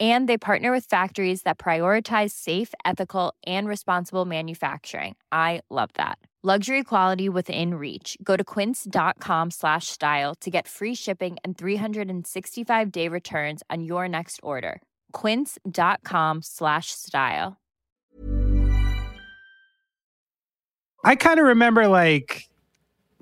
And 0.00 0.28
they 0.28 0.38
partner 0.38 0.72
with 0.72 0.86
factories 0.86 1.42
that 1.42 1.58
prioritize 1.58 2.30
safe, 2.30 2.72
ethical, 2.84 3.34
and 3.46 3.68
responsible 3.68 4.24
manufacturing. 4.24 5.16
I 5.30 5.60
love 5.68 5.90
that. 5.94 6.18
Luxury 6.44 6.82
quality 6.82 7.28
within 7.28 7.74
reach. 7.74 8.18
Go 8.20 8.36
to 8.36 8.42
quince.com 8.42 9.52
slash 9.52 9.86
style 9.86 10.34
to 10.40 10.50
get 10.50 10.66
free 10.66 10.94
shipping 10.94 11.36
and 11.44 11.56
365 11.56 12.90
day 12.90 13.06
returns 13.06 13.62
on 13.70 13.84
your 13.84 14.08
next 14.08 14.40
order. 14.42 14.82
Quince.com 15.12 16.40
slash 16.42 16.90
style. 16.90 17.58
I 21.04 21.14
kind 21.14 21.38
of 21.38 21.46
remember 21.46 21.86
like 21.86 22.48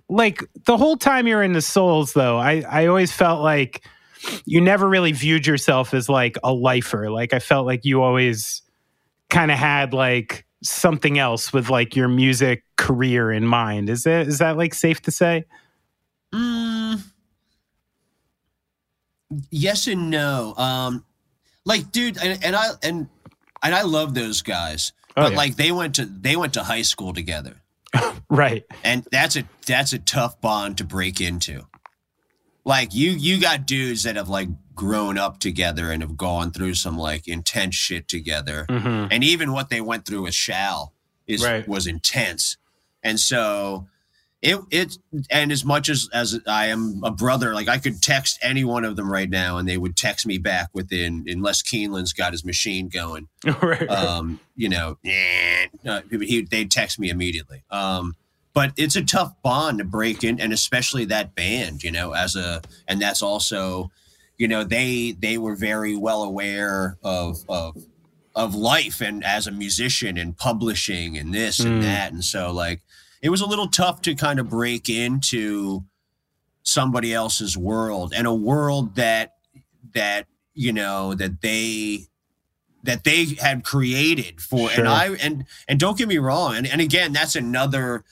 like 0.09 0.43
the 0.65 0.79
whole 0.79 0.97
time 0.97 1.27
you're 1.27 1.43
in 1.43 1.53
the 1.53 1.61
souls 1.61 2.15
though, 2.15 2.39
I 2.39 2.63
I 2.69 2.87
always 2.87 3.13
felt 3.13 3.43
like 3.43 3.85
you 4.45 4.61
never 4.61 4.89
really 4.89 5.13
viewed 5.13 5.47
yourself 5.47 5.95
as 5.95 6.09
like 6.09 6.37
a 6.45 6.53
lifer. 6.53 7.11
Like 7.11 7.33
I 7.33 7.39
felt 7.39 7.67
like 7.67 7.85
you 7.85 8.03
always 8.03 8.63
kind 9.31 9.51
of 9.51 9.59
had 9.59 9.93
like 9.95 10.45
something 10.63 11.19
else 11.19 11.53
with 11.53 11.71
like 11.71 11.97
your 11.97 12.09
music 12.09 12.65
career 12.77 13.33
in 13.33 13.47
mind. 13.47 13.89
Is 13.89 14.03
that 14.03 14.27
is 14.27 14.39
that 14.39 14.57
like 14.57 14.75
safe 14.75 15.01
to 15.03 15.11
say? 15.11 15.45
Mm, 16.35 17.03
yes 19.51 19.87
and 19.87 20.11
no. 20.11 20.55
Um, 20.57 21.05
like, 21.65 21.91
dude, 21.93 22.19
and, 22.23 22.43
and 22.45 22.57
I 22.57 22.69
and 22.83 23.09
and 23.63 23.75
I 23.75 23.83
love 23.83 24.15
those 24.15 24.43
guys, 24.43 24.93
Oh, 25.17 25.23
but 25.23 25.33
yeah. 25.33 25.37
like 25.37 25.57
they 25.57 25.73
went 25.73 25.95
to 25.97 26.07
they 26.07 26.37
went 26.37 26.55
to 26.55 26.63
high 26.63 26.83
school 26.83 27.13
together, 27.13 27.57
Right. 28.31 28.65
and 28.85 29.07
that's 29.11 29.37
a 29.37 29.45
that's 29.67 29.93
a 29.93 29.99
tough 29.99 30.41
bond 30.41 30.79
to 30.79 30.85
break 30.85 31.21
into. 31.21 31.67
Like 32.71 32.95
you 32.95 33.11
you 33.11 33.41
got 33.41 33.67
dudes 33.67 34.05
that 34.05 34.15
have 34.15 34.29
like 34.29 34.49
grown 34.77 35.19
up 35.19 35.41
together 35.41 35.91
and 35.91 36.03
have 36.03 36.17
gone 36.17 36.53
through 36.53 36.75
some 36.75 36.97
like 36.97 37.27
intense 37.27 37.75
shit 37.75 38.07
together, 38.07 38.65
Mhm. 38.71 39.09
and 39.11 39.25
even 39.25 39.51
what 39.53 39.71
they 39.71 39.81
went 39.81 40.07
through 40.07 40.23
with 40.23 40.35
Shal 40.37 40.93
is 41.27 41.43
Right. 41.43 41.67
was 41.67 41.89
intense, 41.89 42.59
and 43.03 43.19
so 43.19 43.89
it 44.41 44.59
it 44.71 44.99
and 45.31 45.51
as 45.51 45.65
much 45.65 45.89
as 45.89 46.09
as 46.13 46.39
I 46.47 46.67
am 46.67 47.03
a 47.03 47.11
brother, 47.11 47.55
like 47.57 47.67
I 47.67 47.79
could 47.79 48.01
text 48.01 48.39
any 48.41 48.63
one 48.63 48.85
of 48.85 48.95
them 48.95 49.11
right 49.11 49.29
now, 49.29 49.59
and 49.59 49.69
they 49.69 49.77
would 49.77 49.97
text 49.97 50.25
me 50.25 50.39
back 50.39 50.69
within 50.73 51.25
unless 51.27 51.63
Kienlen's 51.63 52.13
got 52.13 52.31
his 52.33 52.45
machine 52.45 52.89
going. 52.89 53.27
right. 53.63 53.91
Um, 53.91 54.39
you 54.55 54.69
know, 54.69 54.97
uh, 55.05 56.03
he 56.09 56.43
they'd 56.49 56.71
text 56.71 57.01
me 57.01 57.11
immediately. 57.11 57.65
Um, 57.69 58.15
but 58.53 58.73
it's 58.77 58.97
a 58.97 59.05
tough 59.05 59.33
bond 59.43 59.79
to 59.79 59.85
break 59.85 60.25
in, 60.25 60.41
and 60.41 60.53
especially 60.53 61.05
that 61.07 61.35
band, 61.35 61.83
you 61.83 61.93
know, 61.93 62.13
as 62.13 62.37
a 62.37 62.61
and 62.89 63.01
that's 63.01 63.23
also, 63.23 63.91
you 64.39 64.49
know, 64.49 64.65
they 64.65 65.13
they 65.19 65.39
were 65.39 65.55
very 65.57 65.97
well 65.97 66.23
aware 66.23 66.97
of 67.03 67.45
of 67.49 67.77
of 68.35 68.55
life 68.55 69.01
and 69.01 69.25
as 69.25 69.47
a 69.47 69.51
musician 69.53 70.17
and 70.17 70.37
publishing 70.37 71.19
and 71.19 71.35
this 71.35 71.61
Mm. 71.61 71.67
and 71.67 71.83
that, 71.83 72.13
and 72.13 72.25
so 72.25 72.53
like 72.53 72.83
it 73.23 73.29
was 73.29 73.41
a 73.41 73.47
little 73.47 73.69
tough 73.69 74.01
to 74.03 74.15
kind 74.15 74.39
of 74.41 74.49
break 74.49 74.89
into 74.89 75.85
somebody 76.63 77.13
else's 77.13 77.57
world 77.57 78.13
and 78.15 78.27
a 78.27 78.35
world 78.35 78.95
that 78.97 79.35
that 79.95 80.27
you 80.55 80.73
know 80.73 81.15
that 81.15 81.41
they 81.41 82.07
that 82.83 83.05
they 83.05 83.25
had 83.41 83.65
created 83.65 84.41
for 84.41 84.69
Sure. 84.71 84.81
and 84.85 84.89
I 84.89 85.09
and 85.23 85.45
and 85.69 85.81
don't 85.81 85.99
get 85.99 86.07
me 86.09 86.19
wrong 86.19 86.55
and, 86.57 86.67
and 86.67 86.81
again 86.81 87.13
that's 87.13 87.35
another 87.35 88.05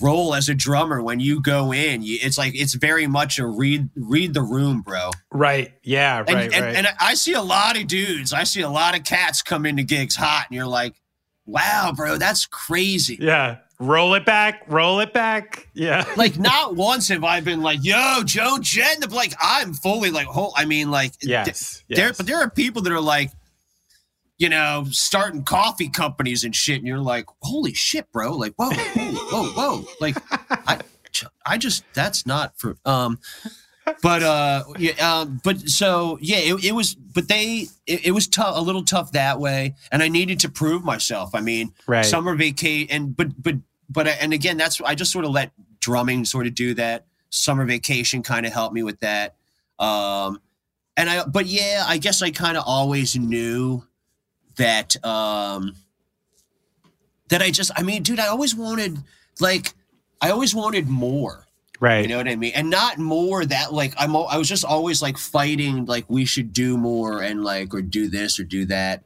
role 0.00 0.34
as 0.34 0.48
a 0.48 0.54
drummer 0.54 1.00
when 1.02 1.20
you 1.20 1.40
go 1.40 1.72
in 1.72 2.02
you, 2.02 2.18
it's 2.20 2.36
like 2.36 2.52
it's 2.54 2.74
very 2.74 3.06
much 3.06 3.38
a 3.38 3.46
read 3.46 3.88
read 3.94 4.34
the 4.34 4.42
room 4.42 4.82
bro 4.82 5.10
Right. 5.30 5.72
Yeah. 5.82 6.18
and, 6.26 6.28
Right. 6.34 6.52
and, 6.52 6.64
right. 6.64 6.74
and 6.76 6.88
I 7.00 7.14
see 7.14 7.32
a 7.34 7.42
lot 7.42 7.76
of 7.78 7.86
dudes 7.86 8.32
I 8.32 8.42
see 8.44 8.60
a 8.62 8.68
lot 8.68 8.96
of 8.98 9.04
cats 9.04 9.40
come 9.42 9.64
into 9.66 9.82
gigs 9.84 10.16
hot 10.16 10.46
and 10.48 10.56
you're 10.56 10.66
like 10.66 10.94
wow 11.46 11.92
bro 11.94 12.16
that's 12.18 12.46
crazy 12.46 13.18
yeah. 13.20 13.58
Roll 13.80 14.14
it 14.14 14.24
back. 14.24 14.62
Roll 14.68 15.00
it 15.00 15.12
back. 15.12 15.68
Yeah. 15.74 16.06
like 16.16 16.38
not 16.38 16.76
once 16.76 17.08
have 17.08 17.24
I 17.24 17.40
been 17.40 17.60
like 17.60 17.80
yo 17.84 18.22
Joe 18.24 18.58
Jen 18.60 19.00
like 19.10 19.34
I'm 19.40 19.74
fully 19.74 20.10
like 20.10 20.26
whole 20.26 20.52
I 20.56 20.64
mean 20.64 20.90
like 20.92 21.12
Yes. 21.20 21.82
there 21.88 22.06
yes. 22.08 22.16
but 22.16 22.26
there 22.26 22.38
are 22.38 22.48
people 22.48 22.82
that 22.82 22.92
are 22.92 23.00
like 23.00 23.30
you 24.44 24.50
know 24.50 24.84
starting 24.90 25.42
coffee 25.42 25.88
companies 25.88 26.44
and 26.44 26.54
shit 26.54 26.76
and 26.76 26.86
you're 26.86 26.98
like 26.98 27.24
holy 27.40 27.72
shit 27.72 28.10
bro 28.12 28.30
like 28.36 28.52
whoa 28.56 28.68
whoa 28.70 29.14
whoa 29.30 29.44
whoa 29.78 29.84
like 30.02 30.14
i 30.68 30.78
i 31.46 31.56
just 31.56 31.82
that's 31.94 32.26
not 32.26 32.52
for 32.58 32.76
um 32.84 33.18
but 34.02 34.22
uh 34.22 34.62
yeah 34.78 34.92
um 35.20 35.40
but 35.42 35.58
so 35.66 36.18
yeah 36.20 36.36
it, 36.36 36.62
it 36.62 36.72
was 36.72 36.94
but 36.94 37.26
they 37.28 37.68
it, 37.86 38.06
it 38.06 38.10
was 38.10 38.28
tough 38.28 38.54
a 38.54 38.60
little 38.60 38.84
tough 38.84 39.12
that 39.12 39.40
way 39.40 39.74
and 39.90 40.02
i 40.02 40.08
needed 40.08 40.38
to 40.40 40.50
prove 40.50 40.84
myself. 40.84 41.34
I 41.34 41.40
mean 41.40 41.72
Right. 41.86 42.04
summer 42.04 42.34
vacation 42.36 42.90
and 42.90 43.16
but 43.16 43.42
but 43.42 43.54
but 43.88 44.06
and 44.08 44.34
again 44.34 44.58
that's 44.58 44.78
i 44.82 44.94
just 44.94 45.10
sort 45.10 45.24
of 45.24 45.30
let 45.30 45.52
drumming 45.80 46.26
sort 46.26 46.46
of 46.46 46.54
do 46.54 46.74
that. 46.74 47.06
Summer 47.30 47.64
vacation 47.64 48.22
kind 48.22 48.44
of 48.44 48.52
helped 48.52 48.74
me 48.74 48.82
with 48.82 49.00
that 49.00 49.36
um 49.78 50.38
and 50.98 51.08
i 51.08 51.24
but 51.24 51.46
yeah 51.46 51.84
i 51.88 51.96
guess 51.98 52.20
i 52.22 52.30
kind 52.30 52.56
of 52.58 52.62
always 52.66 53.16
knew 53.16 53.82
that 54.56 54.96
um 55.04 55.74
that 57.28 57.42
i 57.42 57.50
just 57.50 57.70
i 57.76 57.82
mean 57.82 58.02
dude 58.02 58.18
i 58.20 58.26
always 58.26 58.54
wanted 58.54 58.98
like 59.40 59.72
i 60.20 60.30
always 60.30 60.54
wanted 60.54 60.88
more 60.88 61.46
right. 61.80 62.02
you 62.02 62.08
know 62.08 62.16
what 62.18 62.28
i 62.28 62.36
mean 62.36 62.52
and 62.54 62.70
not 62.70 62.98
more 62.98 63.44
that 63.44 63.72
like 63.72 63.94
i'm 63.98 64.14
i 64.16 64.36
was 64.36 64.48
just 64.48 64.64
always 64.64 65.02
like 65.02 65.16
fighting 65.18 65.84
like 65.86 66.04
we 66.08 66.24
should 66.24 66.52
do 66.52 66.76
more 66.76 67.22
and 67.22 67.42
like 67.44 67.74
or 67.74 67.82
do 67.82 68.08
this 68.08 68.38
or 68.38 68.44
do 68.44 68.64
that 68.66 69.02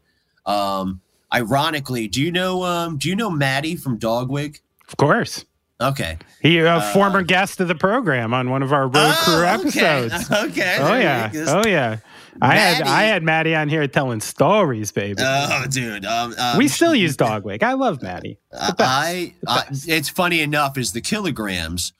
um 0.46 1.00
ironically 1.32 2.08
do 2.08 2.20
you 2.22 2.32
know 2.32 2.62
um 2.64 2.96
do 2.98 3.08
you 3.08 3.16
know 3.16 3.30
maddie 3.30 3.76
from 3.76 3.96
dogwig 3.98 4.60
of 4.88 4.96
course. 4.96 5.44
okay 5.80 6.16
He 6.40 6.58
a 6.58 6.76
Uh, 6.76 6.92
former 6.94 7.22
guest 7.22 7.60
of 7.60 7.68
the 7.68 7.74
program 7.74 8.32
on 8.32 8.48
one 8.50 8.62
of 8.62 8.72
our 8.72 8.84
road 8.88 9.14
crew 9.18 9.34
Oh, 9.34 9.60
okay. 9.66 10.06
episodes. 10.06 10.30
okay 10.46 10.78
Oh 10.80 10.94
yeah. 10.98 11.30
Oh 11.46 11.66
yeah. 11.68 11.98
I 12.40 12.56
had 12.56 12.78
Maddie- 12.84 12.90
I 12.90 13.02
had 13.04 13.22
Maddie 13.22 13.54
on 13.54 13.68
here 13.68 13.86
telling 13.88 14.20
stories, 14.20 14.92
baby. 14.92 15.20
oh 15.24 15.64
dude 15.70 16.04
um, 16.04 16.34
um 16.38 16.58
we 16.58 16.68
still 16.68 16.94
use 16.94 17.16
Dogwig. 17.16 17.62
I 17.62 17.72
love 17.74 18.02
Maddie. 18.02 18.38
Uh. 18.52 18.72
I, 18.78 19.34
I 19.46 19.64
it's 19.70 20.08
funny 20.08 20.40
enough 20.40 20.76
is 20.78 20.92
the 20.92 21.00
kilograms 21.00 21.92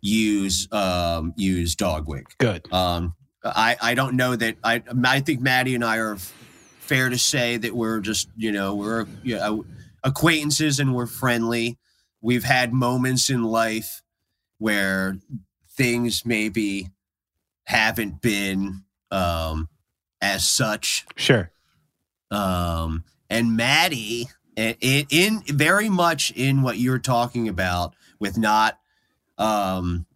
use 0.00 0.68
um 0.72 1.34
use 1.36 1.74
dogwig. 1.74 2.26
Good. 2.38 2.72
Um 2.72 3.14
I 3.44 3.76
I 3.80 3.94
don't 3.94 4.14
know 4.16 4.36
that 4.36 4.56
I 4.62 4.82
I 5.04 5.20
think 5.20 5.40
Maddie 5.40 5.74
and 5.74 5.84
I 5.84 5.96
are 5.98 6.16
fair 6.80 7.08
to 7.10 7.18
say 7.18 7.56
that 7.58 7.74
we're 7.74 8.00
just 8.00 8.28
you 8.36 8.52
know 8.52 8.74
we're 8.74 9.06
you 9.22 9.36
know, 9.36 9.64
acquaintances 10.04 10.78
and 10.80 10.94
we're 10.94 11.06
friendly. 11.06 11.78
We've 12.20 12.44
had 12.44 12.72
moments 12.72 13.30
in 13.30 13.42
life 13.44 14.02
where 14.58 15.18
things 15.70 16.24
maybe 16.24 16.88
haven't 17.64 18.20
been 18.20 18.82
um 19.10 19.68
as 20.20 20.48
such 20.48 21.06
Sure. 21.16 21.50
um, 22.30 23.04
and 23.30 23.56
Maddie, 23.56 24.28
in, 24.56 25.06
in 25.10 25.42
very 25.46 25.88
much 25.88 26.32
in 26.32 26.62
what 26.62 26.78
you're 26.78 26.98
talking 26.98 27.48
about 27.48 27.94
with 28.18 28.36
not, 28.36 28.78
um, 29.36 30.06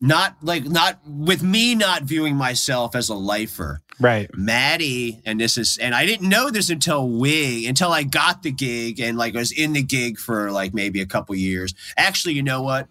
not 0.00 0.36
like 0.42 0.64
not 0.64 1.00
with 1.06 1.42
me 1.42 1.74
not 1.74 2.02
viewing 2.02 2.36
myself 2.36 2.94
as 2.94 3.08
a 3.08 3.14
lifer. 3.14 3.80
Right. 3.98 4.30
Maddie, 4.36 5.20
and 5.24 5.40
this 5.40 5.56
is, 5.58 5.78
and 5.78 5.94
I 5.94 6.06
didn't 6.06 6.28
know 6.28 6.50
this 6.50 6.70
until 6.70 7.08
we, 7.08 7.66
until 7.66 7.90
I 7.90 8.04
got 8.04 8.42
the 8.42 8.52
gig 8.52 9.00
and 9.00 9.16
like 9.18 9.34
was 9.34 9.50
in 9.50 9.72
the 9.72 9.82
gig 9.82 10.18
for 10.18 10.52
like 10.52 10.72
maybe 10.74 11.00
a 11.00 11.06
couple 11.06 11.34
years. 11.34 11.74
Actually, 11.96 12.34
you 12.34 12.42
know 12.42 12.62
what? 12.62 12.88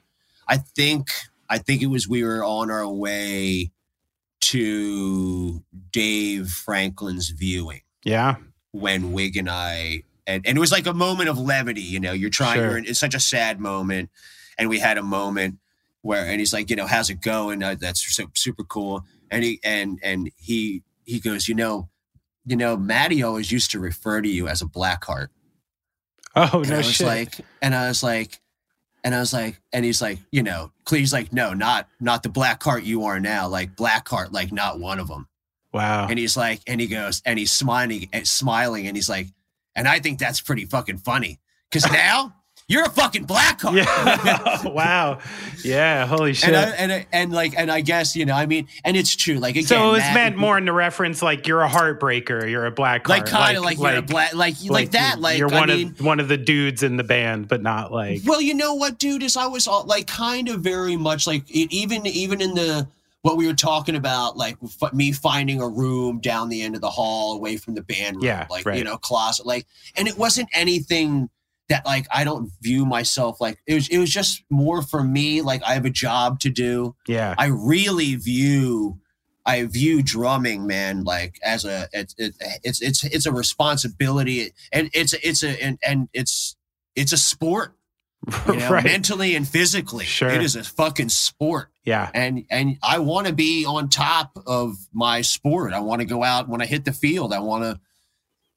I 0.50 0.58
think, 0.58 1.12
I 1.50 1.60
think 1.60 1.82
it 1.82 1.88
was 1.88 2.10
we 2.10 2.24
were 2.24 2.44
on 2.44 2.70
our 2.72 2.88
way 2.88 3.72
to 4.42 5.64
Dave 5.92 6.48
Franklin's 6.50 7.30
viewing 7.30 7.82
Yeah. 8.04 8.36
when 8.72 9.12
Wig 9.12 9.38
and 9.38 9.50
I 9.50 10.04
and, 10.26 10.46
and 10.46 10.58
it 10.58 10.60
was 10.60 10.72
like 10.74 10.88
a 10.88 10.94
moment 10.94 11.30
of 11.30 11.38
levity, 11.38 11.82
you 11.82 12.00
know, 12.02 12.12
you're 12.12 12.30
trying 12.30 12.56
Sure. 12.56 12.66
you're 12.70 12.78
in, 12.78 12.86
it's 12.86 13.00
such 13.00 13.16
a 13.16 13.20
sad 13.20 13.60
moment. 13.62 14.10
And 14.58 14.68
we 14.70 14.80
had 14.80 14.98
a 14.98 15.04
moment 15.04 15.60
where 16.02 16.26
and 16.26 16.40
he's 16.40 16.52
like, 16.54 16.70
you 16.70 16.76
know, 16.76 16.86
how's 16.88 17.10
it 17.10 17.22
going? 17.22 17.64
Uh, 17.64 17.76
that's 17.80 18.14
so, 18.16 18.26
super 18.34 18.64
cool. 18.64 19.04
And 19.32 19.44
he 19.44 19.60
and 19.64 20.00
and 20.04 20.30
he 20.38 20.84
he 21.06 21.20
goes, 21.20 21.48
you 21.48 21.56
know, 21.56 21.90
you 22.46 22.56
know, 22.56 22.76
Maddie 22.78 23.24
always 23.24 23.52
used 23.52 23.72
to 23.72 23.80
refer 23.80 24.22
to 24.22 24.28
you 24.30 24.48
as 24.48 24.62
a 24.62 24.66
black 24.68 25.04
heart. 25.06 25.32
Oh 26.36 26.60
And 26.62 26.70
no 26.70 26.76
I 26.76 26.78
was 26.80 26.92
shit. 26.92 27.08
like, 27.08 27.36
and 27.62 27.74
I 27.74 27.88
was 27.88 28.04
like, 28.04 28.40
and 29.04 29.16
I 29.16 29.20
was 29.20 29.34
like, 29.34 29.62
and 29.72 29.86
he's 29.86 30.02
like, 30.02 30.20
you 30.32 30.44
know, 30.44 30.72
he's 30.90 31.14
like, 31.14 31.32
no, 31.32 31.54
not 31.54 31.88
not 32.00 32.24
the 32.24 32.30
black 32.30 32.62
heart 32.62 32.84
you 32.84 33.06
are 33.06 33.20
now, 33.20 33.48
like 33.48 33.76
black 33.76 34.08
heart, 34.08 34.32
like 34.32 34.52
not 34.52 34.80
one 34.80 35.00
of 35.00 35.08
them. 35.08 35.28
wow. 35.74 36.08
And 36.10 36.18
he's 36.20 36.36
like, 36.36 36.62
and 36.68 36.82
he 36.82 36.88
goes, 36.88 37.22
and 37.26 37.40
he's 37.40 37.52
smiling 37.52 38.10
and 38.14 38.28
smiling, 38.28 38.88
and 38.88 38.96
he's 38.98 39.10
like, 39.10 39.28
and 39.76 39.88
I 39.88 40.00
think 40.00 40.20
that's 40.20 40.42
pretty 40.42 40.66
fucking 40.66 40.98
funny. 41.00 41.40
Cause 41.72 41.86
now 41.92 42.36
you're 42.70 42.84
a 42.84 42.90
fucking 42.90 43.24
black. 43.24 43.62
Yeah. 43.64 44.68
wow. 44.68 45.20
Yeah. 45.64 46.06
Holy 46.06 46.34
shit. 46.34 46.50
and 46.50 46.56
I, 46.58 46.70
and 46.76 47.06
and 47.14 47.32
like 47.32 47.54
and 47.58 47.72
I 47.72 47.80
guess 47.82 48.16
you 48.16 48.26
know 48.26 48.34
I 48.34 48.46
mean 48.46 48.68
and 48.84 48.98
it's 48.98 49.16
true 49.16 49.36
like 49.36 49.56
again 49.56 49.68
so 49.68 49.90
it 49.90 49.92
was 49.94 50.00
Matt- 50.02 50.14
meant 50.16 50.38
more 50.38 50.58
in 50.58 50.66
the 50.66 50.74
reference 50.74 51.22
like 51.22 51.48
you're 51.48 51.62
a 51.62 51.70
heartbreaker, 51.70 52.50
you're 52.50 52.66
a 52.66 52.72
black 52.72 53.08
like 53.08 53.26
kind 53.26 53.58
of 53.58 53.64
like, 53.64 53.78
you're 53.80 53.96
a 53.96 54.02
black 54.02 54.34
like 54.34 54.56
like, 54.68 54.92
that 54.92 55.20
like 55.20 55.38
you're 55.40 55.54
I 55.54 55.60
one 55.60 55.70
mean 55.70 55.88
of 55.90 56.02
one 56.02 56.20
of 56.20 56.28
the 56.28 56.38
dudes 56.38 56.84
in 56.84 56.98
the 56.98 57.04
band, 57.06 57.48
but 57.48 57.62
not 57.62 57.92
like 57.94 58.22
well 58.26 58.42
you 58.42 58.54
know 58.54 58.74
what 58.74 59.00
dude 59.00 59.24
is 59.24 59.38
I 59.38 59.48
was 59.48 59.68
all, 59.68 59.86
like 59.86 60.08
kind 60.08 60.50
of 60.50 60.60
very 60.62 60.98
much 60.98 61.26
like 61.26 61.50
it, 61.50 61.72
even 61.74 62.06
even 62.06 62.42
in 62.42 62.54
the 62.54 62.88
what 63.22 63.38
we 63.38 63.48
were 63.48 63.54
talking 63.54 63.96
about 63.96 64.36
like 64.38 64.58
f- 64.64 64.94
me 64.94 65.12
finding 65.14 65.62
a 65.62 65.68
room 65.68 66.20
down 66.20 66.50
the 66.50 66.62
end 66.62 66.76
of 66.76 66.82
the 66.82 66.90
hall 66.90 67.34
away 67.34 67.58
from 67.58 67.76
the 67.76 67.82
band 67.82 68.18
room 68.18 68.26
Yeah, 68.26 68.46
like 68.50 68.66
right. 68.66 68.78
you 68.78 68.84
know 68.84 68.98
closet 68.98 69.46
like 69.46 69.66
and 69.96 70.08
it 70.08 70.18
wasn't 70.18 70.50
anything 70.54 71.30
that 71.70 71.86
like 71.86 72.08
I 72.12 72.24
don't 72.24 72.52
view 72.62 72.86
myself 72.86 73.42
like 73.42 73.60
it 73.68 73.74
was 73.74 73.88
it 73.90 73.98
was 73.98 74.10
just 74.10 74.44
more 74.50 74.82
for 74.82 75.04
me 75.04 75.42
like 75.42 75.64
I 75.64 75.74
have 75.74 75.86
a 75.86 75.90
job 75.90 76.40
to 76.42 76.50
do 76.50 76.96
yeah. 77.08 77.36
I 77.38 77.48
really 77.48 78.16
view 78.16 79.00
I 79.48 79.64
view 79.64 80.04
drumming, 80.04 80.68
man, 80.68 81.06
like 81.06 81.40
as 81.42 81.64
a 81.64 81.88
it's 81.94 82.14
it, 82.18 82.36
it's 82.64 82.82
it's 82.82 83.06
it's 83.06 83.26
a 83.26 83.32
responsibility, 83.32 84.52
and 84.74 84.90
it's 84.94 85.14
it's 85.14 85.42
a 85.42 85.64
and, 85.64 85.80
and 85.82 86.10
it's 86.12 86.58
it's 86.98 87.14
a 87.14 87.18
sport, 87.18 87.74
you 88.46 88.56
know, 88.58 88.70
right. 88.70 88.84
mentally 88.84 89.36
and 89.36 89.48
physically. 89.48 90.04
Sure. 90.04 90.28
It 90.28 90.42
is 90.42 90.58
a 90.58 90.66
fucking 90.66 91.08
sport, 91.08 91.70
yeah. 91.86 92.12
and 92.14 92.44
and 92.52 92.78
I 92.84 93.00
want 93.00 93.28
to 93.28 93.34
be 93.34 93.66
on 93.66 93.88
top 93.88 94.38
of 94.46 94.76
my 94.92 95.22
sport. 95.22 95.72
I 95.72 95.80
want 95.80 96.02
to 96.02 96.06
go 96.06 96.24
out 96.24 96.50
when 96.50 96.62
I 96.62 96.66
hit 96.66 96.84
the 96.84 96.92
field. 96.92 97.32
I 97.32 97.40
want 97.40 97.64
to 97.64 97.80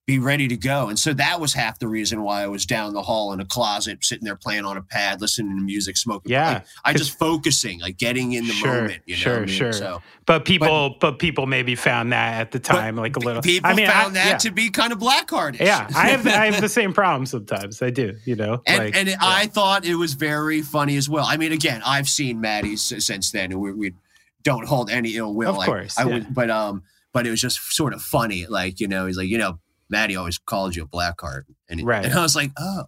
be 0.06 0.18
ready 0.18 0.48
to 0.48 0.56
go. 0.56 0.88
And 0.88 0.98
so 0.98 1.12
that 1.14 1.40
was 1.40 1.52
half 1.52 1.78
the 1.78 1.86
reason 1.86 2.22
why 2.22 2.42
I 2.42 2.48
was 2.48 2.66
down 2.66 2.94
the 2.94 3.02
hall 3.02 3.32
in 3.32 3.38
a 3.40 3.44
closet, 3.44 4.04
sitting 4.04 4.24
there 4.24 4.34
playing 4.34 4.64
on 4.64 4.76
a 4.76 4.82
pad, 4.82 5.20
listening 5.20 5.56
to 5.56 5.62
music, 5.62 5.96
smoking. 5.96 6.32
Yeah. 6.32 6.54
like, 6.54 6.64
I 6.84 6.92
just 6.94 7.16
focusing, 7.16 7.78
like 7.80 7.96
getting 7.96 8.32
in 8.32 8.46
the 8.46 8.52
Sure, 8.52 8.74
moment. 8.82 9.02
You 9.06 9.14
know 9.14 9.18
sure, 9.20 9.36
I 9.36 9.40
mean? 9.40 9.48
sure. 9.48 9.72
So 9.72 10.02
But 10.26 10.44
people 10.44 10.96
but, 11.00 11.20
people 11.20 11.46
maybe 11.46 11.76
found 11.76 12.12
that 12.12 12.40
at 12.40 12.50
the 12.50 12.58
time 12.58 12.96
like 12.96 13.14
a 13.16 13.20
little 13.20 13.40
people 13.42 13.70
I 13.70 13.74
mean, 13.74 13.86
found 13.86 14.12
I, 14.16 14.24
that 14.24 14.26
yeah. 14.30 14.36
to 14.38 14.50
be 14.50 14.70
kind 14.70 14.92
of 14.92 14.98
blackheartish. 14.98 15.60
Yeah, 15.60 15.88
I 15.94 16.08
have 16.08 16.26
I 16.26 16.46
have 16.50 16.60
the 16.60 16.68
same 16.80 16.92
problem 16.92 17.24
sometimes. 17.26 17.80
I 17.80 17.90
do, 17.90 18.16
you 18.24 18.34
know. 18.34 18.62
and 18.66 18.84
like, 18.84 18.96
and 18.96 19.08
it, 19.10 19.16
I 19.20 19.46
thought 19.46 19.84
it 19.84 19.94
was 19.94 20.14
very 20.14 20.62
funny 20.62 20.96
as 20.96 21.08
well. 21.08 21.24
I 21.24 21.36
mean, 21.36 21.52
again, 21.52 21.82
I've 21.86 22.08
seen 22.08 22.40
Maddie 22.40 22.76
since 22.76 23.30
then, 23.30 23.52
and 23.52 23.60
we, 23.60 23.72
we 23.72 23.92
don't 24.42 24.66
hold 24.66 24.90
any 24.90 25.16
ill 25.16 25.34
will. 25.34 25.50
Of 25.50 25.58
I- 25.58 25.66
course, 25.66 25.96
I, 25.98 26.02
yeah. 26.02 26.14
would, 26.14 26.34
but 26.34 26.50
um, 26.50 26.82
but 27.12 27.26
it 27.28 27.30
was 27.30 27.40
just 27.40 27.60
sort 27.74 27.92
of 27.94 28.02
funny. 28.02 28.46
Like 28.46 28.80
you 28.80 28.88
know, 28.88 29.06
he's 29.06 29.16
like, 29.16 29.28
you 29.28 29.38
know, 29.38 29.60
Maddie 29.90 30.16
always 30.16 30.38
called 30.38 30.76
you 30.76 30.84
a 30.84 30.86
blackheart, 30.86 31.42
and, 31.68 31.84
Right. 31.84 32.04
and 32.04 32.14
I 32.14 32.22
was 32.22 32.36
like, 32.36 32.52
oh. 32.58 32.84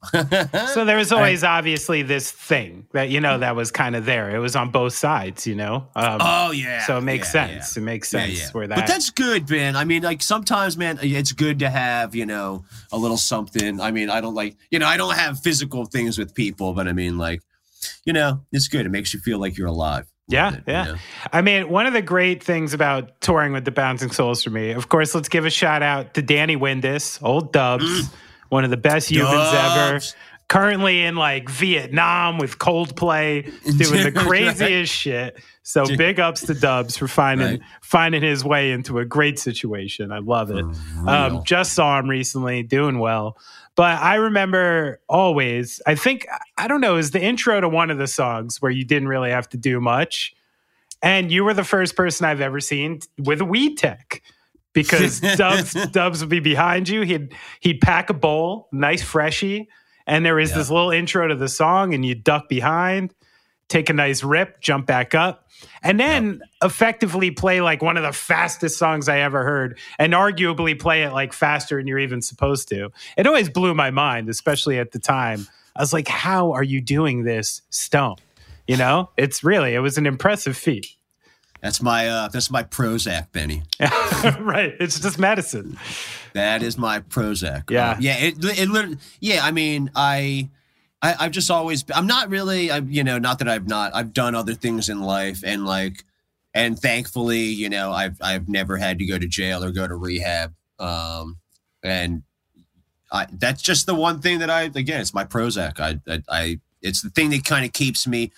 so 0.72 0.84
there 0.84 0.96
was 0.96 1.12
always 1.12 1.42
obviously 1.42 2.02
this 2.02 2.30
thing 2.30 2.86
that 2.92 3.10
you 3.10 3.20
know 3.20 3.38
that 3.38 3.56
was 3.56 3.70
kind 3.70 3.96
of 3.96 4.04
there. 4.04 4.34
It 4.34 4.38
was 4.38 4.54
on 4.54 4.70
both 4.70 4.94
sides, 4.94 5.46
you 5.46 5.56
know. 5.56 5.88
Um, 5.96 6.18
oh 6.20 6.50
yeah. 6.52 6.86
so 6.86 6.98
it 6.98 7.02
makes 7.02 7.34
yeah, 7.34 7.46
sense. 7.48 7.76
yeah. 7.76 7.82
It 7.82 7.84
makes 7.84 8.08
sense 8.08 8.40
yeah. 8.40 8.48
where 8.52 8.66
that. 8.68 8.76
But 8.76 8.86
that's 8.86 9.10
good, 9.10 9.50
man. 9.50 9.74
I 9.76 9.84
mean, 9.84 10.02
like 10.02 10.22
sometimes, 10.22 10.76
man, 10.76 10.98
it's 11.02 11.32
good 11.32 11.58
to 11.58 11.68
have, 11.70 12.14
you 12.14 12.24
know, 12.26 12.64
a 12.92 12.96
little 12.98 13.16
something. 13.16 13.80
I 13.80 13.90
mean, 13.90 14.08
I 14.08 14.20
don't 14.20 14.34
like, 14.34 14.56
you 14.70 14.78
know, 14.78 14.86
I 14.86 14.96
don't 14.96 15.14
have 15.14 15.40
physical 15.40 15.84
things 15.86 16.18
with 16.18 16.34
people, 16.34 16.72
but 16.72 16.86
I 16.86 16.92
mean, 16.92 17.18
like, 17.18 17.42
you 18.04 18.12
know, 18.12 18.42
it's 18.52 18.68
good. 18.68 18.86
It 18.86 18.90
makes 18.90 19.12
you 19.12 19.20
feel 19.20 19.38
like 19.38 19.58
you're 19.58 19.66
alive. 19.66 20.06
Yeah, 20.28 20.60
yeah. 20.66 20.84
know. 20.84 20.94
I 21.32 21.42
mean, 21.42 21.68
one 21.68 21.86
of 21.86 21.92
the 21.92 22.02
great 22.02 22.42
things 22.42 22.72
about 22.74 23.20
touring 23.20 23.52
with 23.52 23.64
the 23.64 23.70
Bouncing 23.72 24.10
Souls 24.10 24.42
for 24.42 24.50
me, 24.50 24.70
of 24.70 24.88
course, 24.88 25.14
let's 25.14 25.28
give 25.28 25.44
a 25.44 25.50
shout 25.50 25.82
out 25.82 26.14
to 26.14 26.22
Danny 26.22 26.56
Windus, 26.56 27.18
old 27.22 27.52
Dubs, 27.52 28.08
one 28.48 28.64
of 28.64 28.70
the 28.70 28.76
best 28.76 29.10
humans 29.10 29.52
ever. 29.52 30.00
Currently 30.48 31.02
in 31.04 31.16
like 31.16 31.48
Vietnam 31.48 32.36
with 32.38 32.58
Coldplay, 32.58 33.44
doing 33.78 34.02
the 34.04 34.12
craziest 34.12 34.92
shit. 34.92 35.42
So 35.62 35.86
big 35.96 36.20
ups 36.20 36.42
to 36.46 36.52
Dubs 36.54 36.96
for 36.96 37.08
finding 37.08 37.46
Right. 37.46 37.60
finding 37.80 38.20
his 38.22 38.44
way 38.44 38.70
into 38.72 38.98
a 38.98 39.04
great 39.06 39.38
situation. 39.38 40.12
I 40.12 40.18
love 40.18 40.50
it. 40.50 40.64
Um, 41.06 41.42
just 41.44 41.72
saw 41.72 41.98
him 41.98 42.10
recently, 42.10 42.62
doing 42.64 42.98
well. 42.98 43.38
But 43.74 44.02
I 44.02 44.16
remember 44.16 45.00
always, 45.08 45.80
I 45.86 45.94
think, 45.94 46.26
I 46.58 46.68
don't 46.68 46.80
know, 46.80 46.96
is 46.96 47.12
the 47.12 47.22
intro 47.22 47.60
to 47.60 47.68
one 47.68 47.90
of 47.90 47.98
the 47.98 48.06
songs 48.06 48.60
where 48.60 48.70
you 48.70 48.84
didn't 48.84 49.08
really 49.08 49.30
have 49.30 49.48
to 49.50 49.56
do 49.56 49.80
much. 49.80 50.34
And 51.02 51.32
you 51.32 51.42
were 51.42 51.54
the 51.54 51.64
first 51.64 51.96
person 51.96 52.26
I've 52.26 52.40
ever 52.40 52.60
seen 52.60 53.00
with 53.18 53.40
a 53.40 53.44
weed 53.44 53.78
tech 53.78 54.22
because 54.72 55.20
Dubs, 55.36 55.72
Dubs 55.90 56.20
would 56.20 56.28
be 56.28 56.40
behind 56.40 56.88
you. 56.88 57.02
He'd, 57.02 57.34
he'd 57.60 57.80
pack 57.80 58.10
a 58.10 58.14
bowl, 58.14 58.68
nice 58.72 59.02
freshie. 59.02 59.68
And 60.06 60.24
there 60.24 60.34
was 60.34 60.52
this 60.52 60.68
little 60.68 60.90
intro 60.90 61.28
to 61.28 61.34
the 61.34 61.48
song, 61.48 61.94
and 61.94 62.04
you 62.04 62.14
duck 62.16 62.48
behind, 62.48 63.14
take 63.72 63.88
a 63.88 63.92
nice 63.92 64.22
rip, 64.22 64.60
jump 64.60 64.86
back 64.86 65.14
up, 65.14 65.48
and 65.82 65.98
then 65.98 66.42
effectively 66.62 67.30
play 67.30 67.60
like 67.60 67.82
one 67.82 67.96
of 67.96 68.02
the 68.02 68.12
fastest 68.12 68.78
songs 68.78 69.08
I 69.08 69.20
ever 69.20 69.42
heard, 69.44 69.78
and 69.98 70.12
arguably 70.12 70.78
play 70.78 71.02
it 71.02 71.12
like 71.12 71.32
faster 71.32 71.78
than 71.78 71.86
you're 71.86 71.98
even 71.98 72.20
supposed 72.20 72.68
to. 72.68 72.90
It 73.16 73.26
always 73.26 73.48
blew 73.48 73.74
my 73.74 73.90
mind, 73.90 74.28
especially 74.28 74.78
at 74.78 74.92
the 74.92 74.98
time. 74.98 75.46
I 75.74 75.80
was 75.80 75.92
like, 75.92 76.06
how 76.06 76.52
are 76.52 76.62
you 76.62 76.80
doing 76.82 77.24
this 77.24 77.62
stone? 77.70 78.16
You 78.68 78.76
know, 78.76 79.10
it's 79.16 79.42
really, 79.42 79.74
it 79.74 79.80
was 79.80 79.96
an 79.96 80.06
impressive 80.06 80.56
feat. 80.56 80.94
That's 81.62 81.80
my 81.80 82.08
uh, 82.08 82.28
that's 82.28 82.50
my 82.50 82.64
Prozac, 82.64 83.30
Benny. 83.30 83.62
right. 83.80 84.74
It's 84.80 84.98
just 84.98 85.18
medicine. 85.18 85.78
That 86.34 86.60
is 86.62 86.76
my 86.76 87.00
Prozac. 87.00 87.70
Yeah. 87.70 87.92
Uh, 87.92 87.96
yeah. 88.00 88.16
It, 88.18 88.44
it 88.44 88.68
literally, 88.68 88.98
yeah. 89.20 89.44
I 89.44 89.52
mean, 89.52 89.90
I, 89.94 90.50
I, 91.02 91.16
I've 91.18 91.32
just 91.32 91.50
always, 91.50 91.84
I'm 91.94 92.06
not 92.06 92.30
really, 92.30 92.70
I, 92.70 92.78
you 92.78 93.02
know, 93.02 93.18
not 93.18 93.40
that 93.40 93.48
I've 93.48 93.66
not, 93.66 93.94
I've 93.94 94.12
done 94.12 94.34
other 94.34 94.54
things 94.54 94.88
in 94.88 95.00
life 95.00 95.42
and 95.44 95.66
like, 95.66 96.04
and 96.54 96.78
thankfully, 96.78 97.40
you 97.40 97.68
know, 97.68 97.90
I've, 97.92 98.16
I've 98.20 98.48
never 98.48 98.76
had 98.76 98.98
to 98.98 99.06
go 99.06 99.18
to 99.18 99.26
jail 99.26 99.64
or 99.64 99.72
go 99.72 99.88
to 99.88 99.94
rehab. 99.94 100.54
Um, 100.78 101.38
and 101.82 102.22
I, 103.10 103.26
that's 103.32 103.62
just 103.62 103.86
the 103.86 103.94
one 103.94 104.20
thing 104.20 104.38
that 104.38 104.50
I, 104.50 104.62
again, 104.62 105.00
it's 105.00 105.14
my 105.14 105.24
Prozac. 105.24 105.80
I, 105.80 106.00
I, 106.10 106.22
I 106.28 106.60
it's 106.80 107.02
the 107.02 107.10
thing 107.10 107.30
that 107.30 107.44
kind 107.44 107.64
of 107.64 107.72
keeps 107.72 108.06
me 108.06 108.32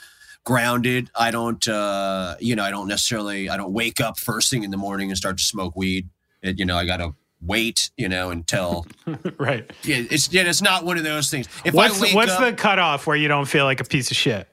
grounded. 0.45 1.11
I 1.15 1.31
don't, 1.31 1.67
uh, 1.67 2.37
you 2.39 2.55
know, 2.57 2.65
I 2.65 2.71
don't 2.71 2.89
necessarily, 2.89 3.49
I 3.49 3.57
don't 3.57 3.73
wake 3.73 4.01
up 4.01 4.19
first 4.19 4.51
thing 4.51 4.63
in 4.63 4.71
the 4.71 4.77
morning 4.77 5.11
and 5.11 5.19
start 5.19 5.39
to 5.39 5.45
smoke 5.45 5.75
weed. 5.77 6.09
It, 6.43 6.59
you 6.59 6.65
know, 6.65 6.77
I 6.77 6.87
got 6.87 6.99
to 6.99 7.15
wait, 7.47 7.91
you 7.97 8.09
know, 8.09 8.31
until 8.31 8.87
right. 9.39 9.71
yeah, 9.83 10.03
it's 10.11 10.33
yeah, 10.33 10.43
it's 10.43 10.63
not 10.63 10.85
one 10.85 10.99
of 10.99 11.05
those 11.05 11.31
things. 11.31 11.49
If 11.65 11.75
What's, 11.75 11.99
I 11.99 12.03
wake 12.03 12.15
what's 12.15 12.33
up, 12.33 12.41
the 12.41 12.53
cutoff 12.53 13.07
where 13.07 13.17
you 13.17 13.29
don't 13.29 13.47
feel 13.47 13.65
like 13.65 13.81
a 13.81 13.85
piece 13.85 14.11
of 14.11 14.17
shit? 14.17 14.49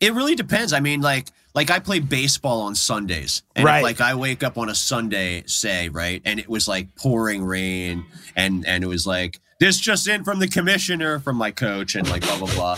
it 0.00 0.12
really 0.14 0.34
depends. 0.34 0.72
I 0.72 0.80
mean, 0.80 1.00
like 1.00 1.28
like 1.54 1.70
I 1.70 1.78
play 1.80 1.98
baseball 1.98 2.60
on 2.62 2.74
Sundays, 2.74 3.42
and 3.56 3.64
Right. 3.64 3.82
like 3.82 4.00
I 4.00 4.14
wake 4.14 4.42
up 4.44 4.58
on 4.58 4.68
a 4.68 4.74
Sunday, 4.74 5.42
say 5.46 5.88
right, 5.88 6.22
and 6.24 6.38
it 6.38 6.48
was 6.48 6.68
like 6.68 6.94
pouring 6.96 7.44
rain, 7.44 8.04
and 8.36 8.66
and 8.66 8.84
it 8.84 8.86
was 8.86 9.06
like 9.06 9.40
this 9.60 9.78
just 9.78 10.06
in 10.06 10.22
from 10.24 10.38
the 10.38 10.48
commissioner 10.48 11.18
from 11.18 11.36
my 11.36 11.50
coach, 11.50 11.94
and 11.94 12.08
like 12.08 12.22
blah 12.22 12.38
blah 12.38 12.54
blah. 12.54 12.76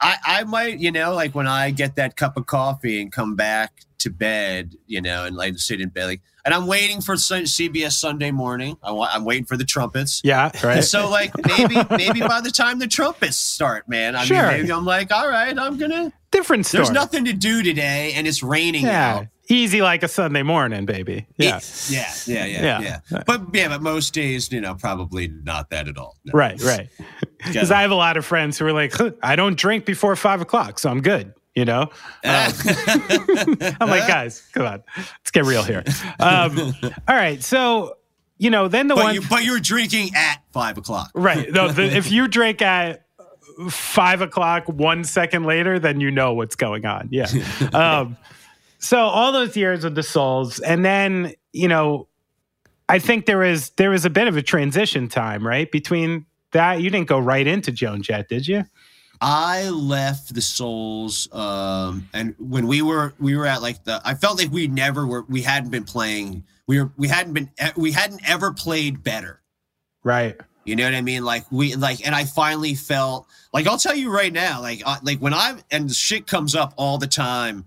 I 0.00 0.16
I 0.24 0.44
might 0.44 0.80
you 0.80 0.90
know 0.90 1.14
like 1.14 1.34
when 1.34 1.46
I 1.46 1.70
get 1.70 1.94
that 1.96 2.16
cup 2.16 2.36
of 2.36 2.46
coffee 2.46 3.00
and 3.00 3.12
come 3.12 3.36
back 3.36 3.82
to 4.02 4.10
bed, 4.10 4.74
you 4.86 5.00
know, 5.00 5.24
and 5.24 5.36
like 5.36 5.58
sit 5.58 5.80
in 5.80 5.88
bed, 5.88 6.06
like, 6.06 6.22
and 6.44 6.52
I'm 6.54 6.66
waiting 6.66 7.00
for 7.00 7.14
CBS 7.14 7.92
Sunday 7.92 8.30
morning. 8.30 8.76
I 8.82 8.92
want 8.92 9.14
I'm 9.14 9.24
waiting 9.24 9.44
for 9.44 9.56
the 9.56 9.64
trumpets. 9.64 10.20
Yeah, 10.24 10.50
right. 10.64 10.82
So 10.84 11.08
like 11.08 11.32
maybe 11.46 11.76
maybe 11.90 12.20
by 12.20 12.40
the 12.40 12.50
time 12.50 12.78
the 12.78 12.88
trumpets 12.88 13.36
start, 13.36 13.88
man, 13.88 14.16
I 14.16 14.24
Sure. 14.24 14.36
mean 14.42 14.46
maybe 14.62 14.72
I'm 14.72 14.84
like, 14.84 15.12
all 15.12 15.28
right, 15.28 15.56
I'm 15.58 15.78
gonna 15.78 16.12
Different 16.30 16.66
story. 16.66 16.84
there's 16.84 16.92
nothing 16.94 17.24
to 17.26 17.32
do 17.32 17.62
today 17.62 18.12
and 18.14 18.26
it's 18.26 18.42
raining 18.42 18.84
Yeah. 18.86 19.14
out. 19.16 19.26
Easy 19.48 19.82
like 19.82 20.02
a 20.02 20.08
Sunday 20.08 20.42
morning, 20.42 20.86
baby. 20.86 21.26
Yeah. 21.36 21.60
Yeah, 21.88 22.10
yeah, 22.26 22.44
yeah, 22.46 22.62
Yeah. 22.62 23.00
yeah, 23.10 23.22
But 23.26 23.42
yeah, 23.52 23.68
but 23.68 23.82
most 23.82 24.14
days, 24.14 24.50
you 24.50 24.60
know, 24.60 24.74
probably 24.74 25.28
not 25.28 25.68
that 25.70 25.88
at 25.88 25.98
all. 25.98 26.16
No. 26.24 26.32
Right, 26.32 26.60
right. 26.62 26.88
Because 27.44 27.70
I 27.72 27.82
have 27.82 27.90
a 27.90 27.96
lot 27.96 28.16
of 28.16 28.24
friends 28.24 28.56
who 28.58 28.66
are 28.66 28.72
like, 28.72 28.94
I 29.22 29.34
don't 29.36 29.56
drink 29.58 29.84
before 29.84 30.14
five 30.16 30.40
o'clock, 30.40 30.78
so 30.78 30.88
I'm 30.90 31.02
good. 31.02 31.34
You 31.54 31.64
know, 31.66 31.82
Um, 32.24 32.52
I'm 33.80 33.90
like, 33.90 34.08
guys, 34.08 34.40
come 34.52 34.64
on, 34.66 34.82
let's 34.96 35.30
get 35.30 35.44
real 35.44 35.62
here. 35.62 35.84
Um, 36.18 36.74
all 37.06 37.14
right, 37.14 37.42
so 37.42 37.96
you 38.38 38.48
know, 38.50 38.68
then 38.68 38.88
the 38.88 38.94
But 38.94 39.04
one, 39.04 39.14
you 39.14 39.22
but 39.28 39.44
you're 39.44 39.60
drinking 39.60 40.10
at 40.16 40.42
five 40.52 40.78
o'clock. 40.78 41.10
right? 41.14 41.50
No, 41.52 41.68
the, 41.70 41.84
if 41.84 42.10
you 42.10 42.26
drink 42.38 42.62
at 42.62 43.04
five 43.68 44.22
o'clock 44.22 44.64
one 44.66 45.04
second 45.04 45.44
later, 45.44 45.78
then 45.78 46.00
you 46.00 46.10
know 46.10 46.32
what's 46.32 46.56
going 46.56 46.86
on. 46.86 47.08
Yeah. 47.10 47.26
Um, 47.74 48.16
so 48.78 48.98
all 48.98 49.30
those 49.30 49.56
years 49.56 49.84
with 49.84 49.94
the 49.94 50.02
Souls, 50.02 50.58
and 50.58 50.84
then 50.84 51.34
you 51.52 51.68
know, 51.68 52.08
I 52.88 52.98
think 52.98 53.26
there 53.26 53.38
was 53.38 53.70
there 53.76 53.90
was 53.90 54.04
a 54.06 54.10
bit 54.10 54.26
of 54.26 54.36
a 54.38 54.42
transition 54.42 55.08
time, 55.08 55.46
right? 55.46 55.70
Between 55.70 56.24
that, 56.52 56.80
you 56.80 56.88
didn't 56.90 57.08
go 57.08 57.18
right 57.18 57.46
into 57.46 57.70
Joan 57.72 58.02
Jett, 58.02 58.28
did 58.28 58.48
you? 58.48 58.64
I 59.24 59.70
left 59.70 60.34
the 60.34 60.42
Souls, 60.42 61.32
um, 61.32 62.08
and 62.12 62.34
when 62.40 62.66
we 62.66 62.82
were 62.82 63.14
we 63.20 63.36
were 63.36 63.46
at 63.46 63.62
like 63.62 63.84
the, 63.84 64.02
I 64.04 64.14
felt 64.14 64.36
like 64.36 64.50
we 64.50 64.66
never 64.66 65.06
were, 65.06 65.24
we 65.28 65.42
hadn't 65.42 65.70
been 65.70 65.84
playing, 65.84 66.42
we 66.66 66.82
were, 66.82 66.90
we 66.96 67.06
hadn't 67.06 67.32
been, 67.32 67.48
we 67.76 67.92
hadn't 67.92 68.28
ever 68.28 68.52
played 68.52 69.04
better. 69.04 69.40
Right. 70.02 70.36
You 70.64 70.74
know 70.74 70.84
what 70.84 70.94
I 70.94 71.02
mean? 71.02 71.24
Like 71.24 71.44
we 71.52 71.76
like, 71.76 72.04
and 72.04 72.16
I 72.16 72.24
finally 72.24 72.74
felt 72.74 73.28
like 73.52 73.68
I'll 73.68 73.78
tell 73.78 73.94
you 73.94 74.12
right 74.12 74.32
now, 74.32 74.60
like 74.60 74.82
uh, 74.84 74.96
like 75.04 75.20
when 75.20 75.34
I'm 75.34 75.60
and 75.70 75.90
shit 75.92 76.26
comes 76.26 76.56
up 76.56 76.74
all 76.76 76.98
the 76.98 77.06
time 77.06 77.66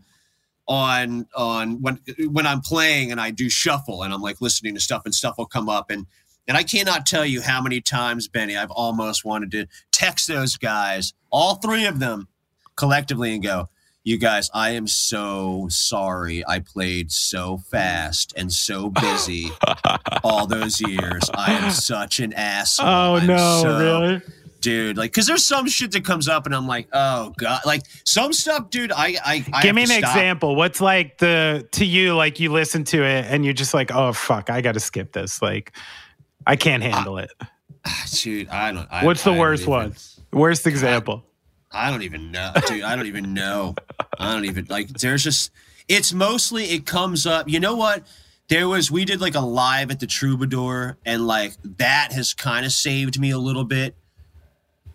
on 0.67 1.25
on 1.35 1.81
when 1.81 2.01
when 2.31 2.45
I'm 2.45 2.59
playing 2.59 3.11
and 3.11 3.21
I 3.21 3.31
do 3.31 3.49
shuffle 3.49 4.03
and 4.03 4.13
I'm 4.13 4.21
like 4.21 4.41
listening 4.41 4.75
to 4.75 4.81
stuff 4.81 5.03
and 5.05 5.15
stuff 5.15 5.37
will 5.37 5.45
come 5.45 5.69
up 5.69 5.89
and 5.89 6.05
and 6.47 6.57
I 6.57 6.63
cannot 6.63 7.05
tell 7.05 7.25
you 7.25 7.41
how 7.41 7.61
many 7.61 7.81
times 7.81 8.27
Benny 8.27 8.55
I've 8.55 8.71
almost 8.71 9.25
wanted 9.25 9.51
to 9.51 9.67
text 9.91 10.27
those 10.27 10.57
guys, 10.57 11.13
all 11.35 11.55
three 11.55 11.85
of 11.85 11.99
them 11.99 12.29
collectively 12.77 13.33
and 13.33 13.43
go, 13.43 13.67
you 14.05 14.17
guys, 14.17 14.49
I 14.53 14.69
am 14.71 14.87
so 14.87 15.65
sorry. 15.69 16.43
I 16.47 16.59
played 16.59 17.11
so 17.11 17.57
fast 17.57 18.33
and 18.37 18.53
so 18.53 18.89
busy 18.89 19.49
all 20.23 20.47
those 20.47 20.79
years. 20.79 21.23
I 21.33 21.53
am 21.53 21.71
such 21.71 22.19
an 22.19 22.31
asshole. 22.33 22.87
Oh 22.87 23.15
I'm 23.15 23.27
no, 23.27 23.61
so- 23.63 23.79
really? 23.79 24.21
dude? 24.61 24.97
Like, 24.97 25.11
because 25.11 25.25
there's 25.27 25.43
some 25.43 25.67
shit 25.67 25.91
that 25.91 26.05
comes 26.05 26.27
up, 26.27 26.45
and 26.45 26.55
I'm 26.55 26.67
like, 26.67 26.87
oh 26.93 27.33
god, 27.37 27.61
like 27.65 27.81
some 28.03 28.31
stuff, 28.31 28.69
dude. 28.69 28.91
I, 28.91 29.15
I, 29.25 29.45
I 29.53 29.61
Give 29.63 29.75
me 29.75 29.81
an 29.83 29.87
stop. 29.87 29.99
example. 30.15 30.55
What's 30.55 30.79
like 30.81 31.17
the 31.17 31.67
to 31.73 31.83
you 31.85 32.15
like 32.15 32.39
you 32.39 32.51
listen 32.51 32.83
to 32.85 33.03
it 33.03 33.25
and 33.27 33.43
you're 33.43 33.53
just 33.55 33.73
like, 33.73 33.91
oh 33.91 34.13
fuck, 34.13 34.49
I 34.51 34.61
got 34.61 34.73
to 34.73 34.79
skip 34.79 35.13
this. 35.13 35.41
Like, 35.41 35.75
I 36.47 36.55
can't 36.55 36.83
handle 36.83 37.17
it. 37.17 37.31
Dude, 38.11 38.49
I 38.49 38.71
don't. 38.71 38.87
I, 38.91 39.03
What's 39.03 39.23
the 39.23 39.31
I 39.33 39.39
worst 39.39 39.63
even- 39.63 39.71
one? 39.73 39.95
Worst 40.35 40.67
example. 40.67 41.23
I 41.71 41.89
don't 41.89 42.03
even 42.03 42.31
know, 42.31 42.51
dude. 42.67 42.83
I 42.83 42.95
don't 42.95 43.07
even 43.07 43.33
know. 43.33 43.73
I 44.19 44.33
don't 44.33 44.45
even 44.45 44.67
like. 44.69 44.89
There's 44.89 45.23
just. 45.23 45.49
It's 45.87 46.11
mostly 46.13 46.65
it 46.65 46.85
comes 46.85 47.25
up. 47.25 47.47
You 47.47 47.59
know 47.59 47.75
what? 47.75 48.05
There 48.49 48.67
was 48.67 48.91
we 48.91 49.05
did 49.05 49.21
like 49.21 49.35
a 49.35 49.39
live 49.39 49.91
at 49.91 49.99
the 49.99 50.07
Troubadour, 50.07 50.97
and 51.05 51.25
like 51.25 51.53
that 51.77 52.11
has 52.11 52.33
kind 52.33 52.65
of 52.65 52.73
saved 52.73 53.19
me 53.19 53.31
a 53.31 53.37
little 53.37 53.63
bit. 53.63 53.95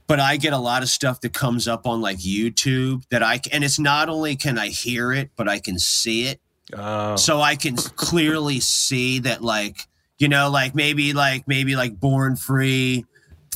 But 0.06 0.20
I 0.20 0.36
get 0.36 0.52
a 0.52 0.58
lot 0.58 0.82
of 0.82 0.88
stuff 0.88 1.20
that 1.22 1.32
comes 1.32 1.66
up 1.66 1.86
on 1.86 2.00
like 2.00 2.18
YouTube 2.18 3.04
that 3.08 3.22
I 3.22 3.40
and 3.50 3.64
it's 3.64 3.78
not 3.78 4.10
only 4.10 4.36
can 4.36 4.58
I 4.58 4.68
hear 4.68 5.12
it, 5.12 5.30
but 5.36 5.48
I 5.48 5.58
can 5.58 5.78
see 5.78 6.26
it. 6.26 6.40
Oh. 6.72 7.16
so 7.16 7.40
I 7.40 7.56
can 7.56 7.74
clearly 7.74 8.60
see 8.60 9.18
that 9.20 9.42
like 9.42 9.88
you 10.18 10.28
know 10.28 10.50
like 10.50 10.72
maybe 10.72 11.12
like 11.12 11.48
maybe 11.48 11.74
like 11.74 11.98
born 11.98 12.36
free 12.36 13.06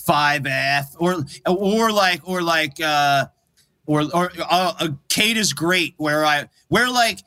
5f 0.06 0.97
or 0.98 1.24
or 1.47 1.93
like 1.93 2.20
or 2.24 2.43
like 2.43 2.81
uh 2.81 3.26
or 3.86 4.02
or 4.14 4.32
uh, 4.39 4.74
uh, 4.81 4.89
Kate 5.09 5.36
is 5.36 5.52
great 5.52 5.94
where 5.97 6.24
I 6.24 6.48
where 6.68 6.90
like 6.90 7.20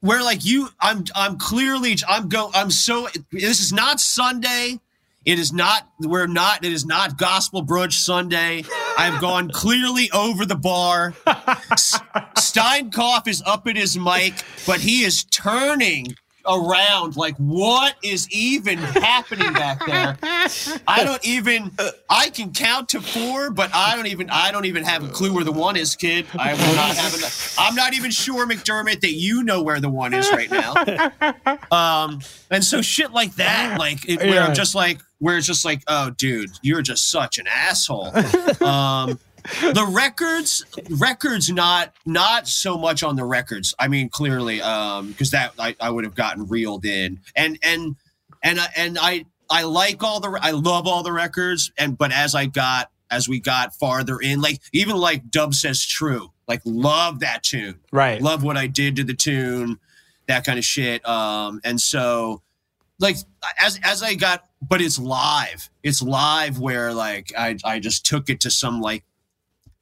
where 0.00 0.22
like 0.22 0.44
you 0.44 0.68
I'm 0.80 1.04
I'm 1.14 1.38
clearly 1.38 1.96
I'm 2.08 2.28
go 2.28 2.50
I'm 2.54 2.70
so 2.70 3.08
this 3.32 3.60
is 3.60 3.72
not 3.72 4.00
Sunday. 4.00 4.80
It 5.24 5.38
is 5.38 5.52
not 5.52 5.86
we're 6.00 6.26
not 6.26 6.64
it 6.64 6.72
is 6.72 6.86
not 6.86 7.18
gospel 7.18 7.64
brunch 7.64 7.92
Sunday. 7.92 8.64
I've 8.98 9.20
gone 9.20 9.50
clearly 9.50 10.10
over 10.12 10.46
the 10.46 10.56
bar. 10.56 11.14
S- 11.72 12.00
Steinkopf 12.36 13.28
is 13.28 13.42
up 13.46 13.66
at 13.66 13.76
his 13.76 13.98
mic 13.98 14.42
but 14.66 14.80
he 14.80 15.02
is 15.04 15.24
turning 15.24 16.14
around 16.46 17.16
like 17.16 17.36
what 17.36 17.94
is 18.02 18.28
even 18.30 18.78
happening 18.78 19.52
back 19.52 19.84
there? 19.86 20.16
I 20.88 21.04
don't 21.04 21.24
even 21.26 21.70
i 22.08 22.30
can 22.30 22.52
count 22.52 22.88
to 22.90 23.00
four 23.00 23.50
but 23.50 23.70
i 23.74 23.94
don't 23.96 24.06
even 24.06 24.30
i 24.30 24.50
don't 24.50 24.64
even 24.64 24.82
have 24.84 25.04
a 25.04 25.08
clue 25.08 25.32
where 25.32 25.44
the 25.44 25.52
one 25.52 25.76
is 25.76 25.94
kid. 25.96 26.26
I 26.38 26.52
will 26.54 26.74
not 26.74 26.96
have 26.96 27.14
an, 27.14 27.20
i'm 27.58 27.74
not 27.74 27.94
even 27.94 28.10
sure 28.10 28.46
mcdermott 28.46 29.00
that 29.00 29.12
you 29.12 29.42
know 29.42 29.62
where 29.62 29.80
the 29.80 29.90
one 29.90 30.14
is 30.14 30.30
right 30.32 30.50
now. 30.50 30.74
Um 31.70 32.20
and 32.50 32.64
so 32.64 32.82
shit 32.82 33.12
like 33.12 33.34
that 33.36 33.78
like 33.78 34.08
it, 34.08 34.18
where 34.18 34.34
Yeah. 34.34 34.46
i'm 34.46 34.54
just 34.54 34.74
like 34.74 35.00
where 35.18 35.36
it's 35.36 35.46
just 35.46 35.64
like 35.64 35.82
oh 35.86 36.10
dude 36.10 36.50
you're 36.62 36.82
just 36.82 37.10
such 37.10 37.38
an 37.38 37.46
asshole. 37.46 38.12
Um 38.66 39.18
the 39.60 39.86
records 39.90 40.64
records 40.90 41.50
not 41.50 41.94
not 42.06 42.48
so 42.48 42.76
much 42.76 43.02
on 43.02 43.16
the 43.16 43.24
records. 43.24 43.74
I 43.78 43.88
mean 43.88 44.08
clearly 44.08 44.60
um 44.62 45.08
because 45.08 45.30
that 45.30 45.52
I, 45.58 45.76
I 45.80 45.90
would 45.90 46.04
have 46.04 46.14
gotten 46.14 46.46
reeled 46.46 46.84
in. 46.84 47.20
And 47.36 47.58
and 47.62 47.96
and 48.42 48.60
I, 48.60 48.66
and 48.76 48.98
i 49.00 49.24
i 49.48 49.62
like 49.62 50.02
all 50.02 50.20
the 50.20 50.38
i 50.42 50.50
love 50.50 50.86
all 50.86 51.02
the 51.02 51.12
records. 51.12 51.72
And 51.78 51.96
but 51.96 52.12
as 52.12 52.34
i 52.34 52.46
got 52.46 52.90
as 53.10 53.28
we 53.28 53.40
got 53.40 53.74
farther 53.74 54.18
in 54.18 54.40
like 54.40 54.60
even 54.72 54.96
like 54.96 55.30
dub 55.30 55.54
says 55.54 55.84
true 55.84 56.32
like 56.46 56.60
love 56.64 57.20
that 57.20 57.42
tune. 57.42 57.80
Right. 57.92 58.20
love 58.20 58.42
what 58.42 58.56
i 58.56 58.66
did 58.66 58.96
to 58.96 59.04
the 59.04 59.14
tune 59.14 59.78
that 60.26 60.44
kind 60.44 60.58
of 60.58 60.64
shit. 60.64 61.06
Um 61.08 61.60
and 61.64 61.80
so 61.80 62.42
like 62.98 63.16
as 63.60 63.80
as 63.82 64.02
i 64.02 64.14
got 64.14 64.44
but 64.62 64.82
it's 64.82 64.98
live. 64.98 65.70
It's 65.82 66.02
live 66.02 66.58
where 66.58 66.92
like 66.92 67.32
i 67.36 67.56
i 67.64 67.78
just 67.78 68.04
took 68.04 68.28
it 68.28 68.40
to 68.40 68.50
some 68.50 68.80
like 68.80 69.04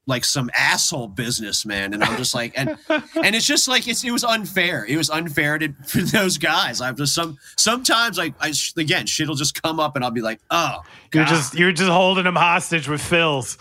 like 0.08 0.24
some 0.24 0.50
asshole 0.58 1.06
businessman 1.06 1.92
and 1.94 2.02
i'm 2.02 2.16
just 2.16 2.34
like 2.34 2.52
and 2.56 2.70
and 2.88 3.36
it's 3.36 3.46
just 3.46 3.68
like 3.68 3.86
it's, 3.86 4.02
it 4.02 4.10
was 4.10 4.24
unfair. 4.24 4.84
It 4.88 4.96
was 4.96 5.10
unfair 5.10 5.58
to 5.58 5.68
for 5.86 5.98
those 6.00 6.38
guys. 6.38 6.80
I've 6.80 6.96
just 6.96 7.14
some 7.14 7.38
sometimes 7.56 8.18
like 8.18 8.34
i 8.40 8.50
sh- 8.50 8.72
again 8.76 9.06
shit'll 9.06 9.36
just 9.36 9.62
come 9.62 9.78
up 9.78 9.94
and 9.94 10.04
i'll 10.04 10.10
be 10.10 10.22
like 10.22 10.40
oh 10.50 10.80
You're 11.14 11.24
just 11.26 11.54
you're 11.54 11.72
just 11.72 11.90
holding 11.90 12.24
them 12.24 12.34
hostage 12.36 12.88
with 12.88 13.00
fills. 13.02 13.58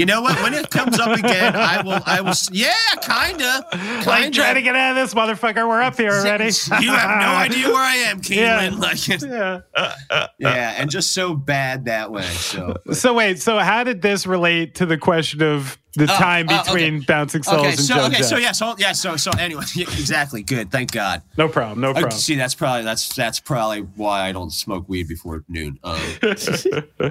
You 0.00 0.06
know 0.06 0.22
what 0.22 0.40
when 0.42 0.54
it 0.54 0.70
comes 0.70 0.98
up 0.98 1.18
again 1.18 1.54
i 1.54 1.82
will 1.82 2.00
i 2.06 2.22
will 2.22 2.32
yeah 2.52 2.72
kinda 3.02 3.66
Like 4.06 4.22
kinda. 4.22 4.30
trying 4.30 4.54
to 4.54 4.62
get 4.62 4.74
out 4.74 4.92
of 4.92 4.96
this 4.96 5.12
motherfucker. 5.12 5.68
We're 5.68 5.82
up 5.82 5.96
here 5.98 6.10
already. 6.12 6.44
you 6.80 6.90
have 6.92 7.20
no 7.20 7.28
idea 7.36 7.68
where 7.68 7.76
i 7.84 7.96
am 7.96 8.20
Yeah. 8.28 8.70
Kienlen. 8.70 8.78
like 9.78 9.90
Yeah. 10.10 10.26
yeah 10.38 10.74
and 10.78 10.90
just 10.90 11.12
so 11.12 11.34
bad 11.34 11.84
that 11.84 12.10
way 12.10 12.22
so 12.22 12.76
So 12.92 13.12
wait, 13.12 13.42
so 13.42 13.58
how 13.58 13.84
did 13.84 14.00
this 14.00 14.26
relate 14.26 14.76
to 14.76 14.86
the 14.86 14.96
question 14.96 15.42
of 15.42 15.76
the 15.96 16.04
Oh, 16.04 16.16
time 16.16 16.46
oh, 16.48 16.60
okay. 16.60 16.72
between 16.72 17.00
bouncing 17.02 17.42
souls 17.42 17.58
okay 17.58 17.70
and 17.70 17.78
so 17.80 17.94
Joe 17.96 18.04
okay 18.06 18.22
so 18.22 18.36
Jack? 18.36 18.42
yeah 18.44 18.52
so 18.52 18.74
yeah 18.78 18.92
so 18.92 19.16
so 19.16 19.30
anyway 19.38 19.64
yeah, 19.74 19.82
exactly 19.84 20.42
good 20.42 20.70
thank 20.70 20.92
god 20.92 21.20
No 21.36 21.48
problem. 21.48 21.80
No 21.80 21.90
Uh, 21.90 21.94
problem. 21.94 22.12
see, 22.12 22.36
that's 22.36 22.54
probably 22.54 22.84
that's 22.84 23.12
that's 23.14 23.40
probably 23.40 23.80
why 23.80 24.28
I 24.28 24.32
don't 24.32 24.52
smoke 24.52 24.88
weed 24.88 25.08
before 25.08 25.44
noon. 25.48 25.78
Um, 25.82 26.00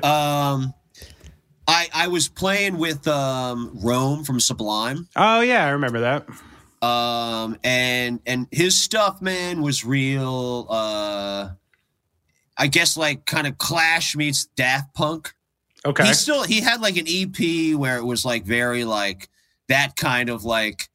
um, 0.04 0.74
I 1.70 1.88
I 1.94 2.08
was 2.08 2.28
playing 2.28 2.78
with 2.80 3.08
um, 3.08 3.72
Rome 3.84 4.24
from 4.24 4.40
Sublime, 4.40 5.08
oh 5.16 5.42
yeah, 5.42 5.66
I 5.66 5.70
remember 5.70 6.00
that. 6.02 6.28
um, 6.82 7.58
and 7.64 8.20
and 8.26 8.48
his 8.52 8.76
stuff, 8.82 9.22
man, 9.22 9.62
was 9.62 9.86
real. 9.86 10.66
Uh, 10.70 11.50
I 12.58 12.68
guess 12.68 12.98
like 12.98 13.26
kind 13.26 13.46
of 13.48 13.58
Clash 13.58 14.16
meets 14.16 14.48
Daft 14.48 14.94
Punk. 14.96 15.34
Okay. 15.86 16.08
He 16.08 16.14
still 16.14 16.44
he 16.44 16.60
had 16.62 16.82
like 16.82 16.98
an 16.98 17.06
EP 17.08 17.76
where 17.78 17.98
it 17.98 18.04
was 18.04 18.26
like 18.26 18.44
very 18.46 18.84
like 18.84 19.30
that 19.68 19.96
kind 19.96 20.30
of 20.30 20.44
like 20.44 20.89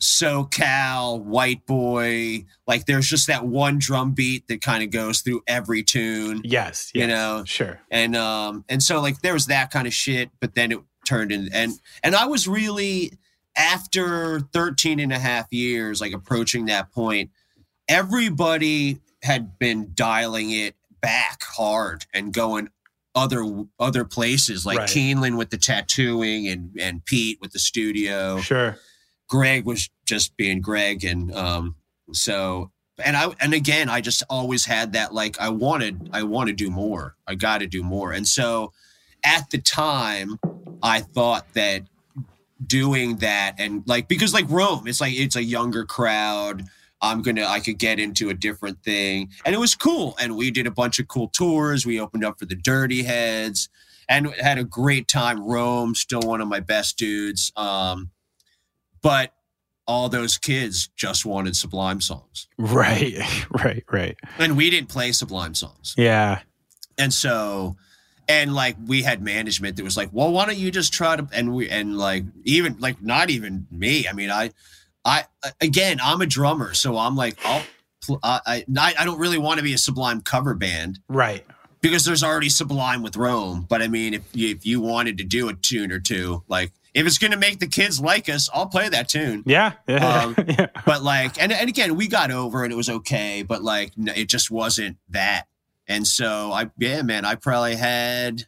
SoCal 0.00 1.22
white 1.22 1.66
boy. 1.66 2.44
Like 2.66 2.86
there's 2.86 3.08
just 3.08 3.26
that 3.28 3.46
one 3.46 3.78
drum 3.78 4.12
beat 4.12 4.48
that 4.48 4.60
kind 4.60 4.82
of 4.82 4.90
goes 4.90 5.20
through 5.20 5.42
every 5.46 5.82
tune. 5.82 6.40
yes, 6.44 6.90
You 6.94 7.06
know, 7.06 7.44
Sure. 7.46 7.80
and 7.90 8.14
um 8.16 8.64
and 8.68 8.82
so 8.82 9.00
like 9.00 9.20
there 9.22 9.32
was 9.34 9.46
that 9.46 9.70
kind 9.70 9.86
of 9.86 9.92
shit 9.94 10.30
but 10.40 10.54
then 10.54 10.72
it 10.72 10.78
turned 11.06 11.30
in 11.30 11.48
and 11.52 11.72
and 12.02 12.16
i 12.16 12.26
was 12.26 12.48
really 12.48 13.12
after 13.56 14.40
13 14.40 14.98
and 14.98 15.12
a 15.12 15.18
half 15.20 15.46
years 15.52 16.00
like 16.00 16.12
approaching 16.12 16.66
that 16.66 16.90
point 16.90 17.30
everybody 17.88 18.98
had 19.22 19.56
been 19.58 19.92
dialing 19.94 20.50
it 20.50 20.74
back 21.00 21.42
hard 21.44 22.04
and 22.12 22.32
going 22.34 22.68
other 23.14 23.44
other 23.78 24.04
places 24.04 24.66
like 24.66 24.78
Right. 24.78 24.88
Kienlen 24.88 25.38
with 25.38 25.50
the 25.50 25.58
tattooing 25.58 26.48
and 26.48 26.76
and 26.78 27.04
Pete 27.04 27.38
with 27.40 27.52
the 27.52 27.58
studio 27.60 28.40
Sure. 28.40 28.76
Greg 29.28 29.64
was 29.64 29.90
just 30.04 30.36
being 30.36 30.60
Greg, 30.60 31.04
and 31.04 31.34
um, 31.34 31.76
so 32.12 32.70
and 33.04 33.16
I 33.16 33.28
and 33.40 33.54
again, 33.54 33.88
I 33.88 34.00
just 34.00 34.22
always 34.30 34.64
had 34.64 34.92
that 34.92 35.12
like 35.12 35.40
I 35.40 35.48
wanted, 35.48 36.10
I 36.12 36.22
want 36.22 36.48
to 36.48 36.54
do 36.54 36.70
more, 36.70 37.16
I 37.26 37.34
got 37.34 37.58
to 37.58 37.66
do 37.66 37.82
more, 37.82 38.12
and 38.12 38.26
so 38.26 38.72
at 39.24 39.50
the 39.50 39.58
time, 39.58 40.38
I 40.82 41.00
thought 41.00 41.52
that 41.54 41.82
doing 42.66 43.16
that 43.16 43.54
and 43.58 43.82
like 43.86 44.08
because 44.08 44.32
like 44.32 44.46
Rome, 44.48 44.86
it's 44.86 45.00
like 45.00 45.14
it's 45.14 45.36
a 45.36 45.42
younger 45.42 45.84
crowd. 45.84 46.64
I'm 47.02 47.20
gonna 47.22 47.44
I 47.44 47.60
could 47.60 47.78
get 47.78 48.00
into 48.00 48.30
a 48.30 48.34
different 48.34 48.82
thing, 48.82 49.30
and 49.44 49.54
it 49.54 49.58
was 49.58 49.74
cool. 49.74 50.16
And 50.20 50.36
we 50.36 50.50
did 50.50 50.66
a 50.66 50.70
bunch 50.70 50.98
of 50.98 51.08
cool 51.08 51.28
tours. 51.28 51.84
We 51.84 52.00
opened 52.00 52.24
up 52.24 52.38
for 52.38 52.46
the 52.46 52.54
Dirty 52.54 53.02
Heads, 53.02 53.68
and 54.08 54.28
had 54.40 54.58
a 54.58 54.64
great 54.64 55.08
time. 55.08 55.40
Rome, 55.40 55.94
still 55.94 56.22
one 56.22 56.40
of 56.40 56.48
my 56.48 56.60
best 56.60 56.96
dudes. 56.96 57.52
Um, 57.56 58.10
but 59.06 59.32
all 59.86 60.08
those 60.08 60.36
kids 60.36 60.88
just 60.96 61.24
wanted 61.24 61.54
Sublime 61.56 62.00
songs, 62.00 62.48
Right. 62.58 63.16
Right. 63.50 63.84
Right. 63.90 64.16
and 64.38 64.56
we 64.56 64.68
didn't 64.70 64.88
play 64.88 65.12
Sublime 65.12 65.54
songs. 65.54 65.94
Yeah. 65.96 66.40
And 66.98 67.12
so, 67.12 67.76
and 68.28 68.52
like 68.54 68.76
we 68.84 69.02
had 69.02 69.22
management 69.22 69.76
that 69.76 69.84
was 69.84 69.96
like, 69.96 70.08
well, 70.12 70.32
why 70.32 70.44
don't 70.46 70.56
you 70.58 70.70
just 70.72 70.92
try 70.92 71.14
to, 71.14 71.28
and 71.32 71.54
we, 71.54 71.68
and 71.70 71.96
like, 71.96 72.24
even 72.44 72.76
like, 72.80 73.00
not 73.00 73.30
even 73.30 73.66
me. 73.70 74.08
I 74.08 74.12
mean, 74.12 74.30
I, 74.30 74.50
I, 75.04 75.24
again, 75.60 75.98
I'm 76.02 76.20
a 76.20 76.26
drummer. 76.26 76.74
So 76.74 76.98
I'm 76.98 77.14
like, 77.14 77.38
I'll, 77.44 77.62
pl- 78.04 78.18
I, 78.24 78.64
I, 78.76 78.94
I 78.98 79.04
don't 79.04 79.20
really 79.20 79.38
want 79.38 79.58
to 79.58 79.62
be 79.62 79.72
a 79.74 79.78
Sublime 79.78 80.20
cover 80.20 80.54
band 80.54 80.98
Right. 81.08 81.46
because 81.80 82.04
there's 82.04 82.24
already 82.24 82.48
Sublime 82.48 83.02
with 83.04 83.16
Rome. 83.16 83.66
But 83.68 83.82
I 83.82 83.86
mean, 83.88 84.14
if 84.14 84.22
you, 84.32 84.48
if 84.48 84.66
you 84.66 84.80
wanted 84.80 85.18
to 85.18 85.24
do 85.24 85.48
a 85.48 85.54
tune 85.54 85.92
or 85.92 86.00
two, 86.00 86.42
like, 86.48 86.72
if 86.96 87.06
it's 87.06 87.18
going 87.18 87.30
to 87.32 87.36
make 87.36 87.58
the 87.58 87.66
kids 87.66 88.00
like 88.00 88.26
us, 88.30 88.48
I'll 88.54 88.68
play 88.68 88.88
that 88.88 89.06
tune. 89.10 89.42
Yeah. 89.44 89.72
Yeah. 89.86 90.22
Um, 90.22 90.34
yeah. 90.48 90.68
But 90.86 91.02
like, 91.02 91.40
and, 91.40 91.52
and 91.52 91.68
again, 91.68 91.94
we 91.94 92.08
got 92.08 92.30
over 92.30 92.64
and 92.64 92.72
it 92.72 92.76
was 92.76 92.88
okay, 92.88 93.42
but 93.42 93.62
like, 93.62 93.92
it 93.98 94.30
just 94.30 94.50
wasn't 94.50 94.96
that. 95.10 95.44
And 95.86 96.06
so 96.06 96.52
I, 96.52 96.70
yeah, 96.78 97.02
man, 97.02 97.26
I 97.26 97.34
probably 97.34 97.76
had, 97.76 98.44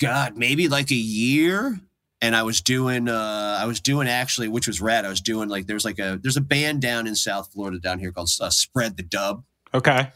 God, 0.00 0.36
maybe 0.36 0.66
like 0.66 0.90
a 0.90 0.96
year. 0.96 1.78
And 2.20 2.34
I 2.34 2.42
was 2.42 2.60
doing, 2.62 3.08
uh, 3.08 3.58
I 3.60 3.66
was 3.66 3.80
doing 3.80 4.08
actually, 4.08 4.48
which 4.48 4.66
was 4.66 4.80
rad. 4.80 5.04
I 5.04 5.08
was 5.08 5.20
doing 5.20 5.48
like, 5.48 5.66
there's 5.68 5.84
like 5.84 6.00
a, 6.00 6.18
there's 6.20 6.36
a 6.36 6.40
band 6.40 6.82
down 6.82 7.06
in 7.06 7.14
South 7.14 7.52
Florida 7.52 7.78
down 7.78 8.00
here 8.00 8.10
called 8.10 8.30
uh, 8.40 8.50
Spread 8.50 8.96
the 8.96 9.04
Dub. 9.04 9.44
Okay. 9.72 10.10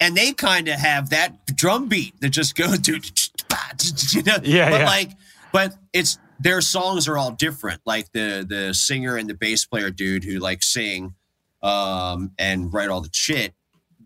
And 0.00 0.16
they 0.16 0.32
kind 0.32 0.66
of 0.68 0.76
have 0.76 1.10
that 1.10 1.44
drum 1.54 1.88
beat 1.88 2.18
that 2.22 2.30
just 2.30 2.54
goes 2.54 2.88
you 2.88 4.22
know, 4.22 4.38
Yeah, 4.42 4.70
but 4.70 4.80
yeah. 4.80 4.86
like, 4.86 5.10
but 5.54 5.74
it's 5.94 6.18
their 6.40 6.60
songs 6.60 7.06
are 7.08 7.16
all 7.16 7.30
different. 7.30 7.80
Like 7.86 8.10
the 8.12 8.44
the 8.46 8.74
singer 8.74 9.16
and 9.16 9.30
the 9.30 9.34
bass 9.34 9.64
player 9.64 9.88
dude 9.90 10.24
who 10.24 10.38
like 10.40 10.62
sing 10.64 11.14
um 11.62 12.32
and 12.38 12.72
write 12.74 12.90
all 12.90 13.00
the 13.00 13.08
shit. 13.12 13.54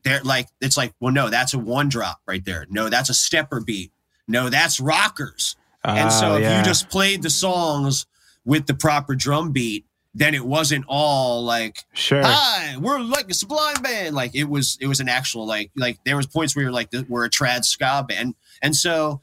They're 0.04 0.20
like 0.22 0.46
it's 0.60 0.76
like, 0.76 0.92
well, 1.00 1.12
no, 1.12 1.30
that's 1.30 1.54
a 1.54 1.58
one 1.58 1.88
drop 1.88 2.20
right 2.26 2.44
there. 2.44 2.66
No, 2.68 2.88
that's 2.88 3.08
a 3.10 3.14
stepper 3.14 3.60
beat. 3.60 3.90
No, 4.28 4.48
that's 4.50 4.78
rockers. 4.78 5.56
and 5.84 6.12
so 6.12 6.32
Oh, 6.32 6.36
if 6.36 6.42
yeah. 6.42 6.58
you 6.58 6.64
just 6.64 6.90
played 6.90 7.22
the 7.22 7.30
songs 7.30 8.06
with 8.44 8.66
the 8.66 8.74
proper 8.74 9.14
drum 9.14 9.52
beat, 9.52 9.86
then 10.14 10.34
it 10.34 10.44
wasn't 10.44 10.84
all 10.86 11.42
like 11.44 11.84
Sure. 11.94 12.22
hi 12.24 12.76
we're 12.78 12.98
like 13.00 13.30
a 13.30 13.34
sublime 13.34 13.80
band 13.82 14.14
like 14.14 14.34
it 14.34 14.44
was 14.48 14.76
it 14.80 14.86
was 14.86 15.00
an 15.00 15.08
actual 15.08 15.46
like 15.46 15.70
like 15.76 15.98
there 16.04 16.16
was 16.16 16.26
points 16.26 16.54
where 16.56 16.64
you're 16.64 16.72
like 16.72 16.88
we're 17.08 17.24
a 17.26 17.30
trad 17.30 17.64
ska 17.64 18.04
band 18.08 18.34
and 18.62 18.74
so 18.74 19.20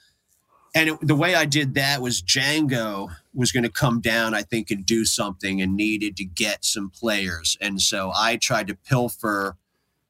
and 0.75 0.89
it, 0.89 0.99
the 1.01 1.15
way 1.15 1.33
i 1.33 1.45
did 1.45 1.73
that 1.73 2.01
was 2.01 2.21
django 2.21 3.09
was 3.33 3.51
going 3.51 3.63
to 3.63 3.69
come 3.71 4.01
down 4.01 4.33
i 4.35 4.41
think 4.43 4.69
and 4.69 4.85
do 4.85 5.05
something 5.05 5.61
and 5.61 5.75
needed 5.75 6.15
to 6.17 6.25
get 6.25 6.63
some 6.63 6.89
players 6.89 7.57
and 7.61 7.81
so 7.81 8.11
i 8.15 8.35
tried 8.35 8.67
to 8.67 8.75
pilfer 8.75 9.55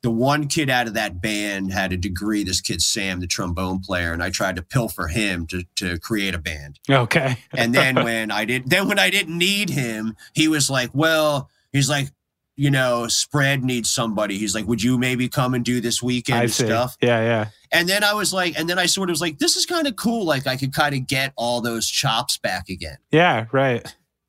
the 0.01 0.11
one 0.11 0.47
kid 0.47 0.69
out 0.69 0.85
of 0.87 0.93
that 0.93 1.19
band 1.19 1.71
had 1.73 1.91
a 1.91 1.97
degree 1.97 2.43
this 2.43 2.61
kid 2.61 2.81
sam 2.81 3.19
the 3.21 3.27
trombone 3.27 3.79
player 3.79 4.11
and 4.13 4.21
i 4.21 4.29
tried 4.29 4.55
to 4.55 4.61
pilfer 4.61 5.07
him 5.07 5.47
to, 5.47 5.63
to 5.75 5.97
create 5.99 6.35
a 6.35 6.39
band 6.39 6.79
Okay. 6.89 7.37
and 7.53 7.73
then 7.73 7.95
when 8.03 8.29
I 8.31 8.45
did, 8.45 8.69
then 8.69 8.87
when 8.87 8.99
I 8.99 9.09
didn't 9.09 9.37
need 9.37 9.69
him, 9.69 10.15
he 10.33 10.47
was 10.47 10.69
like, 10.69 10.91
"Well, 10.93 11.49
he's 11.71 11.89
like, 11.89 12.09
you 12.55 12.71
know, 12.71 13.07
spread 13.07 13.63
needs 13.63 13.89
somebody." 13.89 14.37
He's 14.37 14.55
like, 14.55 14.67
"Would 14.67 14.81
you 14.81 14.97
maybe 14.97 15.27
come 15.29 15.53
and 15.53 15.63
do 15.63 15.81
this 15.81 16.01
weekend 16.01 16.39
I 16.39 16.43
and 16.43 16.51
see. 16.51 16.65
stuff?" 16.65 16.97
Yeah. 17.01 17.21
Yeah. 17.21 17.45
And 17.71 17.89
then 17.89 18.03
I 18.03 18.13
was 18.13 18.31
like, 18.33 18.57
and 18.57 18.69
then 18.69 18.79
I 18.79 18.85
sort 18.85 19.09
of 19.09 19.13
was 19.13 19.21
like, 19.21 19.39
"This 19.39 19.55
is 19.55 19.65
kind 19.65 19.87
of 19.87 19.95
cool. 19.95 20.25
Like, 20.25 20.47
I 20.47 20.55
could 20.55 20.73
kind 20.73 20.95
of 20.95 21.07
get 21.07 21.33
all 21.35 21.61
those 21.61 21.87
chops 21.87 22.37
back 22.37 22.69
again." 22.69 22.97
Yeah. 23.11 23.45
Right. 23.51 23.85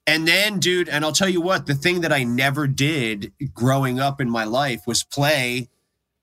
And 0.06 0.26
then, 0.26 0.60
dude, 0.60 0.88
and 0.88 1.04
I'll 1.04 1.12
tell 1.12 1.28
you 1.28 1.40
what, 1.40 1.66
the 1.66 1.74
thing 1.74 2.02
that 2.02 2.12
I 2.12 2.22
never 2.22 2.68
did 2.68 3.32
growing 3.52 3.98
up 3.98 4.20
in 4.20 4.30
my 4.30 4.44
life 4.44 4.86
was 4.86 5.02
play 5.02 5.68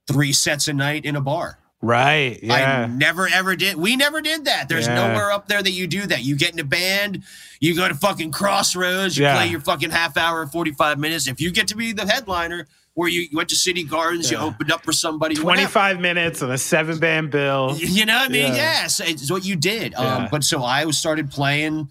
three 0.07 0.31
sets 0.31 0.67
a 0.67 0.73
night 0.73 1.03
in 1.03 1.15
a 1.15 1.21
bar. 1.21 1.59
Right. 1.83 2.39
I 2.43 2.45
Yeah. 2.45 2.87
never 2.89 3.27
ever 3.27 3.57
did. 3.57 3.75
We 3.75 3.97
never 3.97 4.21
did 4.21 4.45
that. 4.45 4.69
There's 4.69 4.87
Yeah. 4.87 4.95
nowhere 4.95 5.31
up 5.31 5.49
there 5.49 5.61
that 5.61 5.71
you 5.71 5.85
do 5.85 6.07
that. 6.07 6.23
You 6.23 6.37
get 6.37 6.53
in 6.53 6.59
a 6.59 6.63
band, 6.63 7.23
you 7.59 7.75
go 7.75 7.87
to 7.89 7.93
fucking 7.93 8.31
Crossroads, 8.31 9.17
you 9.17 9.25
Yeah. 9.25 9.35
play 9.35 9.47
your 9.47 9.59
fucking 9.59 9.91
half 9.91 10.15
hour, 10.15 10.47
45 10.47 10.97
minutes. 10.97 11.27
If 11.27 11.41
you 11.41 11.51
get 11.51 11.67
to 11.67 11.75
be 11.75 11.91
the 11.91 12.07
headliner, 12.07 12.67
where 12.93 13.09
you, 13.09 13.21
you 13.21 13.35
went 13.35 13.49
to 13.49 13.55
City 13.57 13.83
Gardens, 13.83 14.31
you 14.31 14.37
opened 14.37 14.71
up 14.71 14.85
for 14.85 14.93
somebody, 14.93 15.35
whatever. 15.35 15.67
25 15.71 15.99
minutes 15.99 16.41
on 16.41 16.51
a 16.51 16.57
seven 16.57 16.99
band 16.99 17.31
bill. 17.31 17.75
You 17.77 18.05
know 18.05 18.15
what 18.17 18.29
I 18.29 18.31
mean? 18.31 18.53
Yeah. 18.53 18.81
Yes, 18.83 19.01
it's 19.01 19.29
what 19.29 19.43
you 19.43 19.55
did. 19.57 19.93
Um, 19.95 20.29
but 20.31 20.43
so 20.45 20.63
I 20.63 20.89
started 20.91 21.31
playing 21.31 21.89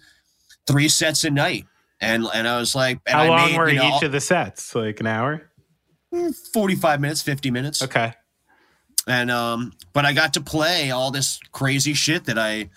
three 0.65 0.87
sets 0.89 1.23
a 1.23 1.29
night, 1.29 1.65
and 2.01 2.25
and 2.33 2.47
I 2.47 2.57
was 2.57 2.73
like, 2.73 2.99
and 3.05 3.13
How 3.15 3.23
I 3.23 3.27
long 3.27 3.51
made, 3.51 3.57
were 3.57 3.69
you 3.69 3.75
know, 3.79 3.97
each 3.97 4.03
of 4.03 4.11
the 4.11 4.21
sets? 4.21 4.73
Like 4.73 4.99
an 5.01 5.05
hour? 5.07 5.43
forty 6.53 6.75
five 6.75 6.99
minutes, 7.01 7.21
fifty 7.21 7.51
minutes. 7.51 7.81
Okay. 7.83 8.13
And 9.07 9.29
um 9.31 9.73
but 9.93 10.05
i 10.05 10.13
got 10.13 10.33
to 10.33 10.41
play 10.41 10.91
all 10.91 11.11
this 11.11 11.39
crazy 11.51 11.93
shit 11.93 12.25
that 12.25 12.37
i 12.37 12.69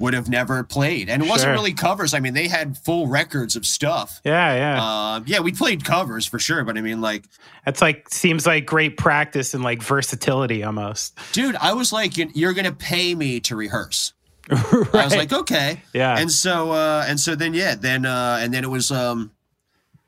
would 0.00 0.14
have 0.14 0.28
never 0.28 0.62
played 0.62 1.08
and 1.08 1.22
it 1.24 1.28
wasn't 1.28 1.50
really 1.50 1.72
covers 1.72 2.14
i 2.14 2.20
mean 2.20 2.34
they 2.34 2.46
had 2.48 2.76
full 2.78 3.06
records 3.08 3.56
of 3.56 3.66
stuff 3.66 4.20
Yeah, 4.24 4.54
yeah. 4.54 4.82
uh, 4.84 5.20
yeah 5.26 5.40
we 5.40 5.52
played 5.52 5.84
covers 5.84 6.24
for 6.26 6.38
sure 6.38 6.62
but 6.64 6.76
i 6.78 6.80
mean 6.80 7.00
like 7.00 7.24
That's 7.64 7.80
like 7.82 8.08
seems 8.10 8.46
like 8.46 8.64
great 8.66 8.96
practice 8.96 9.54
and 9.54 9.64
like 9.64 9.82
versatility 9.82 10.62
almost. 10.62 11.18
dude 11.32 11.56
i 11.56 11.72
was 11.72 11.92
like 11.92 12.16
"You- 12.16 12.30
you're 12.34 12.52
gonna 12.54 12.72
pay 12.72 13.14
me 13.14 13.40
to 13.40 13.56
rehearse 13.56 14.12
i 14.50 14.86
was 14.92 15.16
like 15.16 15.32
okay 15.32 15.82
Yeah. 15.92 16.16
and 16.18 16.30
so 16.30 16.70
uh 16.72 17.04
and 17.08 17.18
so 17.18 17.34
then 17.34 17.52
yeah 17.54 17.74
then 17.74 18.06
uh 18.06 18.38
and 18.40 18.54
then 18.54 18.62
it 18.64 18.70
was 18.70 18.90
um 18.92 19.32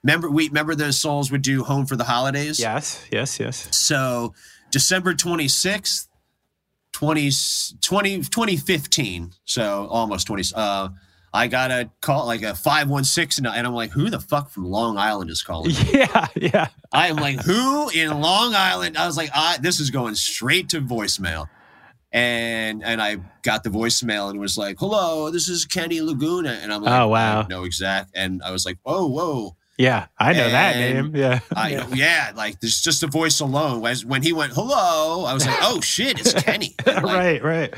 remember 0.04 0.30
we 0.30 0.48
remember 0.48 0.74
the 0.76 0.92
souls 0.92 1.30
would 1.32 1.42
do 1.42 1.64
home 1.64 1.84
for 1.86 1.96
the 1.96 2.04
holidays 2.04 2.60
Yes, 2.60 3.04
yes, 3.10 3.40
yes. 3.40 3.68
So 3.76 4.34
December 4.70 5.14
26th, 5.14 6.06
20, 6.92 7.30
20, 7.80 8.16
2015. 8.18 9.32
So 9.44 9.86
almost 9.90 10.26
20. 10.26 10.52
Uh, 10.54 10.88
I 11.32 11.46
got 11.46 11.70
a 11.70 11.88
call 12.00 12.26
like 12.26 12.42
a 12.42 12.54
516 12.56 13.46
and 13.46 13.66
I'm 13.66 13.72
like, 13.72 13.90
who 13.92 14.10
the 14.10 14.18
fuck 14.18 14.50
from 14.50 14.64
Long 14.64 14.98
Island 14.98 15.30
is 15.30 15.42
calling? 15.42 15.70
me? 15.70 15.76
Yeah, 15.92 16.26
yeah. 16.34 16.68
I 16.92 17.06
am 17.08 17.16
like, 17.16 17.40
who 17.44 17.88
in 17.90 18.20
Long 18.20 18.54
Island? 18.54 18.96
I 18.96 19.06
was 19.06 19.16
like, 19.16 19.30
I, 19.32 19.58
this 19.58 19.78
is 19.78 19.90
going 19.90 20.16
straight 20.16 20.68
to 20.70 20.80
voicemail. 20.80 21.46
And 22.12 22.82
and 22.82 23.00
I 23.00 23.18
got 23.42 23.62
the 23.62 23.70
voicemail 23.70 24.30
and 24.30 24.40
was 24.40 24.58
like, 24.58 24.80
hello, 24.80 25.30
this 25.30 25.48
is 25.48 25.64
Kenny 25.64 26.00
Laguna. 26.00 26.58
And 26.60 26.72
I'm 26.72 26.82
like, 26.82 27.00
Oh, 27.00 27.06
wow. 27.06 27.42
No, 27.42 27.62
exact. 27.62 28.10
And 28.16 28.42
I 28.42 28.50
was 28.50 28.66
like, 28.66 28.78
oh, 28.84 29.06
whoa. 29.06 29.56
Yeah. 29.80 30.06
I 30.18 30.34
know 30.34 30.50
that 30.50 30.76
name. 30.76 31.16
Yeah. 31.16 31.40
I 31.56 31.86
yeah. 31.94 32.32
like 32.36 32.60
there's 32.60 32.80
just 32.82 33.00
the 33.00 33.06
voice 33.06 33.40
alone. 33.40 33.84
As 33.86 34.04
when 34.04 34.22
he 34.22 34.32
went 34.32 34.52
hello, 34.52 35.24
I 35.24 35.32
was 35.32 35.46
like, 35.46 35.58
oh 35.62 35.80
shit, 35.82 36.20
it's 36.20 36.34
Kenny. 36.34 36.74
Like, 36.86 37.02
right, 37.02 37.42
right. 37.42 37.74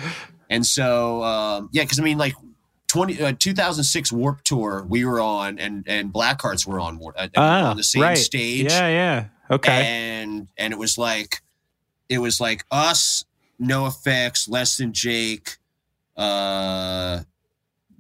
And 0.50 0.66
so 0.66 1.22
um, 1.22 1.68
yeah, 1.72 1.84
because 1.84 2.00
I 2.00 2.02
mean 2.02 2.18
like 2.18 2.34
20, 2.88 3.22
uh, 3.22 3.32
2006 3.38 4.10
Warp 4.12 4.42
Tour 4.42 4.84
we 4.88 5.04
were 5.04 5.20
on, 5.20 5.58
and 5.58 5.84
and 5.86 6.12
Blackhearts 6.12 6.66
were 6.66 6.80
on 6.80 7.00
uh, 7.16 7.28
Ah, 7.36 7.70
on 7.70 7.76
the 7.76 7.84
same 7.84 8.02
right. 8.02 8.18
stage. 8.18 8.64
Yeah, 8.64 8.88
yeah. 8.88 9.24
Okay. 9.50 9.86
and 9.86 10.48
and 10.58 10.72
it 10.72 10.78
was 10.78 10.98
like 10.98 11.42
it 12.08 12.18
was 12.18 12.40
like 12.40 12.64
us, 12.70 13.24
NOFX, 13.60 14.48
Less 14.50 14.76
Than 14.76 14.92
Jake, 14.92 15.58
uh, 16.16 17.20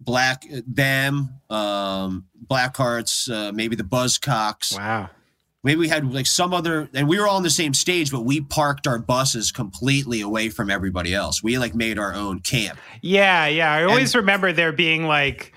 Black 0.04 0.44
them, 0.66 1.40
um, 1.50 2.26
Blackhearts, 2.46 3.32
uh, 3.32 3.52
maybe 3.52 3.76
the 3.76 3.84
Buzzcocks 3.84 4.76
wow. 4.76 5.08
maybe 5.62 5.78
we 5.80 5.88
had 5.88 6.12
like 6.12 6.26
some 6.26 6.52
other 6.52 6.88
and 6.94 7.08
we 7.08 7.18
were 7.18 7.26
all 7.26 7.36
on 7.36 7.42
the 7.42 7.50
same 7.50 7.74
stage 7.74 8.10
but 8.10 8.22
we 8.22 8.40
parked 8.40 8.86
our 8.86 8.98
buses 8.98 9.52
completely 9.52 10.20
away 10.20 10.48
from 10.48 10.70
everybody 10.70 11.14
else 11.14 11.42
we 11.42 11.58
like 11.58 11.74
made 11.74 11.98
our 11.98 12.14
own 12.14 12.40
camp 12.40 12.78
Yeah, 13.00 13.46
yeah. 13.46 13.72
I 13.72 13.84
always 13.84 14.14
remember 14.14 14.52
there 14.52 14.72
being 14.72 15.06
like 15.06 15.52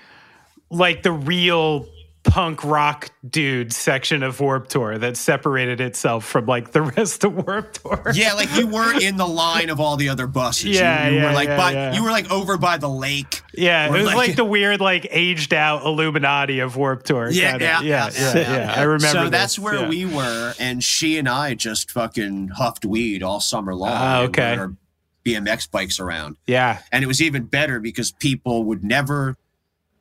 like 0.70 1.02
the 1.02 1.12
real 1.12 1.86
punk 2.26 2.64
rock 2.64 3.10
dude 3.28 3.72
section 3.72 4.22
of 4.22 4.38
Warp 4.40 4.68
Tour 4.68 4.98
that 4.98 5.16
separated 5.16 5.80
itself 5.80 6.24
from 6.24 6.46
like 6.46 6.72
the 6.72 6.82
rest 6.82 7.24
of 7.24 7.34
Warp 7.46 7.72
Tour. 7.72 8.12
yeah 8.14 8.34
like 8.34 8.54
you 8.56 8.66
weren't 8.66 9.02
in 9.02 9.16
the 9.16 9.26
line 9.44 9.70
of 9.70 9.80
all 9.80 9.96
the 9.96 10.08
other 10.08 10.26
buses 10.26 10.64
You- 10.64 10.72
Yeah, 10.74 11.08
you, 11.08 11.16
yeah, 11.16 11.26
were 11.26 11.32
like 11.32 11.48
yeah, 11.48 11.56
by 11.56 11.72
yeah. 11.72 11.94
you 11.94 12.02
were 12.04 12.10
like 12.10 12.30
over 12.30 12.58
by 12.58 12.76
the 12.76 12.88
lake 12.88 13.42
Yeah, 13.54 13.86
it 13.86 13.92
was 13.92 14.04
like, 14.06 14.16
like- 14.16 14.36
the 14.36 14.44
weird, 14.56 14.80
like 14.80 15.06
aged 15.10 15.54
out 15.54 15.84
Illuminati 15.84 16.60
of 16.60 16.76
Warp 16.76 17.04
Tour. 17.04 17.30
yeah, 17.30 17.52
kinda. 17.52 17.64
yeah, 17.64 17.82
yeah, 17.82 18.10
yeah, 18.14 18.34
yeah, 18.36 18.74
I 18.76 18.82
remember. 18.82 19.06
So 19.06 19.22
this, 19.22 19.30
that's 19.30 19.58
where 19.58 19.88
we 19.88 20.04
were, 20.04 20.54
and 20.58 20.82
she 20.84 21.18
and 21.18 21.28
I 21.28 21.54
just 21.54 21.90
fucking 21.90 22.48
huffed 22.48 22.84
weed 22.84 23.22
all 23.22 23.40
summer 23.40 23.74
long. 23.74 23.90
Ah, 23.92 24.20
and 24.22 24.28
okay. 24.28 24.56
BMX 25.24 25.68
bikes 25.70 25.98
around. 25.98 26.36
Yeah, 26.46 26.78
And 26.92 27.02
it 27.02 27.06
was 27.06 27.20
even 27.20 27.44
better 27.44 27.80
because 27.80 28.12
people 28.12 28.62
would 28.64 28.84
never, 28.84 29.36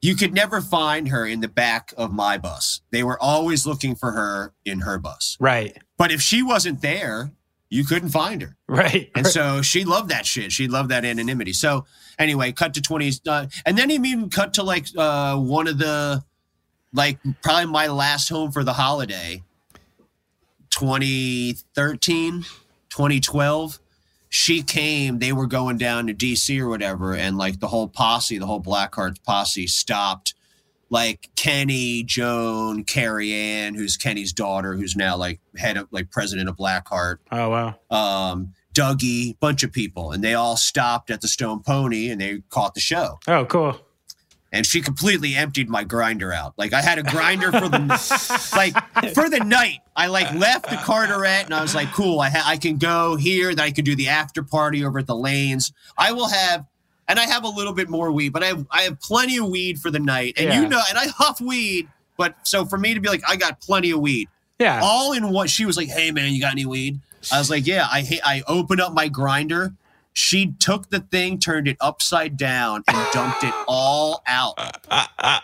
you 0.06 0.16
could 0.16 0.34
never 0.34 0.62
find 0.62 1.08
her 1.10 1.26
in 1.26 1.40
the 1.42 1.48
back 1.48 1.92
of 1.98 2.12
my 2.14 2.38
bus. 2.38 2.82
They 2.92 3.04
were 3.04 3.22
always 3.22 3.66
looking 3.66 3.96
for 3.96 4.12
her 4.12 4.54
in 4.64 4.82
her 4.82 5.00
bus. 5.00 5.36
right, 5.40 5.76
But 5.98 6.12
if 6.12 6.22
she 6.22 6.44
wasn't 6.44 6.82
there, 6.82 7.32
you 7.70 7.84
couldn't 7.84 8.10
find 8.10 8.42
her. 8.44 8.56
right. 8.68 9.10
And 9.16 9.26
so 9.26 9.64
she 9.64 9.84
loved 9.84 10.10
that 10.10 10.26
shit. 10.28 10.52
She 10.52 10.68
loved 10.68 10.90
that 10.90 11.04
anonymity. 11.04 11.54
So 11.54 11.86
anyway, 12.20 12.52
cut 12.52 12.76
to 12.76 12.82
20s. 12.82 13.20
Uh, 13.28 13.48
and 13.66 13.76
then 13.78 13.90
he 13.90 13.96
even 13.96 14.30
cut 14.30 14.54
to 14.54 14.64
like 14.64 14.86
uh, 14.96 15.36
one 15.38 15.68
of 15.68 15.80
the, 15.80 16.24
like 16.94 17.18
probably 17.42 17.66
my 17.66 17.88
last 17.88 18.30
home 18.30 18.52
for 18.52 18.64
the 18.64 18.74
holiday, 18.74 19.42
2013, 20.70 22.44
2012. 22.90 23.80
She 24.38 24.64
came, 24.64 25.20
they 25.20 25.32
were 25.32 25.48
going 25.48 25.78
down 25.78 26.08
to 26.08 26.14
DC 26.14 26.60
or 26.60 26.68
whatever. 26.68 27.16
And 27.16 27.38
like 27.38 27.62
the 27.62 27.70
whole 27.70 27.88
posse, 27.88 28.38
the 28.38 28.46
whole 28.46 28.62
Blackhearts 28.62 29.24
posse 29.24 29.66
stopped 29.66 30.34
like 30.90 31.30
Kenny, 31.38 32.04
Joan, 32.04 32.84
Carianne, 32.84 33.78
who's 33.78 33.96
Kenny's 33.96 34.34
daughter, 34.34 34.74
who's 34.74 34.94
now 34.94 35.16
like 35.16 35.40
head 35.56 35.78
of 35.78 35.88
like 35.90 36.12
president 36.12 36.50
of 36.50 36.58
Blackheart 36.58 37.20
oh 37.32 37.50
wow. 37.50 37.76
um, 37.90 38.52
Dougie, 38.74 39.40
bunch 39.40 39.64
of 39.64 39.72
people, 39.72 40.12
and 40.12 40.22
they 40.22 40.34
all 40.34 40.58
stopped 40.58 41.10
at 41.10 41.22
the 41.22 41.30
Stone 41.30 41.64
Pony 41.64 42.10
and 42.10 42.20
they 42.20 42.42
caught 42.50 42.74
the 42.74 42.82
show. 42.82 43.20
Oh, 43.30 43.46
cool. 43.46 43.80
And 44.56 44.66
she 44.66 44.82
completely 44.82 45.36
emptied 45.36 45.70
my 45.70 45.84
grinder 45.84 46.32
out. 46.34 46.54
Like 46.58 46.74
I 46.74 46.82
had 46.82 46.98
a 46.98 47.04
grinder 47.04 47.52
for 47.52 47.68
the 47.68 48.50
like 48.56 48.74
for 49.14 49.30
the 49.30 49.40
night. 49.46 49.80
I 49.96 50.08
like 50.08 50.34
left 50.34 50.70
the 50.70 50.78
Carteret 50.78 51.46
and 51.46 51.54
I 51.54 51.62
was 51.62 51.76
like, 51.76 51.92
cool. 51.92 52.20
I 52.22 52.30
ha- 52.30 52.44
I 52.46 52.58
can 52.58 52.78
go 52.78 53.16
here. 53.18 53.54
That 53.54 53.64
I 53.64 53.72
can 53.72 53.84
do 53.86 53.96
the 53.96 54.08
after 54.08 54.42
party 54.44 54.84
over 54.86 55.00
at 55.00 55.08
the 55.08 55.16
lanes. 55.16 55.74
I 55.98 56.12
will 56.14 56.30
have. 56.30 56.66
And 57.08 57.20
I 57.20 57.26
have 57.26 57.44
a 57.44 57.50
little 57.50 57.74
bit 57.74 57.90
more 57.90 58.12
weed, 58.12 58.30
but 58.30 58.42
I 58.44 58.48
have 58.48 58.66
I 58.72 58.82
have 58.84 59.00
plenty 59.02 59.38
of 59.38 59.48
weed 59.50 59.80
for 59.80 59.92
the 59.92 60.00
night. 60.00 60.34
And 60.38 60.48
Yeah. 60.48 60.62
you 60.62 60.68
know, 60.70 60.82
and 60.90 60.98
I 60.98 61.08
huff 61.08 61.40
weed, 61.42 61.88
but 62.18 62.36
so 62.44 62.66
for 62.66 62.78
me 62.78 62.94
to 62.94 63.00
be 63.00 63.10
like, 63.10 63.22
I 63.28 63.36
got 63.36 63.60
plenty 63.62 63.92
of 63.92 64.00
weed 64.00 64.28
Yeah. 64.58 64.80
all 64.82 65.12
in 65.14 65.30
one. 65.32 65.48
She 65.48 65.66
was 65.66 65.76
like, 65.78 65.90
"Hey 65.90 66.12
man, 66.12 66.32
you 66.34 66.40
got 66.42 66.54
any 66.54 66.66
weed?" 66.66 67.00
I 67.32 67.38
was 67.40 67.50
like, 67.50 67.68
"Yeah." 67.68 67.86
I 67.90 68.20
I 68.24 68.42
opened 68.48 68.80
up 68.82 68.94
my 68.94 69.08
grinder. 69.10 69.74
She 70.18 70.54
took 70.54 70.90
the 70.90 71.02
thing, 71.02 71.40
turned 71.40 71.68
it 71.68 71.76
upside 71.82 72.38
down, 72.38 72.84
and 72.88 73.12
dumped 73.12 73.44
it 73.44 73.54
all 73.68 74.24
out, 74.26 74.58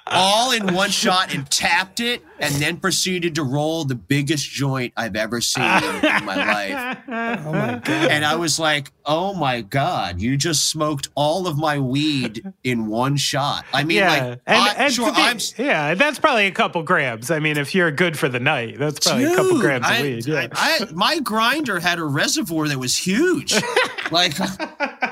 all 0.08 0.52
in 0.52 0.74
one 0.74 0.90
shot, 0.90 1.36
and 1.36 1.50
tapped 1.52 2.00
it, 2.00 2.24
and 2.40 2.56
then 2.56 2.78
proceeded 2.78 3.36
to 3.36 3.44
roll 3.44 3.84
the 3.84 3.96
biggest 3.96 4.50
joint 4.50 4.94
I've 4.96 5.18
ever 5.18 5.42
seen 5.42 5.64
in 5.64 6.26
my 6.26 6.36
life. 6.36 6.98
Oh 7.12 7.52
my 7.52 7.82
god. 7.84 8.12
And 8.12 8.26
I 8.26 8.36
was 8.36 8.60
like, 8.60 8.92
"Oh 9.06 9.34
my 9.34 9.62
god, 9.62 10.22
you 10.22 10.38
just 10.38 10.70
smoked 10.70 11.10
all 11.16 11.48
of 11.48 11.58
my 11.58 11.80
weed 11.80 12.42
in 12.64 12.88
one 12.88 13.18
shot." 13.18 13.66
I 13.74 13.84
mean, 13.84 13.98
yeah, 13.98 14.10
like, 14.10 14.40
and, 14.46 14.58
I, 14.58 14.74
and 14.74 14.94
sure, 14.94 15.12
be- 15.12 15.64
yeah, 15.64 15.94
that's 15.96 16.20
probably 16.20 16.48
a 16.48 16.52
couple 16.52 16.84
grams. 16.84 17.32
I 17.32 17.40
mean, 17.40 17.58
if 17.58 17.76
you're 17.76 17.92
good 17.92 18.18
for 18.18 18.30
the 18.30 18.40
night, 18.40 18.78
that's 18.80 19.06
probably 19.06 19.26
a 19.26 19.36
couple 19.36 19.60
grams 19.60 19.86
I, 19.86 19.96
of 19.96 20.04
weed. 20.04 20.28
Yeah. 20.28 20.48
I, 20.54 20.88
my 20.94 21.20
grinder 21.20 21.80
had 21.80 22.00
a 22.00 22.04
reservoir 22.06 22.68
that 22.68 22.78
was 22.78 22.96
huge. 22.96 23.54
like, 24.12 24.34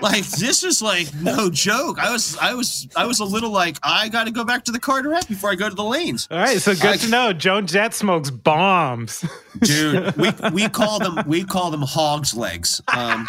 like 0.01 0.26
this 0.27 0.63
is 0.63 0.81
like 0.81 1.13
no 1.15 1.49
joke. 1.49 1.97
I 1.99 2.11
was, 2.11 2.38
I 2.38 2.53
was, 2.53 2.88
I 2.95 3.05
was 3.05 3.19
a 3.19 3.26
little 3.26 3.51
like, 3.51 3.77
I 3.81 4.09
got 4.09 4.26
to 4.26 4.31
go 4.31 4.43
back 4.43 4.65
to 4.65 4.71
the 4.71 4.80
car 4.80 4.99
Carteret 4.99 5.27
before 5.27 5.49
I 5.51 5.55
go 5.55 5.69
to 5.69 5.76
the 5.76 5.84
lanes, 5.84 6.27
All 6.30 6.38
right, 6.38 6.59
so 6.59 6.76
good 6.76 6.99
to 7.01 7.09
know. 7.09 7.31
Joan 7.31 7.67
Jett 7.67 7.93
smokes 7.93 8.30
bombs. 8.30 9.23
dude. 9.61 10.15
We 10.17 10.31
we 10.51 10.69
call 10.69 10.99
them 10.99 11.23
we 11.27 11.43
call 11.43 11.71
them 11.71 11.81
hogs 11.81 12.35
legs. 12.35 12.81
Um, 12.88 13.27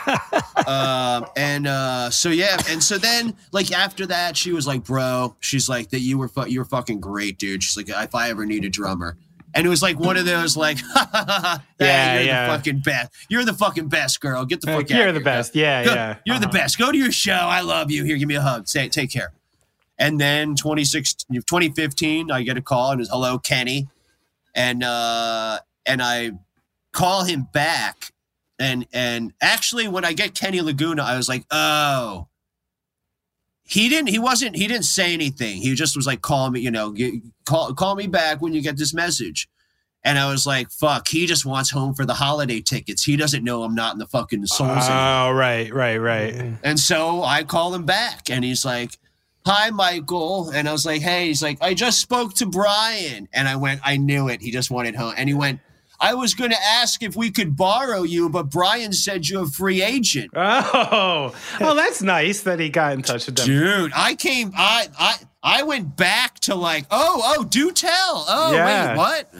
um, 0.66 1.26
and 1.36 1.66
uh, 1.66 2.10
so 2.10 2.30
yeah, 2.30 2.56
and 2.68 2.82
so 2.82 2.98
then 2.98 3.34
like 3.52 3.72
after 3.72 4.06
that, 4.06 4.36
she 4.36 4.52
was 4.52 4.66
like, 4.66 4.84
bro, 4.84 5.36
she's 5.40 5.68
like 5.68 5.90
that 5.90 6.00
you 6.00 6.18
were 6.18 6.28
fu- 6.28 6.48
you 6.48 6.60
were 6.60 6.64
fucking 6.64 7.00
great, 7.00 7.38
dude. 7.38 7.62
She's 7.62 7.76
like, 7.76 7.88
if 7.88 8.14
I 8.14 8.30
ever 8.30 8.46
need 8.46 8.64
a 8.64 8.70
drummer. 8.70 9.16
And 9.56 9.64
it 9.66 9.68
was 9.70 9.82
like 9.82 9.98
one 10.00 10.16
of 10.16 10.26
those, 10.26 10.56
like, 10.56 10.78
yeah, 10.96 11.58
Yeah, 11.78 12.14
you're 12.14 12.22
yeah. 12.26 12.46
the 12.48 12.56
fucking 12.56 12.80
best. 12.80 13.12
You're 13.28 13.44
the 13.44 13.52
fucking 13.52 13.88
best, 13.88 14.20
girl. 14.20 14.44
Get 14.44 14.60
the 14.60 14.66
fuck 14.66 14.76
Like, 14.78 14.90
out. 14.90 14.96
you're 14.98 15.06
the 15.12 15.18
here. 15.20 15.24
best. 15.24 15.54
Yeah, 15.54 15.84
Go- 15.84 15.94
yeah. 15.94 16.16
You're 16.26 16.38
the 16.40 16.46
Uh-huh. 16.48 16.52
best. 16.58 16.78
Go 16.78 16.90
to 16.90 16.98
your 16.98 17.12
show. 17.12 17.32
I 17.32 17.60
love 17.60 17.90
you. 17.90 18.02
Here, 18.04 18.16
give 18.16 18.28
me 18.28 18.34
a 18.34 18.40
hug. 18.42 18.66
Say, 18.68 18.88
take 18.88 19.10
care. 19.12 19.32
And 19.96 20.20
then 20.20 20.56
2016, 20.56 21.36
2015, 21.42 22.30
I 22.32 22.42
get 22.42 22.56
a 22.56 22.62
call 22.62 22.90
and 22.92 23.00
it's 23.00 23.10
hello, 23.10 23.38
Kenny. 23.38 23.86
And 24.54 24.82
uh 24.82 25.60
and 25.86 26.02
I 26.02 26.32
call 26.92 27.22
him 27.24 27.46
back. 27.52 28.12
And 28.58 28.86
and 28.92 29.32
actually 29.40 29.86
when 29.86 30.04
I 30.04 30.12
get 30.12 30.34
Kenny 30.34 30.60
Laguna, 30.62 31.02
I 31.04 31.16
was 31.16 31.28
like, 31.28 31.44
oh, 31.52 32.26
he 33.64 33.88
didn't 33.88 34.08
he 34.08 34.18
wasn't 34.18 34.56
he 34.56 34.66
didn't 34.66 34.84
say 34.84 35.14
anything. 35.14 35.56
He 35.56 35.74
just 35.74 35.96
was 35.96 36.06
like, 36.06 36.20
call 36.20 36.50
me, 36.50 36.60
you 36.60 36.70
know, 36.70 36.90
get, 36.90 37.14
call 37.44 37.72
call 37.74 37.96
me 37.96 38.06
back 38.06 38.40
when 38.40 38.52
you 38.52 38.62
get 38.62 38.76
this 38.76 38.94
message. 38.94 39.48
And 40.06 40.18
I 40.18 40.30
was 40.30 40.46
like, 40.46 40.70
fuck, 40.70 41.08
he 41.08 41.24
just 41.24 41.46
wants 41.46 41.70
home 41.70 41.94
for 41.94 42.04
the 42.04 42.12
holiday 42.12 42.60
tickets. 42.60 43.02
He 43.02 43.16
doesn't 43.16 43.42
know 43.42 43.62
I'm 43.62 43.74
not 43.74 43.94
in 43.94 43.98
the 43.98 44.06
fucking 44.06 44.46
souls. 44.46 44.84
Oh, 44.86 45.32
right, 45.32 45.72
right, 45.72 45.96
right. 45.96 46.34
Mm-hmm. 46.34 46.54
And 46.62 46.78
so 46.78 47.22
I 47.22 47.42
call 47.42 47.74
him 47.74 47.86
back 47.86 48.28
and 48.28 48.44
he's 48.44 48.66
like, 48.66 48.98
Hi, 49.46 49.70
Michael. 49.70 50.50
And 50.50 50.68
I 50.68 50.72
was 50.72 50.84
like, 50.84 51.00
Hey, 51.00 51.28
he's 51.28 51.42
like, 51.42 51.56
I 51.62 51.72
just 51.72 52.00
spoke 52.00 52.34
to 52.34 52.46
Brian. 52.46 53.28
And 53.32 53.48
I 53.48 53.56
went, 53.56 53.80
I 53.82 53.96
knew 53.96 54.28
it. 54.28 54.42
He 54.42 54.50
just 54.50 54.70
wanted 54.70 54.94
home. 54.94 55.14
And 55.16 55.26
he 55.26 55.34
went, 55.34 55.60
I 56.00 56.14
was 56.14 56.34
going 56.34 56.50
to 56.50 56.60
ask 56.62 57.02
if 57.02 57.14
we 57.16 57.30
could 57.30 57.56
borrow 57.56 58.02
you, 58.02 58.28
but 58.28 58.50
Brian 58.50 58.92
said 58.92 59.28
you're 59.28 59.44
a 59.44 59.46
free 59.46 59.82
agent. 59.82 60.30
Oh, 60.36 61.34
well, 61.60 61.74
that's 61.74 62.02
nice 62.02 62.40
that 62.42 62.58
he 62.60 62.68
got 62.68 62.92
in 62.92 63.02
touch 63.02 63.26
with 63.26 63.36
them. 63.36 63.46
Dude, 63.46 63.92
I 63.94 64.14
came, 64.14 64.52
I, 64.56 64.88
I, 64.98 65.14
I 65.42 65.62
went 65.62 65.96
back 65.96 66.40
to 66.40 66.54
like, 66.54 66.86
oh, 66.90 67.22
oh, 67.38 67.44
do 67.44 67.70
tell. 67.72 68.24
Oh, 68.28 68.52
Yeah. 68.52 68.90
wait, 68.90 68.96
what? 68.96 69.32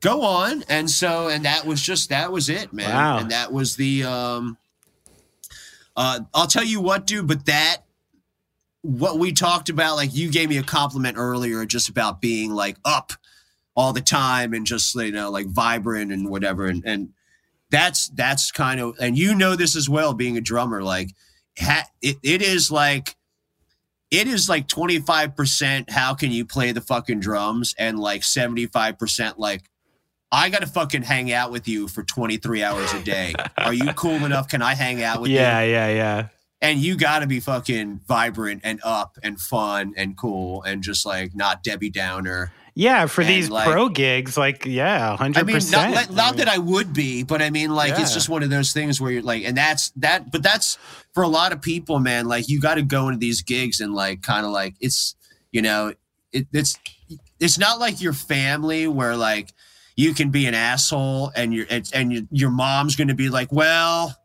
Go 0.00 0.22
on. 0.22 0.64
And 0.68 0.88
so, 0.90 1.28
and 1.28 1.44
that 1.44 1.64
was 1.66 1.80
just, 1.82 2.08
that 2.10 2.30
was 2.30 2.48
it, 2.48 2.72
man. 2.72 2.90
Wow. 2.90 3.18
And 3.18 3.30
that 3.30 3.52
was 3.52 3.76
the, 3.76 4.04
um, 4.04 4.58
uh, 5.96 6.20
I'll 6.32 6.46
tell 6.46 6.64
you 6.64 6.80
what, 6.80 7.06
dude, 7.06 7.26
but 7.26 7.46
that, 7.46 7.78
what 8.82 9.18
we 9.18 9.32
talked 9.32 9.70
about, 9.70 9.96
like 9.96 10.14
you 10.14 10.30
gave 10.30 10.48
me 10.50 10.58
a 10.58 10.62
compliment 10.62 11.16
earlier 11.18 11.64
just 11.64 11.88
about 11.88 12.20
being 12.20 12.50
like 12.52 12.76
up 12.84 13.12
all 13.76 13.92
the 13.92 14.00
time 14.00 14.52
and 14.54 14.66
just, 14.66 14.94
you 14.94 15.10
know, 15.12 15.30
like 15.30 15.46
vibrant 15.46 16.12
and 16.12 16.28
whatever. 16.30 16.66
And, 16.66 16.82
and 16.86 17.10
that's, 17.70 18.08
that's 18.08 18.52
kind 18.52 18.80
of, 18.80 18.94
and 19.00 19.18
you 19.18 19.34
know 19.34 19.56
this 19.56 19.74
as 19.76 19.88
well, 19.88 20.14
being 20.14 20.36
a 20.36 20.40
drummer, 20.40 20.82
like, 20.82 21.10
ha, 21.58 21.84
it, 22.00 22.16
it 22.22 22.42
is 22.42 22.70
like, 22.70 23.16
it 24.10 24.28
is 24.28 24.48
like 24.48 24.68
25% 24.68 25.90
how 25.90 26.14
can 26.14 26.30
you 26.30 26.44
play 26.44 26.70
the 26.70 26.80
fucking 26.80 27.18
drums 27.20 27.74
and 27.78 27.98
like 27.98 28.20
75% 28.20 29.34
like 29.38 29.62
I 30.30 30.50
got 30.50 30.60
to 30.62 30.66
fucking 30.66 31.02
hang 31.02 31.32
out 31.32 31.50
with 31.52 31.68
you 31.68 31.86
for 31.88 32.02
23 32.02 32.62
hours 32.64 32.92
a 32.92 33.00
day. 33.02 33.34
Are 33.58 33.72
you 33.72 33.92
cool 33.94 34.24
enough? 34.24 34.48
Can 34.48 34.62
I 34.62 34.74
hang 34.74 35.00
out 35.02 35.20
with 35.20 35.30
Yeah, 35.30 35.60
you? 35.62 35.72
yeah, 35.72 35.88
yeah. 35.88 35.94
Yeah. 35.94 36.28
And 36.60 36.80
you 36.80 36.96
got 36.96 37.20
to 37.20 37.26
be 37.28 37.40
fucking 37.40 38.00
vibrant 38.08 38.62
and 38.64 38.80
up 38.82 39.16
and 39.22 39.40
fun 39.40 39.94
and 39.96 40.16
cool 40.16 40.62
and 40.62 40.82
just 40.82 41.04
like 41.06 41.34
not 41.36 41.62
Debbie 41.62 41.90
Downer. 41.90 42.52
Yeah, 42.76 43.06
for 43.06 43.20
And, 43.20 43.30
these 43.30 43.50
like- 43.50 43.68
pro 43.68 43.88
gigs, 43.88 44.36
like, 44.36 44.66
yeah, 44.66 45.16
100%. 45.16 45.36
I 45.38 45.42
mean, 45.44 45.56
not, 45.70 45.90
not, 45.90 46.10
not 46.12 46.36
that 46.38 46.48
I 46.48 46.58
would 46.58 46.92
be, 46.92 47.22
but 47.22 47.40
I 47.40 47.50
mean, 47.50 47.72
like, 47.72 47.90
Yeah. 47.90 48.02
it's 48.02 48.12
just 48.12 48.28
one 48.28 48.42
of 48.42 48.50
those 48.50 48.72
things 48.72 49.00
where 49.00 49.12
you're 49.12 49.22
like, 49.22 49.44
and 49.44 49.56
that's 49.56 49.90
that, 49.96 50.32
but 50.32 50.42
that's 50.42 50.76
for 51.12 51.22
a 51.22 51.28
lot 51.28 51.52
of 51.52 51.60
people, 51.62 52.00
man. 52.00 52.26
Like, 52.26 52.48
you 52.48 52.60
got 52.60 52.74
to 52.74 52.82
go 52.82 53.06
into 53.08 53.18
these 53.20 53.42
gigs 53.42 53.80
and 53.80 53.94
like, 53.94 54.22
kind 54.22 54.44
of 54.44 54.50
like, 54.50 54.74
it's, 54.80 55.14
you 55.52 55.62
know, 55.62 55.94
it, 56.32 56.48
it's, 56.52 56.76
it's 57.38 57.58
not 57.58 57.78
like 57.78 58.00
your 58.02 58.12
family 58.12 58.88
where 58.88 59.16
like 59.16 59.52
you 59.96 60.12
can 60.14 60.30
be 60.30 60.46
an 60.46 60.54
asshole 60.54 61.30
and 61.36 61.54
your 61.54 61.66
and, 61.70 61.88
and 61.94 62.12
your, 62.12 62.22
your 62.30 62.50
mom's 62.50 62.96
going 62.96 63.06
to 63.08 63.14
be 63.14 63.28
like, 63.28 63.52
well, 63.52 64.16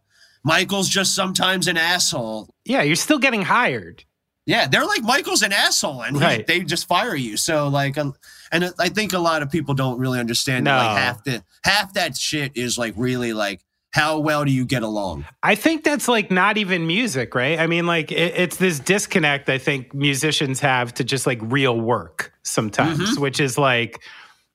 Michael's 0.43 0.89
just 0.89 1.13
sometimes 1.13 1.67
an 1.67 1.77
asshole. 1.77 2.49
yeah, 2.65 2.81
you're 2.81 2.95
still 2.95 3.19
getting 3.19 3.43
hired. 3.43 4.05
Yeah, 4.47 4.67
they're 4.67 4.85
like 4.85 5.03
Michael's 5.03 5.43
an 5.43 5.53
asshole, 5.53 6.01
and 6.01 6.17
he- 6.17 6.23
Right. 6.23 6.47
they 6.47 6.61
just 6.61 6.87
fire 6.87 7.15
you. 7.15 7.37
So 7.37 7.67
like, 7.67 7.95
um, 7.99 8.15
and 8.51 8.73
I 8.79 8.89
think 8.89 9.13
a 9.13 9.19
lot 9.19 9.41
of 9.41 9.51
people 9.51 9.73
don't 9.73 9.99
really 9.99 10.19
understand. 10.19 10.65
that, 10.67 10.71
No. 10.71 10.87
Like 10.87 10.97
half 10.97 11.23
the 11.23 11.43
half 11.63 11.93
that 11.93 12.17
shit 12.17 12.53
is 12.55 12.77
like 12.77 12.93
really 12.97 13.33
like 13.33 13.61
how 13.91 14.19
well 14.19 14.45
do 14.45 14.51
you 14.51 14.65
get 14.65 14.83
along? 14.83 15.25
I 15.41 15.55
think 15.55 15.83
that's 15.83 16.07
like 16.07 16.29
not 16.29 16.57
even 16.57 16.85
music, 16.85 17.33
right? 17.33 17.59
I 17.59 17.65
mean, 17.67 17.87
like 17.87 18.11
it, 18.11 18.33
it's 18.35 18.57
this 18.57 18.79
disconnect 18.79 19.49
I 19.49 19.57
think 19.57 19.93
musicians 19.93 20.59
have 20.59 20.93
to 20.95 21.03
just 21.03 21.25
like 21.25 21.39
real 21.41 21.79
work 21.79 22.31
sometimes, 22.43 22.99
mm-hmm. 22.99 23.21
which 23.21 23.39
is 23.39 23.57
like, 23.57 24.01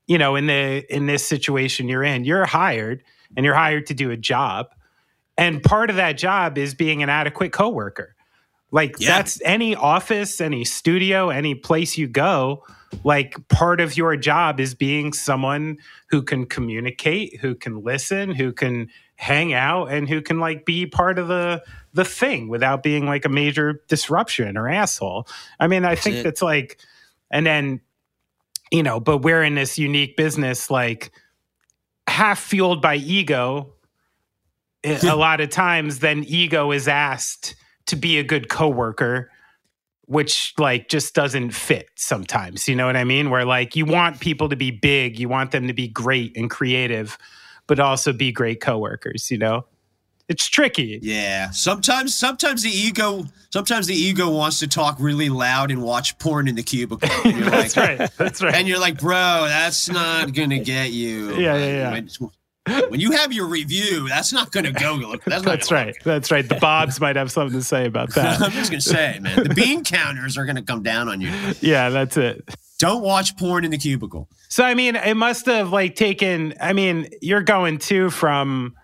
you 0.07 0.19
know, 0.19 0.37
in 0.37 0.47
the 0.47 0.85
in 0.95 1.07
this 1.07 1.27
situation 1.27 1.89
you're 1.89 2.05
in, 2.05 2.25
you're 2.25 2.47
hired 2.47 3.03
and 3.37 3.45
you're 3.45 3.55
hired 3.55 3.87
to 3.87 3.95
do 3.95 4.11
a 4.13 4.17
job, 4.17 4.67
and 5.37 5.63
part 5.63 5.91
of 5.91 5.97
that 5.97 6.13
job 6.17 6.57
is 6.57 6.75
being 6.75 7.03
an 7.03 7.09
adequate 7.09 7.53
coworker. 7.53 8.15
Like 8.71 8.97
Yeah. 8.99 9.17
that's 9.17 9.41
any 9.45 9.75
office, 9.75 10.41
any 10.41 10.65
studio, 10.65 11.31
any 11.31 11.55
place 11.55 11.97
you 11.99 12.07
go. 12.07 12.65
Like 13.03 13.49
part 13.49 13.81
of 13.81 13.97
your 13.97 14.17
job 14.17 14.61
is 14.61 14.75
being 14.75 15.13
someone 15.13 15.79
who 16.09 16.23
can 16.23 16.47
communicate, 16.47 17.41
who 17.41 17.55
can 17.55 17.83
listen, 17.83 18.31
who 18.31 18.53
can 18.53 18.89
hang 19.17 19.53
out, 19.53 19.87
and 19.87 20.09
who 20.09 20.21
can 20.21 20.41
like 20.41 20.65
be 20.65 20.87
part 20.87 21.19
of 21.19 21.29
the 21.29 21.63
the 21.93 22.05
thing 22.05 22.49
without 22.49 22.83
being 22.83 23.07
like 23.07 23.25
a 23.25 23.29
major 23.29 23.83
disruption 23.89 24.57
or 24.57 24.69
asshole. 24.69 25.27
I 25.61 25.67
mean, 25.67 25.85
I 25.85 25.95
think 25.95 26.23
that's 26.23 26.43
like, 26.43 26.79
and 27.31 27.47
then 27.47 27.81
you 28.71 28.83
know, 28.83 29.01
but 29.01 29.19
we're 29.19 29.43
in 29.43 29.55
this 29.55 29.79
unique 29.79 30.17
business, 30.17 30.71
like 30.71 31.13
half 32.09 32.41
fueled 32.41 32.83
by 32.83 32.97
ego. 32.97 33.73
Eh, 34.83 34.99
a 35.09 35.17
lot 35.17 35.41
of 35.41 35.49
times, 35.49 36.01
then 36.01 36.25
ego 36.27 36.71
is 36.73 36.89
asked 36.89 37.55
to 37.87 37.97
be 37.97 38.19
a 38.19 38.23
good 38.23 38.49
coworker, 38.49 39.31
which 40.07 40.55
like 40.59 40.89
just 40.89 41.15
doesn't 41.15 41.51
fit 41.51 41.89
sometimes. 41.97 42.69
You 42.69 42.77
know 42.77 42.87
what 42.87 42.97
I 42.97 43.05
mean? 43.05 43.31
Where 43.31 43.45
like 43.45 43.77
you 43.77 43.87
want 43.87 44.21
people 44.21 44.49
to 44.49 44.57
be 44.57 44.71
big, 44.71 45.19
you 45.19 45.29
want 45.29 45.51
them 45.51 45.67
to 45.67 45.75
be 45.75 45.89
great 45.89 46.37
and 46.37 46.51
creative, 46.51 47.19
but 47.67 47.81
also 47.81 48.13
be 48.13 48.33
great 48.33 48.61
coworkers. 48.61 49.31
You 49.31 49.39
know, 49.39 49.65
it's 50.29 50.47
tricky. 50.47 50.99
Yeah, 51.03 51.51
sometimes 51.51 52.15
sometimes 52.15 52.63
the 52.63 52.71
ego 52.71 53.25
sometimes 53.51 53.87
the 53.87 53.95
ego 53.95 54.31
wants 54.31 54.59
to 54.61 54.67
talk 54.67 54.97
really 54.99 55.29
loud 55.29 55.71
and 55.71 55.83
watch 55.83 56.19
porn 56.19 56.49
in 56.49 56.55
the 56.55 56.63
cubicle. 56.63 57.09
And 57.25 57.39
you're 57.39 57.51
That's 57.51 57.77
like, 57.77 57.99
right. 57.99 58.11
That's 58.17 58.43
right. 58.43 58.55
And 58.55 58.69
you're 58.69 58.81
like, 58.81 58.99
bro, 58.99 59.47
that's 59.49 59.89
not 59.89 60.33
gonna 60.33 60.59
get 60.59 60.91
you. 60.91 61.37
Yeah, 61.37 61.57
yeah, 61.57 61.95
yeah. 61.95 62.29
When, 62.67 62.99
you 62.99 63.13
have 63.13 63.33
your 63.33 63.47
review, 63.47 64.09
that's 64.09 64.33
not 64.33 64.51
gonna 64.51 64.73
go. 64.73 64.95
Look, 64.95 65.23
that's, 65.25 65.45
That's 65.45 65.71
right. 65.71 65.95
That's 66.03 66.31
right. 66.31 66.49
The 66.49 66.55
Bobs 66.55 66.99
might 66.99 67.17
have 67.17 67.31
something 67.31 67.59
to 67.59 67.65
say 67.65 67.85
about 67.85 68.15
that. 68.15 68.41
I'm 68.41 68.53
just 68.53 68.71
gonna 68.71 68.81
say, 68.81 69.19
man, 69.21 69.45
the 69.45 69.55
bean 69.55 69.85
counters 69.85 70.39
are 70.39 70.47
gonna 70.47 70.63
come 70.63 70.83
down 70.83 71.09
on 71.09 71.21
you. 71.21 71.31
Yeah, 71.61 71.91
that's 71.91 72.17
it. 72.17 72.49
Don't 72.79 73.03
watch 73.03 73.37
porn 73.37 73.65
in 73.65 73.71
the 73.71 73.79
cubicle. 73.79 74.29
So 74.49 74.65
I 74.65 74.75
mean, 74.75 74.97
it 74.97 75.15
must 75.15 75.45
have 75.47 75.73
like 75.73 75.95
taken. 75.95 76.55
I 76.61 76.73
mean, 76.73 77.09
you're 77.21 77.43
going 77.43 77.79
to 77.79 78.09
from, 78.09 78.75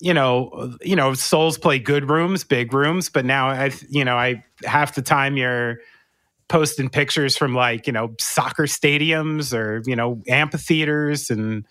you 0.00 0.12
know, 0.12 0.76
you 0.82 0.96
know, 0.96 1.14
Souls 1.14 1.56
play 1.56 1.78
good 1.78 2.10
rooms, 2.10 2.42
big 2.42 2.72
rooms, 2.74 3.10
but 3.10 3.24
now 3.24 3.48
I, 3.48 3.70
you 3.88 4.04
know, 4.04 4.16
I 4.16 4.44
half 4.64 4.96
the 4.96 5.02
time 5.02 5.36
you're 5.36 5.78
posting 6.48 6.88
pictures 6.88 7.36
from 7.36 7.54
like 7.54 7.86
you 7.86 7.92
know 7.92 8.14
soccer 8.20 8.64
stadiums 8.64 9.56
or 9.56 9.82
you 9.86 9.96
know 9.96 10.22
amphitheaters 10.28 11.30
and 11.30 11.64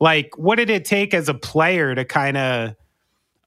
like 0.00 0.36
what 0.36 0.56
did 0.56 0.70
it 0.70 0.84
take 0.84 1.14
as 1.14 1.28
a 1.28 1.34
player 1.34 1.94
to 1.94 2.04
kind 2.04 2.36
of 2.36 2.74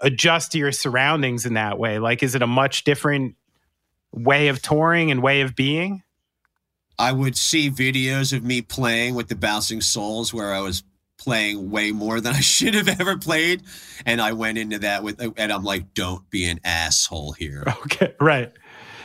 adjust 0.02 0.52
to 0.52 0.57
your 0.57 0.72
surroundings 0.72 1.45
in 1.45 1.53
that 1.53 1.78
way? 1.78 1.99
Like, 1.99 2.23
is 2.23 2.36
it 2.36 2.41
a 2.41 2.48
much 2.48 2.84
different 2.84 3.36
way 4.11 4.49
of 4.49 4.61
touring 4.61 5.11
and 5.11 5.23
way 5.23 5.41
of 5.41 5.56
being? 5.56 6.03
I 6.99 7.11
would 7.11 7.38
see 7.38 7.72
videos 7.72 8.36
of 8.36 8.44
me 8.44 8.61
playing 8.61 9.15
with 9.15 9.28
the 9.28 9.36
Bouncing 9.36 9.82
Souls 9.82 10.34
where 10.34 10.53
I 10.53 10.60
was 10.60 10.84
playing 11.18 11.69
way 11.72 11.91
more 11.91 12.19
than 12.19 12.34
I 12.36 12.41
should 12.41 12.73
have 12.73 12.88
ever 12.99 13.18
played. 13.18 13.64
And 14.06 14.22
I 14.22 14.34
went 14.34 14.57
into 14.57 14.80
that 14.80 15.03
with, 15.03 15.22
and 15.38 15.52
I'm 15.52 15.64
like, 15.64 15.94
don't 15.94 16.30
be 16.30 16.45
an 16.45 16.60
asshole 16.64 17.34
here. 17.34 17.64
Okay, 17.86 18.14
right. 18.19 18.52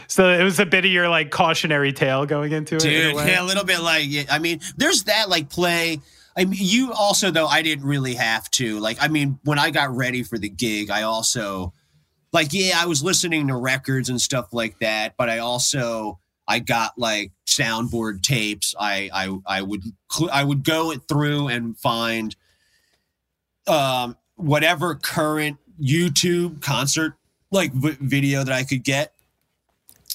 So 0.08 0.28
it 0.28 0.42
was 0.44 0.60
a 0.60 0.66
bit 0.66 0.84
of 0.84 0.90
your 0.90 1.08
like 1.08 1.30
cautionary 1.30 1.92
tale 1.92 2.26
going 2.26 2.52
into 2.52 2.76
it. 2.76 2.84
in 2.84 2.90
a 2.90 3.12
Dude, 3.12 3.26
yeah, 3.26 3.42
a 3.42 3.44
little 3.44 3.64
bit 3.64 3.80
like, 3.80 4.04
I 4.30 4.38
mean, 4.38 4.60
there's 4.76 5.04
that 5.04 5.28
like 5.28 5.48
play. 5.48 6.00
I 6.36 6.44
mean, 6.44 6.58
you 6.60 6.92
also, 6.92 7.30
though, 7.30 7.46
I 7.46 7.62
didn't 7.62 7.86
really 7.86 8.14
have 8.14 8.50
to. 8.52 8.78
Like, 8.78 8.98
I 9.00 9.08
mean, 9.08 9.38
when 9.44 9.58
I 9.58 9.70
got 9.70 9.94
ready 9.94 10.22
for 10.22 10.36
the 10.38 10.50
gig, 10.50 10.90
I 10.90 11.02
also, 11.02 11.72
like, 12.32 12.48
yeah, 12.52 12.74
I 12.76 12.86
was 12.86 13.02
listening 13.02 13.48
to 13.48 13.56
records 13.56 14.10
and 14.10 14.20
stuff 14.20 14.52
like 14.52 14.78
that, 14.80 15.14
but 15.16 15.30
I 15.30 15.38
also, 15.38 16.18
I 16.48 16.60
got 16.60 16.96
like 16.96 17.32
soundboard 17.46 18.22
tapes. 18.22 18.74
I 18.78 19.10
I 19.12 19.36
I 19.46 19.62
would 19.62 19.82
I 20.32 20.44
would 20.44 20.62
go 20.64 20.92
it 20.92 21.02
through 21.08 21.48
and 21.48 21.76
find 21.78 22.36
um 23.66 24.16
whatever 24.36 24.94
current 24.94 25.58
YouTube 25.80 26.60
concert 26.62 27.14
like 27.50 27.72
v- 27.72 27.96
video 28.00 28.44
that 28.44 28.52
I 28.52 28.62
could 28.62 28.84
get 28.84 29.12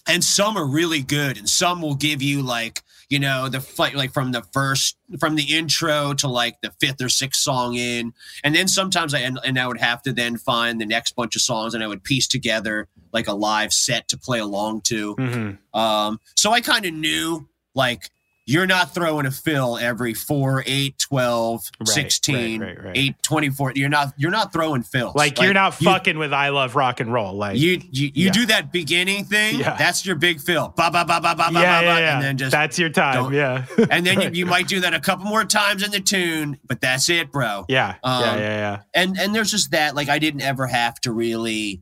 and 0.08 0.24
some 0.24 0.58
are 0.58 0.66
really 0.66 1.02
good 1.02 1.38
and 1.38 1.50
some 1.50 1.82
will 1.82 1.96
give 1.96 2.22
you 2.22 2.42
like 2.42 2.82
you 3.12 3.20
know 3.20 3.50
the 3.50 3.60
fight 3.60 3.94
like 3.94 4.12
from 4.14 4.32
the 4.32 4.42
first 4.54 4.96
from 5.20 5.36
the 5.36 5.44
intro 5.56 6.14
to 6.14 6.28
like 6.28 6.60
the 6.62 6.72
fifth 6.80 7.02
or 7.02 7.10
sixth 7.10 7.42
song 7.42 7.76
in 7.76 8.14
and 8.44 8.56
then 8.56 8.68
sometimes 8.68 9.14
i 9.14 9.20
and, 9.20 9.38
and 9.44 9.60
i 9.60 9.68
would 9.68 9.80
have 9.82 10.02
to 10.02 10.14
then 10.14 10.38
find 10.38 10.80
the 10.80 10.86
next 10.86 11.16
bunch 11.16 11.36
of 11.36 11.42
songs 11.42 11.74
and 11.74 11.84
i 11.84 11.88
would 11.88 12.04
piece 12.04 12.26
together 12.28 12.88
like 13.12 13.28
a 13.28 13.34
live 13.34 13.74
set 13.74 14.08
to 14.08 14.18
play 14.18 14.40
along 14.40 14.80
to 14.82 15.16
Mhm. 15.18 15.58
um 15.78 16.20
so 16.36 16.52
i 16.54 16.62
kind 16.62 16.86
of 16.86 16.94
knew 16.94 17.48
like 17.76 18.10
you're 18.52 18.68
not 18.68 18.94
throwing 18.94 19.26
a 19.26 19.32
fill 19.32 19.78
every 19.78 20.14
4 20.14 20.64
8 20.66 20.98
12 21.00 21.72
Right, 21.80 21.88
16 21.88 22.62
right, 22.62 22.68
right, 22.78 22.86
right. 22.86 22.98
8 22.98 23.24
24 23.24 23.74
you're 23.76 23.90
not 23.90 24.14
you're 24.18 24.32
not 24.32 24.52
throwing 24.54 24.84
fills 24.84 25.16
Like, 25.16 25.42
you're 25.42 25.54
not 25.54 25.80
you- 25.80 25.86
fucking 25.86 26.18
with 26.18 26.34
I 26.34 26.50
love 26.50 26.76
rock 26.76 27.00
and 27.00 27.12
roll. 27.14 27.34
Like 27.34 27.58
you 27.58 27.82
you, 27.92 28.12
you 28.14 28.26
Yeah. 28.26 28.32
do 28.32 28.46
that 28.48 28.72
beginning 28.72 29.26
thing. 29.26 29.60
Yeah. 29.60 29.76
That's 29.78 30.06
your 30.06 30.16
big 30.16 30.40
fill. 30.42 30.70
Ba 30.76 30.92
ba 30.92 31.06
ba 31.06 31.20
ba 31.22 31.36
ba 31.36 31.50
ba 31.52 31.52
yeah, 31.52 31.52
ba, 31.52 31.62
yeah, 31.62 31.82
ba, 31.96 32.00
yeah. 32.02 32.14
and 32.16 32.24
then 32.24 32.38
just 32.38 32.52
that's 32.52 32.78
your 32.78 32.90
time. 32.90 33.34
Yeah. 33.34 33.66
and 33.90 34.06
then 34.06 34.22
you, 34.22 34.30
you 34.34 34.46
might 34.46 34.68
do 34.68 34.80
that 34.82 34.94
a 34.94 35.00
couple 35.00 35.26
more 35.26 35.46
times 35.46 35.84
in 35.84 35.92
the 35.92 36.00
tune, 36.00 36.58
but 36.68 36.82
that's 36.82 37.10
it, 37.10 37.32
bro. 37.32 37.66
yeah, 37.70 37.96
yeah, 38.04 38.10
Um, 38.10 38.24
yeah, 38.40 38.40
yeah. 38.40 38.82
And 38.94 39.18
and 39.18 39.34
there's 39.34 39.52
just 39.52 39.72
that 39.72 39.96
like 39.96 40.10
I 40.10 40.20
didn't 40.20 40.42
ever 40.42 40.68
have 40.68 41.00
to 41.02 41.12
really 41.12 41.82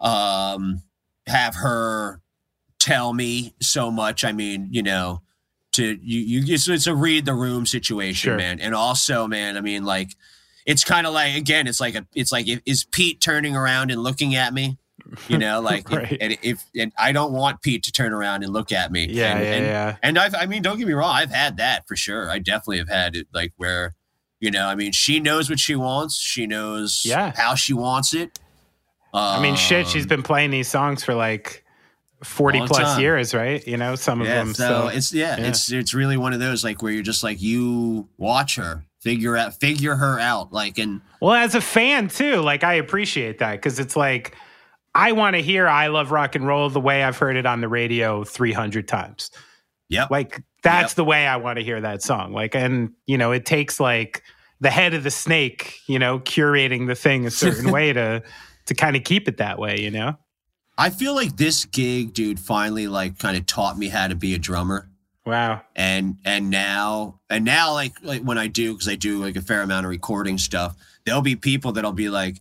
um 0.00 0.82
have 1.26 1.56
her 1.56 2.20
tell 2.78 3.12
me 3.12 3.54
so 3.60 3.90
much. 3.90 4.24
I 4.24 4.32
mean, 4.32 4.68
you 4.70 4.82
know, 4.82 5.22
to 5.72 5.98
you 6.02 6.20
you 6.20 6.54
it's, 6.54 6.68
it's 6.68 6.86
a 6.86 6.94
read 6.94 7.24
the 7.24 7.34
room 7.34 7.66
situation, 7.66 8.30
Sure. 8.30 8.36
man. 8.36 8.60
And 8.60 8.74
also, 8.74 9.26
man, 9.26 9.56
I 9.56 9.60
mean, 9.60 9.84
like 9.84 10.16
it's 10.66 10.84
kind 10.84 11.06
of 11.06 11.12
like 11.14 11.34
again, 11.36 11.66
it's 11.66 11.80
like 11.80 11.94
a 11.94 12.06
it's 12.14 12.32
like 12.32 12.46
is 12.66 12.84
Pete 12.84 13.20
turning 13.20 13.56
around 13.56 13.90
and 13.90 14.02
looking 14.02 14.34
at 14.34 14.52
me? 14.54 14.78
You 15.28 15.38
know, 15.38 15.60
like 15.62 15.90
Right. 15.90 16.12
if, 16.12 16.18
and 16.20 16.38
if 16.42 16.64
and 16.76 16.92
I 16.98 17.12
don't 17.12 17.32
want 17.32 17.62
Pete 17.62 17.82
to 17.84 17.92
turn 17.92 18.12
around 18.12 18.42
and 18.44 18.52
look 18.52 18.72
at 18.72 18.90
me. 18.92 19.06
Yeah, 19.10 19.36
and, 19.36 19.44
yeah, 19.44 19.52
and, 19.54 19.64
yeah. 19.66 19.96
And 20.02 20.18
I've 20.18 20.34
I 20.34 20.46
mean, 20.46 20.62
don't 20.62 20.78
get 20.78 20.86
me 20.86 20.94
wrong, 20.94 21.14
I've 21.14 21.30
had 21.30 21.56
that 21.58 21.86
for 21.86 21.96
sure. 21.96 22.30
I 22.30 22.38
definitely 22.38 22.78
have 22.78 22.88
had 22.88 23.14
it 23.16 23.26
like 23.32 23.52
where, 23.56 23.94
you 24.40 24.50
know, 24.50 24.66
I 24.66 24.74
mean, 24.74 24.92
she 24.92 25.20
knows 25.20 25.48
what 25.48 25.58
she 25.60 25.76
wants. 25.76 26.16
She 26.18 26.46
knows 26.46 27.02
Yeah. 27.04 27.32
how 27.36 27.54
she 27.54 27.72
wants 27.72 28.12
it. 28.14 28.38
I 29.14 29.40
mean, 29.40 29.56
shit, 29.56 29.86
she's 29.88 30.02
Um, 30.04 30.08
been 30.08 30.22
playing 30.22 30.50
these 30.50 30.68
songs 30.68 31.02
for 31.02 31.14
like 31.14 31.64
40 32.24 32.58
Long 32.60 32.68
plus 32.68 32.80
time. 32.94 33.00
years, 33.00 33.34
right? 33.34 33.66
You 33.66 33.76
know, 33.76 33.94
some 33.94 34.20
of 34.20 34.26
them. 34.26 34.54
so, 34.54 34.66
So, 34.66 34.88
it's 34.88 35.12
yeah, 35.12 35.38
yeah. 35.38 35.46
it's 35.48 35.70
it's 35.70 35.94
really 35.94 36.16
one 36.16 36.32
of 36.32 36.40
those 36.40 36.64
like 36.64 36.82
where 36.82 36.92
you're 36.92 37.02
just 37.02 37.22
like 37.22 37.40
you 37.40 38.08
watch 38.16 38.56
her, 38.56 38.84
figure 39.00 39.36
out 39.36 39.54
figure 39.60 39.94
her 39.96 40.18
out, 40.18 40.52
like 40.52 40.78
and 40.78 41.00
well, 41.20 41.34
as 41.34 41.54
a 41.54 41.60
fan 41.60 42.08
too, 42.08 42.36
like 42.36 42.64
I 42.64 42.74
appreciate 42.74 43.38
that 43.38 43.52
because 43.52 43.78
it's 43.78 43.94
like 43.96 44.36
I 44.94 45.12
want 45.12 45.36
to 45.36 45.42
hear 45.42 45.68
I 45.68 45.86
love 45.88 46.10
rock 46.10 46.34
and 46.34 46.46
roll 46.46 46.68
the 46.70 46.80
way 46.80 47.04
I've 47.04 47.16
heard 47.18 47.36
it 47.36 47.46
on 47.46 47.60
the 47.60 47.68
radio 47.68 48.24
300 48.24 48.88
times. 48.88 49.30
yep, 49.88 50.10
Like 50.10 50.42
that's 50.64 50.92
Yep. 50.92 50.96
the 50.96 51.04
way 51.04 51.26
I 51.26 51.36
want 51.36 51.58
to 51.58 51.64
hear 51.64 51.80
that 51.80 52.02
song. 52.02 52.32
Like, 52.32 52.56
and 52.56 52.90
you 53.06 53.16
know, 53.16 53.30
it 53.32 53.46
takes 53.46 53.78
like 53.78 54.22
the 54.60 54.70
head 54.70 54.92
of 54.92 55.04
the 55.04 55.10
snake, 55.12 55.78
you 55.86 56.00
know, 56.00 56.18
curating 56.18 56.88
the 56.88 56.96
thing 56.96 57.26
a 57.26 57.30
certain 57.30 57.70
way 57.76 57.92
to 57.92 58.22
to 58.66 58.74
kind 58.74 58.96
of 58.96 59.04
keep 59.04 59.28
it 59.28 59.36
that 59.36 59.58
way, 59.58 59.78
you 59.80 59.90
know? 59.92 60.18
I 60.78 60.90
feel 60.90 61.14
like 61.14 61.36
this 61.36 61.64
gig, 61.64 62.14
dude, 62.14 62.38
finally 62.40 62.86
like 62.86 63.18
kind 63.18 63.36
of 63.36 63.44
taught 63.46 63.76
me 63.76 63.88
how 63.88 64.06
to 64.08 64.14
be 64.14 64.32
a 64.34 64.38
drummer. 64.38 64.88
Wow. 65.26 65.60
and 65.76 66.16
and 66.24 66.48
now 66.48 67.20
and 67.28 67.44
now 67.44 67.74
like 67.74 67.92
like 68.02 68.22
when 68.22 68.38
I 68.38 68.46
do 68.46 68.72
because 68.72 68.88
I 68.88 68.94
do 68.94 69.18
like 69.22 69.36
a 69.36 69.42
fair 69.42 69.60
amount 69.60 69.84
of 69.84 69.90
recording 69.90 70.38
stuff, 70.38 70.74
there'll 71.04 71.20
be 71.20 71.36
people 71.36 71.72
that'll 71.72 71.92
be 71.92 72.08
like, 72.08 72.40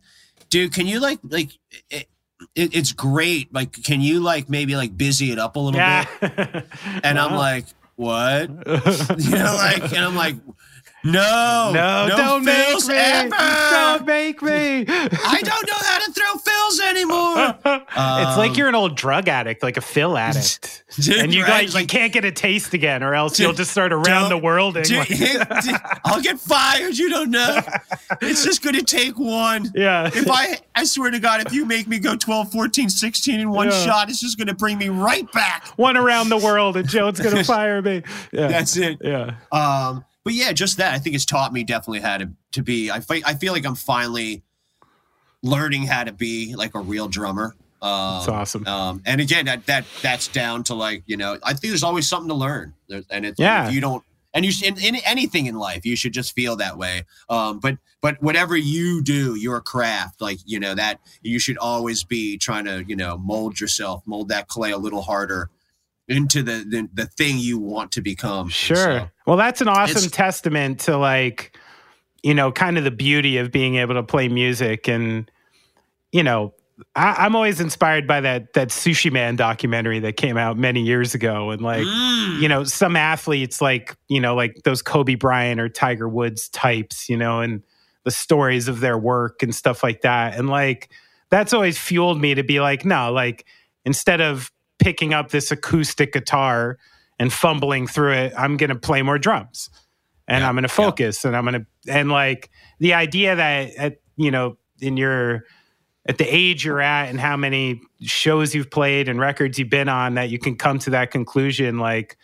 "Dude, 0.50 0.72
can 0.74 0.88
you 0.88 1.02
like 1.02 1.20
like 1.24 1.50
it, 1.90 2.08
it, 2.56 2.74
it's 2.76 2.94
great. 2.94 3.54
Like, 3.54 3.74
can 3.84 4.00
you 4.00 4.22
like 4.22 4.48
maybe 4.48 4.78
like 4.78 4.96
busy 4.96 5.32
it 5.34 5.40
up 5.40 5.58
a 5.58 5.60
little 5.60 5.80
Yeah. 5.82 6.06
bit?" 6.22 6.66
And 7.04 7.20
I'm 7.20 7.34
like, 7.36 7.66
"What?" 7.98 8.50
you 9.18 9.32
know, 9.32 9.56
like, 9.58 9.84
and 9.92 10.06
I'm 10.06 10.16
like, 10.16 10.36
"No, 11.04 11.72
no, 11.74 12.08
don't 12.16 12.44
make 12.46 12.88
me. 12.88 12.96
ever. 12.96 13.30
Don't 13.30 14.06
make 14.06 14.42
me. 14.42 14.86
I 14.88 15.42
don't 15.44 15.68
know 15.68 15.78
how 15.80 16.00
to 16.06 16.12
throw 16.12 16.34
fills 16.40 16.80
anymore." 16.82 17.56
it's 17.86 18.38
like 18.38 18.52
Um, 18.52 18.56
you're 18.56 18.68
an 18.68 18.76
old 18.76 18.96
drug 18.96 19.28
addict, 19.30 19.64
like 19.64 19.78
a 19.78 19.82
fill 19.82 20.18
addict. 20.18 20.84
Dude, 21.00 21.18
and 21.18 21.34
you 21.34 21.44
right? 21.44 21.64
guys 21.66 21.76
like 21.76 21.88
can't 21.88 22.12
get 22.12 22.26
a 22.26 22.32
taste 22.32 22.74
again, 22.74 23.04
or 23.04 23.14
else 23.14 23.40
you'll 23.40 23.54
just 23.54 23.72
start 23.72 23.94
around 23.94 24.30
the 24.30 24.38
world 24.38 24.76
Dude, 24.76 24.90
like- 24.98 25.08
dude, 25.08 25.46
I'll 26.06 26.22
get 26.22 26.40
fired. 26.40 26.98
You 26.98 27.10
don't 27.10 27.30
know. 27.32 27.60
It's 28.22 28.44
just 28.44 28.64
going 28.64 28.76
to 28.76 28.84
take 28.84 29.18
one. 29.20 29.72
yeah. 29.76 30.08
If 30.08 30.30
I, 30.30 30.58
I 30.76 30.86
swear 30.86 31.12
to 31.12 31.20
God, 31.20 31.46
if 31.46 31.54
you 31.54 31.66
make 31.66 31.88
me 31.88 32.00
go 32.00 32.16
12, 32.16 32.52
14, 32.52 32.90
16 32.90 33.40
in 33.40 33.50
one 33.52 33.68
Yeah. 33.70 33.86
shot, 33.86 34.10
it's 34.10 34.20
just 34.22 34.38
going 34.38 34.48
to 34.48 34.56
bring 34.56 34.78
me 34.78 34.90
right 34.90 35.30
back. 35.34 35.68
one 35.76 35.98
around 35.98 36.30
the 36.30 36.38
world 36.38 36.78
and 36.78 36.88
Joe's 36.88 37.20
gonna 37.20 37.44
fire 37.44 37.82
me. 37.82 38.02
Yeah. 38.32 38.48
That's 38.48 38.76
it. 38.78 38.98
yeah. 39.04 39.36
Um, 39.52 40.04
but 40.28 40.34
yeah, 40.34 40.52
just 40.52 40.76
that. 40.76 40.94
I 40.94 41.00
think 41.00 41.16
it's 41.16 41.24
taught 41.24 41.54
me 41.54 41.64
definitely 41.64 42.02
how 42.02 42.18
to, 42.18 42.30
to 42.52 42.62
be. 42.62 42.92
I, 42.92 42.98
I 43.26 43.34
feel 43.36 43.54
like 43.54 43.66
I'm 43.66 43.76
finally 43.76 44.44
learning 45.42 45.84
how 45.84 46.04
to 46.04 46.12
be 46.12 46.54
like 46.54 46.76
a 46.76 46.82
real 46.82 47.08
drummer. 47.08 47.56
Um, 47.82 48.16
That's 48.18 48.28
awesome. 48.28 48.68
Um, 48.68 49.02
and 49.06 49.22
again, 49.22 49.46
that 49.46 49.66
that 49.68 49.86
that's 50.02 50.28
down 50.28 50.66
to 50.66 50.74
like 50.74 51.04
you 51.06 51.16
know, 51.16 51.38
I 51.44 51.52
think 51.52 51.72
there's 51.72 51.82
always 51.82 52.10
something 52.10 52.28
to 52.28 52.36
learn. 52.36 52.74
There, 52.90 53.04
and 53.10 53.26
it's 53.26 53.40
Yeah. 53.40 53.70
if 53.70 53.74
you 53.74 53.80
don't, 53.80 54.04
and 54.34 54.44
you 54.44 54.52
in, 54.68 54.78
in 54.80 54.98
anything 55.06 55.46
in 55.46 55.56
life, 55.56 55.86
you 55.86 55.96
should 55.96 56.12
just 56.12 56.34
feel 56.34 56.58
that 56.58 56.78
way. 56.78 57.06
Um, 57.30 57.60
but 57.62 57.78
but 58.02 58.22
whatever 58.22 58.58
you 58.58 59.02
do, 59.02 59.36
your 59.36 59.62
craft, 59.62 60.20
like 60.20 60.40
you 60.44 60.60
know 60.60 60.76
that 60.76 61.00
you 61.22 61.40
should 61.40 61.58
always 61.58 62.04
be 62.04 62.38
trying 62.38 62.66
to 62.66 62.84
you 62.86 62.98
know 62.98 63.18
mold 63.18 63.62
yourself, 63.62 64.04
mold 64.06 64.28
that 64.28 64.50
clay 64.50 64.72
a 64.72 64.78
little 64.78 65.04
harder 65.04 65.50
into 66.08 66.42
the 66.44 66.66
the, 66.68 66.90
the 66.94 67.06
thing 67.06 67.38
you 67.38 67.60
want 67.60 67.92
to 67.94 68.02
become. 68.02 68.50
Sure. 68.50 68.76
So, 68.76 69.10
well, 69.26 69.38
that's 69.38 69.62
an 69.62 69.68
awesome 69.68 70.10
testament 70.10 70.80
to 70.82 70.98
like, 70.98 71.58
you 72.24 72.34
know, 72.34 72.52
kind 72.52 72.78
of 72.78 72.84
the 72.84 72.92
beauty 72.92 73.38
of 73.38 73.52
being 73.52 73.76
able 73.76 73.96
to 73.96 74.04
play 74.04 74.28
music 74.28 74.88
and, 74.88 75.30
you 76.12 76.24
know, 76.24 76.54
I, 76.96 77.26
I'm 77.26 77.36
always 77.36 77.60
inspired 77.60 78.08
by 78.08 78.22
that 78.22 78.54
that 78.54 78.70
Sushi 78.70 79.12
Man 79.12 79.36
documentary 79.36 80.00
that 80.00 80.16
came 80.16 80.38
out 80.38 80.58
many 80.58 80.82
years 80.82 81.16
ago, 81.16 81.50
and 81.50 81.62
like, 81.62 81.86
Mm. 81.86 82.40
you 82.40 82.48
know, 82.48 82.64
some 82.64 82.96
athletes 82.96 83.62
like, 83.62 83.98
you 84.08 84.22
know, 84.22 84.36
like 84.36 84.62
those 84.64 84.82
Kobe 84.82 85.16
Bryant 85.16 85.60
or 85.60 85.70
Tiger 85.70 86.08
Woods 86.08 86.50
types, 86.50 87.10
you 87.10 87.18
know, 87.18 87.42
and 87.42 87.64
the 88.04 88.12
stories 88.12 88.68
of 88.68 88.80
their 88.80 88.98
work 88.98 89.42
and 89.44 89.54
stuff 89.56 89.84
like 89.84 90.02
that, 90.02 90.38
and 90.38 90.50
like 90.50 90.90
that's 91.30 91.52
always 91.52 91.78
fueled 91.78 92.22
me 92.22 92.36
to 92.36 92.44
be 92.44 92.60
like, 92.62 92.86
no, 92.86 93.12
like 93.12 93.46
instead 93.84 94.22
of 94.22 94.52
picking 94.80 95.14
up 95.14 95.30
this 95.30 95.52
acoustic 95.52 96.14
guitar 96.14 96.78
and 97.20 97.32
fumbling 97.34 97.88
through 97.88 98.14
it, 98.14 98.34
I'm 98.38 98.58
going 98.58 98.70
to 98.70 98.76
play 98.76 99.02
more 99.02 99.18
drums. 99.18 99.70
And 100.28 100.42
Yeah, 100.42 100.50
I'm 100.50 100.56
going 100.56 100.64
to 100.64 100.70
focus 100.70 101.24
and 101.26 101.36
I'm 101.36 101.46
going 101.46 101.62
to, 101.62 101.92
and 101.92 102.10
like 102.10 102.50
the 102.80 102.94
idea 102.94 103.36
that, 103.36 103.76
at, 103.76 103.98
you 104.18 104.30
know, 104.30 104.58
in 104.80 104.98
your, 104.98 105.46
at 106.08 106.18
the 106.18 106.26
age 106.26 106.66
you're 106.66 106.82
at 106.82 107.10
and 107.10 107.20
how 107.20 107.36
many 107.38 107.82
shows 108.02 108.54
you've 108.54 108.70
played 108.70 109.10
and 109.10 109.20
records 109.20 109.58
you've 109.58 109.70
been 109.70 109.90
on 109.90 110.16
that 110.16 110.30
you 110.30 110.40
can 110.40 110.56
come 110.56 110.80
to 110.80 110.90
that 110.92 111.12
conclusion 111.12 111.80
like 111.80 112.18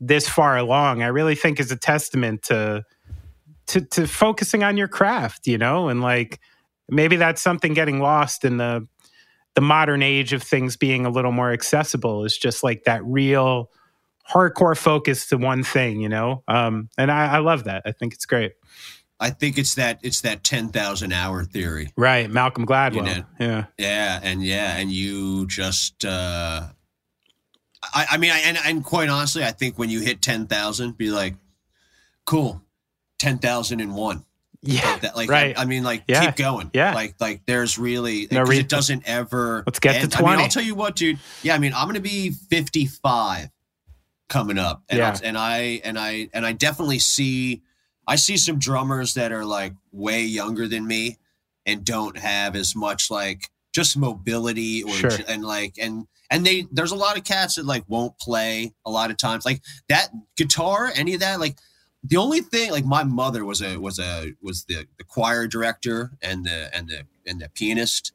this 0.00 0.28
far 0.28 0.56
along, 0.56 1.02
I 1.02 1.06
really 1.06 1.34
think 1.34 1.58
is 1.58 1.70
a 1.70 1.76
testament 1.76 2.42
to, 2.44 2.84
to, 3.68 3.80
to 3.80 4.06
focusing 4.06 4.62
on 4.62 4.76
your 4.76 4.88
craft, 4.88 5.46
you 5.46 5.56
know, 5.56 5.88
and 5.88 6.00
like 6.00 6.40
maybe 6.88 7.16
that's 7.16 7.40
something 7.40 7.72
getting 7.72 8.00
lost 8.00 8.44
in 8.44 8.58
the, 8.58 8.86
the 9.54 9.60
modern 9.60 10.02
age 10.02 10.32
of 10.32 10.42
things 10.42 10.76
being 10.76 11.06
a 11.06 11.10
little 11.10 11.32
more 11.32 11.52
accessible 11.52 12.24
is 12.24 12.36
just 12.36 12.62
like 12.62 12.84
that 12.84 13.04
real 13.04 13.70
hardcore 14.28 14.76
focus 14.76 15.26
to 15.28 15.36
one 15.36 15.62
thing, 15.62 16.00
you 16.00 16.08
know? 16.08 16.42
Um, 16.48 16.88
and 16.98 17.10
I, 17.10 17.36
I 17.36 17.38
love 17.38 17.64
that. 17.64 17.82
I 17.84 17.92
think 17.92 18.14
it's 18.14 18.26
great. 18.26 18.52
I 19.20 19.30
think 19.30 19.58
it's 19.58 19.76
that 19.76 20.00
it's 20.02 20.22
that 20.22 20.42
ten 20.42 20.68
thousand 20.68 21.12
hour 21.12 21.44
theory. 21.44 21.92
Right. 21.96 22.28
Malcolm 22.28 22.66
Gladwell. 22.66 22.94
You 22.94 23.02
know, 23.02 23.24
yeah. 23.38 23.64
Yeah, 23.78 24.20
and 24.22 24.42
yeah, 24.42 24.76
and 24.76 24.90
you 24.90 25.46
just 25.46 26.04
uh 26.04 26.64
I, 27.94 28.06
I 28.12 28.16
mean 28.16 28.32
I, 28.32 28.38
and 28.40 28.58
and 28.64 28.84
quite 28.84 29.08
honestly, 29.08 29.44
I 29.44 29.52
think 29.52 29.78
when 29.78 29.88
you 29.88 30.00
hit 30.00 30.20
ten 30.20 30.46
thousand, 30.46 30.98
be 30.98 31.10
like, 31.10 31.36
cool, 32.26 32.62
ten 33.18 33.38
thousand 33.38 33.80
and 33.80 33.94
one. 33.94 34.24
Yeah. 34.66 34.90
Like, 34.92 35.00
that, 35.02 35.16
like 35.16 35.30
right. 35.30 35.58
I, 35.58 35.62
I 35.62 35.64
mean, 35.64 35.82
like 35.84 36.04
Yeah. 36.08 36.24
keep 36.26 36.36
going. 36.36 36.70
Yeah. 36.74 36.94
Like 36.94 37.14
like 37.20 37.42
there's 37.46 37.78
really 37.78 38.28
No 38.30 38.40
'cause 38.40 38.48
re- 38.50 38.58
it 38.58 38.68
doesn't 38.68 39.02
ever 39.06 39.62
Let's 39.66 39.78
get 39.78 39.92
to 39.94 39.98
end. 40.00 40.14
I 40.14 40.18
mean, 40.18 40.24
20. 40.28 40.42
I'll 40.42 40.48
tell 40.48 40.62
you 40.62 40.74
what, 40.74 40.96
dude. 40.96 41.18
Yeah, 41.42 41.54
I 41.54 41.58
mean, 41.58 41.72
I'm 41.74 41.86
gonna 41.86 42.00
be 42.00 42.30
55 42.30 43.48
coming 44.28 44.58
up. 44.58 44.82
And 44.88 44.98
Yeah. 44.98 45.10
I'll- 45.10 45.20
and 45.22 45.36
I 45.38 45.80
and 45.84 45.98
I 45.98 46.28
and 46.32 46.46
I 46.46 46.52
definitely 46.52 46.98
see 46.98 47.62
I 48.06 48.16
see 48.16 48.36
some 48.36 48.58
drummers 48.58 49.14
that 49.14 49.32
are 49.32 49.44
like 49.44 49.72
way 49.92 50.22
younger 50.24 50.68
than 50.68 50.86
me 50.86 51.18
and 51.66 51.84
don't 51.84 52.18
have 52.18 52.54
as 52.56 52.74
much 52.76 53.10
like 53.10 53.50
just 53.74 53.96
mobility 53.96 54.82
or 54.82 54.92
Sure. 54.92 55.10
and 55.28 55.44
like 55.44 55.74
and 55.80 56.06
and 56.30 56.44
they 56.46 56.66
there's 56.72 56.92
a 56.92 56.96
lot 56.96 57.16
of 57.18 57.24
cats 57.24 57.54
that 57.56 57.64
like 57.66 57.84
won't 57.88 58.18
play 58.18 58.72
a 58.86 58.90
lot 58.90 59.10
of 59.10 59.16
times 59.16 59.44
like 59.44 59.62
that 59.88 60.08
guitar 60.36 60.92
any 60.94 61.14
of 61.14 61.20
that 61.20 61.40
like 61.40 61.56
the 62.04 62.18
only 62.18 62.40
thing 62.42 62.70
like 62.70 62.84
my 62.84 63.04
mother 63.04 63.44
was 63.44 63.62
a 63.62 63.78
was 63.78 63.98
a 63.98 64.34
was 64.42 64.64
the 64.66 64.86
the 64.98 65.04
choir 65.04 65.46
director 65.48 66.12
and 66.22 66.44
the 66.44 66.70
and 66.76 66.88
the 66.88 67.02
and 67.26 67.40
the 67.40 67.48
pianist 67.50 68.12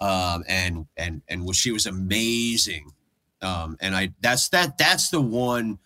um 0.00 0.44
and 0.48 0.86
and 0.96 1.22
and 1.28 1.46
was 1.46 1.56
she 1.56 1.72
was 1.72 1.86
amazing 1.86 2.92
Um, 3.42 3.76
and 3.80 3.96
I 3.96 4.12
that's 4.20 4.48
that 4.50 4.76
that's 4.78 5.10
the 5.10 5.20
one 5.20 5.78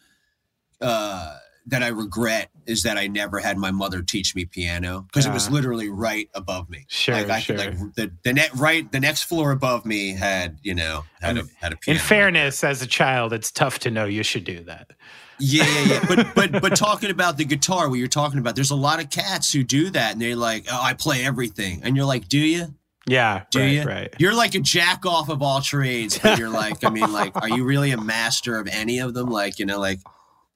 uh, 0.81 1.39
that 1.67 1.83
I 1.83 1.89
regret 1.89 2.51
is 2.67 2.83
that 2.83 2.99
I 2.99 3.07
never 3.07 3.39
had 3.39 3.57
my 3.59 3.71
mother 3.71 4.03
teach 4.03 4.35
me 4.35 4.45
piano 4.45 5.03
because 5.03 5.27
it 5.27 5.33
was 5.33 5.51
literally 5.51 5.89
right 5.89 6.29
above 6.35 6.69
me. 6.69 6.87
Sure, 6.89 7.15
like 7.15 7.31
I 7.31 7.41
sure. 7.41 7.57
could 7.57 7.67
like 7.67 7.95
the 7.95 8.13
the 8.25 8.33
net 8.33 8.51
right 8.57 8.91
the 8.91 9.01
next 9.01 9.25
floor 9.25 9.53
above 9.53 9.87
me 9.87 10.15
had 10.15 10.59
you 10.63 10.75
know 10.75 11.05
had 11.21 11.39
a 11.39 11.45
had 11.61 11.73
a 11.73 11.77
piano 11.77 12.01
In 12.01 12.05
fairness, 12.05 12.65
as 12.65 12.83
a 12.83 12.87
child, 12.89 13.33
it's 13.33 13.53
tough 13.53 13.79
to 13.81 13.91
know 13.91 14.05
you 14.05 14.25
should 14.25 14.45
do 14.45 14.65
that. 14.65 14.91
Yeah, 15.39 15.65
yeah, 15.65 15.85
yeah. 15.85 16.05
But 16.09 16.35
but 16.35 16.63
but 16.63 16.77
talking 16.77 17.11
about 17.11 17.37
the 17.37 17.45
guitar, 17.45 17.89
what 17.89 17.99
you're 17.99 18.09
talking 18.09 18.39
about, 18.39 18.55
there's 18.55 18.71
a 18.71 18.77
lot 18.77 19.03
of 19.03 19.11
cats 19.11 19.53
who 19.53 19.63
do 19.65 19.91
that, 19.91 20.13
and 20.13 20.21
they're 20.23 20.37
like, 20.37 20.67
"Oh, 20.71 20.81
I 20.83 20.95
play 20.95 21.25
everything," 21.25 21.81
and 21.83 21.97
you're 21.97 22.05
like, 22.07 22.29
"Do 22.29 22.39
you? 22.39 22.75
Yeah, 23.07 23.43
Do 23.51 23.61
right, 23.61 23.69
you? 23.71 23.83
right. 23.85 24.15
You're 24.19 24.35
like 24.35 24.55
a 24.55 24.61
jack 24.61 25.05
off 25.05 25.29
of 25.29 25.43
all 25.43 25.61
trades, 25.61 26.19
but 26.19 26.39
you're 26.39 26.49
like, 26.49 26.83
I 26.85 26.89
mean, 26.89 27.13
like, 27.13 27.37
are 27.37 27.51
you 27.51 27.63
really 27.65 27.91
a 27.91 28.01
master 28.01 28.57
of 28.59 28.67
any 28.67 28.99
of 29.01 29.13
them? 29.13 29.29
Like, 29.29 29.59
you 29.59 29.67
know, 29.67 29.79
like, 29.79 30.01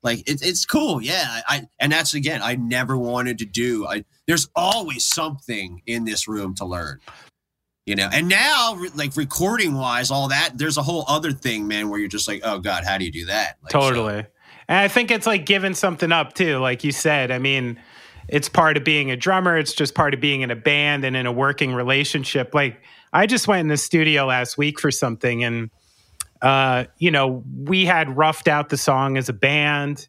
like 0.02 0.20
it, 0.20 0.40
it's 0.40 0.64
cool, 0.64 1.02
yeah. 1.02 1.42
I, 1.46 1.68
and 1.78 1.92
that's 1.92 2.14
again, 2.14 2.40
I 2.42 2.54
never 2.54 2.96
wanted 2.96 3.36
to 3.40 3.44
do. 3.44 3.86
I 3.86 4.04
there's 4.26 4.48
always 4.56 5.04
something 5.04 5.82
in 5.86 6.04
this 6.06 6.26
room 6.26 6.54
to 6.54 6.64
learn. 6.64 7.00
You 7.84 7.96
know, 7.96 8.08
and 8.12 8.28
now, 8.28 8.78
like 8.94 9.16
recording 9.16 9.74
wise, 9.74 10.10
all 10.10 10.28
that, 10.28 10.52
there's 10.56 10.76
a 10.78 10.82
whole 10.82 11.04
other 11.08 11.32
thing, 11.32 11.66
man, 11.68 11.88
where 11.90 11.98
you're 11.98 12.08
just 12.08 12.28
like, 12.28 12.40
oh 12.44 12.58
God, 12.60 12.84
how 12.84 12.96
do 12.98 13.04
you 13.04 13.12
do 13.12 13.26
that? 13.26 13.56
Like, 13.62 13.72
so- 13.72 13.80
Totally. 13.80 14.24
And 14.68 14.78
I 14.78 14.88
think 14.88 15.10
it's 15.10 15.26
like 15.26 15.46
giving 15.46 15.74
something 15.74 16.12
up 16.12 16.34
too, 16.34 16.58
like 16.58 16.84
you 16.84 16.92
said. 16.92 17.30
I 17.30 17.38
mean, 17.38 17.80
it's 18.28 18.48
part 18.48 18.76
of 18.76 18.84
being 18.84 19.10
a 19.10 19.16
drummer, 19.16 19.56
it's 19.56 19.72
just 19.72 19.94
part 19.94 20.14
of 20.14 20.20
being 20.20 20.42
in 20.42 20.50
a 20.50 20.56
band 20.56 21.04
and 21.04 21.16
in 21.16 21.26
a 21.26 21.32
working 21.32 21.72
relationship. 21.72 22.54
Like 22.54 22.82
I 23.12 23.26
just 23.26 23.48
went 23.48 23.60
in 23.60 23.68
the 23.68 23.76
studio 23.76 24.26
last 24.26 24.58
week 24.58 24.78
for 24.78 24.90
something 24.90 25.44
and 25.44 25.70
uh, 26.40 26.84
you 26.98 27.10
know, 27.10 27.42
we 27.64 27.84
had 27.84 28.16
roughed 28.16 28.46
out 28.46 28.68
the 28.68 28.76
song 28.76 29.16
as 29.16 29.28
a 29.28 29.32
band 29.32 30.06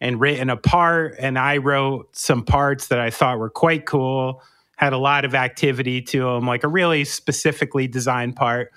and 0.00 0.20
written 0.20 0.50
a 0.50 0.56
part 0.56 1.14
and 1.18 1.38
I 1.38 1.58
wrote 1.58 2.14
some 2.14 2.44
parts 2.44 2.88
that 2.88 2.98
I 2.98 3.10
thought 3.10 3.38
were 3.38 3.50
quite 3.50 3.86
cool, 3.86 4.42
had 4.76 4.92
a 4.92 4.98
lot 4.98 5.24
of 5.24 5.34
activity 5.34 6.02
to 6.02 6.24
them, 6.24 6.46
like 6.46 6.64
a 6.64 6.68
really 6.68 7.04
specifically 7.04 7.86
designed 7.86 8.36
part 8.36 8.72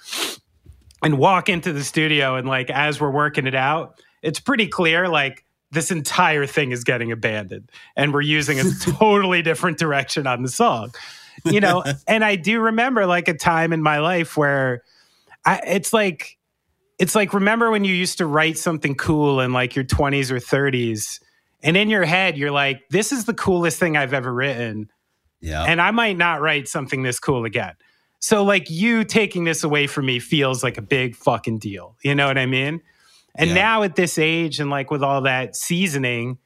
and 1.02 1.18
walk 1.18 1.50
into 1.50 1.74
the 1.74 1.84
studio 1.84 2.36
and 2.36 2.48
like 2.48 2.70
as 2.70 3.02
we're 3.02 3.12
working 3.12 3.48
it 3.48 3.56
out 3.56 4.00
it's 4.24 4.40
pretty 4.40 4.68
clear 4.68 5.08
like 5.08 5.46
this 5.72 5.92
entire 5.92 6.46
thing 6.46 6.72
is 6.72 6.84
getting 6.84 7.12
abandoned 7.12 7.70
and 7.96 8.14
we're 8.14 8.22
using 8.22 8.60
a 8.60 8.64
totally 8.82 9.42
different 9.42 9.78
direction 9.78 10.26
on 10.26 10.42
the 10.42 10.50
song 10.50 10.92
you 11.46 11.60
know 11.60 11.84
and 12.08 12.24
i 12.24 12.36
do 12.36 12.60
remember 12.60 13.06
like 13.06 13.28
a 13.28 13.34
time 13.34 13.72
in 13.72 13.82
my 13.82 14.00
life 14.00 14.36
where 14.36 14.82
I, 15.46 15.62
it's 15.68 15.94
like 15.94 16.38
it's 17.00 17.16
like 17.16 17.34
remember 17.34 17.70
when 17.70 17.84
you 17.84 17.94
used 17.94 18.18
to 18.20 18.26
write 18.26 18.58
something 18.58 18.96
cool 18.96 19.40
in 19.42 19.54
like 19.54 19.76
your 19.76 19.86
20s 19.86 20.32
or 20.32 20.38
30s 20.38 21.20
and 21.62 21.78
in 21.78 21.90
your 21.90 22.06
head 22.06 22.38
you're 22.38 22.52
like 22.52 22.88
this 22.90 23.12
is 23.12 23.26
the 23.26 23.34
coolest 23.34 23.80
thing 23.80 23.98
i've 23.98 24.14
ever 24.14 24.34
written 24.34 24.90
yeah. 25.44 25.66
and 25.66 25.82
I 25.82 25.92
might 25.92 26.18
not 26.18 26.42
write 26.42 26.68
something 26.68 27.04
this 27.04 27.20
cool 27.20 27.46
again. 27.46 27.74
So 28.20 28.44
like 28.44 28.70
you 28.70 29.04
taking 29.04 29.44
this 29.44 29.64
away 29.64 29.88
from 29.88 30.06
me 30.06 30.20
feels 30.20 30.64
like 30.64 30.78
a 30.78 30.82
big 30.82 31.16
fucking 31.16 31.60
deal. 31.60 31.98
You 32.02 32.16
know 32.16 32.28
what 32.28 32.38
I 32.38 32.46
mean? 32.46 32.82
And 33.36 33.50
Yeah. 33.50 33.56
now 33.56 33.84
at 33.84 33.96
this 33.96 34.18
age 34.18 34.60
and 34.60 34.70
like 34.70 34.92
with 34.92 35.04
all 35.04 35.22
that 35.22 35.56
seasoning, 35.56 36.38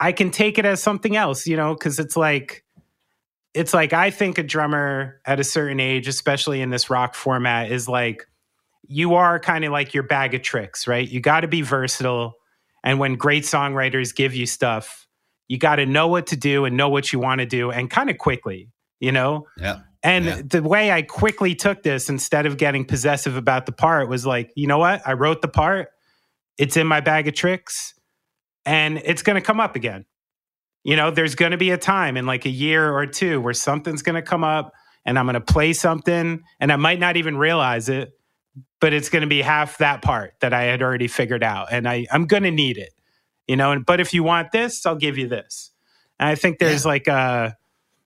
I 0.00 0.12
can 0.12 0.30
take 0.30 0.58
it 0.58 0.64
as 0.64 0.82
something 0.82 1.16
else, 1.16 1.46
you 1.46 1.56
know, 1.56 1.74
cuz 1.76 1.98
it's 1.98 2.16
like 2.16 2.64
it's 3.54 3.72
like 3.72 3.92
I 3.92 4.10
think 4.10 4.36
a 4.38 4.42
drummer 4.42 5.20
at 5.24 5.40
a 5.40 5.44
certain 5.44 5.80
age, 5.80 6.08
especially 6.08 6.60
in 6.60 6.70
this 6.70 6.90
rock 6.90 7.14
format 7.14 7.70
is 7.70 7.88
like 7.88 8.26
you 8.88 9.14
are 9.14 9.38
kind 9.40 9.64
of 9.64 9.72
like 9.72 9.94
your 9.94 10.02
bag 10.02 10.34
of 10.34 10.42
tricks, 10.42 10.86
right? 10.86 11.08
You 11.08 11.20
got 11.20 11.40
to 11.40 11.48
be 11.48 11.62
versatile 11.62 12.34
and 12.84 12.98
when 13.00 13.14
great 13.16 13.42
songwriters 13.44 14.14
give 14.14 14.34
you 14.34 14.46
stuff, 14.46 15.06
you 15.48 15.58
got 15.58 15.76
to 15.76 15.86
know 15.86 16.06
what 16.08 16.26
to 16.28 16.36
do 16.36 16.64
and 16.64 16.76
know 16.76 16.88
what 16.88 17.12
you 17.12 17.18
want 17.18 17.40
to 17.40 17.46
do 17.46 17.70
and 17.70 17.90
kind 17.90 18.10
of 18.10 18.18
quickly, 18.18 18.68
you 19.00 19.10
know? 19.12 19.46
yeah. 19.56 19.78
And 20.02 20.24
Yeah. 20.26 20.42
the 20.44 20.62
way 20.62 20.92
I 20.92 21.02
quickly 21.02 21.54
took 21.56 21.82
this 21.82 22.08
instead 22.08 22.46
of 22.46 22.58
getting 22.58 22.84
possessive 22.84 23.36
about 23.36 23.66
the 23.66 23.72
part 23.72 24.08
was 24.08 24.24
like, 24.26 24.52
you 24.54 24.66
know 24.68 24.78
what? 24.78 25.02
I 25.06 25.14
wrote 25.14 25.42
the 25.42 25.48
part. 25.48 25.88
It's 26.58 26.76
in 26.76 26.86
my 26.86 27.00
bag 27.00 27.28
of 27.28 27.34
tricks 27.34 27.94
and 28.64 28.98
it's 29.04 29.22
going 29.22 29.34
to 29.36 29.40
come 29.40 29.60
up 29.60 29.76
again. 29.76 30.04
You 30.84 30.96
know, 30.96 31.10
there's 31.10 31.34
going 31.34 31.50
to 31.50 31.56
be 31.58 31.70
a 31.70 31.78
time 31.78 32.16
in 32.16 32.26
like 32.26 32.46
a 32.46 32.50
year 32.50 32.92
or 32.96 33.06
two 33.06 33.40
where 33.40 33.54
something's 33.54 34.02
going 34.02 34.14
to 34.14 34.22
come 34.22 34.44
up 34.44 34.72
and 35.04 35.18
I'm 35.18 35.26
going 35.26 35.34
to 35.34 35.40
play 35.40 35.72
something 35.72 36.42
and 36.60 36.72
I 36.72 36.76
might 36.76 36.98
not 37.00 37.16
even 37.16 37.36
realize 37.36 37.88
it, 37.88 38.12
but 38.80 38.92
it's 38.92 39.08
going 39.08 39.22
to 39.22 39.28
be 39.28 39.42
half 39.42 39.78
that 39.78 40.02
part 40.02 40.34
that 40.40 40.52
I 40.52 40.62
had 40.64 40.82
already 40.82 41.08
figured 41.08 41.42
out 41.42 41.68
and 41.72 41.88
I 41.88 42.06
I'm 42.10 42.26
going 42.26 42.44
to 42.44 42.50
need 42.50 42.78
it. 42.78 42.90
You 43.48 43.56
know, 43.56 43.72
and 43.72 43.84
but 43.86 44.00
if 44.00 44.12
you 44.14 44.22
want 44.24 44.50
this, 44.52 44.86
I'll 44.86 44.96
give 44.96 45.18
you 45.18 45.28
this. 45.28 45.70
And 46.18 46.28
I 46.28 46.34
think 46.34 46.58
there's 46.58 46.86
like 46.86 47.06
a 47.08 47.56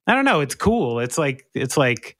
I 0.06 0.14
don't 0.14 0.24
know, 0.24 0.40
it's 0.40 0.54
cool. 0.54 1.00
It's 1.00 1.18
like 1.18 1.46
it's 1.54 1.76
like 1.76 2.16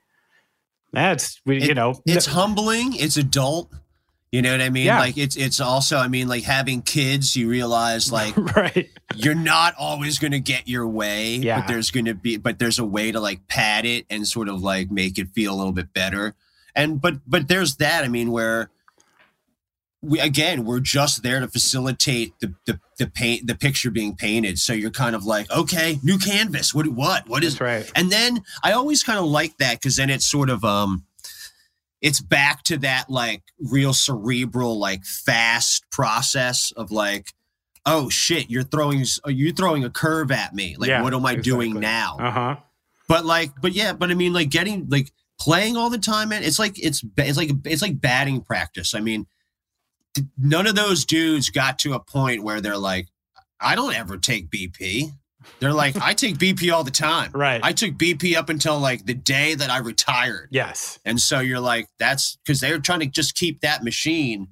that's 0.92 1.40
you 1.46 1.54
It- 1.54 1.74
know 1.74 2.00
it's 2.06 2.26
humbling 2.26 2.94
it's 2.96 3.16
adult 3.16 3.72
you 4.32 4.42
know 4.42 4.52
what 4.52 4.60
i 4.60 4.70
mean 4.70 4.86
Yeah. 4.86 5.00
like 5.00 5.18
it's 5.18 5.36
it's 5.36 5.60
also 5.60 5.96
i 5.96 6.06
mean 6.08 6.28
like 6.28 6.44
having 6.44 6.82
kids 6.82 7.36
you 7.36 7.48
realize 7.48 8.12
like 8.20 8.36
right. 8.56 8.88
you're 9.16 9.34
not 9.34 9.74
always 9.78 10.18
going 10.18 10.32
to 10.32 10.40
get 10.40 10.68
your 10.68 10.86
way 10.86 11.34
Yeah. 11.36 11.60
but 11.60 11.68
there's 11.68 11.90
going 11.90 12.06
to 12.06 12.14
be 12.14 12.36
but 12.36 12.58
there's 12.58 12.78
a 12.78 12.84
way 12.84 13.10
to 13.12 13.20
like 13.20 13.46
pad 13.48 13.84
it 13.86 14.06
and 14.10 14.26
sort 14.26 14.48
of 14.48 14.62
like 14.62 14.90
make 14.90 15.18
it 15.18 15.28
feel 15.30 15.54
a 15.54 15.56
little 15.56 15.72
bit 15.72 15.92
better 15.92 16.34
and 16.74 17.00
but 17.00 17.16
but 17.26 17.48
there's 17.48 17.76
that 17.76 18.04
i 18.04 18.08
mean 18.08 18.30
where 18.30 18.70
we 20.02 20.18
again 20.18 20.64
we're 20.64 20.80
just 20.80 21.22
there 21.22 21.40
to 21.40 21.48
facilitate 21.48 22.32
the 22.40 22.54
the 22.66 22.80
the 22.98 23.06
paint 23.06 23.46
the 23.46 23.54
picture 23.54 23.90
being 23.90 24.16
painted 24.16 24.58
so 24.58 24.72
you're 24.72 24.90
kind 24.90 25.14
of 25.14 25.24
like 25.24 25.50
okay 25.50 25.98
new 26.02 26.16
canvas 26.16 26.72
what 26.72 26.86
what 26.88 27.28
what 27.28 27.44
is 27.44 27.54
That's 27.58 27.60
right. 27.60 27.92
and 27.94 28.10
then 28.10 28.42
I 28.62 28.72
always 28.72 29.02
kind 29.02 29.18
of 29.18 29.26
like 29.26 29.58
that 29.58 29.74
because 29.74 29.96
then 29.96 30.08
it's 30.08 30.24
sort 30.24 30.48
of 30.48 30.64
um 30.64 31.04
it's 32.00 32.20
back 32.20 32.62
to 32.64 32.78
that 32.78 33.10
like 33.10 33.42
real 33.58 33.92
cerebral, 33.92 34.78
like 34.78 35.04
fast 35.04 35.84
process 35.90 36.72
of 36.76 36.90
like, 36.90 37.34
oh 37.84 38.08
shit, 38.08 38.50
you're 38.50 38.62
throwing 38.62 39.04
you're 39.26 39.54
throwing 39.54 39.84
a 39.84 39.90
curve 39.90 40.30
at 40.30 40.54
me. 40.54 40.76
Like, 40.78 40.88
Yeah, 40.88 41.02
what 41.02 41.14
am 41.14 41.26
I 41.26 41.34
doing 41.34 41.78
now? 41.78 42.16
Uh-huh. 42.18 42.56
But 43.08 43.26
like, 43.26 43.52
but 43.60 43.72
yeah, 43.72 43.92
but 43.92 44.10
I 44.10 44.14
mean, 44.14 44.32
like 44.32 44.50
getting 44.50 44.88
like 44.88 45.12
playing 45.38 45.76
all 45.76 45.90
the 45.90 45.98
time, 45.98 46.30
man. 46.30 46.42
It's 46.42 46.58
like 46.58 46.78
it's 46.78 47.04
it's 47.16 47.36
like 47.36 47.50
it's 47.64 47.82
like 47.82 48.00
batting 48.00 48.42
practice. 48.42 48.94
I 48.94 49.00
mean, 49.00 49.26
none 50.38 50.66
of 50.66 50.76
those 50.76 51.04
dudes 51.04 51.50
got 51.50 51.78
to 51.80 51.94
a 51.94 52.00
point 52.00 52.44
where 52.44 52.60
they're 52.60 52.78
like, 52.78 53.08
I 53.60 53.74
don't 53.74 53.94
ever 53.94 54.16
take 54.16 54.50
BP. 54.50 55.10
They're 55.58 55.72
like, 55.72 55.96
I 56.00 56.14
take 56.14 56.36
BP 56.38 56.72
all 56.72 56.84
the 56.84 56.90
time. 56.90 57.30
Right. 57.32 57.60
I 57.62 57.72
took 57.72 57.92
BP 57.92 58.36
up 58.36 58.48
until 58.48 58.78
like 58.78 59.06
the 59.06 59.14
day 59.14 59.54
that 59.54 59.70
I 59.70 59.78
retired. 59.78 60.48
yes. 60.50 60.98
And 61.04 61.20
so 61.20 61.40
you're 61.40 61.60
like, 61.60 61.88
that's 61.98 62.36
because 62.44 62.60
they're 62.60 62.78
trying 62.78 63.00
to 63.00 63.06
just 63.06 63.34
keep 63.34 63.60
that 63.60 63.82
machine 63.84 64.48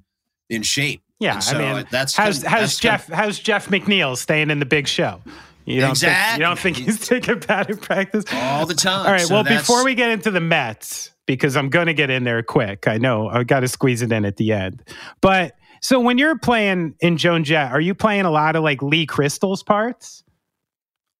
in 0.49 0.63
shape. 0.63 1.01
Yeah, 1.19 1.39
so 1.39 1.57
I 1.57 1.59
mean, 1.59 1.69
uh, 1.69 1.83
that's 1.91 2.15
how's 2.15 2.41
kind- 2.41 2.53
how's 2.53 2.61
that's 2.61 2.79
Jeff 2.79 3.07
how's 3.07 3.39
Jeff 3.39 3.67
McNeil 3.67 4.17
staying 4.17 4.49
in 4.49 4.59
the 4.59 4.65
big 4.65 4.87
show? 4.87 5.21
You 5.65 5.81
don't 5.81 5.95
think, 5.97 6.17
you 6.33 6.39
don't 6.39 6.57
think 6.57 6.77
he's 6.77 7.07
taking 7.07 7.39
batting 7.39 7.77
practice 7.77 8.25
all 8.33 8.65
the 8.65 8.73
time. 8.73 9.05
All 9.05 9.11
right. 9.11 9.21
So 9.21 9.35
well, 9.35 9.43
before 9.43 9.83
we 9.83 9.93
get 9.93 10.09
into 10.09 10.31
the 10.31 10.39
Mets, 10.39 11.11
because 11.27 11.55
I'm 11.55 11.69
going 11.69 11.85
to 11.85 11.93
get 11.93 12.09
in 12.09 12.23
there 12.23 12.41
quick. 12.41 12.87
I 12.87 12.97
know 12.97 13.27
I 13.27 13.43
got 13.43 13.59
to 13.59 13.67
squeeze 13.67 14.01
it 14.01 14.11
in 14.11 14.25
at 14.25 14.37
the 14.37 14.51
end. 14.51 14.81
But 15.21 15.55
so 15.81 15.99
when 15.99 16.17
you're 16.17 16.39
playing 16.39 16.95
in 17.01 17.17
Joan 17.17 17.43
Jett, 17.43 17.71
are 17.71 17.81
you 17.81 17.93
playing 17.93 18.25
a 18.25 18.31
lot 18.31 18.55
of 18.55 18.63
like 18.63 18.81
Lee 18.81 19.05
Crystal's 19.05 19.61
parts? 19.61 20.23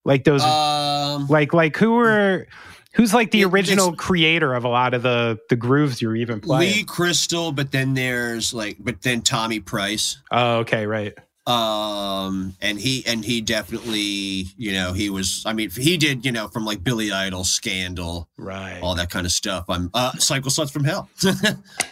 Like 0.05 0.23
those, 0.23 0.43
um, 0.43 1.27
like 1.27 1.53
like 1.53 1.75
who 1.77 1.93
were 1.93 2.47
who's 2.93 3.13
like 3.13 3.31
the 3.31 3.45
original 3.45 3.93
creator 3.95 4.53
of 4.53 4.63
a 4.63 4.69
lot 4.69 4.93
of 4.93 5.03
the 5.03 5.37
the 5.49 5.55
grooves 5.55 6.01
you're 6.01 6.15
even 6.15 6.39
playing? 6.41 6.73
Lee 6.73 6.83
Crystal, 6.83 7.51
but 7.51 7.71
then 7.71 7.93
there's 7.93 8.53
like, 8.53 8.77
but 8.79 9.01
then 9.01 9.21
Tommy 9.21 9.59
Price. 9.59 10.17
oh, 10.31 10.57
okay, 10.59 10.85
right. 10.85 11.13
Um, 11.47 12.55
and 12.61 12.79
he 12.79 13.03
and 13.07 13.25
he 13.25 13.41
definitely, 13.41 14.45
you 14.55 14.71
know, 14.71 14.93
he 14.93 15.09
was. 15.09 15.41
I 15.47 15.53
mean, 15.53 15.71
he 15.71 15.97
did, 15.97 16.23
you 16.23 16.31
know, 16.31 16.47
from 16.47 16.63
like 16.63 16.83
Billy 16.83 17.11
Idol, 17.11 17.43
Scandal, 17.43 18.29
Right. 18.37 18.79
all 18.83 18.93
that 18.95 19.09
kind 19.09 19.25
of 19.25 19.31
stuff. 19.31 19.65
I'm 19.67 19.89
uh, 19.95 20.11
Cycle 20.19 20.51
Sluts 20.51 20.71
from 20.71 20.83
Hell. 20.83 21.09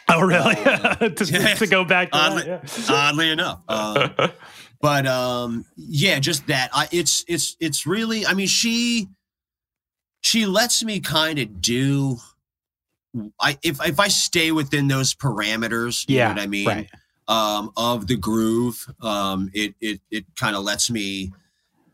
Oh, 0.09 0.21
really? 0.21 0.55
to, 0.55 1.25
yeah. 1.29 1.53
to 1.55 1.67
go 1.67 1.83
back 1.83 2.11
to 2.11 2.17
Oddly, 2.21 2.43
that, 2.45 2.85
oddly 2.89 3.29
enough. 3.29 3.59
Um, 3.67 4.09
but 4.81 5.05
um 5.07 5.65
yeah 5.75 6.19
just 6.19 6.45
that 6.47 6.69
i 6.73 6.87
it's 6.91 7.23
it's 7.27 7.55
it's 7.59 7.85
really 7.87 8.25
i 8.25 8.33
mean 8.33 8.47
she 8.47 9.07
she 10.21 10.45
lets 10.45 10.83
me 10.83 10.99
kind 10.99 11.39
of 11.39 11.61
do 11.61 12.17
i 13.39 13.57
if 13.63 13.83
if 13.85 13.99
i 13.99 14.07
stay 14.07 14.51
within 14.51 14.87
those 14.87 15.13
parameters 15.13 16.07
you 16.07 16.17
yeah. 16.17 16.27
know 16.27 16.33
what 16.35 16.41
i 16.41 16.47
mean 16.47 16.67
Right. 16.67 16.89
um 17.27 17.71
of 17.77 18.07
the 18.07 18.15
groove 18.17 18.85
um 19.01 19.49
it 19.53 19.73
it 19.81 20.01
it 20.11 20.25
kind 20.35 20.55
of 20.55 20.63
lets 20.63 20.89
me 20.89 21.31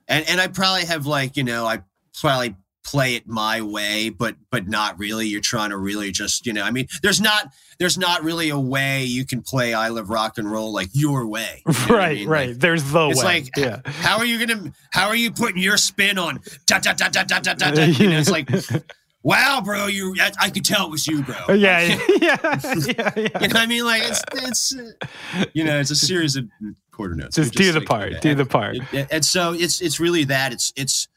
and 0.07 0.27
and 0.27 0.41
i 0.41 0.47
probably 0.47 0.85
have 0.85 1.05
like 1.05 1.37
you 1.37 1.43
know 1.43 1.65
i 1.65 1.81
probably 2.19 2.55
play 2.83 3.15
it 3.15 3.27
my 3.27 3.61
way 3.61 4.09
but 4.09 4.35
but 4.51 4.67
not 4.67 4.97
really. 4.99 5.27
You're 5.27 5.41
trying 5.41 5.69
to 5.69 5.77
really 5.77 6.11
just 6.11 6.45
you 6.45 6.53
know 6.53 6.63
i 6.63 6.71
mean 6.71 6.87
there's 7.01 7.21
not 7.21 7.53
there's 7.79 7.97
not 7.97 8.23
really 8.23 8.49
a 8.49 8.59
way 8.59 9.03
you 9.03 9.25
can 9.25 9.41
play 9.41 9.73
i 9.73 9.87
love 9.87 10.09
rock 10.09 10.37
and 10.37 10.49
roll 10.51 10.73
like 10.73 10.89
your 10.93 11.27
way. 11.27 11.63
You 11.65 11.73
know 11.87 11.95
right 11.95 12.03
I 12.03 12.13
mean? 12.15 12.29
right. 12.29 12.49
Like, 12.49 12.59
there's 12.59 12.91
the 12.91 13.09
it's 13.09 13.19
way. 13.19 13.25
like 13.25 13.49
yeah. 13.57 13.79
how 13.85 14.17
are 14.17 14.25
you 14.25 14.45
gonna 14.45 14.73
how 14.91 15.07
are 15.07 15.15
you 15.15 15.31
putting 15.31 15.61
your 15.61 15.77
spin 15.77 16.17
on 16.17 16.39
da, 16.65 16.79
da, 16.79 16.93
da, 16.93 17.09
da, 17.09 17.23
da, 17.23 17.39
da, 17.39 17.53
da, 17.53 17.83
you 17.83 18.09
know, 18.09 18.17
it's 18.17 18.29
like 18.29 18.49
wow 19.23 19.61
bro 19.63 19.87
you 19.87 20.15
I, 20.19 20.31
I, 20.41 20.49
could 20.49 20.65
tell 20.65 20.85
it 20.87 20.91
was 20.91 21.07
you 21.07 21.23
bro. 21.23 21.55
Yeah 21.55 21.81
yeah, 21.83 21.97
yeah, 22.21 23.11
yeah, 23.15 23.39
you 23.41 23.47
know 23.47 23.59
i 23.59 23.65
mean? 23.65 23.85
Like 23.85 24.03
it's 24.03 24.23
it's 24.33 24.77
uh, 24.77 25.45
you 25.53 25.63
know 25.63 25.79
it's 25.79 25.91
a 25.91 25.95
series 25.95 26.35
of 26.35 26.45
quarter 26.91 27.15
notes. 27.15 27.35
Just, 27.35 27.53
just 27.53 27.57
do 27.57 27.79
the 27.79 27.85
part 27.85 28.21
do 28.21 28.35
the 28.35 28.45
part. 28.45 28.77
and, 28.93 29.07
and 29.11 29.25
so 29.25 29.53
it's 29.53 29.81
it's 29.81 29.99
really 29.99 30.23
that. 30.25 30.53
It's 30.53 30.71
it's 30.75 31.07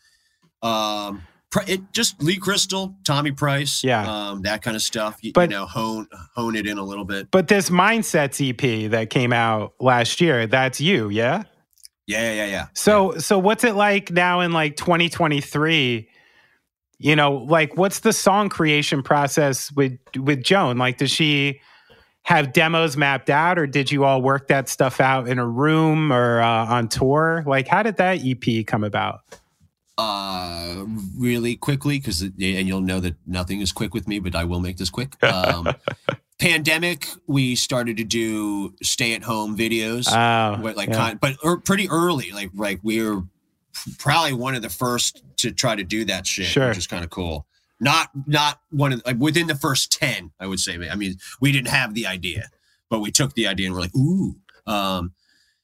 um 0.63 1.23
it 1.67 1.81
just 1.93 2.23
Lee 2.23 2.37
Crystal, 2.37 2.95
Tommy 3.05 3.33
Price, 3.33 3.83
Yeah. 3.85 4.05
um, 4.31 4.43
that 4.43 4.63
kind 4.63 4.77
of 4.77 4.83
stuff. 4.83 5.19
You, 5.23 5.33
But- 5.33 5.51
you 5.51 5.57
know, 5.57 5.67
hone 5.67 6.07
hone 6.35 6.57
it 6.57 6.67
in 6.67 6.79
a 6.79 6.83
little 6.85 7.05
bit. 7.05 7.31
But 7.31 7.49
this 7.49 7.71
Mindsets 7.71 8.41
EP 8.41 8.91
that 8.91 9.11
came 9.11 9.33
out 9.33 9.75
last 9.81 10.21
year, 10.21 10.47
that's 10.47 10.81
you, 10.81 11.09
yeah? 11.09 11.43
Yeah, 12.07 12.33
yeah, 12.33 12.47
yeah. 12.47 12.67
So 12.75 13.19
so 13.19 13.39
what's 13.39 13.65
it 13.65 13.75
like 13.75 14.11
now 14.13 14.41
in 14.41 14.53
like 14.53 14.77
2023? 14.77 16.09
You 16.99 17.15
know, 17.17 17.33
like 17.35 17.77
what's 17.77 18.01
the 18.01 18.13
song 18.13 18.49
creation 18.49 19.03
process 19.03 19.71
with 19.73 19.99
with 20.17 20.43
Joan? 20.43 20.79
Like 20.79 20.99
does 20.99 21.11
she 21.11 21.61
have 22.23 22.53
demos 22.53 22.97
mapped 22.97 23.29
out 23.31 23.59
or 23.59 23.67
did 23.67 23.91
you 23.93 24.05
all 24.05 24.21
work 24.23 24.49
that 24.49 24.69
stuff 24.69 25.01
out 25.01 25.29
in 25.29 25.39
a 25.39 25.47
room 25.47 26.13
or 26.13 26.41
uh, 26.41 26.67
on 26.67 26.89
tour? 26.89 27.45
Like 27.47 27.69
how 27.69 27.83
did 27.83 27.97
that 27.97 28.21
EP 28.25 28.65
come 28.67 28.83
about? 28.85 29.21
Uh 29.99 30.85
really 31.17 31.57
quickly 31.57 31.99
because 31.99 32.21
and 32.21 32.35
you'll 32.39 32.81
know 32.83 33.01
that 33.01 33.15
nothing 33.27 33.61
is 33.63 33.73
quick 33.73 33.95
with 33.95 34.07
me 34.07 34.19
but 34.19 34.35
i 34.35 34.45
will 34.45 34.61
make 34.61 34.77
this 34.77 34.91
quick. 34.91 35.17
Um 35.23 35.75
pandemic 36.39 37.09
we 37.27 37.55
started 37.55 37.97
to 37.97 38.05
do 38.05 38.75
stay 38.83 39.15
at 39.15 39.23
home 39.23 39.57
videos. 39.57 40.07
Oh, 40.13 40.61
what, 40.63 40.77
like 40.77 40.91
yeah. 40.91 40.97
kind 40.97 41.21
but 41.21 41.37
or 41.43 41.57
pretty 41.59 41.89
early 41.89 42.31
like 42.33 42.51
like 42.55 42.79
we 42.83 43.03
were 43.03 43.23
probably 43.99 44.35
one 44.35 44.55
of 44.55 44.61
the 44.61 44.69
first 44.69 45.23
to 45.39 45.51
try 45.51 45.75
to 45.75 45.83
do 45.83 46.05
that 46.05 46.27
shit 46.27 46.47
Sure. 46.47 46.69
which 46.69 46.77
is 46.79 46.87
kind 46.87 47.05
of 47.05 47.09
cool. 47.11 47.47
Not 47.81 48.11
not 48.27 48.61
one 48.71 48.93
of 48.93 49.03
like 49.07 49.17
within 49.19 49.47
the 49.47 49.55
first 49.55 49.93
10 49.93 50.31
i 50.39 50.47
would 50.47 50.61
say. 50.61 50.79
I 50.91 50.95
mean 50.95 51.17
we 51.41 51.53
didn't 51.53 51.69
have 51.69 51.95
the 51.95 52.07
idea 52.07 52.51
but 52.91 53.01
we 53.01 53.11
took 53.11 53.33
the 53.35 53.47
idea 53.47 53.67
and 53.67 53.75
we're 53.75 53.81
like 53.81 53.97
ooh. 53.97 54.37
Um 54.67 55.13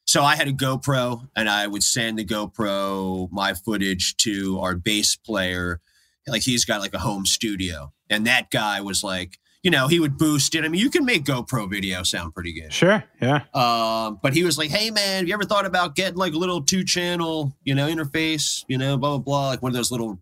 so 0.06 0.22
I 0.24 0.36
had 0.36 0.48
a 0.48 0.52
GoPro 0.52 1.28
and 1.36 1.48
I 1.48 1.66
would 1.66 1.82
send 1.82 2.18
the 2.18 2.24
GoPro 2.24 3.30
my 3.30 3.54
footage 3.54 4.16
to 4.18 4.58
our 4.60 4.74
bass 4.74 5.16
player. 5.16 5.80
Like 6.26 6.42
he's 6.42 6.64
got 6.64 6.80
like 6.80 6.94
a 6.94 6.98
home 6.98 7.26
studio. 7.26 7.92
And 8.10 8.26
that 8.26 8.50
guy 8.50 8.80
was 8.80 9.02
like, 9.02 9.38
you 9.62 9.70
know, 9.70 9.86
he 9.86 10.00
would 10.00 10.18
boost 10.18 10.54
it. 10.56 10.64
I 10.64 10.68
mean, 10.68 10.80
you 10.80 10.90
can 10.90 11.04
make 11.04 11.24
GoPro 11.24 11.70
video 11.70 12.02
sound 12.02 12.34
pretty 12.34 12.52
good. 12.52 12.72
Sure, 12.72 13.02
yeah. 13.20 13.44
Um, 13.54 14.18
but 14.22 14.34
he 14.34 14.42
was 14.44 14.58
like, 14.58 14.70
hey 14.70 14.90
man, 14.90 15.20
have 15.20 15.28
you 15.28 15.34
ever 15.34 15.44
thought 15.44 15.66
about 15.66 15.94
getting 15.94 16.18
like 16.18 16.32
a 16.34 16.36
little 16.38 16.62
two 16.62 16.84
channel, 16.84 17.56
you 17.62 17.74
know, 17.74 17.86
interface, 17.88 18.64
you 18.68 18.76
know, 18.76 18.96
blah 18.96 19.10
blah 19.10 19.18
blah, 19.18 19.48
like 19.50 19.62
one 19.62 19.70
of 19.70 19.76
those 19.76 19.90
little 19.92 20.18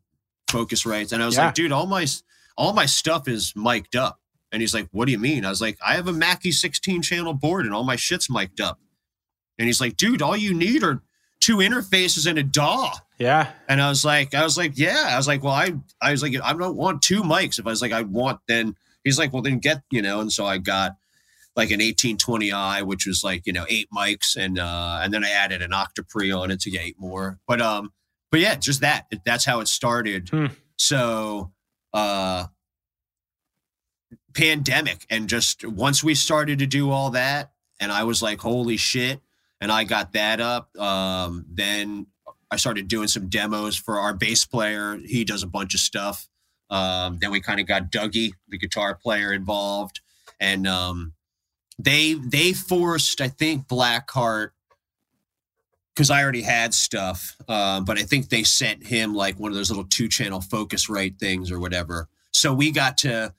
Focusrites. 0.49 1.13
And 1.13 1.23
I 1.23 1.27
was 1.27 1.37
Yeah. 1.37 1.47
like, 1.47 1.55
dude, 1.55 1.73
all 1.73 1.87
my 1.87 2.07
all 2.57 2.73
my 2.73 2.87
stuff 2.87 3.29
is 3.29 3.53
mic'd 3.57 3.97
up. 3.97 4.21
And 4.53 4.61
he's 4.61 4.75
like, 4.75 4.89
what 4.91 5.07
do 5.07 5.13
you 5.13 5.19
mean? 5.19 5.45
I 5.45 5.49
was 5.49 5.61
like, 5.61 5.79
I 5.85 5.95
have 5.95 6.09
a 6.09 6.13
Mackie 6.13 6.51
16 6.53 7.03
channel 7.03 7.33
board 7.35 7.65
and 7.65 7.75
all 7.75 7.85
my 7.85 7.95
shit's 7.97 8.29
mic'd 8.29 8.61
up. 8.61 8.79
And 9.61 9.67
he's 9.67 9.81
like, 9.81 9.97
dude, 9.99 10.23
all 10.23 10.37
you 10.37 10.55
need 10.55 10.83
are 10.83 11.03
two 11.39 11.59
interfaces 11.59 12.27
and 12.27 12.39
a 12.39 12.43
DAW. 12.43 12.95
Yeah. 13.19 13.53
And 13.69 13.81
I 13.81 13.91
was 13.91 14.05
like, 14.05 14.35
I 14.35 14.43
was 14.43 14.57
like, 14.57 14.73
yeah. 14.79 15.09
I 15.11 15.17
was 15.19 15.29
like, 15.29 15.45
well, 15.45 15.53
I, 15.53 15.75
I 16.01 16.13
was 16.13 16.23
like, 16.23 16.35
I 16.43 16.55
don't 16.55 16.77
want 16.77 17.03
two 17.03 17.23
mics. 17.23 17.59
If 17.59 17.67
I 17.67 17.71
was 17.71 17.83
like, 17.83 17.93
I 17.93 18.01
want 18.01 18.41
then 18.49 18.75
he's 19.05 19.19
like, 19.19 19.35
well, 19.35 19.43
then 19.43 19.59
get, 19.59 19.83
you 19.91 20.01
know. 20.01 20.21
And 20.21 20.33
so 20.33 20.47
I 20.47 20.57
got 20.57 20.97
like 21.57 21.71
an 21.71 21.81
1820i, 21.81 22.83
which 22.85 23.07
was 23.07 23.23
like, 23.23 23.47
you 23.47 23.53
know, 23.53 23.67
eight 23.69 23.89
mics, 23.95 24.35
and 24.35 24.59
uh, 24.59 25.01
and 25.03 25.13
then 25.13 25.25
I 25.25 25.31
added 25.31 25.61
an 25.61 25.73
OctoPre 25.73 26.39
on 26.39 26.51
it 26.51 26.61
to 26.61 26.71
get 26.71 26.83
eight 26.83 26.99
more. 26.99 27.39
But 27.47 27.61
um, 27.61 27.93
but 28.31 28.41
yeah, 28.41 28.55
just 28.55 28.81
that. 28.81 29.13
That's 29.25 29.45
how 29.45 29.61
it 29.61 29.69
started. 29.69 30.31
Hmm. 30.31 30.47
So 30.77 31.53
uh, 31.93 32.47
pandemic, 34.35 35.07
and 35.11 35.29
just 35.29 35.65
once 35.65 36.03
we 36.03 36.15
started 36.15 36.61
to 36.61 36.67
do 36.67 36.91
all 36.91 37.11
that, 37.11 37.51
and 37.79 37.93
I 37.93 38.05
was 38.05 38.23
like, 38.23 38.41
holy 38.41 38.77
shit, 38.77 39.21
and 39.61 39.71
I 39.71 39.85
got 39.85 40.13
that 40.13 40.41
up. 40.41 40.77
Um, 40.79 41.45
then 41.49 42.07
I 42.51 42.57
started 42.57 42.89
doing 42.89 43.09
some 43.09 43.29
demos 43.29 43.77
for 43.77 43.99
our 43.99 44.15
bass 44.15 44.45
player. 44.45 44.99
He 45.05 45.25
does 45.25 45.43
a 45.43 45.47
bunch 45.47 45.75
of 45.75 45.81
stuff. 45.81 46.29
Um, 46.71 47.19
then 47.21 47.31
we 47.31 47.41
kind 47.41 47.61
of 47.61 47.67
got 47.67 47.91
Dougie, 47.91 48.33
the 48.49 48.59
guitar 48.59 48.95
player, 48.95 49.33
involved, 49.33 50.01
and 50.39 50.67
um, 50.67 51.15
they 51.79 52.15
they 52.15 52.53
forced, 52.53 53.21
I 53.21 53.29
think, 53.29 53.67
Blackheart 53.67 54.51
because 55.95 56.11
I 56.11 56.23
already 56.23 56.43
had 56.43 56.73
stuff, 56.73 57.37
uh, 57.49 57.81
but 57.81 57.99
I 57.99 58.03
think 58.03 58.29
they 58.29 58.43
sent 58.43 58.87
him 58.87 59.15
like 59.15 59.39
one 59.39 59.51
of 59.51 59.57
those 59.57 59.71
little 59.71 59.85
two 59.85 60.09
channel 60.09 60.41
focus 60.41 60.87
Focusrite 60.87 61.19
things 61.19 61.51
or 61.51 61.59
whatever. 61.59 62.09
So 62.33 62.55
we 62.55 62.71
got 62.71 62.97
to, 62.99 63.35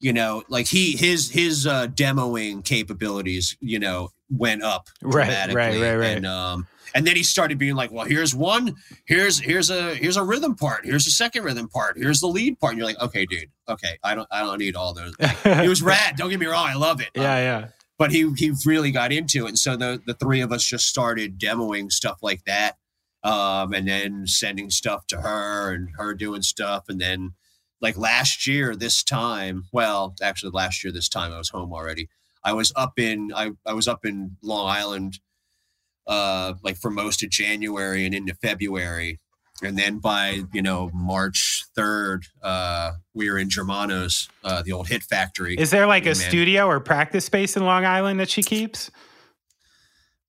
you 0.00 0.12
know, 0.12 0.42
like 0.48 0.66
he 0.66 0.96
his 0.96 1.30
his 1.30 1.66
uh, 1.66 1.86
demoing 1.88 2.64
capabilities, 2.64 3.56
you 3.60 3.78
know, 3.78 4.10
went 4.30 4.62
up 4.62 4.88
Right, 5.02 5.24
dramatically, 5.26 5.56
right, 5.56 5.80
right, 5.80 5.96
right. 5.96 6.16
and 6.16 6.26
um, 6.26 6.66
and 6.94 7.06
then 7.06 7.16
he 7.16 7.22
started 7.22 7.58
being 7.58 7.74
like, 7.74 7.90
well, 7.90 8.04
here's 8.04 8.34
one, 8.34 8.76
here's 9.04 9.38
here's 9.40 9.70
a 9.70 9.94
here's 9.94 10.16
a 10.16 10.22
rhythm 10.22 10.54
part, 10.54 10.84
here's 10.84 11.06
a 11.06 11.10
second 11.10 11.44
rhythm 11.44 11.68
part, 11.68 11.96
here's 11.98 12.20
the 12.20 12.28
lead 12.28 12.58
part, 12.60 12.72
and 12.72 12.78
you're 12.78 12.86
like, 12.86 13.00
okay, 13.00 13.26
dude, 13.26 13.50
okay, 13.68 13.98
I 14.02 14.14
don't 14.14 14.28
I 14.30 14.40
don't 14.40 14.58
need 14.58 14.76
all 14.76 14.94
those. 14.94 15.14
It 15.44 15.68
was 15.68 15.82
rad. 15.82 16.16
Don't 16.16 16.30
get 16.30 16.40
me 16.40 16.46
wrong, 16.46 16.66
I 16.68 16.74
love 16.74 17.00
it. 17.00 17.10
Yeah, 17.14 17.38
yeah. 17.38 17.68
But 17.98 18.10
he 18.12 18.32
he 18.36 18.52
really 18.66 18.90
got 18.90 19.12
into 19.12 19.46
it, 19.46 19.50
and 19.50 19.58
so 19.58 19.76
the 19.76 20.00
the 20.06 20.14
three 20.14 20.40
of 20.40 20.52
us 20.52 20.64
just 20.64 20.86
started 20.86 21.38
demoing 21.38 21.90
stuff 21.92 22.18
like 22.22 22.44
that, 22.44 22.76
um, 23.22 23.72
and 23.72 23.86
then 23.88 24.26
sending 24.26 24.70
stuff 24.70 25.06
to 25.08 25.20
her, 25.20 25.72
and 25.72 25.88
her 25.96 26.14
doing 26.14 26.42
stuff, 26.42 26.84
and 26.88 27.00
then 27.00 27.32
like 27.80 27.96
last 27.96 28.46
year 28.46 28.74
this 28.74 29.02
time, 29.04 29.64
well, 29.72 30.14
actually 30.22 30.50
last 30.52 30.82
year 30.82 30.92
this 30.92 31.08
time 31.08 31.32
I 31.32 31.38
was 31.38 31.50
home 31.50 31.72
already. 31.72 32.08
I 32.44 32.52
was 32.52 32.72
up 32.76 32.98
in 32.98 33.32
I 33.34 33.52
I 33.66 33.72
was 33.72 33.88
up 33.88 34.04
in 34.04 34.36
Long 34.42 34.68
Island, 34.68 35.18
uh, 36.06 36.54
like 36.62 36.76
for 36.76 36.90
most 36.90 37.22
of 37.22 37.30
January 37.30 38.04
and 38.04 38.14
into 38.14 38.34
February, 38.34 39.20
and 39.62 39.78
then 39.78 39.98
by 39.98 40.42
you 40.52 40.62
know 40.62 40.90
March 40.92 41.64
third, 41.74 42.26
uh, 42.42 42.92
we 43.14 43.30
were 43.30 43.38
in 43.38 43.48
Germano's, 43.50 44.28
uh, 44.44 44.62
the 44.62 44.72
old 44.72 44.88
Hit 44.88 45.02
Factory. 45.02 45.56
Is 45.58 45.70
there 45.70 45.86
like 45.86 46.04
a 46.04 46.08
Man. 46.08 46.14
studio 46.14 46.66
or 46.66 46.80
practice 46.80 47.24
space 47.24 47.56
in 47.56 47.64
Long 47.64 47.84
Island 47.84 48.20
that 48.20 48.30
she 48.30 48.42
keeps? 48.42 48.90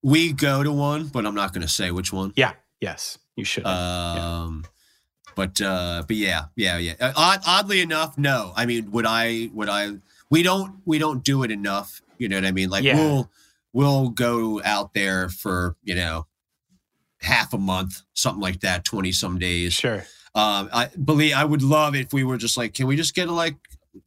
We 0.01 0.33
go 0.33 0.63
to 0.63 0.71
one, 0.71 1.07
but 1.07 1.25
I'm 1.25 1.35
not 1.35 1.51
going 1.51 1.63
to 1.63 1.67
say 1.67 1.91
which 1.91 2.13
one. 2.13 2.31
Yeah. 2.35 2.53
Yes, 2.81 3.17
you 3.35 3.43
should. 3.45 3.65
Um, 3.65 4.65
but 5.35 5.59
uh, 5.61 6.03
but 6.07 6.15
yeah, 6.15 6.45
yeah, 6.55 6.77
yeah. 6.77 6.93
Uh, 6.99 7.13
Odd, 7.15 7.39
oddly 7.47 7.81
enough, 7.81 8.17
no. 8.17 8.53
I 8.55 8.65
mean, 8.65 8.91
would 8.91 9.05
I? 9.07 9.49
Would 9.53 9.69
I? 9.69 9.93
We 10.29 10.43
don't. 10.43 10.81
We 10.85 10.99
don't 10.99 11.23
do 11.23 11.43
it 11.43 11.51
enough. 11.51 12.01
You 12.17 12.29
know 12.29 12.37
what 12.37 12.45
I 12.45 12.51
mean? 12.51 12.69
Like 12.69 12.83
Yeah. 12.83 12.95
we'll 12.97 13.31
we'll 13.73 14.09
go 14.09 14.61
out 14.63 14.93
there 14.93 15.29
for 15.29 15.75
you 15.83 15.95
know 15.95 16.27
half 17.21 17.53
a 17.53 17.57
month, 17.57 18.01
something 18.13 18.41
like 18.41 18.61
that, 18.61 18.83
twenty 18.85 19.11
some 19.11 19.39
days. 19.39 19.73
sure. 19.73 20.05
Um, 20.35 20.69
I 20.73 20.89
believe 21.01 21.33
I 21.33 21.45
would 21.45 21.61
love 21.61 21.95
if 21.95 22.11
we 22.11 22.25
were 22.25 22.35
just 22.37 22.57
like, 22.57 22.73
can 22.73 22.87
we 22.87 22.95
just 22.97 23.15
get 23.15 23.29
a 23.29 23.31
like? 23.31 23.55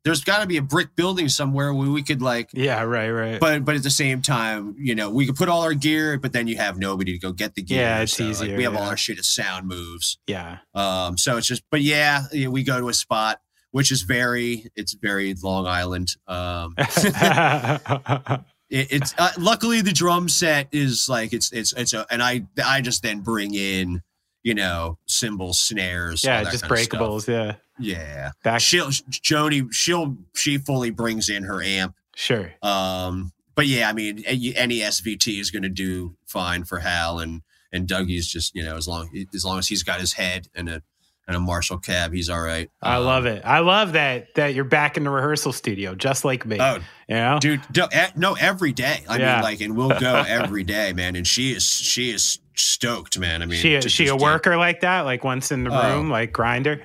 There's 0.05 0.23
got 0.23 0.41
to 0.43 0.47
be 0.47 0.59
a 0.59 0.63
brick 0.63 0.95
building 0.97 1.31
somewhere 1.31 1.73
where 1.73 1.89
we 1.89 2.03
could 2.03 2.21
like 2.21 2.51
Yeah, 2.53 2.83
right, 2.83 3.09
right. 3.11 3.41
but 3.41 3.65
but 3.65 3.75
at 3.75 3.83
the 3.83 3.89
same 3.91 4.21
time, 4.21 4.75
you 4.79 4.95
know, 4.95 5.09
we 5.09 5.25
could 5.25 5.37
put 5.37 5.49
all 5.49 5.63
our 5.63 5.73
gear, 5.73 6.19
but 6.19 6.35
then 6.35 6.47
you 6.47 6.59
have 6.59 6.77
nobody 6.79 7.13
to 7.15 7.19
go 7.19 7.33
get 7.33 7.55
the 7.55 7.63
gear. 7.63 7.81
Yeah, 7.81 8.01
it's 8.03 8.13
So, 8.15 8.25
like, 8.25 8.33
easier, 8.33 8.57
we 8.59 8.65
have 8.65 8.77
all 8.77 8.83
our 8.83 8.99
shit 8.99 9.19
as 9.19 9.27
sound 9.29 9.67
moves. 9.67 10.19
yeah. 10.27 10.59
Um, 10.75 11.17
so 11.17 11.39
it's 11.39 11.47
just, 11.47 11.63
but 11.71 11.81
yeah, 11.81 12.25
you 12.33 12.45
know, 12.45 12.51
we 12.51 12.65
go 12.65 12.79
to 12.79 12.91
a 12.91 12.93
spot 12.93 13.41
which 13.71 13.93
is 13.93 14.03
very, 14.03 14.71
it's 14.75 14.95
very 14.95 15.35
Long 15.43 15.67
Island. 15.67 16.15
Um, 16.27 16.75
it, 16.79 18.45
it's 18.71 19.15
uh, 19.19 19.31
luckily 19.39 19.81
the 19.81 19.93
drum 19.93 20.29
set 20.29 20.69
is 20.73 21.09
like 21.09 21.33
it's 21.33 21.53
it's 21.53 21.73
it's 21.75 21.93
a, 21.93 22.07
and 22.11 22.23
I 22.23 22.47
I 22.65 22.81
just 22.81 23.03
then 23.03 23.21
bring 23.21 23.55
in 23.55 24.03
you 24.43 24.55
know 24.55 24.99
cymbals, 25.07 25.59
snares, 25.59 26.25
yeah, 26.25 26.45
just 26.45 26.63
kind 26.63 26.73
of 26.73 26.79
stuff. 26.81 27.01
breakables. 27.01 27.29
Yeah. 27.29 27.57
Yeah, 27.81 28.33
Back 28.43 28.61
she'll 28.61 28.89
Joni 28.89 29.73
she'll 29.73 30.17
she 30.35 30.59
fully 30.59 30.91
brings 30.91 31.29
in 31.29 31.45
her 31.45 31.63
amp. 31.63 31.95
sure. 32.17 32.53
Um, 32.61 33.31
but 33.55 33.67
yeah, 33.67 33.89
I 33.89 33.93
mean, 33.93 34.25
any 34.27 34.81
SVT 34.81 35.41
is 35.41 35.51
going 35.51 35.63
to 35.63 35.69
do 35.69 36.17
fine 36.27 36.65
for 36.65 36.81
Hal 36.81 37.21
and 37.21 37.43
and 37.73 37.87
Dougie's 37.87 38.27
just 38.27 38.55
you 38.55 38.65
know 38.65 38.77
as 38.77 38.89
long 38.89 39.09
as 39.35 39.45
long 39.45 39.59
as 39.59 39.69
he's 39.69 39.83
got 39.83 40.01
his 40.01 40.15
head 40.15 40.49
and 40.55 40.69
a 40.69 40.83
and 41.29 41.37
a 41.37 41.41
Marshall 41.41 41.79
cab, 41.79 42.13
he's 42.13 42.29
all 42.31 42.41
right. 42.41 42.71
I 42.83 42.97
Um, 42.97 43.05
love 43.05 43.27
it. 43.27 43.43
I 43.45 43.61
love 43.61 43.93
that 43.93 44.35
that 44.35 44.55
you're 44.55 44.65
back 44.65 44.97
in 44.97 45.05
the 45.05 45.11
rehearsal 45.11 45.53
studio, 45.53 45.95
just 45.95 46.25
like 46.25 46.45
me. 46.47 46.57
Oh, 46.59 46.79
you 47.09 47.15
know? 47.15 47.39
dude, 47.41 47.61
no, 48.17 48.33
every 48.41 48.73
day. 48.73 49.05
I 49.09 49.19
Yeah. 49.19 49.35
mean, 49.35 49.43
like, 49.45 49.61
and 49.61 49.77
we'll 49.77 49.91
go 50.01 50.25
every 50.27 50.65
day, 50.65 50.93
man. 50.95 51.15
And 51.15 51.27
she 51.27 51.53
is 51.53 51.65
she 51.65 52.11
is 52.11 52.39
stoked, 52.57 53.19
man. 53.19 53.43
I 53.43 53.47
mean, 53.47 53.61
she 53.61 53.79
to 53.79 53.89
she 53.89 54.09
a 54.09 54.17
worker 54.17 54.57
like 54.57 54.81
that, 54.81 55.03
like 55.03 55.23
once 55.23 55.53
in 55.53 55.65
the 55.65 55.71
Oh. 55.71 55.97
room, 55.97 56.11
like 56.11 56.33
grinder. 56.33 56.83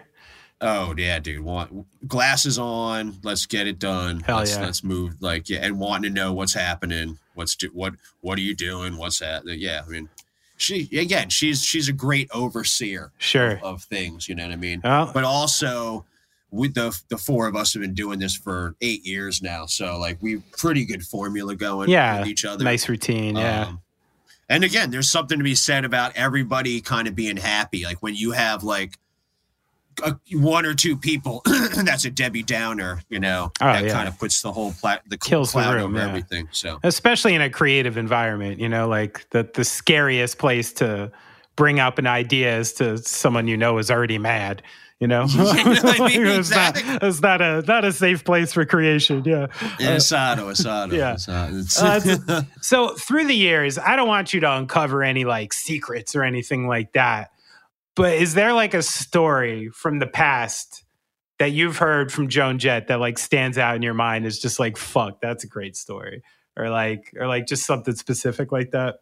Oh 0.61 0.94
yeah, 0.98 1.20
dude. 1.20 1.41
Want 1.41 1.86
glasses 2.07 2.57
on? 2.60 3.18
Let's 3.24 3.45
get 3.45 3.68
it 3.68 3.80
done. 3.80 4.22
Hell 4.22 4.38
let's, 4.38 4.56
yeah. 4.56 4.61
let's 4.61 4.84
move. 4.84 5.15
Like 5.22 5.49
yeah, 5.49 5.60
and 5.61 5.80
wanting 5.80 6.14
to 6.14 6.15
know 6.22 6.32
what's 6.34 6.53
happening. 6.53 7.18
What's 7.34 7.56
do, 7.56 7.68
what 7.74 7.94
what 8.22 8.38
are 8.38 8.41
you 8.41 8.56
doing? 8.56 8.98
What's 8.98 9.20
that? 9.20 9.44
Yeah, 9.45 9.82
I 9.86 9.90
mean, 9.90 10.07
she 10.57 10.89
again, 10.97 11.30
she's 11.30 11.63
she's 11.63 11.89
a 11.89 11.93
great 11.93 12.30
overseer 12.34 13.11
Sure. 13.17 13.59
of 13.63 13.84
things. 13.84 14.27
You 14.30 14.35
know 14.35 14.43
what 14.45 14.53
I 14.53 14.57
mean? 14.57 14.81
Well- 14.84 15.11
but 15.13 15.23
also. 15.23 16.05
With 16.55 16.75
the 16.75 16.95
the 17.09 17.17
four 17.17 17.47
of 17.47 17.55
us 17.55 17.73
have 17.73 17.81
been 17.81 17.95
doing 17.95 18.19
this 18.19 18.35
for 18.35 18.75
eight 18.80 19.03
years 19.03 19.41
now, 19.41 19.65
so 19.65 19.97
like 19.97 20.19
we 20.21 20.38
pretty 20.55 20.85
good 20.85 21.01
formula 21.03 21.55
going 21.55 21.89
Yeah. 21.89 22.19
with 22.19 22.27
each 22.27 22.45
other. 22.45 22.63
Nice 22.63 22.88
routine. 22.88 23.35
Yeah. 23.38 23.63
Um, 23.69 23.81
and 24.49 24.63
again, 24.63 24.91
there's 24.91 25.09
something 25.09 25.39
to 25.39 25.43
be 25.43 25.55
said 25.55 25.84
about 25.84 26.15
everybody 26.15 26.80
kind 26.80 27.07
of 27.07 27.15
being 27.15 27.38
happy. 27.38 27.85
Like 27.85 28.03
when 28.03 28.13
you 28.13 28.34
have 28.34 28.63
like 28.63 28.99
a, 30.03 30.15
one 30.38 30.65
or 30.65 30.74
two 30.74 30.95
people, 30.98 31.41
that's 31.84 32.06
a 32.06 32.10
Debbie 32.10 32.44
Downer, 32.44 33.02
you 33.10 33.20
know, 33.20 33.52
Oh, 33.61 33.65
that 33.65 33.84
yeah. 33.86 33.91
kind 33.91 34.07
of 34.07 34.18
puts 34.18 34.41
the 34.41 34.52
whole 34.52 34.74
pla- 34.74 34.99
the 35.07 35.18
Kills 35.18 35.53
the 35.53 35.60
room, 35.60 35.95
over 35.95 35.98
yeah. 35.98 36.07
everything. 36.07 36.48
So 36.52 36.80
especially 36.84 37.34
in 37.36 37.41
a 37.41 37.49
creative 37.49 37.98
environment 37.98 38.60
you 38.60 38.70
know 38.70 38.88
like 38.88 39.30
the 39.32 39.49
the 39.53 39.64
scariest 39.64 40.38
place 40.38 40.72
to 40.74 41.11
bring 41.56 41.80
up 41.80 41.98
an 41.98 42.07
idea 42.07 42.57
is 42.57 42.74
to 42.74 42.98
someone 42.98 43.48
you 43.48 43.57
know 43.57 43.78
is 43.78 43.91
already 43.91 44.18
mad 44.18 44.61
you 44.99 45.07
know 45.07 45.26
I 45.34 45.64
mean, 46.07 46.26
it's, 46.28 46.49
not, 46.52 46.74
it's 46.76 47.22
not 47.22 47.41
a 47.41 47.61
not 47.68 47.84
a 47.86 47.91
safe 47.91 48.24
place 48.24 48.53
for 48.53 48.65
creation 48.65 49.24
yeah 49.26 49.48
Asado, 49.80 50.52
Asado, 50.52 50.94
yeah. 50.94 51.14
Asado. 51.15 52.30
Uh, 52.30 52.44
so 52.61 52.90
through 52.95 53.26
the 53.28 53.36
years 53.36 53.78
i 53.78 53.95
don't 53.95 54.07
want 54.07 54.34
you 54.34 54.40
to 54.40 54.52
uncover 54.52 55.03
any 55.03 55.26
like 55.26 55.52
secrets 55.53 56.15
or 56.15 56.24
anything 56.24 56.68
like 56.68 56.94
that 56.94 57.32
but 57.95 58.14
is 58.14 58.34
there 58.34 58.53
like 58.53 58.74
a 58.74 58.82
story 58.82 59.70
from 59.70 59.99
the 59.99 60.07
past 60.07 60.84
that 61.40 61.52
you've 61.52 61.78
heard 61.78 62.11
from 62.11 62.30
joan 62.30 62.60
jett 62.60 62.88
that 62.88 62.99
like 62.99 63.18
stands 63.18 63.57
out 63.57 63.76
in 63.76 63.82
your 63.82 63.94
mind 63.94 64.26
is 64.26 64.40
just 64.40 64.60
like 64.60 64.78
fuck 64.78 65.20
that's 65.22 65.44
a 65.44 65.48
great 65.48 65.76
story 65.76 66.22
or 66.56 66.70
like 66.70 67.11
or 67.20 67.28
like 67.28 67.48
just 67.48 67.65
something 67.65 67.95
specific 67.95 68.52
like 68.52 68.72
that 68.72 68.98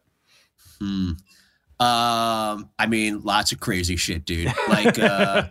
Hmm. 0.82 1.12
Um, 1.78 2.70
I 2.78 2.86
mean, 2.88 3.22
lots 3.22 3.52
of 3.52 3.60
crazy 3.60 3.96
shit, 3.96 4.24
dude. 4.24 4.52
Like, 4.68 4.98
uh, 4.98 5.48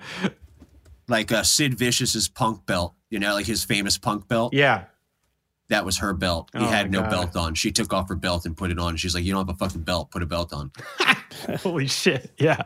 like 1.08 1.32
uh, 1.32 1.44
Sid 1.44 1.78
Vicious's 1.78 2.28
punk 2.28 2.66
belt. 2.66 2.96
You 3.10 3.20
know, 3.20 3.34
like 3.34 3.46
his 3.46 3.64
famous 3.64 3.98
punk 3.98 4.28
belt. 4.28 4.54
yeah 4.54 4.86
That 5.72 5.86
was 5.86 5.98
her 5.98 6.14
belt. 6.14 6.50
He 6.54 6.60
Oh 6.60 6.68
had 6.68 6.92
no 6.92 7.02
God. 7.02 7.10
belt 7.10 7.36
on. 7.36 7.56
She 7.56 7.72
took 7.72 7.92
off 7.92 8.08
her 8.10 8.16
belt 8.16 8.46
and 8.46 8.56
put 8.56 8.70
it 8.72 8.78
on. 8.78 8.96
She's 8.98 9.16
like, 9.16 9.24
"You 9.24 9.34
don't 9.34 9.48
have 9.48 9.56
a 9.56 9.58
fucking 9.58 9.82
belt. 9.82 10.12
Put 10.12 10.22
a 10.22 10.26
belt 10.28 10.54
on." 10.54 10.72
holy 11.64 11.88
shit 11.88 12.30
yeah 12.38 12.62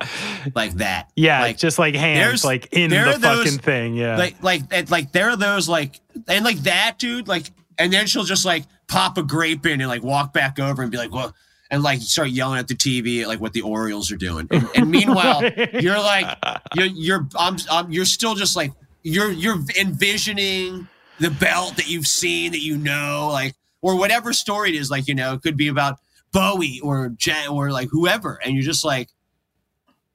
Like 0.55 0.73
that. 0.77 1.11
yeah 1.15 1.39
Like, 1.41 1.57
just 1.57 1.77
like 1.79 1.93
hands 1.95 2.43
like 2.43 2.67
in 2.73 2.89
the 2.89 3.17
those- 3.19 3.43
fucking 3.43 3.59
thing 3.59 3.93
yeah 3.95 4.17
like 4.17 4.41
like 4.43 4.89
like 4.89 5.11
there 5.11 5.29
are 5.29 5.37
those 5.37 5.69
like 5.69 6.01
and 6.27 6.43
like 6.43 6.57
that 6.63 6.95
dude 6.97 7.27
like 7.27 7.51
and 7.77 7.93
then 7.93 8.07
she'll 8.07 8.23
just 8.23 8.43
like 8.43 8.65
pop 8.87 9.17
a 9.19 9.23
grape 9.23 9.65
in 9.67 9.81
and 9.81 9.87
like 9.87 10.03
walk 10.03 10.33
back 10.33 10.59
over 10.59 10.81
and 10.81 10.91
be 10.91 10.97
like 10.97 11.11
well 11.13 11.33
and 11.69 11.83
like 11.83 12.01
start 12.01 12.29
yelling 12.29 12.57
at 12.59 12.67
the 12.67 12.73
TV 12.75 13.21
at 13.21 13.27
like 13.27 13.39
what 13.39 13.53
the 13.53 13.61
Orioles 13.61 14.11
are 14.11 14.17
doing 14.17 14.47
and, 14.49 14.67
and 14.75 14.89
meanwhile 14.97 15.41
Right. 15.43 15.73
you're 15.75 15.99
like 15.99 16.35
you're 16.75 16.87
you're 16.87 17.27
I'm, 17.37 17.57
I'm 17.71 17.91
you're 17.91 18.05
still 18.05 18.33
just 18.33 18.55
like 18.55 18.71
you're 19.03 19.31
you're 19.31 19.59
envisioning 19.79 20.87
the 21.19 21.29
belt 21.29 21.75
that 21.77 21.87
you've 21.87 22.07
seen 22.07 22.51
that 22.51 22.61
you 22.61 22.77
know 22.77 23.29
like 23.31 23.55
or 23.81 23.97
whatever 23.97 24.33
story 24.33 24.69
it 24.69 24.75
is 24.75 24.89
like 24.89 25.07
you 25.07 25.15
know 25.15 25.33
it 25.33 25.41
could 25.41 25.57
be 25.57 25.67
about 25.67 25.97
Bowie 26.31 26.81
or 26.83 27.09
Jen 27.09 27.49
or 27.49 27.71
like 27.71 27.87
whoever 27.91 28.39
and 28.43 28.53
you're 28.53 28.63
just 28.63 28.83
like 28.83 29.09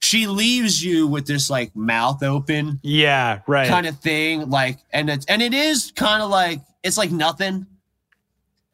she 0.01 0.27
leaves 0.27 0.83
you 0.83 1.07
with 1.07 1.25
this 1.27 1.49
like 1.49 1.75
mouth 1.75 2.21
open 2.23 2.79
yeah 2.83 3.39
right 3.47 3.69
kind 3.69 3.85
of 3.87 3.99
thing. 3.99 4.49
Like, 4.49 4.79
and 4.91 5.09
it's 5.09 5.25
and 5.27 5.41
it 5.41 5.53
is 5.53 5.91
kind 5.95 6.21
of 6.21 6.29
like 6.29 6.61
it's 6.83 6.97
like 6.97 7.11
nothing, 7.11 7.67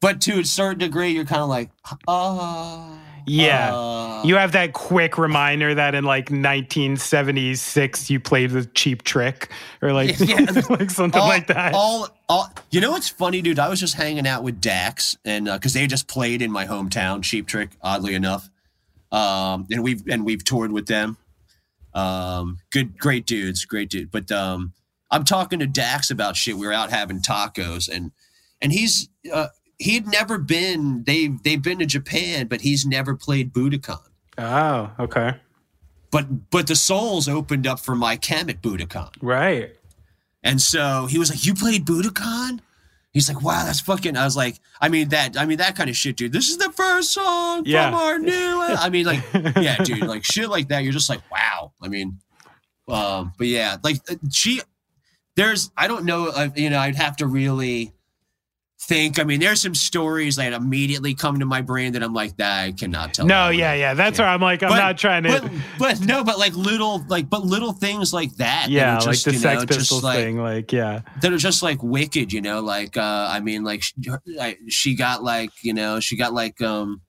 but 0.01 0.21
to 0.21 0.39
a 0.39 0.45
certain 0.45 0.79
degree, 0.79 1.09
you're 1.09 1.25
kind 1.25 1.41
of 1.41 1.49
like, 1.49 1.69
oh, 2.07 2.99
Yeah. 3.27 3.75
uh, 3.75 4.23
You 4.23 4.37
have 4.37 4.53
that 4.53 4.73
quick 4.73 5.17
reminder 5.17 5.75
that 5.75 5.93
in 5.95 6.05
like 6.05 6.29
1976 6.29 8.09
you 8.09 8.19
played 8.19 8.51
the 8.51 8.65
cheap 8.65 9.03
trick 9.03 9.49
or 9.81 9.91
like, 9.93 10.17
Yeah. 10.19 10.45
like 10.69 10.89
something 10.89 11.21
all, 11.21 11.27
like 11.27 11.47
that. 11.47 11.73
All, 11.73 12.07
all, 12.29 12.49
you 12.71 12.81
know 12.81 12.91
what's 12.91 13.09
funny, 13.09 13.41
dude? 13.41 13.59
I 13.59 13.69
was 13.69 13.79
just 13.79 13.95
hanging 13.95 14.25
out 14.25 14.43
with 14.43 14.59
Dax, 14.61 15.17
and 15.25 15.45
because 15.45 15.73
they 15.73 15.87
just 15.87 16.07
played 16.07 16.41
in 16.41 16.51
my 16.51 16.65
hometown, 16.65 17.23
Cheap 17.23 17.47
Trick, 17.47 17.71
oddly 17.81 18.15
enough, 18.15 18.49
um, 19.11 19.67
and 19.71 19.83
we've 19.83 20.03
and 20.07 20.25
we've 20.25 20.43
toured 20.43 20.71
with 20.71 20.87
them. 20.87 21.17
Um, 21.93 22.59
good, 22.71 22.97
great 22.99 23.25
dudes, 23.25 23.65
great 23.65 23.89
dude. 23.89 24.11
But 24.11 24.31
um, 24.31 24.73
I'm 25.09 25.23
talking 25.23 25.59
to 25.59 25.67
Dax 25.67 26.11
about 26.11 26.35
shit. 26.35 26.57
We 26.57 26.67
were 26.67 26.73
out 26.73 26.89
having 26.89 27.19
tacos, 27.21 27.87
and 27.89 28.11
and 28.61 28.71
he's 28.73 29.07
uh, 29.33 29.47
he'd 29.79 30.07
never 30.07 30.37
been. 30.37 31.03
they've 31.05 31.41
they've 31.43 31.61
been 31.61 31.79
to 31.79 31.85
Japan, 31.85 32.47
but 32.47 32.61
he's 32.61 32.85
never 32.85 33.15
played 33.15 33.53
Budokan. 33.53 33.99
oh, 34.37 34.91
okay. 34.99 35.35
But 36.11 36.49
but 36.49 36.67
the 36.67 36.75
Souls 36.75 37.27
opened 37.27 37.67
up 37.67 37.79
for 37.79 37.95
My 37.95 38.15
Chem 38.15 38.49
at 38.49 38.61
Budokan. 38.61 39.11
Right. 39.21 39.75
And 40.43 40.61
so 40.61 41.07
he 41.07 41.17
was 41.19 41.29
like, 41.29 41.45
"You 41.45 41.53
played 41.53 41.85
Budokan?" 41.85 42.59
He's 43.11 43.27
like, 43.27 43.41
"Wow, 43.41 43.65
that's 43.65 43.79
fucking." 43.81 44.15
I 44.15 44.23
was 44.23 44.37
like, 44.37 44.59
"I 44.79 44.87
mean 44.89 45.09
that, 45.09 45.37
I 45.37 45.45
mean 45.45 45.57
that 45.57 45.75
kind 45.75 45.89
of 45.89 45.97
shit, 45.97 46.15
dude. 46.17 46.31
This 46.31 46.49
is 46.49 46.57
the 46.57 46.71
first 46.71 47.11
song 47.13 47.63
Yeah. 47.65 47.89
from 47.89 47.99
our 47.99 48.19
new." 48.19 48.31
I 48.61 48.89
mean, 48.89 49.05
like, 49.05 49.23
yeah, 49.57 49.83
dude, 49.83 50.03
like 50.07 50.23
shit 50.23 50.49
like 50.49 50.69
that. 50.69 50.83
You're 50.83 50.93
just 50.93 51.09
like, 51.09 51.21
wow. 51.31 51.73
I 51.81 51.87
mean, 51.87 52.19
um, 52.87 53.33
but 53.37 53.47
yeah, 53.47 53.77
like 53.83 53.97
uh, 54.09 54.15
she, 54.31 54.61
there's, 55.35 55.71
I 55.75 55.87
don't 55.87 56.05
know, 56.05 56.27
uh, 56.27 56.49
you 56.55 56.69
know, 56.69 56.79
I'd 56.79 56.95
have 56.95 57.17
to 57.17 57.27
really 57.27 57.91
think. 58.79 59.19
I 59.19 59.23
mean, 59.23 59.39
there's 59.39 59.61
some 59.61 59.73
stories 59.75 60.35
that 60.35 60.53
immediately 60.53 61.13
come 61.15 61.39
to 61.39 61.45
my 61.45 61.61
brain 61.61 61.93
that 61.93 62.03
I'm 62.03 62.13
like, 62.13 62.37
that 62.37 62.63
I 62.65 62.71
cannot 62.71 63.13
tell. 63.13 63.25
No, 63.25 63.49
yeah, 63.49 63.73
yeah. 63.73 63.93
That's 63.95 64.17
Yeah. 64.19 64.25
where 64.25 64.33
I'm 64.33 64.41
like, 64.41 64.61
I'm 64.63 64.69
But- 64.69 64.77
not 64.77 64.97
trying 64.97 65.23
to. 65.23 65.41
But, 65.41 65.51
but 65.79 66.01
no, 66.01 66.23
but 66.23 66.37
like 66.37 66.55
little, 66.55 67.03
like, 67.07 67.29
but 67.29 67.43
little 67.43 67.73
things 67.73 68.13
like 68.13 68.29
that. 68.35 68.65
that 68.67 68.69
yeah, 68.69 68.95
like 68.97 69.03
just, 69.05 69.25
the 69.25 69.33
Sex 69.33 69.61
know, 69.61 69.67
Pistols 69.67 70.03
like- 70.03 70.17
thing. 70.19 70.37
Like, 70.37 70.71
yeah. 70.71 71.01
that 71.21 71.33
are 71.33 71.37
just 71.37 71.63
like 71.63 71.81
wicked, 71.81 72.31
you 72.31 72.41
know. 72.41 72.59
Like, 72.61 72.95
uh, 72.97 73.27
I 73.31 73.39
mean, 73.39 73.63
like 73.63 73.81
she, 73.83 73.93
I- 74.39 74.57
she 74.69 74.95
got 74.95 75.23
like, 75.23 75.49
you 75.63 75.73
know, 75.73 75.99
she 75.99 76.15
got 76.15 76.33
like 76.33 76.61
um, 76.61 77.01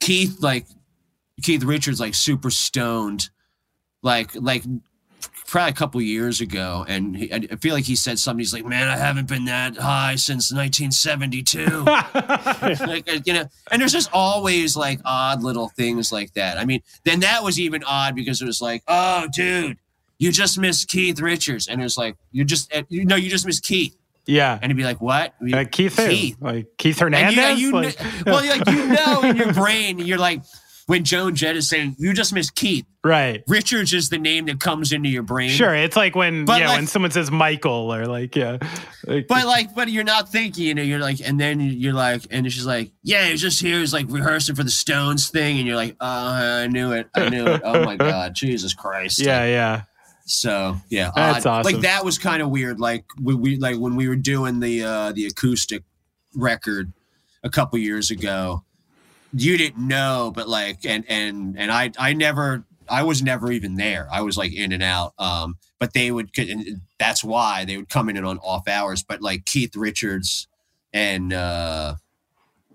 Keith, 0.00 0.38
like 0.40 0.66
Keith 1.42 1.62
Richards, 1.64 2.00
like 2.00 2.14
super 2.14 2.50
stoned, 2.50 3.30
like 4.02 4.30
like 4.34 4.64
probably 5.54 5.70
a 5.70 5.74
couple 5.74 6.02
years 6.02 6.40
ago, 6.40 6.84
and 6.88 7.16
he, 7.16 7.32
I 7.32 7.38
feel 7.60 7.76
like 7.76 7.84
he 7.84 7.94
said 7.94 8.18
something. 8.18 8.40
He's 8.40 8.52
like, 8.52 8.64
"Man, 8.64 8.88
I 8.88 8.96
haven't 8.96 9.28
been 9.28 9.44
that 9.44 9.76
high 9.76 10.16
since 10.16 10.52
1972." 10.52 11.84
like 12.84 13.08
uh, 13.08 13.20
you 13.24 13.34
know, 13.34 13.44
and 13.70 13.80
there's 13.80 13.92
just 13.92 14.10
always 14.12 14.76
like 14.76 14.98
odd 15.04 15.44
little 15.44 15.68
things 15.68 16.10
like 16.10 16.34
that. 16.34 16.58
I 16.58 16.64
mean, 16.64 16.82
then 17.04 17.20
that 17.20 17.44
was 17.44 17.60
even 17.60 17.84
odd 17.84 18.16
because 18.16 18.42
it 18.42 18.46
was 18.46 18.60
like, 18.60 18.82
"Oh, 18.88 19.28
dude." 19.32 19.78
You 20.18 20.32
just 20.32 20.58
missed 20.58 20.88
Keith 20.88 21.20
Richards, 21.20 21.68
and 21.68 21.80
it 21.80 21.84
was 21.84 21.96
like 21.96 22.16
you 22.32 22.44
just 22.44 22.74
uh, 22.74 22.82
you 22.88 23.04
know 23.04 23.16
you 23.16 23.30
just 23.30 23.46
missed 23.46 23.62
Keith, 23.64 23.96
yeah. 24.26 24.58
and 24.60 24.70
he'd 24.70 24.76
be 24.76 24.84
like, 24.84 25.00
"What?" 25.00 25.34
Uh, 25.52 25.64
Keith. 25.70 25.96
Keith. 25.96 26.36
Like 26.40 26.66
Keith 26.78 27.00
And 27.00 27.14
Hernandez? 27.14 27.60
you, 27.60 27.68
you 27.68 27.72
like, 27.72 27.98
well, 28.24 28.44
like 28.44 28.66
you 28.68 28.86
know 28.86 29.22
in 29.22 29.36
your 29.36 29.52
brain, 29.62 29.98
you're 29.98 30.18
like 30.18 30.42
when 30.86 31.02
Joan 31.04 31.34
Jett 31.34 31.56
is 31.56 31.68
saying 31.68 31.96
you 31.98 32.12
just 32.12 32.32
miss 32.32 32.50
Keith. 32.50 32.84
right. 33.02 33.42
Richards 33.48 33.92
is 33.94 34.08
the 34.10 34.18
name 34.18 34.46
that 34.46 34.60
comes 34.60 34.92
into 34.92 35.08
your 35.08 35.22
brain. 35.22 35.50
Sure. 35.50 35.74
It's 35.74 35.96
like 35.96 36.14
when, 36.14 36.44
But 36.44 36.60
yeah, 36.60 36.68
like- 36.68 36.76
when 36.78 36.86
someone 36.86 37.10
says 37.10 37.30
Michael 37.30 37.92
or 37.94 38.06
like, 38.06 38.36
yeah. 38.36 38.58
Like, 39.06 39.26
But 39.28 39.46
like, 39.46 39.74
but 39.74 39.88
you're 39.90 40.04
not 40.04 40.28
thinking, 40.30 40.64
you 40.64 40.74
know, 40.74 40.82
you're 40.82 40.98
like, 40.98 41.20
and 41.26 41.38
then 41.40 41.60
you're 41.60 41.92
like, 41.94 42.22
and 42.30 42.50
she's 42.52 42.66
like, 42.66 42.90
yeah, 43.02 43.26
he's 43.26 43.40
just 43.40 43.60
here, 43.60 43.78
he's 43.80 43.92
like 43.94 44.06
rehearsing 44.08 44.54
for 44.54 44.62
the 44.64 44.70
Stones 44.70 45.28
thing, 45.30 45.58
and 45.58 45.66
you're 45.66 45.76
like, 45.76 45.96
oh, 46.00 46.06
I 46.06 46.66
knew 46.66 46.92
it, 46.92 47.08
I 47.14 47.28
knew 47.28 47.46
it. 47.46 47.60
Oh 47.64 47.84
my 47.84 47.96
God, 47.96 48.34
Jesus 48.36 48.72
Christ. 48.74 49.18
yeah, 49.20 49.44
yeah. 49.44 49.82
So 50.26 50.76
yeah, 50.88 51.10
That's 51.14 51.44
odd. 51.44 51.60
awesome. 51.60 51.72
Like 51.74 51.82
that 51.82 52.02
was 52.04 52.16
kind 52.18 52.40
of 52.42 52.48
weird. 52.48 52.80
Like 52.80 53.04
we, 53.20 53.34
we 53.34 53.56
like 53.58 53.76
when 53.76 53.94
we 53.94 54.08
were 54.08 54.16
doing 54.16 54.58
the 54.60 54.82
uh 54.82 55.12
the 55.12 55.26
acoustic 55.26 55.82
record 56.34 56.92
a 57.42 57.50
couple 57.50 57.78
years 57.78 58.10
ago. 58.10 58.64
You 59.36 59.56
didn't 59.58 59.86
know, 59.88 60.32
but 60.34 60.48
like, 60.48 60.84
and 60.86 61.04
and 61.08 61.58
and 61.58 61.72
I 61.72 61.90
I 61.98 62.12
never 62.12 62.64
I 62.88 63.02
was 63.02 63.22
never 63.22 63.50
even 63.50 63.74
there. 63.76 64.06
I 64.12 64.20
was 64.20 64.36
like 64.36 64.52
in 64.52 64.72
and 64.72 64.82
out. 64.82 65.12
Um, 65.18 65.56
but 65.80 65.92
they 65.92 66.10
would, 66.10 66.30
and 66.38 66.80
that's 66.98 67.24
why 67.24 67.64
they 67.64 67.76
would 67.76 67.88
come 67.88 68.08
in 68.08 68.16
and 68.16 68.24
on 68.26 68.38
off 68.38 68.68
hours. 68.68 69.02
But 69.02 69.20
like 69.22 69.44
Keith 69.44 69.74
Richards 69.76 70.46
and 70.92 71.32
uh, 71.32 71.96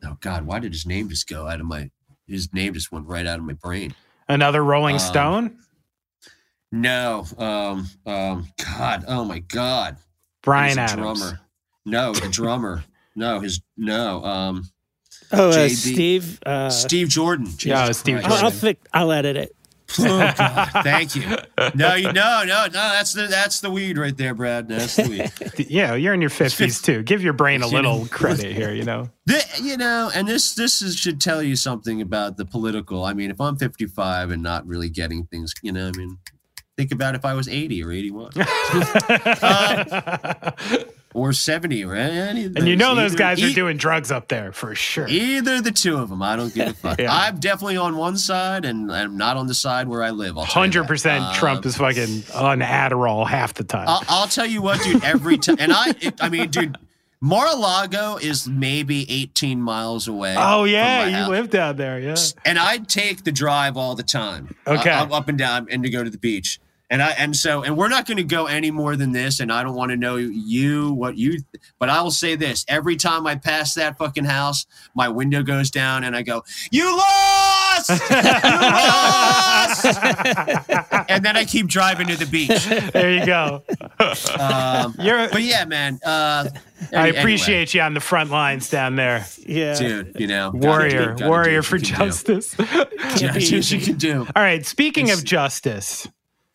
oh 0.03 0.17
God, 0.19 0.45
why 0.45 0.59
did 0.59 0.73
his 0.73 0.85
name 0.85 1.09
just 1.09 1.27
go 1.27 1.47
out 1.47 1.59
of 1.61 1.65
my? 1.65 1.89
His 2.27 2.53
name 2.53 2.73
just 2.73 2.91
went 2.91 3.07
right 3.07 3.25
out 3.25 3.39
of 3.39 3.45
my 3.45 3.53
brain. 3.53 3.95
Another 4.27 4.63
Rolling 4.63 4.95
Um, 4.95 4.99
Stone? 4.99 5.57
No, 6.71 7.25
um, 7.39 7.87
um, 8.05 8.47
God, 8.77 9.05
oh 9.07 9.25
my 9.25 9.39
God, 9.39 9.97
Bryan 10.43 10.77
Adams. 10.77 11.19
drummer. 11.19 11.39
No, 11.85 12.13
the 12.13 12.29
drummer. 12.29 12.83
no, 13.15 13.39
his 13.39 13.61
no. 13.75 14.23
Um, 14.23 14.69
Oh, 15.31 15.49
uh, 15.49 15.69
Steve. 15.69 16.39
Uh, 16.45 16.69
Steve 16.69 17.07
Jordan. 17.09 17.47
Yeah, 17.59 17.81
Jesus 17.83 17.97
Steve 17.99 18.15
Christ. 18.21 18.27
I'll, 18.29 18.45
I'll, 18.45 18.51
Jordan. 18.51 18.75
fi- 18.75 18.89
I'll 18.99 19.11
edit 19.11 19.37
it. 19.37 19.55
Oh, 19.97 20.33
God. 20.37 20.69
Thank 20.83 21.15
you. 21.15 21.23
No, 21.73 21.95
you, 21.95 22.13
no, 22.13 22.43
no, 22.45 22.65
no. 22.65 22.69
That's 22.69 23.13
the 23.13 23.25
that's 23.25 23.59
the 23.59 23.71
weed 23.71 23.97
right 23.97 24.15
there, 24.15 24.35
Brad. 24.35 24.67
That's 24.67 24.95
the 24.97 25.09
weed. 25.09 25.31
Yeah, 25.69 25.95
you're 25.95 26.13
in 26.13 26.21
your 26.21 26.29
50s 26.29 26.83
too. 26.83 27.01
Give 27.03 27.23
your 27.23 27.33
brain 27.33 27.63
a 27.63 27.67
little 27.67 28.05
credit 28.07 28.51
here, 28.53 28.71
you 28.71 28.83
know? 28.83 29.09
The, 29.25 29.43
you 29.61 29.77
know, 29.77 30.11
and 30.13 30.27
this 30.27 30.53
this 30.53 30.83
is, 30.83 30.95
should 30.95 31.19
tell 31.19 31.41
you 31.41 31.55
something 31.55 32.01
about 32.01 32.37
the 32.37 32.45
political. 32.45 33.03
I 33.03 33.13
mean, 33.13 33.31
if 33.31 33.41
I'm 33.41 33.55
55 33.57 34.29
and 34.29 34.43
not 34.43 34.65
really 34.67 34.89
getting 34.89 35.25
things, 35.25 35.53
you 35.63 35.71
know, 35.71 35.87
I 35.87 35.91
mean, 35.97 36.19
think 36.77 36.91
about 36.91 37.15
if 37.15 37.25
I 37.25 37.33
was 37.33 37.47
80 37.47 37.83
or 37.83 37.91
81 37.91 38.31
Uh, 38.35 40.51
or 41.13 41.33
70 41.33 41.83
or 41.85 41.95
any. 41.95 42.45
of 42.45 42.55
And 42.55 42.67
you 42.67 42.75
know 42.75 42.93
those. 42.95 43.11
Either- 43.13 43.17
guys 43.17 43.43
are 43.43 43.47
e- 43.47 43.53
doing 43.53 43.77
drugs 43.77 44.11
up 44.11 44.27
there 44.27 44.51
for 44.51 44.75
sure. 44.75 45.07
Either 45.07 45.61
the 45.61 45.71
two 45.71 45.97
of 45.97 46.09
them, 46.09 46.21
I 46.21 46.35
don't 46.35 46.53
give 46.53 46.67
a 46.67 46.73
fuck. 46.75 46.99
Yeah. 46.99 47.11
I'm 47.13 47.39
definitely 47.39 47.77
on 47.77 47.97
one 47.97 48.17
side, 48.17 48.63
and 48.65 48.91
I'm 48.91 49.17
not 49.17 49.35
on 49.37 49.47
the 49.47 49.53
side 49.55 49.87
where 49.87 50.03
I 50.03 50.11
live. 50.11 50.37
I'll 50.37 50.45
tell 50.45 50.63
you 50.65 50.71
that. 50.71 50.77
Hundred 50.77 50.87
percent, 50.87 51.23
Um, 51.23 51.33
Trump 51.35 51.65
is 51.65 51.77
fucking 51.77 52.23
on 52.35 52.59
Adderall 52.59 53.27
half 53.27 53.53
the 53.55 53.63
time. 53.63 53.87
I'll, 53.87 54.03
I'll 54.07 54.27
tell 54.27 54.45
you 54.45 54.61
what, 54.61 54.81
dude. 54.83 55.03
Every 55.03 55.37
time, 55.37 55.57
and 55.59 55.71
I, 55.73 55.89
it, 55.99 56.13
I 56.21 56.29
mean, 56.29 56.49
dude, 56.49 56.77
Mar-a-Lago 57.21 58.17
is 58.17 58.47
maybe 58.47 59.05
18 59.11 59.61
miles 59.61 60.07
away. 60.07 60.35
oh 60.37 60.63
yeah, 60.63 61.05
you 61.05 61.15
house. 61.15 61.29
live 61.29 61.49
down 61.49 61.75
there, 61.75 61.99
yeah. 61.99 62.15
and 62.45 62.57
I'd 62.57 62.87
take 62.87 63.23
the 63.23 63.31
drive 63.31 63.75
all 63.77 63.95
the 63.95 64.03
time. 64.03 64.55
Okay. 64.65 64.89
uh, 64.89 65.05
up 65.07 65.27
and 65.27 65.37
down, 65.37 65.67
and 65.69 65.83
to 65.83 65.89
go 65.89 66.03
to 66.03 66.09
the 66.09 66.17
beach. 66.17 66.59
And 66.91 67.03
I 67.03 67.09
and 67.11 67.35
so 67.35 67.61
and 67.63 67.77
we're 67.77 67.87
not 67.87 68.07
going 68.07 68.17
to 68.17 68.23
go 68.23 68.47
any 68.47 68.71
more 68.71 68.95
than 68.95 69.11
this. 69.11 69.39
And 69.39 69.51
I 69.51 69.61
don't 69.63 69.75
want 69.75 69.91
to 69.91 69.97
know 69.97 70.15
you 70.15 70.91
what 70.93 71.17
you. 71.17 71.39
But 71.77 71.89
I 71.89 72.01
will 72.01 72.09
say 72.11 72.35
this: 72.35 72.65
every 72.67 72.95
time 72.95 73.27
I 73.27 73.35
pass 73.35 73.75
that 73.75 73.97
fucking 73.99 74.25
house, 74.25 74.65
my 74.95 75.07
window 75.07 75.43
goes 75.43 75.69
down, 75.69 76.03
and 76.03 76.15
I 76.15 76.23
go, 76.23 76.43
"You 76.71 76.97
lost! 76.97 77.89
You 78.09 78.21
lost!" 78.61 79.85
and 81.09 81.23
then 81.23 81.37
I 81.37 81.45
keep 81.45 81.67
driving 81.67 82.07
to 82.07 82.15
the 82.17 82.25
beach. 82.25 82.65
There 82.91 83.11
you 83.11 83.25
go. 83.25 83.63
Um, 84.39 84.95
You're, 84.99 85.29
but 85.29 85.41
yeah, 85.43 85.65
man. 85.65 85.99
Uh, 86.05 86.49
I 86.91 86.95
anyway, 87.03 87.17
appreciate 87.19 87.73
you 87.73 87.81
on 87.81 87.93
the 87.93 87.99
front 87.99 88.31
lines 88.31 88.69
down 88.69 88.95
there, 88.95 89.25
Yeah. 89.45 89.75
dude. 89.77 90.15
You 90.19 90.27
know, 90.27 90.51
warrior, 90.53 90.89
do- 90.89 90.97
gotta 91.05 91.15
do 91.15 91.27
warrior 91.27 91.61
for 91.61 91.75
you 91.77 91.83
do. 91.83 91.93
justice. 91.95 92.55
All 92.59 92.65
Yeah, 93.17 93.35
you 93.37 93.61
can 93.79 93.95
do. 93.97 94.27
right, 94.35 94.65
speaking 94.65 95.11
of 95.11 95.23
justice. 95.23 96.07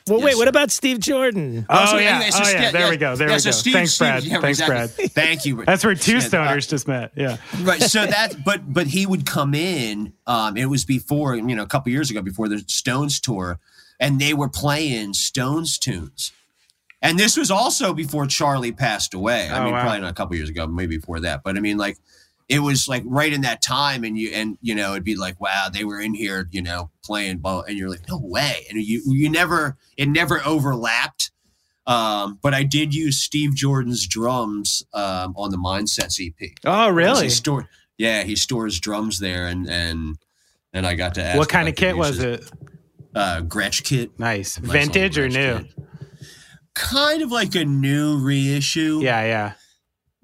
Well, 0.07 0.21
wait, 0.21 0.31
Yes, 0.33 0.37
what 0.39 0.49
about 0.49 0.71
Steve 0.71 0.99
Jordan? 1.01 1.65
Oh, 1.71 1.87
so 1.87 1.97
yeah, 1.97 2.17
anyway, 2.17 2.31
so 2.31 2.41
oh 2.41 2.45
Steve- 2.45 2.61
yeah, 2.61 2.71
there 2.73 2.91
we 2.91 2.99
go, 2.99 3.17
there 3.17 3.29
yeah, 3.29 3.35
we 3.37 3.41
so 3.41 3.49
go. 3.49 3.53
Steve- 3.53 3.73
Thanks, 3.73 3.93
Steve- 3.95 4.07
Brad. 4.09 4.25
yeah, 4.25 4.41
Thanks, 4.41 4.61
exactly. 4.61 5.09
Thank 5.09 5.47
you. 5.47 5.65
That's 5.65 5.83
where 5.83 5.95
two 5.95 6.13
Yeah, 6.13 6.19
uh, 6.19 6.21
stoners 6.21 6.69
just 6.69 6.87
met. 6.87 7.13
Yeah. 7.17 7.39
right 7.63 7.81
so 7.83 8.05
that 8.05 8.45
but 8.45 8.71
but 8.71 8.87
he 8.89 9.07
would 9.07 9.25
come 9.25 9.55
in 9.55 10.13
um 10.27 10.59
it 10.59 10.67
was 10.67 10.85
before 10.85 11.37
you 11.37 11.43
know 11.57 11.63
a 11.63 11.67
couple 11.67 11.91
years 11.91 12.11
ago 12.11 12.21
before 12.21 12.49
the 12.49 12.59
stones 12.67 13.19
tour 13.19 13.59
and 13.99 14.21
they 14.21 14.35
were 14.35 14.49
playing 14.49 15.15
stones 15.15 15.79
tunes 15.79 16.33
and 17.01 17.19
this 17.19 17.37
was 17.37 17.51
also 17.51 17.95
before 17.95 18.27
charlie 18.27 18.73
passed 18.73 19.15
away 19.15 19.49
i 19.49 19.59
Oh, 19.59 19.65
mean 19.65 19.73
wow. 19.73 19.83
probably 19.83 20.01
not 20.01 20.11
a 20.11 20.15
couple 20.15 20.37
years 20.37 20.49
ago 20.51 20.67
maybe 20.67 20.97
before 20.99 21.21
that 21.21 21.43
but 21.45 21.57
i 21.57 21.61
mean 21.61 21.77
like 21.79 21.97
it 22.49 22.59
was 22.59 22.89
like 22.89 23.03
right 23.07 23.33
in 23.33 23.41
that 23.41 23.62
time 23.62 24.05
and 24.05 24.19
you 24.19 24.31
and 24.31 24.59
you 24.61 24.75
know 24.75 24.93
it'd 24.93 25.05
be 25.05 25.16
like 25.16 25.41
wow 25.41 25.69
they 25.73 25.85
were 25.85 26.01
in 26.01 26.15
here 26.15 26.49
you 26.51 26.61
know 26.61 26.91
playing 27.03 27.39
ball 27.39 27.62
and 27.62 27.79
you're 27.79 27.89
like 27.89 28.07
no 28.09 28.19
way 28.23 28.66
and 28.69 28.81
you 28.83 29.03
you 29.07 29.31
never 29.31 29.77
it 29.97 30.09
never 30.09 30.43
overlapped 30.45 31.31
um, 31.87 32.39
but 32.41 32.55
I 32.55 32.62
did 32.62 32.95
use 32.95 33.21
Steve 33.21 33.55
Jordan's 33.55 34.07
drums 34.07 34.83
um, 34.95 35.35
on 35.37 35.51
the 35.51 35.59
Mindsets 35.59 36.19
EP. 36.19 36.53
Oh, 36.65 36.89
really? 36.89 37.29
Store, 37.29 37.69
yeah, 37.99 38.23
he 38.23 38.37
stores 38.37 38.81
drums 38.81 39.19
there, 39.19 39.47
and 39.47 39.69
and 39.69 40.16
and 40.73 40.87
I 40.87 40.95
got 40.95 41.15
to 41.15 41.23
ask. 41.23 41.39
What 41.39 41.49
kind 41.49 41.69
of 41.69 41.77
kit 41.77 41.97
was 41.97 42.21
it? 42.21 42.51
Uh, 43.15 43.43
Gretsch 43.43 43.85
kit, 43.85 44.19
Nice, 44.19 44.57
vintage 44.57 45.19
or 45.19 45.29
new? 45.29 45.59
Kit. 45.59 45.75
Kind 46.75 47.23
of 47.23 47.31
like 47.31 47.55
a 47.55 47.65
new 47.65 48.19
reissue. 48.19 49.01
Yeah, 49.03 49.25
yeah. 49.25 49.53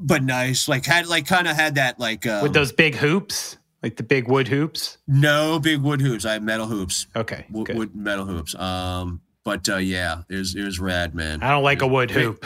But 0.01 0.23
nice. 0.25 0.67
Like 0.69 0.87
had 0.87 1.07
like 1.07 1.27
kind 1.27 1.47
of 1.47 1.55
had 1.57 1.77
that 1.77 2.01
like 2.01 2.27
um, 2.27 2.43
With 2.43 2.53
those 2.55 2.73
big 2.73 2.95
hoops, 2.97 3.57
like 3.83 3.97
the 3.97 4.03
big 4.03 4.27
wood 4.29 4.49
hoops. 4.49 4.99
no 5.07 5.59
big 5.61 5.81
wood 5.81 6.01
hoops. 6.01 6.25
I 6.25 6.33
have 6.35 6.43
metal 6.43 6.67
hoops, 6.67 7.07
Okay, 7.15 7.47
wood, 7.51 7.67
good. 7.67 7.77
wood 7.77 7.95
metal 7.95 8.25
hoops. 8.25 8.55
Um, 8.55 9.21
but 9.45 9.69
uh, 9.69 9.77
yeah, 9.77 10.23
it 10.29 10.37
was 10.37 10.55
it 10.55 10.63
was 10.65 10.81
rad, 10.81 11.15
man. 11.15 11.43
I 11.43 11.51
don't 11.51 11.63
like 11.63 11.83
a 11.83 11.87
wood 11.87 12.11
hoop. 12.11 12.45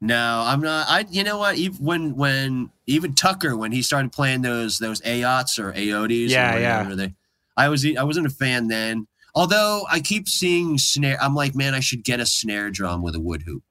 No, 0.00 0.44
I'm 0.46 0.60
not. 0.60 0.86
I 0.88 1.04
you 1.10 1.24
know 1.24 1.38
what? 1.38 1.56
Even 1.56 1.84
when 1.84 2.16
when 2.16 2.70
even 2.86 3.14
Tucker 3.14 3.56
when 3.56 3.72
he 3.72 3.82
started 3.82 4.12
playing 4.12 4.42
those 4.42 4.78
those 4.78 5.00
AOTs 5.00 5.58
or 5.58 5.72
AODs, 5.72 6.28
Yeah, 6.28 6.54
or 6.56 6.60
yeah. 6.60 6.94
They, 6.94 7.14
I 7.56 7.68
was 7.68 7.84
I 7.96 8.04
wasn't 8.04 8.26
a 8.26 8.30
fan 8.30 8.68
then. 8.68 9.08
Although 9.34 9.84
I 9.90 10.00
keep 10.00 10.28
seeing 10.28 10.78
snare, 10.78 11.18
I'm 11.22 11.34
like, 11.34 11.54
man, 11.54 11.74
I 11.74 11.80
should 11.80 12.02
get 12.04 12.20
a 12.20 12.26
snare 12.26 12.70
drum 12.70 13.02
with 13.02 13.14
a 13.14 13.20
wood 13.20 13.42
hoop. 13.42 13.62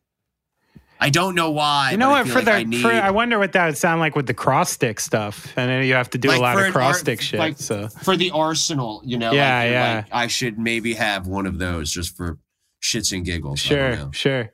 I 0.99 1.09
don't 1.09 1.35
know 1.35 1.51
why. 1.51 1.91
You 1.91 1.97
know 1.97 2.09
what? 2.09 2.27
For 2.27 2.35
like 2.35 2.45
the 2.45 2.51
I 2.53 2.63
need, 2.63 2.81
for, 2.81 2.89
I 2.91 3.11
wonder 3.11 3.37
what 3.37 3.51
that 3.53 3.65
would 3.67 3.77
sound 3.77 3.99
like 3.99 4.15
with 4.15 4.25
the 4.27 4.33
cross 4.33 4.71
stick 4.71 4.99
stuff. 4.99 5.53
And 5.55 5.69
then 5.69 5.85
you 5.85 5.93
have 5.93 6.09
to 6.11 6.17
do 6.17 6.27
Like 6.29 6.39
a 6.39 6.41
lot 6.41 6.59
of 6.65 6.71
cross 6.73 6.95
art- 6.95 6.99
stick 7.01 7.21
shit. 7.21 7.39
like- 7.39 7.57
so 7.59 7.87
for 8.03 8.15
the 8.17 8.31
arsenal, 8.31 9.01
you 9.05 9.17
know. 9.17 9.31
Yeah, 9.31 9.59
like, 9.59 9.71
yeah. 9.71 10.03
I 10.11 10.27
should 10.27 10.57
maybe 10.57 10.93
have 10.95 11.27
one 11.27 11.45
of 11.45 11.59
those 11.59 11.91
just 11.91 12.17
for 12.17 12.39
shits 12.81 13.11
and 13.15 13.23
giggles. 13.25 13.59
Sure, 13.59 14.09
sure. 14.11 14.51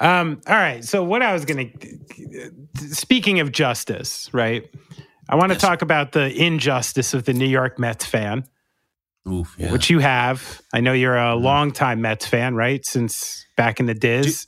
Um, 0.00 0.40
all 0.48 0.54
right. 0.56 0.82
So 0.84 1.04
what 1.04 1.22
I 1.22 1.32
was 1.32 1.44
gonna 1.44 1.66
speaking 2.76 3.40
of 3.40 3.52
justice, 3.52 4.28
right? 4.32 4.68
I 5.28 5.36
want 5.36 5.50
to 5.50 5.54
Yes. 5.54 5.62
talk 5.62 5.82
about 5.82 6.12
the 6.12 6.34
injustice 6.34 7.14
of 7.14 7.24
the 7.24 7.32
New 7.32 7.46
York 7.46 7.78
Mets 7.78 8.04
fan, 8.04 8.44
Oof, 9.28 9.54
yeah. 9.58 9.70
which 9.72 9.88
you 9.90 10.00
have. 10.00 10.60
I 10.74 10.80
know 10.80 10.92
you're 10.92 11.16
a 11.16 11.34
longtime 11.36 12.00
Mets 12.00 12.26
fan, 12.26 12.54
right? 12.54 12.84
Since 12.84 13.46
back 13.66 13.80
in 13.80 13.86
the 13.86 13.94
Diz. 13.94 14.46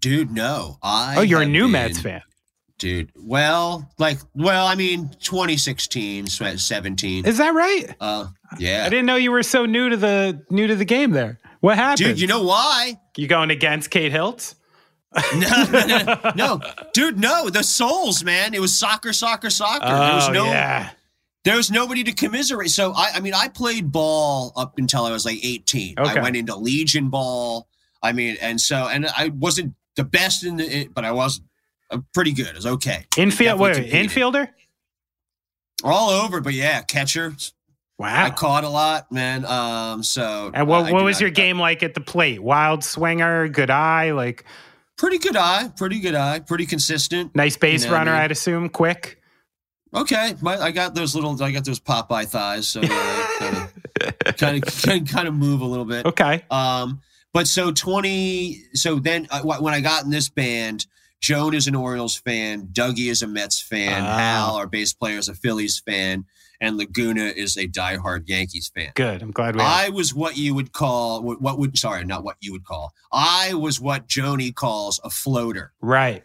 dude, 0.00 0.30
no. 0.30 0.78
I 0.82 1.16
oh, 1.18 1.22
you're 1.22 1.42
a 1.42 1.46
new 1.46 1.64
been- 1.64 1.72
Mets 1.72 2.00
fan. 2.00 2.22
dude. 2.78 3.10
Well, 3.16 3.90
like, 3.98 4.18
well, 4.34 4.66
I 4.66 4.74
mean, 4.74 5.10
2016, 5.20 6.26
swe- 6.26 6.56
17. 6.56 7.24
Is 7.26 7.38
that 7.38 7.54
right? 7.54 7.94
Uh, 8.00 8.26
yeah. 8.58 8.84
I 8.86 8.88
didn't 8.88 9.06
know 9.06 9.16
you 9.16 9.32
were 9.32 9.42
so 9.42 9.66
new 9.66 9.88
to 9.90 9.96
the 9.96 10.42
new 10.50 10.66
to 10.66 10.76
the 10.76 10.84
game 10.84 11.10
there. 11.12 11.40
What 11.60 11.76
happened? 11.76 11.98
Dude, 12.08 12.20
you 12.20 12.26
know 12.26 12.42
why? 12.44 13.00
you 13.16 13.26
going 13.26 13.50
against 13.50 13.90
Kate 13.90 14.12
Hiltz? 14.12 14.54
No, 15.36 15.64
no, 15.70 15.86
no, 15.86 16.32
no, 16.34 16.60
dude, 16.92 17.18
no. 17.20 17.48
The 17.48 17.62
Souls, 17.62 18.24
man. 18.24 18.52
It 18.52 18.60
was 18.60 18.76
soccer, 18.76 19.12
soccer, 19.12 19.48
soccer. 19.48 19.86
there 19.86 20.14
was 20.14 20.28
Oh, 20.28 20.32
no, 20.32 20.44
yeah. 20.46 20.90
there 21.44 21.56
was 21.56 21.70
nobody 21.70 22.02
to 22.02 22.12
commiserate. 22.12 22.70
So 22.70 22.92
I, 22.92 23.12
I 23.14 23.20
mean, 23.20 23.32
I 23.32 23.46
played 23.46 23.92
ball 23.92 24.52
up 24.56 24.76
until 24.76 25.04
I 25.04 25.12
was 25.12 25.24
like 25.24 25.38
18. 25.44 25.94
Okay. 26.00 26.18
I 26.18 26.20
went 26.22 26.34
into 26.34 26.56
Legion 26.56 27.10
ball. 27.10 27.68
I 28.04 28.12
mean, 28.12 28.36
and 28.40 28.60
so, 28.60 28.86
and 28.88 29.06
I 29.06 29.28
wasn't 29.30 29.74
the 29.96 30.04
best 30.04 30.44
in 30.44 30.56
the, 30.56 30.88
but 30.94 31.04
I 31.04 31.12
was 31.12 31.40
uh, 31.90 31.98
pretty 32.12 32.32
good. 32.32 32.46
It 32.48 32.54
was 32.54 32.66
okay. 32.66 33.06
Infield, 33.16 33.58
wait, 33.58 33.76
infielder? 33.90 34.48
All 35.82 36.10
over, 36.10 36.40
but 36.40 36.54
yeah, 36.54 36.82
catcher. 36.82 37.34
Wow. 37.98 38.24
I 38.24 38.30
caught 38.30 38.64
a 38.64 38.68
lot, 38.68 39.12
man. 39.12 39.44
Um, 39.44 40.02
so 40.02 40.50
and 40.52 40.66
what, 40.66 40.86
I- 40.86 40.88
I 40.88 40.92
what 40.92 41.04
was 41.04 41.18
I- 41.18 41.20
your 41.20 41.28
I- 41.28 41.32
game 41.32 41.58
like 41.58 41.82
at 41.82 41.94
the 41.94 42.00
plate? 42.00 42.42
Wild 42.42 42.82
swinger, 42.84 43.48
good 43.48 43.70
eye, 43.70 44.12
like 44.12 44.44
Pretty 44.96 45.18
good 45.18 45.36
eye, 45.36 45.70
pretty 45.76 45.98
good 45.98 46.14
eye, 46.14 46.38
pretty 46.38 46.66
consistent. 46.66 47.34
nice 47.34 47.56
base 47.56 47.82
You 47.84 47.90
know 47.90 47.96
I 47.96 47.98
runner, 47.98 48.12
mean? 48.12 48.20
I'd 48.20 48.30
assume, 48.30 48.68
quick. 48.68 49.20
Okay, 49.92 50.34
my, 50.40 50.56
I 50.56 50.70
got 50.70 50.94
those 50.94 51.14
little, 51.16 51.40
I 51.42 51.50
got 51.50 51.64
those 51.64 51.80
Popeye 51.80 52.26
thighs, 52.26 52.66
so 52.68 52.80
kind 52.82 53.56
of, 53.56 54.36
kind 54.36 54.64
of, 54.64 55.08
kind 55.08 55.28
of 55.28 55.34
move 55.34 55.60
a 55.62 55.64
little 55.64 55.84
bit. 55.84 56.06
Okay. 56.06 56.42
Um, 56.50 57.00
but 57.34 57.46
so 57.46 57.70
twenty, 57.70 58.62
so 58.72 58.98
then 58.98 59.26
uh, 59.30 59.42
when 59.42 59.74
I 59.74 59.80
got 59.80 60.04
in 60.04 60.10
this 60.10 60.30
band, 60.30 60.86
Joan 61.20 61.54
is 61.54 61.66
an 61.66 61.74
Orioles 61.74 62.16
fan, 62.16 62.68
Dougie 62.72 63.10
is 63.10 63.20
a 63.22 63.26
Mets 63.26 63.60
fan, 63.60 64.02
Ah. 64.02 64.18
Hal, 64.18 64.56
our 64.56 64.66
bass 64.66 64.94
player, 64.94 65.18
is 65.18 65.28
a 65.28 65.34
Phillies 65.34 65.78
fan, 65.86 66.24
and 66.60 66.76
Laguna 66.76 67.24
is 67.24 67.56
a 67.56 67.66
diehard 67.66 68.22
Yankees 68.26 68.70
fan. 68.74 68.92
Good. 68.94 69.20
I'm 69.22 69.30
glad 69.32 69.56
we 69.56 69.62
I 69.62 69.88
was 69.90 70.14
what 70.14 70.36
you 70.38 70.54
would 70.54 70.72
call 70.72 71.22
what 71.22 71.42
what 71.42 71.58
would 71.58 71.76
sorry, 71.78 72.04
not 72.04 72.24
what 72.24 72.36
you 72.40 72.52
would 72.52 72.64
call. 72.64 72.92
I 73.12 73.52
was 73.54 73.80
what 73.80 74.08
Joni 74.08 74.54
calls 74.54 75.00
a 75.04 75.10
floater, 75.10 75.72
Right. 75.80 76.22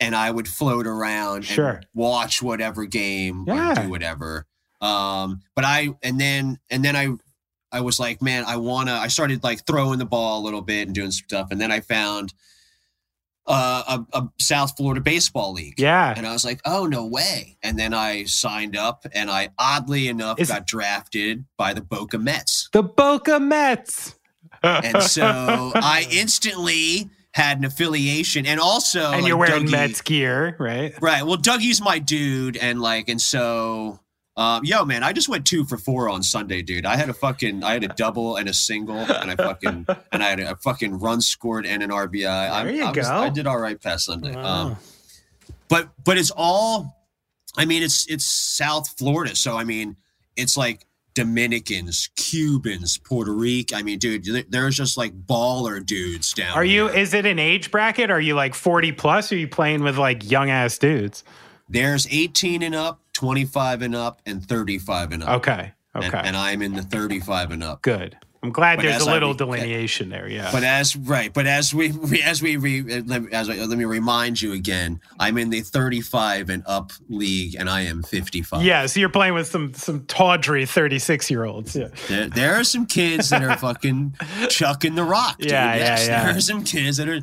and 0.00 0.14
I 0.16 0.30
would 0.30 0.48
float 0.48 0.86
around 0.86 1.44
Sure. 1.44 1.68
and 1.70 1.86
watch 1.94 2.40
whatever 2.42 2.84
game 2.86 3.44
Yeah. 3.46 3.72
or 3.72 3.82
do 3.84 3.88
whatever. 3.90 4.46
Um, 4.80 5.40
but 5.54 5.64
I 5.64 5.88
and 6.02 6.20
then 6.20 6.58
and 6.70 6.84
then 6.84 6.94
I 6.96 7.08
I 7.72 7.80
was 7.80 7.98
like, 7.98 8.22
man, 8.22 8.44
I 8.46 8.56
wanna. 8.56 8.92
I 8.92 9.08
started 9.08 9.42
like 9.42 9.66
throwing 9.66 9.98
the 9.98 10.06
ball 10.06 10.40
a 10.40 10.42
little 10.44 10.62
bit 10.62 10.86
and 10.86 10.94
doing 10.94 11.10
some 11.10 11.24
stuff, 11.26 11.48
and 11.50 11.60
then 11.60 11.70
I 11.72 11.80
found 11.80 12.32
uh, 13.46 14.04
a, 14.12 14.18
a 14.18 14.28
South 14.40 14.76
Florida 14.76 15.00
baseball 15.00 15.52
league. 15.52 15.78
Yeah. 15.78 16.12
And 16.16 16.26
I 16.26 16.32
was 16.32 16.44
like, 16.44 16.60
oh, 16.64 16.86
no 16.86 17.06
way. 17.06 17.56
And 17.62 17.78
then 17.78 17.94
I 17.94 18.24
signed 18.24 18.76
up 18.76 19.06
and 19.14 19.30
I, 19.30 19.50
oddly 19.58 20.08
enough, 20.08 20.38
got 20.48 20.66
drafted 20.66 21.44
by 21.56 21.72
the 21.72 21.80
Boca 21.80 22.18
Mets. 22.18 22.68
The 22.72 22.82
Boca 22.82 23.38
Mets. 23.38 24.14
And 24.62 25.02
so 25.02 25.22
I 25.74 26.06
instantly 26.10 27.08
had 27.32 27.58
an 27.58 27.64
affiliation. 27.64 28.46
And 28.46 28.58
also, 28.58 29.12
and 29.12 29.22
like, 29.22 29.28
you're 29.28 29.36
wearing 29.36 29.66
Dougie- 29.66 29.70
Mets 29.70 30.00
gear, 30.00 30.56
right? 30.58 30.94
Right. 31.00 31.22
Well, 31.24 31.36
Dougie's 31.36 31.80
my 31.80 31.98
dude. 31.98 32.56
And 32.56 32.80
like, 32.80 33.08
and 33.08 33.20
so 33.20 34.00
Um, 34.36 34.64
yo, 34.64 34.84
man, 34.84 35.02
I 35.02 35.12
just 35.14 35.28
went 35.30 35.46
two 35.46 35.64
for 35.64 35.78
four 35.78 36.10
on 36.10 36.22
Sunday, 36.22 36.60
dude. 36.60 36.84
I 36.84 36.96
had 36.96 37.08
a 37.08 37.14
fucking, 37.14 37.64
I 37.64 37.72
had 37.72 37.84
a 37.84 37.88
double 37.88 38.36
and 38.36 38.48
a 38.48 38.52
single, 38.54 38.98
and 38.98 39.30
I 39.30 39.36
fucking, 39.36 39.86
and 40.12 40.22
I 40.22 40.28
had 40.28 40.40
a 40.40 40.56
fucking 40.56 40.98
run 40.98 41.22
scored 41.22 41.64
and 41.64 41.82
an 41.82 41.90
RBI. 41.90 42.64
There 42.64 42.70
you 42.70 42.84
I, 42.84 42.90
was- 42.92 43.08
go. 43.08 43.14
I 43.14 43.30
did 43.30 43.46
all 43.46 43.58
right 43.58 43.80
past 43.80 44.04
Sunday. 44.06 44.34
Wow. 44.34 44.44
Um, 44.66 44.76
but 45.68 45.88
but 46.04 46.18
it's 46.18 46.30
all, 46.30 46.94
I 47.56 47.64
mean, 47.64 47.82
it's 47.82 48.06
it's 48.08 48.26
South 48.26 48.88
Florida, 48.98 49.34
so 49.34 49.56
I 49.56 49.64
mean, 49.64 49.96
it's 50.36 50.56
like 50.56 50.84
Dominicans, 51.14 52.10
Cubans, 52.16 52.98
Puerto 52.98 53.32
Rico. 53.32 53.74
I 53.74 53.82
mean, 53.82 53.98
dude, 53.98 54.46
there's 54.50 54.76
just 54.76 54.96
like 54.98 55.18
baller 55.26 55.84
dudes 55.84 56.34
down. 56.34 56.54
Are 56.54 56.64
you? 56.64 56.88
here. 56.88 56.98
Is 56.98 57.14
it 57.14 57.24
an 57.26 57.38
age 57.38 57.70
bracket? 57.70 58.10
Are 58.10 58.20
you 58.20 58.34
like 58.34 58.54
forty 58.54 58.92
plus? 58.92 59.32
Or 59.32 59.34
are 59.34 59.38
you 59.38 59.48
playing 59.48 59.82
with 59.82 59.96
like 59.96 60.30
young 60.30 60.50
ass 60.50 60.76
dudes? 60.78 61.24
There's 61.68 62.06
18 62.08 62.62
and 62.62 62.76
up, 62.76 63.00
25 63.16 63.82
and 63.82 63.94
up, 63.96 64.20
and 64.26 64.44
35 64.46 65.12
and 65.12 65.22
up. 65.24 65.28
Okay. 65.38 65.72
Okay. 65.94 66.06
And, 66.06 66.26
and 66.28 66.36
I'm 66.36 66.60
in 66.62 66.74
the 66.74 66.82
35 66.82 67.50
and 67.52 67.64
up. 67.64 67.80
Good. 67.82 68.16
I'm 68.42 68.52
glad 68.52 68.76
But 68.76 68.82
there's 68.82 69.02
a 69.02 69.10
little 69.10 69.30
re- 69.32 69.36
delineation 69.38 70.08
there. 70.10 70.28
Yeah. 70.28 70.50
But 70.52 70.62
as 70.62 70.94
right, 70.94 71.32
but 71.32 71.46
as 71.46 71.74
we, 71.74 71.90
we 71.90 72.22
as 72.22 72.42
we 72.42 72.56
re, 72.58 72.80
uh, 72.80 73.02
let, 73.06 73.22
me- 73.22 73.32
as 73.32 73.48
I, 73.48 73.54
let 73.54 73.76
me 73.76 73.86
remind 73.86 74.40
you 74.40 74.52
again, 74.52 75.00
I'm 75.18 75.36
in 75.38 75.50
the 75.50 75.62
35 75.62 76.50
and 76.50 76.62
up 76.66 76.92
league, 77.08 77.56
and 77.58 77.68
I 77.68 77.80
am 77.80 78.02
55. 78.04 78.62
yeah. 78.62 78.86
So 78.86 79.00
you're 79.00 79.08
playing 79.08 79.34
with 79.34 79.48
some 79.48 79.72
some 79.74 80.04
tawdry 80.04 80.64
36 80.66 81.28
year 81.30 81.44
olds. 81.44 81.74
Yeah. 81.74 81.88
There, 82.08 82.28
there 82.28 82.54
are 82.60 82.62
some 82.64 82.86
kids 82.86 83.30
that 83.30 83.42
are 83.42 83.56
fucking 83.66 84.14
chucking 84.50 84.94
the 84.94 85.02
rock. 85.04 85.38
Dude. 85.38 85.50
Yeah, 85.50 85.74
yeah, 85.74 86.00
yeah. 86.00 86.26
There 86.26 86.36
are 86.36 86.40
some 86.40 86.62
kids 86.62 86.98
that 86.98 87.08
are, 87.08 87.20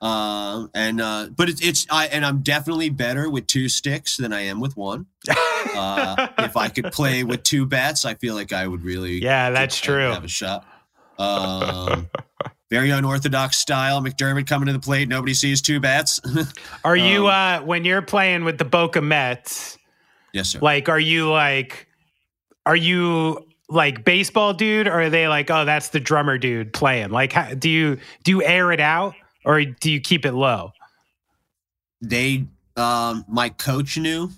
um, 0.00 0.70
and 0.74 1.00
uh, 1.00 1.28
but 1.34 1.48
it's 1.48 1.60
it's 1.62 1.86
I 1.90 2.06
and 2.06 2.24
I'm 2.24 2.42
definitely 2.42 2.90
better 2.90 3.30
with 3.30 3.46
two 3.46 3.68
sticks 3.68 4.16
than 4.16 4.32
I 4.32 4.42
am 4.42 4.60
with 4.60 4.76
one. 4.76 5.06
Uh, 5.74 6.28
if 6.38 6.56
I 6.56 6.68
could 6.68 6.92
play 6.92 7.24
with 7.24 7.42
two 7.42 7.66
bats, 7.66 8.04
I 8.04 8.14
feel 8.14 8.34
like 8.34 8.52
I 8.52 8.66
would 8.66 8.82
really 8.84 9.18
Yeah, 9.20 9.50
that's 9.50 9.78
true. 9.78 10.10
Have 10.10 10.24
a 10.24 10.28
shot. 10.28 10.64
Um, 11.18 12.08
very 12.70 12.90
unorthodox 12.90 13.58
style. 13.58 14.00
McDermott 14.00 14.46
coming 14.46 14.66
to 14.68 14.72
the 14.72 14.78
plate. 14.78 15.08
Nobody 15.08 15.34
sees 15.34 15.60
two 15.60 15.80
bats. 15.80 16.20
Are 16.84 16.96
you 16.96 17.26
Um, 17.26 17.32
uh 17.62 17.66
when 17.66 17.84
you're 17.84 18.00
playing 18.00 18.44
with 18.44 18.58
the 18.58 18.64
Boca 18.64 19.02
Mets? 19.02 19.76
yes, 20.32 20.50
sir. 20.50 20.60
Like, 20.62 20.88
are 20.88 21.00
you 21.00 21.28
like, 21.30 21.88
are 22.64 22.76
you 22.76 23.46
like 23.68 24.04
baseball 24.04 24.54
dude, 24.54 24.86
or 24.86 25.00
are 25.02 25.10
they 25.10 25.26
like, 25.28 25.50
oh, 25.50 25.64
that's 25.64 25.88
the 25.88 26.00
drummer 26.00 26.38
dude 26.38 26.72
playing? 26.72 27.10
Like, 27.10 27.32
how, 27.32 27.54
do 27.54 27.68
you 27.68 27.98
do 28.22 28.30
you 28.30 28.42
air 28.42 28.70
it 28.72 28.80
out, 28.80 29.14
or 29.46 29.64
do 29.64 29.90
you 29.90 30.00
keep 30.00 30.26
it 30.26 30.32
low? 30.32 30.72
they 32.02 32.44
um 32.76 33.24
my 33.28 33.48
coach 33.48 33.96
knew 33.96 34.30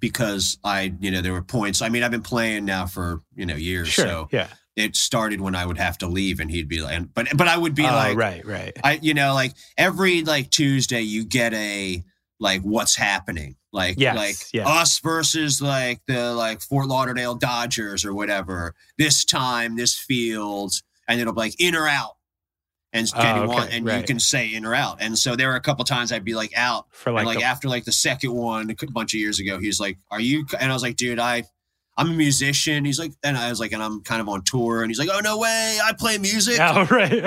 because 0.00 0.58
I, 0.62 0.94
you 1.00 1.10
know, 1.10 1.20
there 1.20 1.32
were 1.32 1.42
points. 1.42 1.82
I 1.82 1.88
mean, 1.88 2.04
I've 2.04 2.12
been 2.12 2.22
playing 2.22 2.64
now 2.64 2.86
for, 2.86 3.20
you 3.34 3.46
know, 3.46 3.56
years. 3.56 3.88
Sure. 3.88 4.06
So 4.06 4.28
yeah. 4.30 4.46
it 4.76 4.94
started 4.94 5.40
when 5.40 5.56
I 5.56 5.66
would 5.66 5.78
have 5.78 5.98
to 5.98 6.06
leave 6.06 6.38
and 6.38 6.48
he'd 6.48 6.68
be 6.68 6.80
like, 6.80 7.02
but, 7.14 7.26
but 7.36 7.48
I 7.48 7.58
would 7.58 7.74
be 7.74 7.84
oh, 7.84 7.90
like, 7.90 8.16
right, 8.16 8.46
right. 8.46 8.76
I, 8.84 9.00
you 9.02 9.12
know, 9.12 9.34
like 9.34 9.54
every 9.76 10.22
like 10.22 10.50
Tuesday 10.50 11.00
you 11.00 11.24
get 11.24 11.52
a, 11.52 12.04
like 12.38 12.62
what's 12.62 12.94
happening. 12.94 13.56
Like, 13.72 13.96
Yes, 13.98 14.16
like 14.16 14.36
yeah. 14.52 14.68
us 14.68 15.00
versus 15.00 15.60
like 15.60 16.00
the 16.06 16.32
like 16.32 16.60
Fort 16.60 16.86
Lauderdale 16.86 17.34
Dodgers 17.34 18.04
or 18.04 18.14
whatever. 18.14 18.76
This 18.98 19.24
time, 19.24 19.74
this 19.74 19.98
field, 19.98 20.74
and 21.08 21.20
it'll 21.20 21.32
be 21.32 21.40
like 21.40 21.60
in 21.60 21.74
or 21.74 21.88
out. 21.88 22.17
And, 22.98 23.10
Oh, 23.14 23.36
you, 23.36 23.42
okay, 23.42 23.46
want, 23.54 23.72
and 23.72 23.86
you 23.86 24.02
can 24.04 24.18
say 24.20 24.52
in 24.52 24.64
or 24.64 24.74
out. 24.74 24.98
And 25.00 25.18
so 25.18 25.36
there 25.36 25.48
were 25.48 25.56
a 25.56 25.60
couple 25.60 25.84
times 25.84 26.12
I'd 26.12 26.24
be 26.24 26.34
like 26.34 26.52
out 26.56 26.86
For 26.90 27.10
like, 27.12 27.20
and 27.20 27.26
like 27.26 27.38
the- 27.38 27.44
after 27.44 27.68
like 27.68 27.84
the 27.84 27.92
second 27.92 28.32
one 28.32 28.70
a 28.70 28.74
bunch 28.92 29.14
of 29.14 29.20
years 29.20 29.40
ago, 29.40 29.58
he's 29.58 29.78
like, 29.80 29.98
"Are 30.10 30.20
you?" 30.20 30.44
And 30.60 30.70
I 30.70 30.74
was 30.74 30.82
like, 30.82 30.96
"Dude, 30.96 31.18
I, 31.18 31.44
I'm 31.96 32.10
a 32.10 32.14
musician." 32.14 32.84
He's 32.84 32.98
like, 32.98 33.12
and 33.24 33.36
I 33.36 33.50
was 33.50 33.58
like, 33.60 33.72
and 33.72 33.82
I'm 33.82 34.02
kind 34.02 34.20
of 34.20 34.28
on 34.28 34.42
tour. 34.44 34.82
And 34.82 34.90
he's 34.90 34.98
like, 34.98 35.08
"Oh 35.12 35.20
no 35.20 35.38
way, 35.38 35.78
I 35.82 35.92
play 35.98 36.18
music." 36.18 36.58
oh, 36.60 36.84
right. 36.90 37.22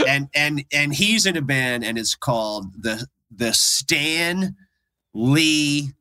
And 0.08 0.28
and 0.34 0.64
and 0.72 0.94
he's 0.94 1.26
in 1.26 1.36
a 1.36 1.42
band, 1.42 1.84
and 1.84 1.96
it's 1.98 2.14
called 2.14 2.66
the 2.82 3.06
the 3.30 3.52
Stan 3.52 4.56
Lee 5.14 5.92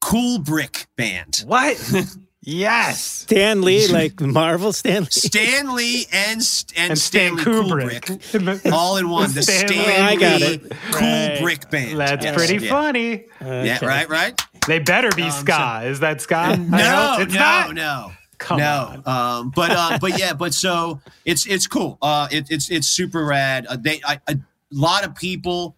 Cool 0.00 0.38
Brick 0.38 0.86
Band. 0.96 1.42
what? 1.46 1.76
yes. 2.42 3.00
Stan 3.00 3.62
Lee, 3.62 3.88
like 3.88 4.20
Marvel 4.20 4.72
Stan 4.72 5.02
Lee. 5.04 5.10
Stan 5.10 5.74
Lee 5.74 6.06
and 6.12 6.42
St- 6.42 6.78
and, 6.78 6.90
And 6.90 6.98
Stan 6.98 7.38
Stanley 7.38 7.62
Kubrick. 8.00 8.72
all 8.72 8.96
in 8.96 9.08
one. 9.08 9.32
The 9.32 9.42
Stan 9.42 9.68
Stan, 9.68 9.86
Lee. 9.86 9.94
I 9.94 10.16
got 10.16 10.42
it. 10.42 10.72
Cool 10.92 11.46
Right. 11.46 11.70
Band. 11.70 11.98
That's 12.00 12.24
Yes, 12.24 12.34
pretty 12.36 12.64
yeah. 12.64 12.70
funny. 12.70 13.24
Yeah, 13.40 13.84
right, 13.84 14.08
right. 14.08 14.40
They 14.66 14.78
better 14.78 15.10
be 15.16 15.24
Um, 15.24 15.30
ska. 15.30 15.82
Is 15.84 16.00
that 16.00 16.20
ska? 16.20 16.56
No, 16.68 17.16
it's 17.20 17.32
no, 17.34 17.40
not. 17.40 17.74
no. 17.74 18.12
Come 18.38 18.58
no, 18.58 19.02
on. 19.04 19.38
um, 19.40 19.50
but 19.54 19.70
uh, 19.70 19.98
but 20.00 20.18
yeah, 20.18 20.32
but 20.32 20.54
so 20.54 21.00
it's 21.26 21.44
it's 21.46 21.66
cool. 21.66 21.98
Uh, 22.00 22.26
it, 22.30 22.46
it's 22.50 22.70
it's 22.70 22.88
super 22.88 23.22
rad. 23.26 23.66
Uh, 23.66 23.76
they 23.76 24.00
I, 24.02 24.18
a 24.26 24.36
lot 24.72 25.04
of 25.04 25.14
people 25.14 25.76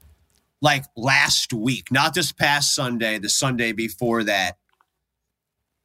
like 0.60 0.84
last 0.96 1.52
week, 1.52 1.90
not 1.90 2.14
this 2.14 2.30
past 2.30 2.72
Sunday, 2.72 3.18
the 3.18 3.28
Sunday 3.28 3.72
before 3.72 4.22
that, 4.22 4.58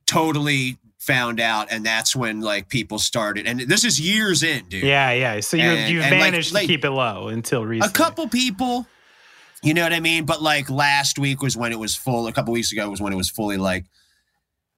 totally 0.08 0.78
found 1.00 1.40
out, 1.40 1.68
and 1.72 1.86
that's 1.86 2.16
when 2.16 2.42
like 2.42 2.68
people 2.70 2.98
started. 3.00 3.46
And 3.46 3.60
this 3.62 3.84
is 3.86 4.00
years 4.02 4.42
in, 4.44 4.66
dude. 4.68 4.84
Yeah, 4.84 5.12
yeah. 5.12 5.40
So 5.42 5.56
you 5.56 5.64
And- 5.64 5.94
you 5.94 6.02
and, 6.02 6.18
managed 6.18 6.54
like- 6.54 6.64
to 6.64 6.68
keep 6.68 6.84
it 6.84 6.90
low 6.92 7.28
until 7.28 7.66
recently 7.66 7.90
a 7.90 7.94
couple 7.94 8.28
people. 8.28 8.88
You 9.64 9.74
know 9.74 9.84
what 9.84 9.94
I 9.94 10.00
mean? 10.00 10.26
But 10.26 10.42
like 10.42 10.70
last 10.70 11.18
week 11.18 11.42
was 11.42 11.56
when 11.56 11.72
it 11.72 11.80
was 11.80 11.96
full. 11.96 12.28
A 12.28 12.34
couple 12.34 12.54
weeks 12.54 12.72
ago 12.72 12.90
was 12.90 13.02
when 13.02 13.14
it 13.14 13.16
was 13.16 13.30
fully 13.30 13.58
like, 13.58 13.86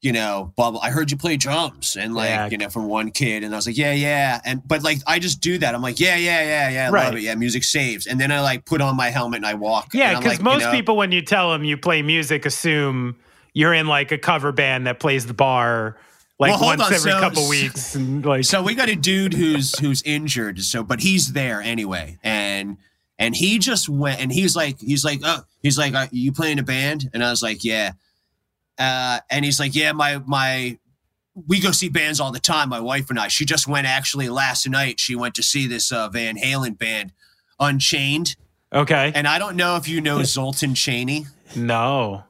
you 0.01 0.13
know, 0.13 0.53
bubble. 0.55 0.79
I 0.81 0.89
heard 0.91 1.11
you 1.11 1.17
play 1.17 1.35
drums, 1.35 1.97
and 1.99 2.13
like 2.13 2.29
Yeah. 2.29 2.47
you 2.49 2.57
know, 2.57 2.69
from 2.69 2.85
one 2.85 3.11
kid, 3.11 3.43
and 3.43 3.53
I 3.53 3.57
was 3.57 3.67
like, 3.67 3.77
yeah, 3.77 3.91
yeah, 3.91 4.39
and 4.45 4.61
but 4.65 4.81
like 4.83 4.99
I 5.05 5.19
just 5.19 5.41
do 5.41 5.57
that. 5.57 5.75
I'm 5.75 5.81
like, 5.81 5.99
yeah, 5.99 6.15
yeah, 6.15 6.41
yeah, 6.43 6.69
yeah, 6.69 6.87
I 6.87 6.91
Right. 6.91 7.05
love 7.07 7.15
it. 7.15 7.23
Yeah, 7.23 7.35
music 7.35 7.63
saves, 7.65 8.05
and 8.07 8.19
then 8.21 8.31
I 8.31 8.39
like 8.39 8.65
put 8.65 8.79
on 8.81 8.95
my 8.95 9.09
helmet 9.09 9.37
and 9.37 9.45
I 9.45 9.55
walk. 9.55 9.89
Yeah, 9.93 10.11
because 10.17 10.33
like, 10.33 10.39
you 10.39 10.45
most 10.45 10.63
know, 10.63 10.71
people, 10.71 10.95
when 10.95 11.11
you 11.11 11.21
tell 11.21 11.51
them 11.51 11.63
you 11.65 11.75
play 11.75 12.01
music, 12.01 12.45
assume 12.45 13.15
you're 13.53 13.73
in 13.73 13.87
like 13.87 14.11
a 14.11 14.17
cover 14.17 14.51
band 14.51 14.87
that 14.87 14.99
plays 14.99 15.25
the 15.25 15.33
bar 15.33 15.97
like 16.39 16.51
Well, 16.51 16.69
once 16.77 16.81
on, 16.81 16.93
every 16.93 17.11
so- 17.11 17.19
couple 17.19 17.49
weeks, 17.49 17.95
and 17.95 18.25
like 18.25 18.45
So 18.45 18.63
we 18.63 18.73
got 18.75 18.89
a 18.89 18.95
dude 18.95 19.33
who's 19.33 19.77
who's 19.79 20.01
injured. 20.03 20.61
So, 20.61 20.83
but 20.83 21.01
he's 21.01 21.33
there 21.33 21.61
anyway, 21.61 22.17
and 22.23 22.77
and 23.17 23.35
he 23.35 23.59
just 23.59 23.89
went 23.89 24.21
and 24.21 24.31
he's 24.31 24.55
like 24.55 24.79
he's 24.79 25.03
like 25.03 25.19
oh 25.23 25.41
he's 25.61 25.77
like 25.77 25.93
are 25.95 26.07
you 26.11 26.31
playing 26.31 26.59
a 26.59 26.63
band? 26.63 27.09
And 27.13 27.23
I 27.23 27.29
was 27.29 27.41
like 27.43 27.63
yeah, 27.65 27.91
uh, 28.77 29.19
and 29.29 29.43
he's 29.43 29.59
like 29.59 29.75
yeah 29.75 29.91
my 29.91 30.19
my 30.25 30.77
we 31.47 31.59
go 31.59 31.71
see 31.71 31.89
bands 31.89 32.19
all 32.19 32.31
the 32.31 32.39
time. 32.39 32.69
My 32.69 32.79
wife 32.79 33.09
and 33.09 33.19
I. 33.19 33.27
She 33.29 33.45
just 33.45 33.67
went 33.67 33.87
actually 33.87 34.27
last 34.29 34.67
night. 34.69 34.99
She 34.99 35.15
went 35.15 35.35
to 35.35 35.43
see 35.43 35.67
this 35.67 35.91
uh, 35.91 36.09
Van 36.09 36.37
Halen 36.37 36.77
band, 36.77 37.13
Unchained. 37.59 38.35
okay, 38.73 39.11
And 39.15 39.25
I 39.27 39.39
don't 39.39 39.55
know 39.55 39.75
if 39.77 39.87
you 39.87 40.01
know 40.01 40.21
Zoltan 40.23 40.73
Chaney. 40.75 41.27
no, 41.55 42.23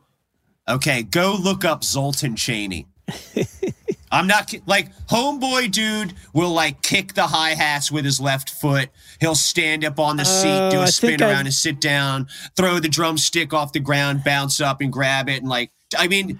Okay, 0.70 1.04
go 1.04 1.36
look 1.41 1.66
up 1.66 1.84
Zoltan 1.84 2.36
Chaney. 2.36 2.86
I'm 4.12 4.26
not 4.28 4.54
like 4.66 4.90
homeboy 5.08 5.72
dude 5.72 6.14
will 6.34 6.52
like 6.52 6.82
kick 6.82 7.14
the 7.14 7.28
hi 7.28 7.52
hats 7.52 7.91
with 7.91 8.06
his 8.06 8.20
left 8.20 8.50
foot. 8.50 8.90
He'll 9.20 9.36
stand 9.36 9.86
up 9.86 10.00
on 10.00 10.18
the 10.18 10.26
seat, 10.26 10.70
do 10.72 10.78
a 10.78 10.82
uh, 10.82 10.84
I 10.84 10.86
spin 10.86 11.22
around 11.22 11.32
I've- 11.32 11.46
and 11.48 11.54
sit 11.54 11.80
down, 11.82 12.28
throw 12.56 12.80
the 12.80 12.90
drumstick 12.90 13.54
off 13.54 13.72
the 13.74 13.80
ground, 13.80 14.24
bounce 14.24 14.60
up 14.62 14.82
and 14.82 14.91
grab 14.91 15.30
it, 15.30 15.41
and 15.41 15.48
like 15.50 15.72
I 15.98 16.08
mean, 16.08 16.40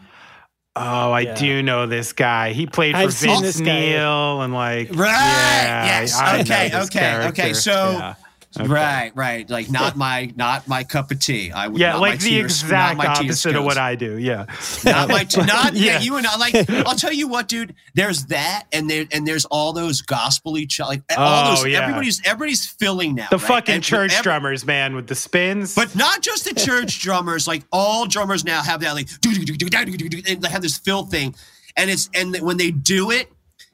oh, 0.76 1.12
I 1.12 1.22
Yeah. 1.22 1.36
do 1.36 1.62
know 1.64 1.86
this 1.86 2.12
guy. 2.14 2.54
He 2.54 2.66
played 2.66 2.94
for 2.94 3.02
I've 3.02 3.14
Vince 3.14 3.42
this 3.42 3.60
guy. 3.60 3.66
Neil 3.80 4.42
and 4.42 4.54
like 4.54 4.90
Right, 4.96 5.08
yeah, 5.10 6.00
yes, 6.02 6.16
I 6.16 6.40
okay, 6.42 6.70
this 6.70 6.88
okay, 6.88 7.00
character. 7.00 7.42
okay, 7.42 7.54
so- 7.54 7.92
Yeah. 7.92 8.14
Okay. 8.58 8.68
right, 8.68 9.12
right, 9.16 9.48
like 9.48 9.70
not 9.70 9.96
my 9.96 10.34
not 10.36 10.68
my 10.68 10.84
cup 10.84 11.12
of 11.12 11.20
tea. 11.20 11.52
I 11.52 11.68
would 11.68 11.80
Yeah, 11.80 11.98
like 11.98 12.20
the 12.20 12.30
tea 12.30 12.42
or- 12.42 12.46
exact 12.46 12.98
my 12.98 13.04
tea 13.04 13.10
or 13.10 13.26
opposite 13.26 13.56
of 13.56 13.64
what 13.64 13.78
I 13.78 13.94
do. 13.94 14.18
Yeah, 14.18 14.46
not 14.84 15.08
my 15.10 15.24
t- 15.30 15.42
not 15.42 15.76
yeah. 15.76 15.94
Yeah. 15.94 16.00
you 16.00 16.18
and 16.18 16.26
I 16.26 16.36
like 16.38 16.68
I'll 16.88 16.96
tell 16.96 17.14
you 17.14 17.28
what 17.28 17.48
dude 17.48 17.76
there's 17.94 18.26
that 18.26 18.64
and 18.74 18.90
there 18.90 19.06
and 19.12 19.28
there's 19.28 19.46
all 19.46 19.72
those 19.72 20.02
gospel-y 20.02 20.66
ch- 20.68 20.80
like 20.80 21.04
all 21.16 21.52
Oh, 21.52 21.56
those 21.58 21.68
yeah. 21.68 21.82
everybody's 21.82 22.22
everybody's 22.26 22.66
filling 22.66 23.14
now 23.14 23.28
the 23.30 23.38
right? 23.38 23.48
fucking 23.48 23.76
And 23.76 23.84
church 23.84 24.14
every- 24.14 24.24
drummers, 24.24 24.66
man, 24.66 24.96
with 24.96 25.06
the 25.06 25.16
spins. 25.16 25.76
but 25.76 25.96
not 25.96 26.22
just 26.22 26.46
the 26.46 26.54
church 26.56 27.00
drummers 27.04 27.48
like 27.48 27.64
all 27.72 28.08
drummers 28.08 28.44
now 28.44 28.64
have 28.64 28.82
that 28.82 28.94
like 28.94 29.08
do 29.22 29.32
do 29.32 29.46
do 29.46 29.56
do 29.58 29.70
do 29.70 29.96
do 29.98 30.10
do 30.10 30.22
and 30.28 30.42
they 30.42 30.50
have 30.50 30.64
this 30.64 30.80
fill 30.80 31.06
thing 31.06 31.36
and 31.78 31.92
it's 31.92 32.10
and 32.16 32.36
when 32.38 32.58
they 32.58 32.72
do 32.72 33.12
it 33.12 33.32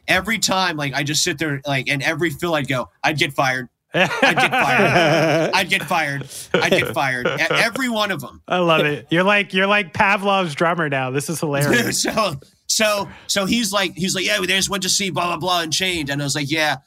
every 0.07 0.37
time 0.37 0.75
like 0.75 0.93
I 0.93 1.03
just 1.03 1.23
sit 1.23 1.37
there 1.39 1.61
like 1.65 1.87
and 1.87 2.03
every 2.03 2.29
fill 2.29 2.55
I'd 2.55 2.67
go 2.67 2.89
I'd 3.01 3.17
get 3.17 3.31
fired 3.31 3.69
I'd 4.21 4.37
get 4.37 4.51
fired 4.51 5.51
I'd 5.53 5.69
get 5.69 5.83
fired 5.83 6.27
I'd 6.53 6.71
get 6.71 6.93
fired 6.93 7.27
every 7.27 7.89
one 7.89 8.11
of 8.11 8.21
them 8.21 8.41
I 8.47 8.57
love 8.59 8.85
it. 8.85 9.07
You're 9.09 9.23
like 9.23 9.53
you're 9.53 9.67
like 9.67 9.93
Pavlov's 9.93 10.53
drummer 10.55 10.89
now. 10.89 11.11
This 11.11 11.29
is 11.29 11.39
hilarious. 11.39 12.01
so 12.03 12.35
so 12.67 13.07
so 13.27 13.45
he's 13.45 13.71
like 13.71 13.93
he's 13.95 14.15
like 14.15 14.25
yeah 14.25 14.39
we 14.39 14.47
just 14.47 14.69
went 14.69 14.83
to 14.83 14.89
see 14.89 15.09
blah 15.11 15.27
blah 15.27 15.37
blah 15.37 15.61
and 15.61 15.71
change 15.71 16.09
and 16.09 16.21
I 16.21 16.25
was 16.25 16.35
like 16.35 16.51
yeah 16.51 16.77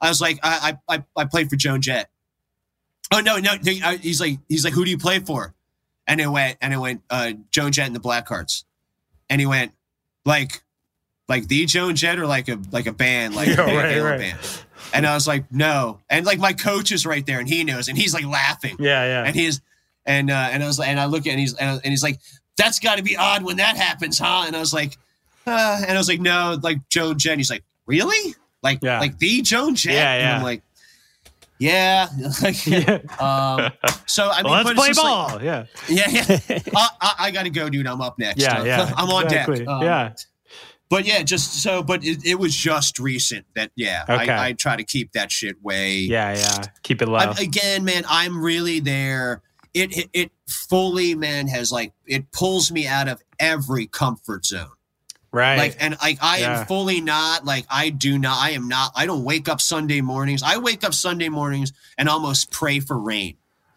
I 0.00 0.08
was 0.08 0.20
like 0.20 0.38
I 0.42 0.76
I 0.88 0.96
I, 0.96 1.04
I 1.16 1.24
played 1.24 1.48
for 1.48 1.56
Joan 1.56 1.80
Jett 1.80 2.10
oh 3.12 3.20
no 3.20 3.38
no 3.38 3.52
he's 3.62 4.20
like 4.20 4.38
he's 4.48 4.64
like 4.64 4.74
who 4.74 4.84
do 4.84 4.90
you 4.90 4.98
play 4.98 5.20
for 5.20 5.54
and 6.06 6.20
it 6.20 6.26
went 6.28 6.58
and 6.60 6.74
it 6.74 6.78
went 6.78 7.02
uh 7.08 7.32
Joan 7.50 7.72
Jett 7.72 7.86
and 7.86 7.96
the 7.96 8.00
Blackhearts 8.00 8.64
and 9.30 9.40
he 9.40 9.46
went 9.46 9.72
like 10.26 10.62
like 11.28 11.48
the 11.48 11.64
Joan 11.66 11.94
Jett 11.96 12.18
or 12.18 12.26
like 12.26 12.48
a 12.48 12.58
like 12.70 12.86
a 12.86 12.92
band 12.92 13.34
like 13.34 13.48
Yeah, 13.56 13.60
a 13.60 13.76
right, 13.76 14.00
right. 14.02 14.18
band. 14.20 14.38
And 14.94 15.06
I 15.06 15.14
was 15.14 15.26
like, 15.28 15.44
no. 15.52 16.00
And 16.08 16.24
like 16.26 16.38
my 16.38 16.52
coach 16.52 16.92
is 16.92 17.04
right 17.06 17.24
there 17.26 17.38
and 17.40 17.48
he 17.48 17.62
knows 17.64 17.88
and 17.88 17.96
he's 17.98 18.14
like 18.14 18.24
laughing. 18.24 18.76
Yeah, 18.78 19.04
yeah. 19.04 19.24
And 19.24 19.34
he's 19.36 19.60
and 20.06 20.30
uh, 20.30 20.48
and 20.52 20.62
I 20.62 20.66
was 20.66 20.78
like, 20.78 20.88
and 20.88 20.98
I 20.98 21.04
look 21.06 21.26
at 21.26 21.30
and 21.30 21.40
he's 21.40 21.54
and, 21.54 21.80
and 21.84 21.90
he's 21.90 22.02
like, 22.02 22.18
that's 22.56 22.78
got 22.80 22.96
to 22.98 23.02
be 23.04 23.16
odd 23.16 23.42
when 23.44 23.56
that 23.58 23.76
happens, 23.76 24.18
huh? 24.18 24.44
And 24.46 24.56
I 24.56 24.60
was 24.60 24.72
like, 24.72 24.96
uh, 25.46 25.80
and 25.86 25.92
I 25.92 25.98
was 25.98 26.08
like, 26.08 26.20
no, 26.20 26.58
like 26.62 26.78
Joan 26.88 27.18
Jen. 27.18 27.38
He's 27.38 27.50
like, 27.50 27.64
really? 27.86 28.34
Like 28.62 28.78
Yeah. 28.82 28.98
like 29.00 29.18
the 29.18 29.42
Joan 29.42 29.74
Jen? 29.76 29.92
Yeah, 29.94 30.12
And 30.12 30.22
yeah. 30.22 30.36
I'm 30.38 30.42
like, 30.42 30.62
yeah. 32.66 32.98
um, 33.18 33.72
so 34.06 34.28
I 34.30 34.42
mean, 34.42 34.52
Well, 34.52 34.64
let's 34.64 34.74
play 34.78 34.88
just 34.88 35.02
like- 35.02 35.06
ball. 35.06 35.42
yeah. 35.42 35.66
yeah, 35.88 36.10
yeah. 36.48 36.58
I, 36.76 36.88
I, 37.00 37.14
I 37.18 37.30
got 37.30 37.44
to 37.44 37.50
go, 37.50 37.68
dude. 37.68 37.86
I'm 37.86 38.00
up 38.00 38.18
next. 38.18 38.40
Yeah, 38.42 38.60
Uh, 38.60 38.64
yeah. 38.64 38.92
I'm 38.96 39.10
on 39.10 39.24
exactly. 39.24 39.58
deck. 39.60 39.68
Um, 39.68 39.82
yeah. 39.82 40.12
But 40.90 41.04
yeah, 41.06 41.22
just 41.22 41.62
so, 41.62 41.82
but 41.82 42.02
it, 42.04 42.24
it 42.24 42.36
was 42.36 42.54
just 42.56 42.98
recent 42.98 43.44
that, 43.54 43.70
yeah, 43.76 44.04
Okay. 44.08 44.32
I, 44.32 44.48
I 44.48 44.52
try 44.54 44.74
to 44.76 44.84
keep 44.84 45.12
that 45.12 45.30
shit 45.30 45.62
way. 45.62 45.98
Yeah, 45.98 46.34
yeah. 46.34 46.64
Keep 46.82 47.02
it 47.02 47.08
low. 47.08 47.18
I'm, 47.18 47.36
again, 47.36 47.84
man, 47.84 48.04
I'm 48.08 48.42
really 48.42 48.80
there. 48.80 49.42
It, 49.74 49.96
it 49.96 50.10
it 50.14 50.32
fully, 50.48 51.14
man, 51.14 51.46
has 51.48 51.70
like 51.70 51.92
it 52.06 52.32
pulls 52.32 52.72
me 52.72 52.86
out 52.86 53.06
of 53.06 53.22
every 53.38 53.86
comfort 53.86 54.46
zone. 54.46 54.70
right. 55.30 55.58
Like, 55.58 55.76
and 55.78 55.94
like 56.00 56.18
I 56.22 56.38
Yeah. 56.38 56.60
am 56.60 56.66
fully 56.66 57.02
not 57.02 57.44
like 57.44 57.66
I 57.70 57.90
do 57.90 58.18
not. 58.18 58.38
I 58.42 58.50
am 58.52 58.66
not. 58.66 58.92
I 58.96 59.04
don't 59.04 59.24
wake 59.24 59.46
up 59.48 59.60
Sunday 59.60 60.00
mornings. 60.00 60.42
I 60.42 60.56
wake 60.56 60.84
up 60.84 60.94
Sunday 60.94 61.28
mornings 61.28 61.74
and 61.98 62.08
almost 62.08 62.50
pray 62.50 62.80
for 62.80 62.98
rain. 62.98 63.36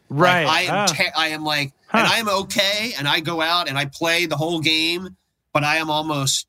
right. 0.10 0.46
Like, 0.46 0.70
I 0.70 0.74
am. 0.74 0.88
Oh. 0.90 0.94
te- 0.94 1.12
I 1.16 1.28
am 1.30 1.44
like, 1.44 1.74
and 1.92 2.08
I 2.08 2.20
am 2.20 2.30
okay, 2.30 2.94
and 2.98 3.06
I 3.06 3.20
go 3.20 3.42
out 3.42 3.68
and 3.68 3.78
I 3.78 3.84
play 3.86 4.28
the 4.28 4.38
whole 4.38 4.62
game, 4.62 5.18
but 5.54 5.66
I 5.66 5.76
am 5.76 5.90
almost 5.90 6.48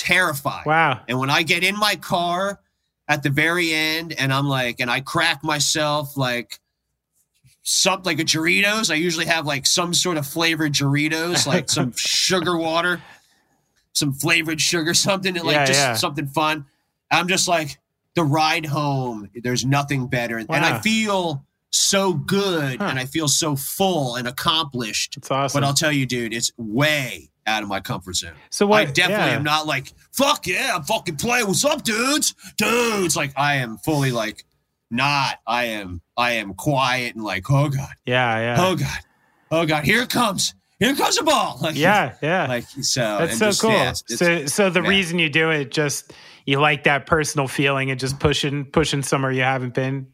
terrified. 0.00 0.66
wow. 0.66 1.00
And 1.08 1.18
when 1.18 1.30
I 1.30 1.42
get 1.42 1.64
in 1.64 1.76
my 1.78 1.96
car 1.96 2.60
at 3.08 3.22
the 3.22 3.30
very 3.30 3.72
end, 3.72 4.12
and 4.18 4.32
I'm 4.32 4.46
like, 4.46 4.80
and 4.80 4.90
I 4.90 5.00
crack 5.00 5.42
myself 5.42 6.16
like 6.16 6.58
something 7.62 8.04
like 8.04 8.20
a 8.20 8.24
Doritos. 8.24 8.90
I 8.90 8.94
usually 8.94 9.26
have 9.26 9.46
like 9.46 9.66
some 9.66 9.92
sort 9.94 10.16
of 10.16 10.26
flavored 10.26 10.72
Doritos, 10.72 11.46
like 11.46 11.68
some 11.78 11.92
sugar 11.96 12.56
water, 12.56 13.00
some 13.92 14.12
flavored 14.12 14.60
sugar, 14.60 14.94
something 14.94 15.36
and 15.36 15.44
like 15.46 15.54
Yeah, 15.56 15.66
just 15.66 15.78
yeah. 15.80 15.94
something 15.94 16.26
fun. 16.26 16.66
I'm 17.10 17.28
just 17.28 17.48
like 17.48 17.78
the 18.14 18.24
ride 18.24 18.66
home. 18.66 19.30
There's 19.34 19.64
nothing 19.64 20.06
better, 20.08 20.38
and 20.38 20.50
I 20.50 20.80
feel 20.80 21.44
so 21.70 22.12
good, 22.14 22.78
Huh. 22.78 22.86
and 22.88 22.98
I 22.98 23.04
feel 23.04 23.28
so 23.28 23.54
full 23.56 24.16
and 24.16 24.26
accomplished. 24.28 25.16
It's 25.16 25.30
awesome. 25.30 25.60
But 25.60 25.66
I'll 25.66 25.74
tell 25.74 25.92
you, 25.92 26.06
dude, 26.06 26.32
it's 26.34 26.50
way 26.56 27.30
out 27.48 27.62
of 27.62 27.68
my 27.68 27.80
comfort 27.80 28.16
zone. 28.16 28.32
so 28.50 28.66
what? 28.66 28.80
I 28.80 28.84
definitely 28.90 29.26
yeah. 29.32 29.36
am 29.36 29.42
not 29.42 29.66
like, 29.66 29.92
fuck 30.12 30.46
yeah, 30.46 30.72
I'm 30.76 30.82
fucking 30.84 31.16
playing. 31.16 31.46
What's 31.46 31.64
up, 31.64 31.82
dudes? 31.82 32.34
Dudes. 32.56 33.16
Like 33.16 33.32
I 33.36 33.56
am 33.56 33.78
fully 33.78 34.12
like 34.12 34.44
not. 34.90 35.38
I 35.46 35.64
am 35.64 36.00
I 36.16 36.32
am 36.32 36.54
quiet 36.54 37.14
and 37.14 37.24
like, 37.24 37.50
oh 37.50 37.68
God, 37.68 37.88
Yeah, 38.06 38.38
yeah. 38.38 38.56
oh 38.66 38.76
God, 38.76 38.98
oh 39.50 39.66
God, 39.66 39.84
here 39.84 40.02
it 40.02 40.10
comes. 40.10 40.54
Here 40.78 40.94
comes 40.94 41.16
the 41.16 41.24
ball. 41.24 41.58
Like 41.62 41.76
yeah, 41.76 42.14
yeah. 42.22 42.46
Like 42.46 42.64
so 42.68 43.18
That's 43.18 43.38
so 43.38 43.46
just, 43.46 43.60
cool. 43.62 43.70
yeah, 43.72 43.90
it's- 43.90 44.18
so, 44.18 44.46
so 44.46 44.70
the 44.70 44.82
reason 44.82 45.18
you 45.18 45.28
do 45.28 45.50
it, 45.50 45.70
just 45.72 46.12
you 46.46 46.60
like 46.60 46.84
that 46.84 47.06
personal 47.06 47.48
feeling 47.48 47.90
and 47.90 47.98
just 47.98 48.18
pushing, 48.20 48.64
pushing 48.66 49.02
somewhere 49.02 49.32
you 49.32 49.42
haven't 49.42 49.74
been. 49.74 50.06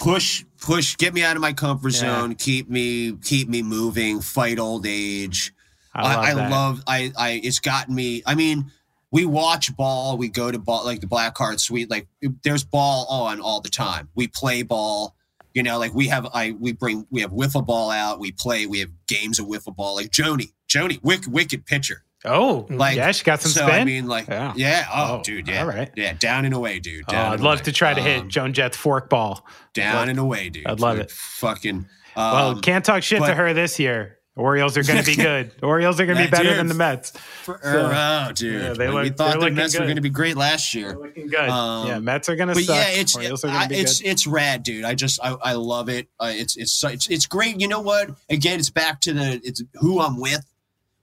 push 0.00 0.44
push 0.60 0.96
get 0.96 1.12
me 1.14 1.22
out 1.22 1.36
of 1.36 1.42
my 1.42 1.52
comfort 1.52 1.92
Yeah. 1.94 2.00
zone 2.20 2.34
keep 2.34 2.68
me 2.70 3.12
keep 3.22 3.48
me 3.48 3.62
moving 3.62 4.20
fight 4.22 4.58
old 4.58 4.86
age 4.86 5.52
I 5.94 6.02
love 6.14 6.24
I, 6.24 6.30
I 6.30 6.48
love 6.48 6.82
I 6.86 7.12
I 7.18 7.30
it's 7.42 7.60
gotten 7.60 7.94
me. 7.94 8.22
I 8.26 8.34
mean, 8.34 8.70
we 9.10 9.24
watch 9.26 9.74
ball. 9.76 10.16
We 10.16 10.28
go 10.28 10.50
to 10.50 10.58
ball 10.58 10.84
like 10.84 11.00
the 11.00 11.06
Black 11.06 11.36
Heart 11.36 11.60
Suite. 11.60 11.90
Like 11.90 12.06
there's 12.42 12.64
ball 12.64 13.06
on 13.08 13.40
all 13.40 13.60
the 13.60 13.68
time. 13.68 14.08
We 14.14 14.26
play 14.28 14.62
ball. 14.62 15.14
You 15.54 15.62
know, 15.62 15.78
like 15.78 15.92
we 15.92 16.08
have 16.08 16.26
I 16.32 16.52
we 16.52 16.72
bring 16.72 17.06
we 17.10 17.20
have 17.20 17.30
wiffle 17.30 17.66
ball 17.66 17.90
out. 17.90 18.18
We 18.20 18.32
play. 18.32 18.66
We 18.66 18.78
have 18.80 18.88
games 19.06 19.38
of 19.38 19.46
wiffle 19.46 19.76
ball. 19.76 19.96
Like 19.96 20.10
Joni, 20.10 20.52
Joni, 20.68 21.02
wick, 21.02 21.24
wicked 21.28 21.66
pitcher. 21.66 22.04
Oh, 22.24 22.66
Like 22.70 22.96
yeah, 22.96 23.10
she 23.10 23.24
got 23.24 23.40
some 23.42 23.50
so 23.50 23.66
spin. 23.66 23.80
I 23.80 23.84
mean, 23.84 24.06
like 24.06 24.28
Yeah. 24.28 24.52
yeah, 24.56 24.86
oh, 24.94 25.18
Oh, 25.18 25.22
dude, 25.24 25.48
yeah, 25.48 25.60
all 25.62 25.66
right. 25.66 25.90
yeah, 25.96 26.12
down 26.12 26.44
and 26.44 26.54
away, 26.54 26.78
dude. 26.78 27.04
oh, 27.08 27.16
I'd 27.16 27.40
love 27.40 27.58
away. 27.58 27.64
to 27.64 27.72
try 27.72 27.92
to 27.94 28.00
hit 28.00 28.20
Um, 28.20 28.28
Joan 28.28 28.52
Jett's 28.52 28.76
fork 28.76 29.10
ball. 29.10 29.44
down 29.74 29.96
love- 29.96 30.08
and 30.08 30.18
away, 30.20 30.48
dude. 30.48 30.64
I'd 30.66 30.78
love 30.78 30.98
Like, 30.98 31.06
it. 31.06 31.10
Fucking. 31.10 31.84
Well, 32.16 32.50
um, 32.50 32.60
can't 32.60 32.84
talk 32.84 33.02
shit 33.02 33.20
to 33.24 33.34
her 33.34 33.52
this 33.52 33.80
year. 33.80 34.18
Orioles 34.34 34.78
are 34.78 34.82
going 34.82 34.98
to 34.98 35.04
be 35.04 35.14
good. 35.22 35.52
Orioles 35.62 36.00
are 36.00 36.06
going 36.06 36.16
to 36.18 36.24
be 36.24 36.30
better 36.30 36.48
dude. 36.50 36.58
than 36.58 36.66
the 36.68 36.74
Mets. 36.74 37.10
For, 37.10 37.60
So, 37.62 37.90
oh, 37.94 38.32
dude. 38.32 38.62
yeah, 38.62 38.72
they 38.72 38.88
we 38.88 38.94
look- 39.04 39.16
thought 39.16 39.38
they're 39.40 39.50
the 39.50 39.54
Mets 39.56 39.78
were 39.78 39.84
going 39.84 39.96
to 39.96 40.02
be 40.02 40.08
great 40.10 40.36
last 40.36 40.72
year. 40.72 40.88
They're 40.88 40.98
looking 40.98 41.26
good. 41.26 41.48
Um, 41.50 41.86
yeah, 41.88 41.98
Mets 41.98 42.28
are 42.30 42.36
going 42.36 42.48
to 42.48 42.54
but 42.54 42.64
suck. 42.64 42.76
yeah, 42.76 42.86
it's 42.88 43.14
Orioles 43.14 43.44
are 43.44 43.48
I, 43.48 43.52
going 43.52 43.62
to 43.64 43.68
be 43.74 43.80
it's 43.82 44.00
good. 44.00 44.08
it's 44.08 44.26
rad, 44.26 44.62
dude. 44.62 44.84
I 44.84 44.94
just 44.94 45.20
I, 45.22 45.32
I 45.42 45.52
love 45.52 45.88
it. 45.90 46.08
Uh, 46.18 46.32
it's 46.34 46.56
it's 46.56 46.82
it's 46.84 47.08
it's 47.08 47.26
great. 47.26 47.60
You 47.60 47.68
know 47.68 47.80
what? 47.80 48.10
Again, 48.30 48.58
it's 48.58 48.70
back 48.70 49.00
to 49.02 49.12
the 49.12 49.40
it's 49.44 49.62
who 49.74 50.00
I'm 50.00 50.18
with. 50.18 50.46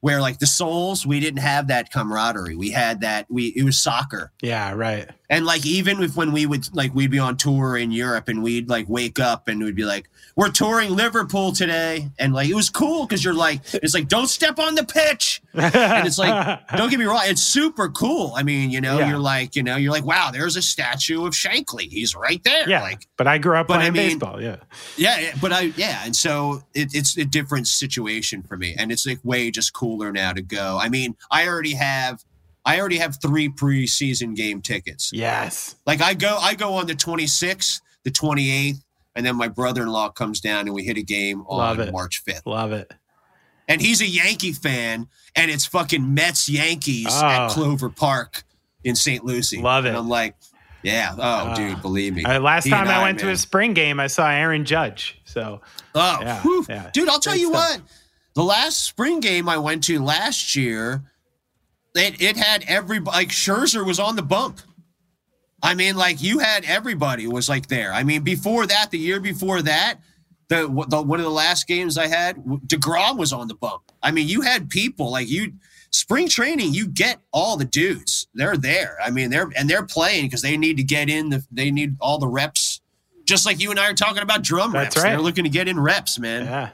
Where 0.02 0.22
like 0.22 0.40
the 0.40 0.48
Souls, 0.48 1.06
we 1.06 1.20
didn't 1.20 1.42
have 1.42 1.68
that 1.68 1.92
camaraderie. 1.92 2.56
We 2.56 2.72
had 2.72 3.02
that. 3.02 3.26
We 3.30 3.48
it 3.48 3.64
was 3.64 3.78
soccer, 3.84 4.32
yeah, 4.42 4.72
right. 4.74 5.10
And 5.30 5.46
like 5.46 5.66
even 5.66 6.02
if 6.04 6.16
when 6.16 6.32
we 6.32 6.46
would 6.46 6.74
like 6.76 6.94
we'd 6.96 7.12
be 7.12 7.20
on 7.20 7.38
tour 7.38 7.78
in 7.78 7.92
Europe 7.92 8.28
and 8.28 8.42
we'd 8.42 8.70
like 8.70 8.90
wake 8.90 9.20
up 9.20 9.48
and 9.48 9.64
we'd 9.64 9.76
be 9.76 9.86
like, 9.86 10.10
we're 10.36 10.50
touring 10.50 10.96
Liverpool 10.96 11.52
today, 11.52 12.10
and 12.18 12.34
like 12.34 12.50
it 12.50 12.56
was 12.56 12.70
cool 12.70 13.06
because 13.06 13.24
you're 13.24 13.34
like 13.34 13.62
it's 13.74 13.94
like 13.94 14.08
don't 14.08 14.28
step 14.28 14.58
on 14.60 14.76
the 14.76 14.84
pitch, 14.86 15.42
and 15.54 16.08
it's 16.08 16.18
like 16.18 16.60
don't 16.78 16.90
get 16.90 16.98
me 17.00 17.06
wrong, 17.06 17.22
it's 17.26 17.44
super 17.44 17.90
cool. 17.90 18.34
I 18.36 18.44
mean, 18.44 18.70
you 18.72 18.82
know, 18.82 19.00
Yeah. 19.00 19.10
you're 19.10 19.20
like 19.20 19.56
you 19.56 19.64
know 19.64 19.76
you're 19.76 19.92
like 19.92 20.06
wow, 20.06 20.32
there's 20.32 20.56
a 20.56 20.62
statue 20.62 21.26
of 21.26 21.34
Shankly. 21.34 21.90
He's 21.90 22.16
right 22.16 22.44
there. 22.44 22.70
yeah, 22.70 22.82
like 22.82 23.08
but 23.18 23.28
I 23.28 23.38
grew 23.38 23.56
up 23.58 23.68
but 23.68 23.76
I 23.80 23.90
playing 23.90 23.94
mean- 23.94 24.20
baseball. 24.20 24.42
Yeah, 24.42 24.58
yeah, 24.98 25.20
yeah, 25.20 25.36
but 25.42 25.52
I 25.52 25.62
yeah, 25.76 26.02
and 26.06 26.16
so 26.16 26.64
it, 26.74 26.90
it's 26.94 27.18
a 27.18 27.26
different 27.26 27.68
situation 27.68 28.42
for 28.44 28.58
me, 28.58 28.76
and 28.78 28.92
it's 28.92 29.06
like 29.06 29.20
way 29.24 29.52
just 29.52 29.74
cooler 29.74 30.12
now 30.12 30.34
to 30.34 30.42
go. 30.42 30.78
I 30.82 30.90
mean, 30.90 31.16
I 31.32 31.48
already 31.48 31.74
have, 31.74 32.24
I 32.66 32.80
already 32.80 32.98
have 32.98 33.18
three 33.22 33.50
preseason 33.50 34.36
game 34.36 34.62
tickets. 34.62 35.12
yes. 35.14 35.76
Like 35.86 36.02
I 36.02 36.14
go, 36.14 36.38
I 36.40 36.56
go 36.56 36.74
on 36.74 36.88
the 36.88 36.94
26th, 36.96 37.82
the 38.04 38.12
28th, 38.12 38.84
and 39.16 39.26
then 39.26 39.36
my 39.36 39.48
brother-in-law 39.48 40.10
comes 40.10 40.40
down 40.40 40.62
and 40.68 40.74
we 40.74 40.84
hit 40.84 40.98
a 40.98 41.02
game 41.04 41.44
Love 41.50 41.80
on 41.80 41.88
it. 41.88 41.92
March 41.92 42.22
5th. 42.28 42.46
Love 42.46 42.72
it. 42.72 42.92
And 43.68 43.80
he's 43.82 44.02
a 44.02 44.06
Yankee 44.08 44.52
fan, 44.54 45.08
and 45.36 45.50
it's 45.52 45.66
fucking 45.66 46.14
Mets 46.14 46.50
Yankees 46.50 47.08
Oh. 47.10 47.26
at 47.26 47.50
Clover 47.52 47.90
Park 47.90 48.44
in 48.84 48.96
St. 48.96 49.24
Lucie. 49.24 49.62
Love 49.62 49.86
And 49.86 49.96
it. 49.96 50.00
I'm 50.00 50.10
like, 50.10 50.36
yeah, 50.84 51.14
oh, 51.18 51.52
Oh. 51.52 51.56
dude, 51.56 51.82
believe 51.82 52.16
me. 52.16 52.24
Uh, 52.24 52.40
last 52.40 52.64
He 52.66 52.70
time 52.72 52.88
I, 52.88 53.02
went 53.02 53.20
to 53.20 53.30
a 53.30 53.38
spring 53.38 53.74
game, 53.74 54.00
I 54.00 54.08
saw 54.08 54.28
Aaron 54.30 54.66
Judge. 54.66 55.20
So 55.26 55.62
Oh, 55.96 56.18
Yeah, 56.22 56.44
yeah. 56.70 56.90
dude, 56.94 57.10
I'll 57.10 57.20
tell 57.20 57.34
Great 57.34 57.42
you 57.42 57.50
stuff. 57.50 57.72
what. 57.78 57.82
The 58.36 58.44
last 58.44 58.84
spring 58.86 59.20
game 59.20 59.48
I 59.50 59.58
went 59.58 59.84
to 59.86 60.02
last 60.04 60.56
year, 60.56 61.04
it, 62.00 62.22
it 62.22 62.38
had 62.38 62.64
every 62.68 63.00
like 63.00 63.30
Scherzer 63.30 63.86
was 63.86 64.00
on 64.00 64.16
the 64.16 64.22
bump. 64.22 64.62
I 65.62 65.74
mean, 65.74 65.96
like 65.96 66.22
you 66.22 66.40
had 66.40 66.64
everybody 66.66 67.28
was 67.28 67.50
like 67.50 67.68
there. 67.68 67.92
I 67.94 68.04
mean, 68.04 68.24
before 68.24 68.66
that, 68.66 68.92
the 68.92 68.98
year 68.98 69.20
before 69.20 69.62
that, 69.64 70.00
the, 70.48 70.68
the 70.88 71.02
one 71.02 71.20
of 71.20 71.26
the 71.26 71.32
last 71.32 71.68
games 71.68 71.98
I 71.98 72.08
had, 72.08 72.38
Degrom 72.68 73.18
was 73.18 73.34
on 73.34 73.48
the 73.48 73.56
bump. 73.56 73.84
I 74.02 74.12
mean, 74.12 74.28
you 74.28 74.42
had 74.42 74.70
people 74.70 75.12
like 75.12 75.28
you. 75.30 75.54
Spring 75.92 76.28
training, 76.30 76.72
you 76.76 76.88
get 76.88 77.20
all 77.34 77.58
the 77.58 77.66
dudes. 77.66 78.28
They're 78.36 78.56
there. 78.58 78.98
I 79.04 79.10
mean, 79.10 79.32
they're 79.32 79.50
and 79.58 79.68
they're 79.68 79.86
playing 79.86 80.26
because 80.26 80.44
they 80.44 80.56
need 80.56 80.78
to 80.78 80.84
get 80.84 81.10
in. 81.10 81.30
The, 81.30 81.44
they 81.52 81.72
need 81.72 81.98
all 82.00 82.20
the 82.20 82.28
reps. 82.28 82.80
Just 83.26 83.44
like 83.46 83.60
you 83.60 83.72
and 83.72 83.80
I 83.80 83.90
are 83.90 83.94
talking 83.96 84.22
about 84.22 84.44
drum 84.44 84.72
That's 84.72 84.96
reps. 84.96 85.04
right. 85.04 85.10
They're 85.12 85.20
looking 85.20 85.46
to 85.46 85.50
get 85.50 85.68
in 85.68 85.80
reps, 85.80 86.20
man. 86.20 86.46
yeah. 86.46 86.70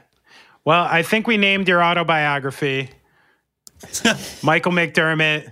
Well, 0.66 0.84
I 0.84 1.02
think 1.02 1.26
we 1.26 1.38
named 1.38 1.66
your 1.66 1.82
autobiography 1.82 2.90
Michael 4.42 4.72
McDermott. 4.72 5.50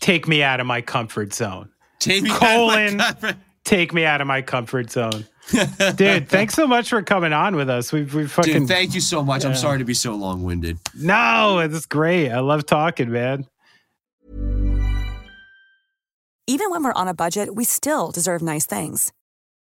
Take 0.00 0.28
me 0.28 0.42
out 0.42 0.60
of 0.60 0.66
my 0.66 0.80
comfort 0.82 1.32
zone. 1.32 1.70
Take 1.98 2.22
me 2.22 2.30
out 2.30 2.36
of 2.36 2.40
Colon. 2.40 2.96
my 2.98 3.04
comfort- 3.04 3.36
Take 3.64 3.94
me 3.94 4.04
out 4.04 4.20
of 4.20 4.26
my 4.26 4.42
comfort 4.42 4.90
zone. 4.90 5.26
Dude, 5.96 6.28
thanks 6.28 6.54
so 6.54 6.66
much 6.66 6.90
for 6.90 7.02
coming 7.02 7.32
on 7.32 7.56
with 7.56 7.70
us. 7.70 7.92
We've 7.92 8.12
we 8.14 8.26
fucking 8.26 8.52
Dude, 8.52 8.68
thank 8.68 8.94
you 8.94 9.00
so 9.00 9.22
much. 9.22 9.44
I'm 9.44 9.54
sorry 9.54 9.78
to 9.78 9.84
be 9.84 9.94
so 9.94 10.14
long 10.14 10.42
winded. 10.42 10.78
No, 10.94 11.58
it's 11.60 11.86
great. 11.86 12.30
I 12.30 12.40
love 12.40 12.66
talking, 12.66 13.10
man. 13.10 13.46
Even 16.46 16.70
when 16.70 16.84
we're 16.84 16.92
on 16.92 17.08
a 17.08 17.14
budget, 17.14 17.54
we 17.54 17.64
still 17.64 18.10
deserve 18.10 18.42
nice 18.42 18.66
things. 18.66 19.12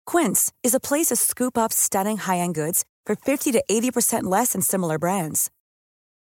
Quince 0.05 0.51
is 0.61 0.73
a 0.73 0.79
place 0.79 1.07
to 1.07 1.15
scoop 1.15 1.57
up 1.57 1.71
stunning 1.71 2.17
high 2.17 2.39
end 2.39 2.55
goods 2.55 2.83
for 3.05 3.15
50 3.15 3.51
to 3.53 3.63
80% 3.69 4.23
less 4.23 4.51
than 4.53 4.61
similar 4.61 4.99
brands. 4.99 5.49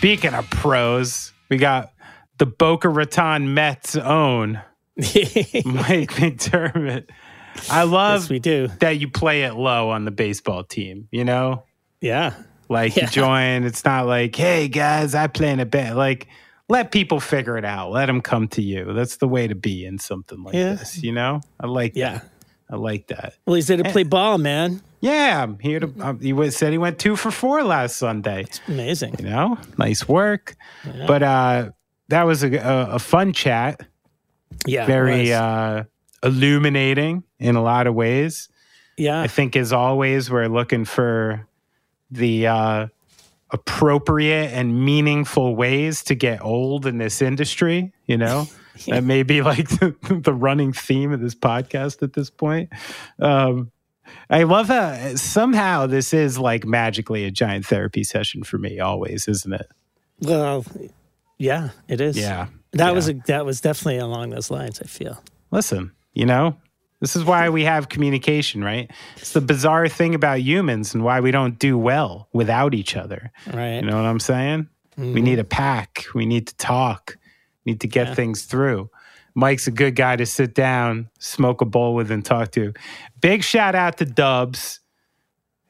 Speaking 0.00 0.32
of 0.32 0.48
pros, 0.48 1.34
we 1.50 1.58
got 1.58 1.92
the 2.38 2.46
Boca 2.46 2.88
Raton 2.88 3.52
Mets 3.52 3.96
own 3.96 4.54
Mike 4.96 5.04
McDermott. 6.16 7.10
I 7.70 7.82
love 7.82 8.22
Yes, 8.22 8.30
we 8.30 8.38
do. 8.38 8.68
that 8.80 8.98
you 8.98 9.10
play 9.10 9.42
it 9.42 9.56
low 9.56 9.90
on 9.90 10.06
the 10.06 10.10
baseball 10.10 10.64
team, 10.64 11.06
you 11.10 11.22
know? 11.24 11.64
Yeah. 12.00 12.32
Like 12.70 12.96
Yeah. 12.96 13.04
you 13.04 13.10
join, 13.10 13.64
it's 13.64 13.84
not 13.84 14.06
like, 14.06 14.34
hey 14.34 14.68
guys, 14.68 15.14
I 15.14 15.26
play 15.26 15.50
in 15.50 15.60
a 15.60 15.66
band. 15.66 15.98
Like, 15.98 16.28
let 16.70 16.92
people 16.92 17.20
figure 17.20 17.58
it 17.58 17.66
out. 17.66 17.90
Let 17.90 18.06
them 18.06 18.22
come 18.22 18.48
to 18.48 18.62
you. 18.62 18.94
That's 18.94 19.18
the 19.18 19.28
way 19.28 19.48
to 19.48 19.54
be 19.54 19.84
in 19.84 19.98
something 19.98 20.42
like 20.42 20.54
Yeah. 20.54 20.76
this, 20.76 21.02
you 21.02 21.12
know? 21.12 21.42
I 21.60 21.66
like 21.66 21.92
Yeah. 21.94 22.14
that. 22.20 22.24
I 22.70 22.76
like 22.76 23.08
that. 23.08 23.34
Well, 23.44 23.56
he's 23.56 23.66
there 23.66 23.76
to 23.76 23.86
eh. 23.86 23.92
play 23.92 24.04
ball, 24.04 24.38
man. 24.38 24.80
Yeah, 25.00 25.42
I'm 25.42 25.58
here 25.58 25.80
to. 25.80 25.92
Um, 26.00 26.20
he 26.20 26.32
was, 26.32 26.56
said 26.56 26.72
he 26.72 26.78
went 26.78 26.98
two 26.98 27.16
for 27.16 27.30
four 27.30 27.62
last 27.62 27.96
Sunday. 27.96 28.42
It's 28.42 28.60
Amazing. 28.68 29.16
You 29.18 29.26
know, 29.26 29.58
nice 29.78 30.06
work. 30.06 30.56
But 31.06 31.22
uh, 31.22 31.70
that 32.08 32.24
was 32.24 32.42
a, 32.42 32.54
a, 32.56 32.90
a 32.92 32.98
fun 32.98 33.32
chat. 33.32 33.86
Yeah. 34.66 34.84
Very 34.86 35.32
uh, 35.32 35.84
illuminating 36.22 37.24
in 37.38 37.56
a 37.56 37.62
lot 37.62 37.86
of 37.86 37.94
ways. 37.94 38.48
yeah. 38.98 39.20
I 39.22 39.26
think, 39.26 39.56
as 39.56 39.72
always, 39.72 40.30
we're 40.30 40.48
looking 40.48 40.84
for 40.84 41.46
the 42.10 42.46
uh, 42.46 42.86
appropriate 43.50 44.50
and 44.52 44.84
meaningful 44.84 45.56
ways 45.56 46.02
to 46.04 46.14
get 46.14 46.42
old 46.42 46.84
in 46.84 46.98
this 46.98 47.22
industry. 47.22 47.92
You 48.04 48.18
know, 48.18 48.48
that 48.86 49.04
may 49.04 49.22
be 49.22 49.40
like 49.40 49.68
the, 49.80 49.96
the 50.22 50.34
running 50.34 50.74
theme 50.74 51.12
of 51.12 51.20
this 51.20 51.34
podcast 51.34 52.02
at 52.02 52.12
this 52.12 52.28
point. 52.28 52.68
Um, 53.18 53.70
I 54.28 54.44
love 54.44 54.68
how 54.68 55.14
somehow 55.16 55.86
this 55.86 56.12
is 56.12 56.38
like 56.38 56.64
magically 56.64 57.24
a 57.24 57.30
giant 57.30 57.66
therapy 57.66 58.04
session 58.04 58.42
for 58.42 58.58
me, 58.58 58.78
always, 58.78 59.26
isn't 59.28 59.52
it? 59.52 59.68
Well, 60.20 60.64
yeah, 61.38 61.70
it 61.88 62.00
is. 62.00 62.16
Yeah. 62.16 62.48
That 62.72 62.94
was 62.94 63.08
a, 63.08 63.14
that 63.26 63.44
was 63.44 63.60
definitely 63.60 63.98
along 63.98 64.30
those 64.30 64.50
lines. 64.50 64.80
I 64.80 64.84
feel. 64.84 65.22
Listen, 65.50 65.92
you 66.14 66.26
know, 66.26 66.56
this 67.00 67.16
is 67.16 67.24
why 67.24 67.48
we 67.48 67.64
have 67.64 67.88
communication, 67.88 68.62
right? 68.62 68.90
It's 69.16 69.32
the 69.32 69.40
bizarre 69.40 69.88
thing 69.88 70.14
about 70.14 70.40
humans 70.40 70.94
and 70.94 71.02
why 71.02 71.20
we 71.20 71.30
don't 71.30 71.58
do 71.58 71.76
well 71.78 72.28
without 72.32 72.74
each 72.74 72.96
other. 72.96 73.32
Right. 73.52 73.76
You 73.76 73.82
know 73.82 73.96
what 73.96 74.04
I'm 74.04 74.20
saying? 74.20 74.68
We 74.96 75.04
mm-hmm. 75.04 75.24
need 75.24 75.38
a 75.38 75.44
pack. 75.44 76.04
We 76.14 76.26
need 76.26 76.46
to 76.48 76.56
talk. 76.56 77.16
We 77.64 77.72
need 77.72 77.80
to 77.80 77.88
get 77.88 78.14
things 78.14 78.42
through. 78.42 78.90
Mike's 79.34 79.66
a 79.66 79.70
good 79.70 79.96
guy 79.96 80.16
to 80.16 80.26
sit 80.26 80.54
down, 80.54 81.08
smoke 81.18 81.60
a 81.60 81.64
bowl 81.64 81.94
with, 81.94 82.10
and 82.10 82.24
talk 82.24 82.50
to. 82.52 82.72
Big 83.20 83.44
shout 83.44 83.74
out 83.74 83.98
to 83.98 84.04
Dubs, 84.04 84.80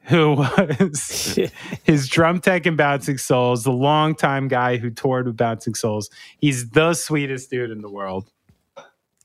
who 0.03 0.35
was 0.79 1.39
his 1.83 2.07
drum 2.07 2.39
tech 2.39 2.65
in 2.65 2.75
Bouncing 2.75 3.17
Souls, 3.17 3.63
the 3.63 3.71
longtime 3.71 4.47
guy 4.47 4.77
who 4.77 4.89
toured 4.89 5.27
with 5.27 5.37
Bouncing 5.37 5.75
Souls. 5.75 6.09
He's 6.39 6.71
the 6.71 6.93
sweetest 6.93 7.49
dude 7.49 7.71
in 7.71 7.81
the 7.81 7.89
world. 7.89 8.29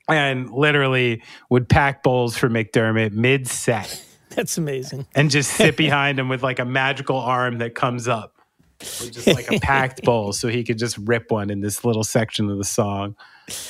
And 0.08 0.52
literally 0.52 1.22
would 1.50 1.68
pack 1.68 2.04
bowls 2.04 2.36
for 2.36 2.48
McDermott 2.48 3.10
mid 3.10 3.48
set 3.48 4.04
That's 4.30 4.56
amazing. 4.56 5.06
and 5.16 5.30
just 5.30 5.50
sit 5.50 5.76
behind 5.78 6.20
him 6.20 6.28
with 6.28 6.44
like 6.44 6.60
a 6.60 6.64
magical 6.64 7.16
arm 7.16 7.58
that 7.58 7.74
comes 7.74 8.06
up. 8.06 8.34
Or 8.80 9.08
just 9.10 9.26
like 9.26 9.50
a 9.50 9.58
packed 9.58 10.02
bowl 10.04 10.32
so 10.32 10.48
he 10.48 10.62
could 10.62 10.78
just 10.78 10.98
rip 10.98 11.32
one 11.32 11.50
in 11.50 11.60
this 11.60 11.84
little 11.84 12.04
section 12.04 12.50
of 12.50 12.58
the 12.58 12.64
song. 12.64 13.16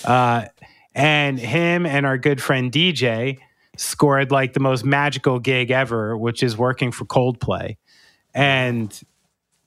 Uh, 0.05 0.47
and 0.94 1.39
him 1.39 1.85
and 1.86 2.07
our 2.07 2.19
good 2.19 2.43
friend 2.43 2.73
DJ 2.73 3.39
scored 3.77 4.31
like 4.31 4.55
the 4.55 4.61
most 4.61 4.85
magical 4.85 5.39
gig 5.39 5.70
ever, 5.70 6.16
which 6.16 6.43
is 6.43 6.57
working 6.57 6.90
for 6.90 7.05
Coldplay. 7.05 7.77
And, 8.35 8.98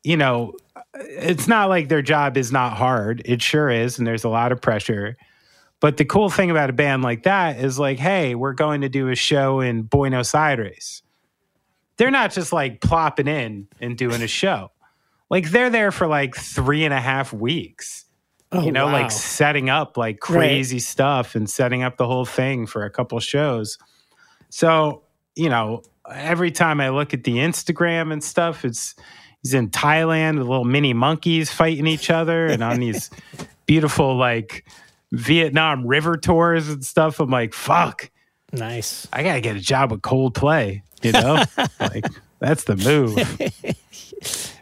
you 0.04 0.18
know, 0.18 0.54
it's 0.96 1.48
not 1.48 1.70
like 1.70 1.90
their 1.90 2.02
job 2.02 2.38
is 2.38 2.52
not 2.52 2.74
hard. 2.74 3.22
It 3.26 3.42
sure 3.42 3.70
is. 3.70 3.98
And 3.98 4.08
there's 4.08 4.24
a 4.24 4.30
lot 4.30 4.52
of 4.52 4.62
pressure. 4.62 5.18
But 5.80 5.98
the 5.98 6.06
cool 6.06 6.30
thing 6.30 6.52
about 6.52 6.70
a 6.70 6.74
band 6.74 7.04
like 7.04 7.24
that 7.24 7.60
is 7.60 7.80
like, 7.80 8.00
hey, 8.00 8.36
we're 8.36 8.54
going 8.54 8.82
to 8.82 8.90
do 8.90 9.08
a 9.10 9.16
show 9.16 9.62
in 9.62 9.84
Buenos 9.84 10.36
Aires. 10.36 11.04
They're 11.98 12.12
not 12.12 12.32
just 12.32 12.52
like 12.52 12.82
plopping 12.82 13.28
in 13.28 13.68
and 13.80 13.98
doing 13.98 14.22
a 14.22 14.28
show. 14.28 14.72
Like 15.30 15.52
they're 15.52 15.70
there 15.70 15.92
for 15.92 16.08
like 16.08 16.36
three 16.36 16.86
and 16.86 16.94
a 16.94 17.00
half 17.00 17.32
weeks. 17.32 18.06
Oh, 18.52 18.64
you 18.64 18.72
know, 18.72 18.88
wow. 18.88 18.94
like 18.94 19.12
setting 19.12 19.70
up 19.70 19.96
like 19.96 20.20
crazy 20.20 20.80
stuff 20.80 21.36
and 21.36 21.48
setting 21.50 21.84
up 21.84 21.98
the 21.98 22.08
whole 22.08 22.26
thing 22.26 22.66
for 22.66 22.84
a 22.84 22.90
couple 22.90 23.20
shows. 23.20 23.78
So, 24.50 25.04
you 25.36 25.50
know, 25.50 25.84
every 26.12 26.50
time 26.52 26.82
I 26.82 26.90
look 26.90 27.14
at 27.14 27.24
the 27.24 27.38
Instagram 27.38 28.12
and 28.12 28.24
stuff, 28.24 28.66
it's 28.66 28.96
he's 29.44 29.54
in 29.54 29.70
Thailand 29.70 30.40
with 30.40 30.48
little 30.48 30.66
mini 30.66 30.94
monkeys 30.94 31.52
fighting 31.52 31.86
each 31.86 32.10
other 32.10 32.48
and 32.48 32.64
on 32.64 32.80
these 32.80 33.12
beautiful 33.68 34.18
like 34.18 34.66
Vietnam 35.12 35.86
river 35.86 36.18
tours 36.18 36.70
and 36.70 36.84
stuff. 36.84 37.20
I'm 37.20 37.30
like, 37.30 37.54
fuck, 37.54 38.10
Nice. 38.52 39.08
I 39.14 39.22
gotta 39.22 39.42
get 39.42 39.56
a 39.58 39.60
job 39.60 39.92
with 39.92 40.02
Coldplay. 40.02 40.82
You 41.04 41.12
know, 41.12 41.44
like 41.80 42.06
that's 42.40 42.64
the 42.64 42.76
move. 42.76 43.16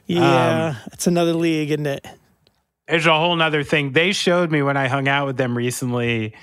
Yeah, 0.09 0.77
Um, 0.85 0.89
it's 0.93 1.05
another 1.05 1.33
league, 1.33 1.69
isn't 1.69 1.85
it? 1.85 2.05
There's 2.87 3.05
a 3.05 3.13
whole 3.13 3.35
nother 3.35 3.63
thing. 3.63 3.91
They 3.91 4.11
showed 4.13 4.51
me 4.51 4.61
when 4.61 4.77
I 4.77 4.87
hung 4.87 5.07
out 5.07 5.27
with 5.27 5.37
them 5.37 5.57
recently. 5.57 6.33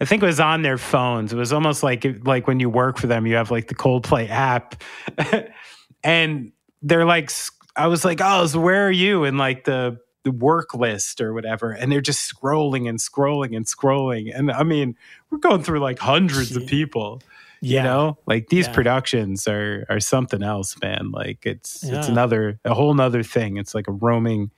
I 0.00 0.04
think 0.04 0.22
it 0.22 0.26
was 0.26 0.40
on 0.40 0.62
their 0.62 0.78
phones. 0.78 1.32
It 1.32 1.36
was 1.36 1.52
almost 1.52 1.82
like 1.84 2.04
like 2.24 2.46
when 2.48 2.58
you 2.58 2.68
work 2.68 2.98
for 2.98 3.06
them, 3.06 3.26
you 3.26 3.36
have 3.36 3.50
like 3.52 3.68
the 3.68 3.74
Coldplay 3.76 4.28
app, 4.28 4.82
and 6.04 6.52
they're 6.82 7.04
like, 7.04 7.30
I 7.76 7.86
was 7.86 8.04
like, 8.04 8.20
oh, 8.22 8.46
so 8.46 8.60
where 8.60 8.86
are 8.86 8.90
you 8.92 9.24
in 9.24 9.36
like 9.38 9.64
the 9.64 9.98
the 10.24 10.32
work 10.32 10.74
list 10.74 11.20
or 11.20 11.32
whatever? 11.34 11.70
And 11.72 11.90
they're 11.90 12.00
just 12.00 12.32
scrolling 12.32 12.88
and 12.88 12.98
scrolling 12.98 13.56
and 13.56 13.64
scrolling. 13.66 14.36
And 14.36 14.50
I 14.50 14.62
mean, 14.64 14.96
we're 15.30 15.38
going 15.38 15.62
through 15.62 15.80
like 15.80 15.98
hundreds 15.98 16.56
of 16.56 16.66
people. 16.66 17.22
You 17.60 17.76
Yeah. 17.76 17.82
know, 17.84 18.18
like 18.26 18.48
these 18.48 18.66
Yeah. 18.66 18.72
productions 18.72 19.46
are 19.46 19.86
are 19.88 20.00
something 20.00 20.42
else, 20.42 20.76
man. 20.82 21.12
Like 21.12 21.46
it's 21.46 21.84
it's 21.84 22.08
another 22.08 22.58
a 22.64 22.74
whole 22.74 22.92
nother 22.92 23.22
thing. 23.22 23.56
It's 23.56 23.72
like 23.72 23.86
a 23.86 23.92
roaming 23.92 24.50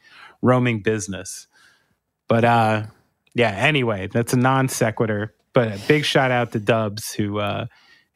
roaming 0.44 0.82
business. 0.82 1.46
But 2.28 2.44
uh 2.44 2.82
yeah, 3.34 3.50
anyway, 3.50 4.08
that's 4.12 4.32
a 4.32 4.36
non 4.36 4.68
sequitur. 4.68 5.34
But 5.52 5.68
a 5.68 5.80
big 5.88 6.04
shout 6.04 6.30
out 6.30 6.52
to 6.52 6.60
Dubs 6.60 7.12
who 7.12 7.38
uh 7.38 7.66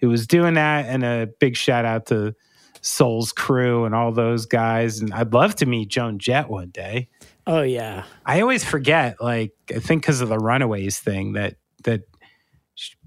who 0.00 0.08
was 0.08 0.26
doing 0.26 0.54
that 0.54 0.86
and 0.86 1.04
a 1.04 1.28
big 1.40 1.56
shout 1.56 1.84
out 1.84 2.06
to 2.06 2.34
Soul's 2.80 3.32
crew 3.32 3.84
and 3.84 3.94
all 3.94 4.12
those 4.12 4.46
guys. 4.46 5.00
And 5.00 5.12
I'd 5.12 5.32
love 5.32 5.56
to 5.56 5.66
meet 5.66 5.88
Joan 5.88 6.18
Jett 6.18 6.48
one 6.48 6.70
day. 6.70 7.08
Oh 7.46 7.62
yeah. 7.62 8.04
I 8.26 8.42
always 8.42 8.62
forget, 8.64 9.20
like 9.20 9.52
I 9.74 9.78
think 9.78 10.02
because 10.02 10.20
of 10.20 10.28
the 10.28 10.38
Runaways 10.38 10.98
thing, 10.98 11.32
that 11.32 11.56
that 11.84 12.02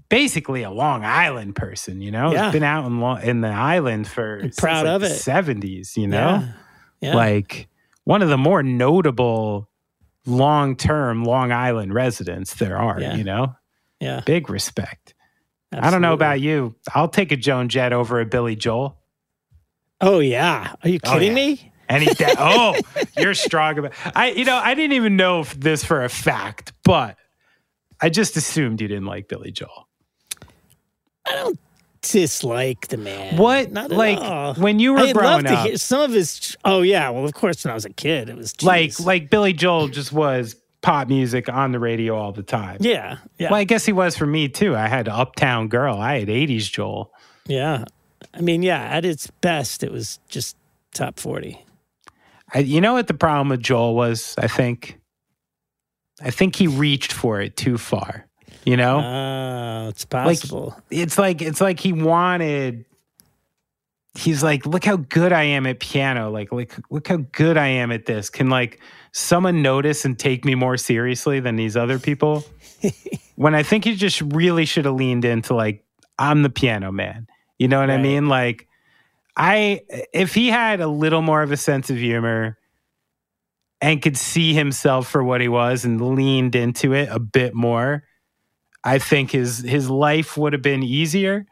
basically 0.08 0.62
a 0.62 0.70
Long 0.70 1.04
Island 1.04 1.56
person. 1.56 2.02
You 2.02 2.10
know, 2.10 2.32
Yeah. 2.32 2.50
Been 2.50 2.62
out 2.62 2.84
in 2.86 3.28
in 3.28 3.40
the 3.40 3.48
island 3.48 4.06
for 4.06 4.50
proud 4.58 4.84
like, 4.84 4.94
of 4.96 5.00
the 5.02 5.06
it. 5.06 5.18
Seventies. 5.18 5.96
You 5.96 6.08
know, 6.08 6.42
Yeah. 6.42 6.52
Yeah. 7.00 7.14
like 7.16 7.68
one 8.04 8.22
of 8.22 8.28
the 8.28 8.38
more 8.38 8.62
notable 8.62 9.68
long 10.26 10.76
term 10.76 11.24
Long 11.24 11.52
Island 11.52 11.94
residents 11.94 12.54
there 12.54 12.76
are. 12.76 13.00
Yeah. 13.00 13.16
You 13.16 13.24
know, 13.24 13.54
yeah. 14.00 14.20
big 14.24 14.50
respect. 14.50 15.14
I 15.74 15.90
don't 15.90 16.02
know 16.02 16.12
about 16.12 16.40
you. 16.40 16.74
I'll 16.94 17.08
take 17.08 17.32
a 17.32 17.36
Joan 17.36 17.70
Jett 17.70 17.94
over 17.94 18.20
a 18.20 18.26
Billy 18.26 18.56
Joel. 18.56 18.98
Oh 20.02 20.18
yeah. 20.18 20.74
Are 20.82 20.88
you 20.88 20.98
Oh, 21.04 21.12
kidding 21.12 21.28
yeah. 21.28 21.34
me? 21.34 21.72
Any 21.88 22.06
day. 22.06 22.34
oh, 22.38 22.78
you're 23.16 23.34
strong 23.34 23.78
about. 23.78 23.92
I, 24.14 24.30
you 24.32 24.44
know, 24.44 24.56
I 24.56 24.74
didn't 24.74 24.92
even 24.92 25.16
know 25.16 25.44
this 25.44 25.84
for 25.84 26.04
a 26.04 26.08
fact, 26.08 26.72
but 26.84 27.16
I 28.00 28.08
just 28.10 28.36
assumed 28.36 28.80
you 28.80 28.88
didn't 28.88 29.06
like 29.06 29.28
Billy 29.28 29.50
Joel. 29.50 29.88
I 31.26 31.32
don't 31.36 31.58
dislike 32.02 32.88
the 32.88 32.96
man. 32.96 33.36
What, 33.36 33.72
Not 33.72 33.90
like, 33.90 34.18
all. 34.18 34.54
when 34.54 34.78
you 34.78 34.92
were 34.92 35.00
love 35.04 35.12
growing 35.14 35.46
up- 35.46 35.76
some 35.78 36.00
of 36.02 36.12
his. 36.12 36.56
Oh 36.64 36.82
yeah. 36.82 37.08
Well, 37.10 37.24
of 37.24 37.32
course, 37.34 37.64
when 37.64 37.70
I 37.70 37.74
was 37.74 37.84
a 37.84 37.90
kid, 37.90 38.28
it 38.28 38.36
was 38.36 38.60
Like, 38.62 38.98
like 39.00 39.30
Billy 39.30 39.52
Joel 39.52 39.88
just 39.88 40.12
was 40.12 40.56
pop 40.82 41.08
music 41.08 41.48
on 41.48 41.72
the 41.72 41.78
radio 41.78 42.16
all 42.16 42.32
the 42.32 42.42
time. 42.42 42.76
yeah, 42.80 43.18
yeah, 43.38 43.50
Well, 43.50 43.60
I 43.60 43.64
guess 43.64 43.86
he 43.86 43.92
was 43.92 44.16
for 44.16 44.26
me 44.26 44.48
too. 44.48 44.74
I 44.76 44.88
had 44.88 45.08
Uptown 45.08 45.68
Girl. 45.68 45.96
I 45.96 46.18
had 46.18 46.28
'80s 46.28 46.70
Joel. 46.70 47.12
yeah. 47.46 47.84
I 48.34 48.40
mean, 48.40 48.62
yeah. 48.62 48.80
At 48.82 49.04
its 49.04 49.26
best, 49.40 49.82
it 49.82 49.92
was 49.92 50.18
just 50.28 50.56
top 50.94 51.18
forty. 51.20 51.64
I, 52.54 52.60
you 52.60 52.80
know 52.80 52.94
what 52.94 53.06
the 53.06 53.14
problem 53.14 53.48
with 53.50 53.62
Joel 53.62 53.94
was? 53.94 54.34
I 54.38 54.46
think. 54.48 54.98
I 56.22 56.30
think 56.30 56.54
he 56.56 56.66
reached 56.66 57.12
for 57.12 57.40
it 57.40 57.56
too 57.56 57.78
far. 57.78 58.26
You 58.64 58.76
know. 58.76 59.00
Oh, 59.00 59.88
it's 59.88 60.06
like 60.12 60.40
possible. 60.40 60.76
it's 60.90 61.18
like 61.18 61.42
it's 61.42 61.60
like 61.60 61.80
he 61.80 61.92
wanted 61.92 62.84
he's 64.14 64.42
like, 64.42 64.66
look 64.66 64.84
how 64.84 64.96
good 64.96 65.32
I 65.32 65.44
am 65.44 65.66
at 65.66 65.80
piano. 65.80 66.30
Like, 66.30 66.52
like 66.52 66.74
look 66.90 67.08
how 67.08 67.18
good 67.32 67.56
I 67.56 67.68
am 67.68 67.90
at 67.92 68.06
this. 68.06 68.30
Can 68.30 68.50
like 68.50 68.80
someone 69.12 69.62
notice 69.62 70.04
and 70.04 70.18
take 70.18 70.44
me 70.44 70.54
more 70.54 70.76
seriously 70.76 71.40
than 71.40 71.56
these 71.56 71.76
other 71.76 71.98
people? 71.98 72.44
when 73.36 73.54
I 73.54 73.62
think 73.62 73.84
he 73.84 73.94
just 73.94 74.20
really 74.20 74.64
should 74.64 74.84
have 74.84 74.94
leaned 74.94 75.24
into 75.24 75.54
like, 75.54 75.84
I'm 76.18 76.42
the 76.42 76.50
piano 76.50 76.92
man. 76.92 77.26
You 77.58 77.68
know 77.68 77.80
what 77.80 77.90
I 77.90 77.98
mean? 77.98 78.28
Like, 78.28 78.66
I 79.36 79.82
if 80.12 80.34
he 80.34 80.48
had 80.48 80.80
a 80.80 80.88
little 80.88 81.22
more 81.22 81.42
of 81.42 81.52
a 81.52 81.56
sense 81.56 81.90
of 81.90 81.96
humor 81.96 82.58
and 83.80 84.02
could 84.02 84.16
see 84.16 84.52
himself 84.52 85.08
for 85.08 85.22
what 85.22 85.40
he 85.40 85.48
was 85.48 85.84
and 85.84 86.14
leaned 86.14 86.54
into 86.54 86.92
it 86.92 87.08
a 87.10 87.18
bit 87.18 87.54
more, 87.54 88.04
I 88.84 88.98
think 88.98 89.30
his 89.30 89.58
his 89.58 89.88
life 89.90 90.36
would 90.36 90.52
have 90.52 90.62
been 90.62 90.82
easier 90.82 91.46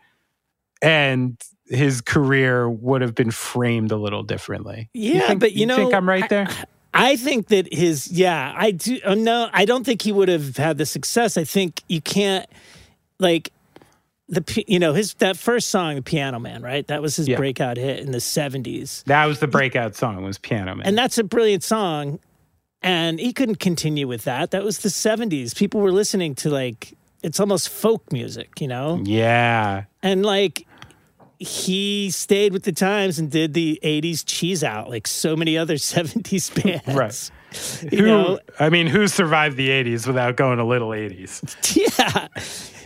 and 0.83 1.41
his 1.67 2.01
career 2.01 2.69
would 2.69 3.01
have 3.03 3.15
been 3.15 3.31
framed 3.31 3.93
a 3.93 3.97
little 3.97 4.23
differently. 4.23 4.89
Yeah, 4.95 5.29
think, 5.29 5.41
but 5.41 5.53
you 5.53 5.67
know, 5.67 5.75
I 5.75 5.79
think 5.79 5.95
I'm 5.95 6.09
right 6.09 6.29
there. 6.29 6.49
I 6.93 7.15
think 7.15 7.47
that 7.49 7.73
his, 7.73 8.11
yeah, 8.11 8.53
I 8.57 8.73
do. 8.73 8.99
uh, 9.05 9.15
No, 9.15 9.49
I 9.53 9.65
don't 9.65 9.85
think 9.85 10.03
he 10.03 10.11
would 10.11 10.29
have 10.29 10.57
had 10.57 10.77
the 10.79 10.87
success. 10.87 11.37
I 11.37 11.45
think 11.45 11.83
you 11.89 12.01
can't, 12.01 12.49
like, 13.21 13.53
the 14.29 14.65
you 14.67 14.79
know 14.81 14.93
his 14.95 15.15
that 15.15 15.37
first 15.37 15.71
song, 15.71 15.95
"The 15.97 16.03
Piano 16.03 16.41
Man," 16.41 16.63
right? 16.63 16.85
That 16.89 17.01
was 17.03 17.15
his 17.17 17.29
Yeah. 17.29 17.37
breakout 17.37 17.77
hit 17.77 18.01
in 18.01 18.11
the 18.11 18.19
'70s, 18.19 19.05
that 19.05 19.27
was 19.27 19.39
the 19.39 19.47
breakout 19.47 19.95
song 19.97 20.25
was 20.25 20.39
Piano 20.39 20.75
Man. 20.75 20.87
and 20.87 20.99
that's 20.99 21.19
a 21.19 21.25
brilliant 21.25 21.63
song. 21.63 22.19
And 22.83 23.21
he 23.21 23.33
couldn't 23.35 23.61
continue 23.61 24.09
with 24.09 24.25
that. 24.25 24.53
That 24.53 24.65
was 24.65 24.79
the 24.79 24.89
'70s. 24.89 25.55
People 25.55 25.81
were 25.81 25.93
listening 25.93 26.35
to 26.37 26.49
like 26.51 26.95
it's 27.23 27.41
almost 27.41 27.69
folk 27.69 28.13
music, 28.13 28.61
you 28.61 28.69
know. 28.69 29.01
yeah. 29.05 29.85
And 30.03 30.25
like 30.25 30.67
he 31.41 32.11
stayed 32.11 32.53
with 32.53 32.65
the 32.65 32.73
times 32.73 33.19
and 33.19 33.31
did 33.31 33.55
the 33.55 33.81
80s 33.83 34.23
cheese 34.27 34.63
out 34.63 34.91
like 34.91 35.07
so 35.07 35.35
many 35.35 35.57
other 35.57 35.75
70s 35.77 36.63
bands. 36.63 36.97
Right. 36.97 37.31
You 37.93 37.99
Who 37.99 38.07
know, 38.07 38.39
I 38.61 38.69
mean, 38.69 38.87
who 38.87 39.09
survived 39.09 39.57
the 39.57 39.71
80s 39.71 40.07
without 40.07 40.37
going 40.37 40.61
a 40.61 40.65
little 40.65 40.91
80s? 40.91 41.57
yeah. 42.07 42.29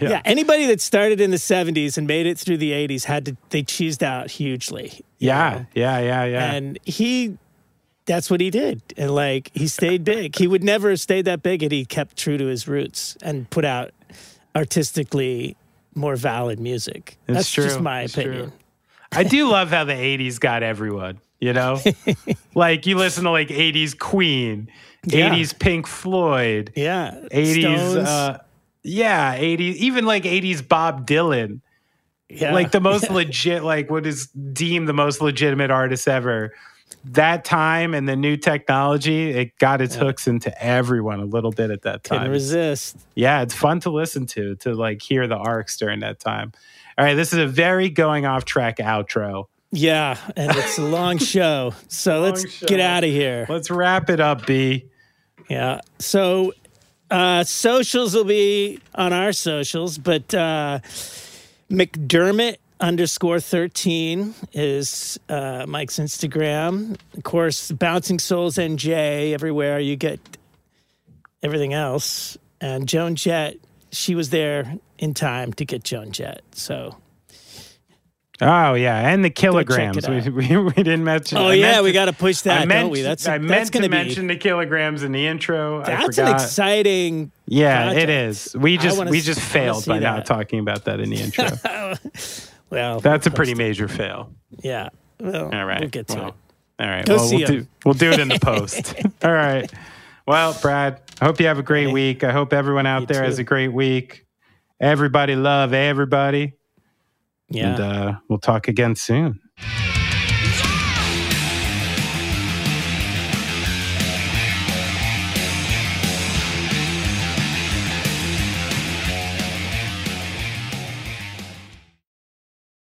yeah. 0.00 0.22
Anybody 0.24 0.66
that 0.66 0.80
started 0.80 1.20
in 1.20 1.32
the 1.32 1.36
70s 1.36 1.98
and 1.98 2.06
made 2.06 2.26
it 2.26 2.38
through 2.38 2.58
the 2.58 2.72
80s 2.72 3.04
had 3.04 3.26
to, 3.26 3.36
they 3.50 3.62
cheesed 3.62 4.02
out 4.02 4.30
hugely. 4.30 5.04
Yeah, 5.18 5.50
know? 5.50 5.66
yeah, 5.74 5.98
yeah, 5.98 6.24
yeah. 6.24 6.52
And 6.52 6.78
he, 6.84 7.36
that's 8.06 8.30
what 8.30 8.40
he 8.40 8.50
did. 8.50 8.82
And 8.96 9.14
like 9.14 9.50
he 9.52 9.66
stayed 9.66 10.04
big. 10.04 10.36
He 10.36 10.46
would 10.46 10.62
never 10.62 10.90
have 10.90 11.00
stayed 11.00 11.24
that 11.24 11.42
big 11.42 11.62
had 11.62 11.72
he 11.72 11.84
kept 11.84 12.16
true 12.16 12.38
to 12.38 12.46
his 12.46 12.68
roots 12.68 13.16
and 13.22 13.48
put 13.50 13.64
out 13.64 13.92
artistically 14.54 15.56
more 15.94 16.16
valid 16.16 16.58
music. 16.58 17.16
It's 17.28 17.36
that's 17.36 17.50
just 17.50 17.80
my 17.80 18.02
It's 18.02 18.14
opinion. 18.14 18.50
true. 18.50 18.52
I 19.12 19.22
do 19.24 19.48
love 19.48 19.70
how 19.70 19.84
the 19.84 19.92
80s 19.92 20.40
got 20.40 20.62
everyone, 20.62 21.20
you 21.40 21.52
know? 21.52 21.80
like 22.54 22.86
you 22.86 22.96
listen 22.96 23.24
to 23.24 23.30
like 23.30 23.48
80s 23.48 23.96
Queen, 23.98 24.68
Yeah. 25.04 25.30
80s 25.30 25.56
Pink 25.58 25.86
Floyd, 25.86 26.72
Yeah. 26.74 27.14
80s 27.30 27.96
uh 28.06 28.38
yeah, 28.86 29.38
80s 29.38 29.76
even 29.76 30.04
like 30.04 30.24
80s 30.24 30.66
Bob 30.66 31.06
Dylan. 31.06 31.60
yeah. 32.28 32.52
Like 32.52 32.70
the 32.72 32.80
most 32.80 33.10
legit 33.10 33.62
like 33.62 33.88
what 33.90 34.04
is 34.06 34.26
deemed 34.28 34.88
the 34.88 34.92
most 34.92 35.20
legitimate 35.20 35.70
artist 35.70 36.08
ever. 36.08 36.52
That 37.06 37.44
time 37.44 37.92
and 37.94 38.08
the 38.08 38.16
new 38.16 38.36
technology, 38.36 39.30
it 39.30 39.58
got 39.58 39.80
its 39.82 39.94
hooks 39.94 40.26
into 40.26 40.50
everyone 40.62 41.20
a 41.20 41.24
little 41.26 41.50
bit 41.50 41.70
at 41.70 41.82
that 41.82 42.02
couldn't 42.02 42.24
time. 42.24 42.30
resist. 42.30 42.96
yeah, 43.14 43.42
it's 43.42 43.52
fun 43.54 43.80
to 43.80 43.90
listen 43.90 44.24
to, 44.26 44.56
to 44.56 44.72
like 44.74 45.02
hear 45.02 45.26
the 45.26 45.36
arcs 45.36 45.76
during 45.76 46.00
that 46.00 46.18
time. 46.18 46.52
All 46.96 47.04
right, 47.04 47.14
this 47.14 47.32
is 47.32 47.38
a 47.40 47.46
very 47.46 47.90
going 47.90 48.24
off 48.24 48.44
track 48.44 48.78
outro. 48.78 49.46
Yeah, 49.70 50.16
and 50.36 50.50
it's 50.56 50.78
a 50.78 50.82
long 50.82 51.18
show. 51.34 51.74
So 51.88 52.20
let's 52.20 52.48
show. 52.50 52.66
get 52.66 52.80
out 52.80 53.04
of 53.04 53.10
here. 53.10 53.44
Let's 53.48 53.70
wrap 53.70 54.08
it 54.08 54.20
up, 54.20 54.46
B. 54.46 54.86
Yeah. 55.50 55.80
So 55.98 56.52
uh 57.10 57.44
socials 57.44 58.14
will 58.14 58.24
be 58.24 58.80
on 58.94 59.12
our 59.12 59.32
socials, 59.32 59.98
but 59.98 60.32
uh 60.32 60.78
McDermott 61.70 62.56
underscore 62.80 63.40
13 63.40 64.34
is 64.52 65.18
uh 65.28 65.64
Mike's 65.66 65.98
Instagram. 65.98 66.98
Of 67.16 67.22
course, 67.22 67.70
Bouncing 67.72 68.18
Souls 68.18 68.56
NJ 68.56 69.32
everywhere 69.32 69.78
you 69.78 69.96
get 69.96 70.20
everything 71.42 71.72
else. 71.72 72.36
And 72.60 72.88
Joan 72.88 73.14
Jett, 73.14 73.56
she 73.90 74.14
was 74.14 74.30
there 74.30 74.78
in 74.98 75.14
time 75.14 75.52
to 75.54 75.64
get 75.64 75.84
Joan 75.84 76.12
Jett. 76.12 76.42
So 76.52 76.96
Oh 78.40 78.74
yeah, 78.74 79.10
and 79.10 79.24
the 79.24 79.30
kilograms. 79.30 80.08
We, 80.08 80.28
we, 80.28 80.56
we 80.56 80.72
didn't 80.72 81.04
mention. 81.04 81.38
Oh 81.38 81.48
I 81.48 81.54
yeah, 81.54 81.82
we 81.82 81.92
got 81.92 82.06
to 82.06 82.12
push 82.12 82.40
that, 82.40 82.62
I 82.62 82.64
meant, 82.64 82.86
don't 82.86 82.90
we? 82.90 83.02
That's 83.02 83.28
I 83.28 83.38
that's 83.38 83.48
meant 83.48 83.72
gonna 83.72 83.88
be 83.88 83.96
mention 83.96 84.26
the 84.26 84.36
kilograms 84.36 85.04
in 85.04 85.12
the 85.12 85.24
intro. 85.24 85.82
I 85.82 85.84
that's 85.84 86.18
an 86.18 86.34
exciting 86.34 87.30
yeah, 87.46 87.90
it 87.90 88.06
project. 88.06 88.10
is. 88.10 88.56
We 88.56 88.76
just 88.76 89.04
we 89.04 89.20
just 89.20 89.40
failed 89.40 89.86
by 89.86 90.00
not 90.00 90.26
talking 90.26 90.58
about 90.58 90.86
that 90.86 90.98
in 90.98 91.10
the 91.10 91.20
intro. 91.20 91.46
well 92.74 93.00
That's 93.00 93.26
a 93.26 93.30
pretty 93.30 93.52
post 93.52 93.58
major 93.58 93.88
fail. 93.88 94.30
Yeah. 94.62 94.88
Well, 95.20 95.54
All 95.54 95.64
right, 95.64 95.80
we'll 95.80 95.88
get 95.88 96.08
to 96.08 96.16
well, 96.16 96.28
it. 96.28 96.34
All 96.80 96.86
right, 96.88 97.06
Go 97.06 97.16
well, 97.16 97.26
see 97.26 97.36
we'll 97.38 97.46
do 97.46 97.66
we'll 97.84 97.94
do 97.94 98.10
it 98.10 98.20
in 98.20 98.28
the 98.28 98.38
post. 98.42 98.94
All 99.22 99.32
right. 99.32 99.70
Well, 100.26 100.56
Brad, 100.60 101.00
I 101.20 101.26
hope 101.26 101.38
you 101.40 101.46
have 101.46 101.58
a 101.58 101.62
great 101.62 101.86
Hey. 101.88 101.92
week. 101.92 102.24
I 102.24 102.32
hope 102.32 102.52
everyone 102.52 102.86
out 102.86 103.02
You 103.02 103.06
there 103.06 103.22
has 103.24 103.38
a 103.38 103.44
great 103.44 103.68
week. 103.72 104.26
Everybody 104.80 105.36
love 105.36 105.72
everybody. 105.72 106.54
Yeah. 107.48 107.70
And 107.74 107.80
uh, 107.80 108.12
we'll 108.28 108.38
talk 108.40 108.68
again 108.68 108.96
soon. 108.96 109.40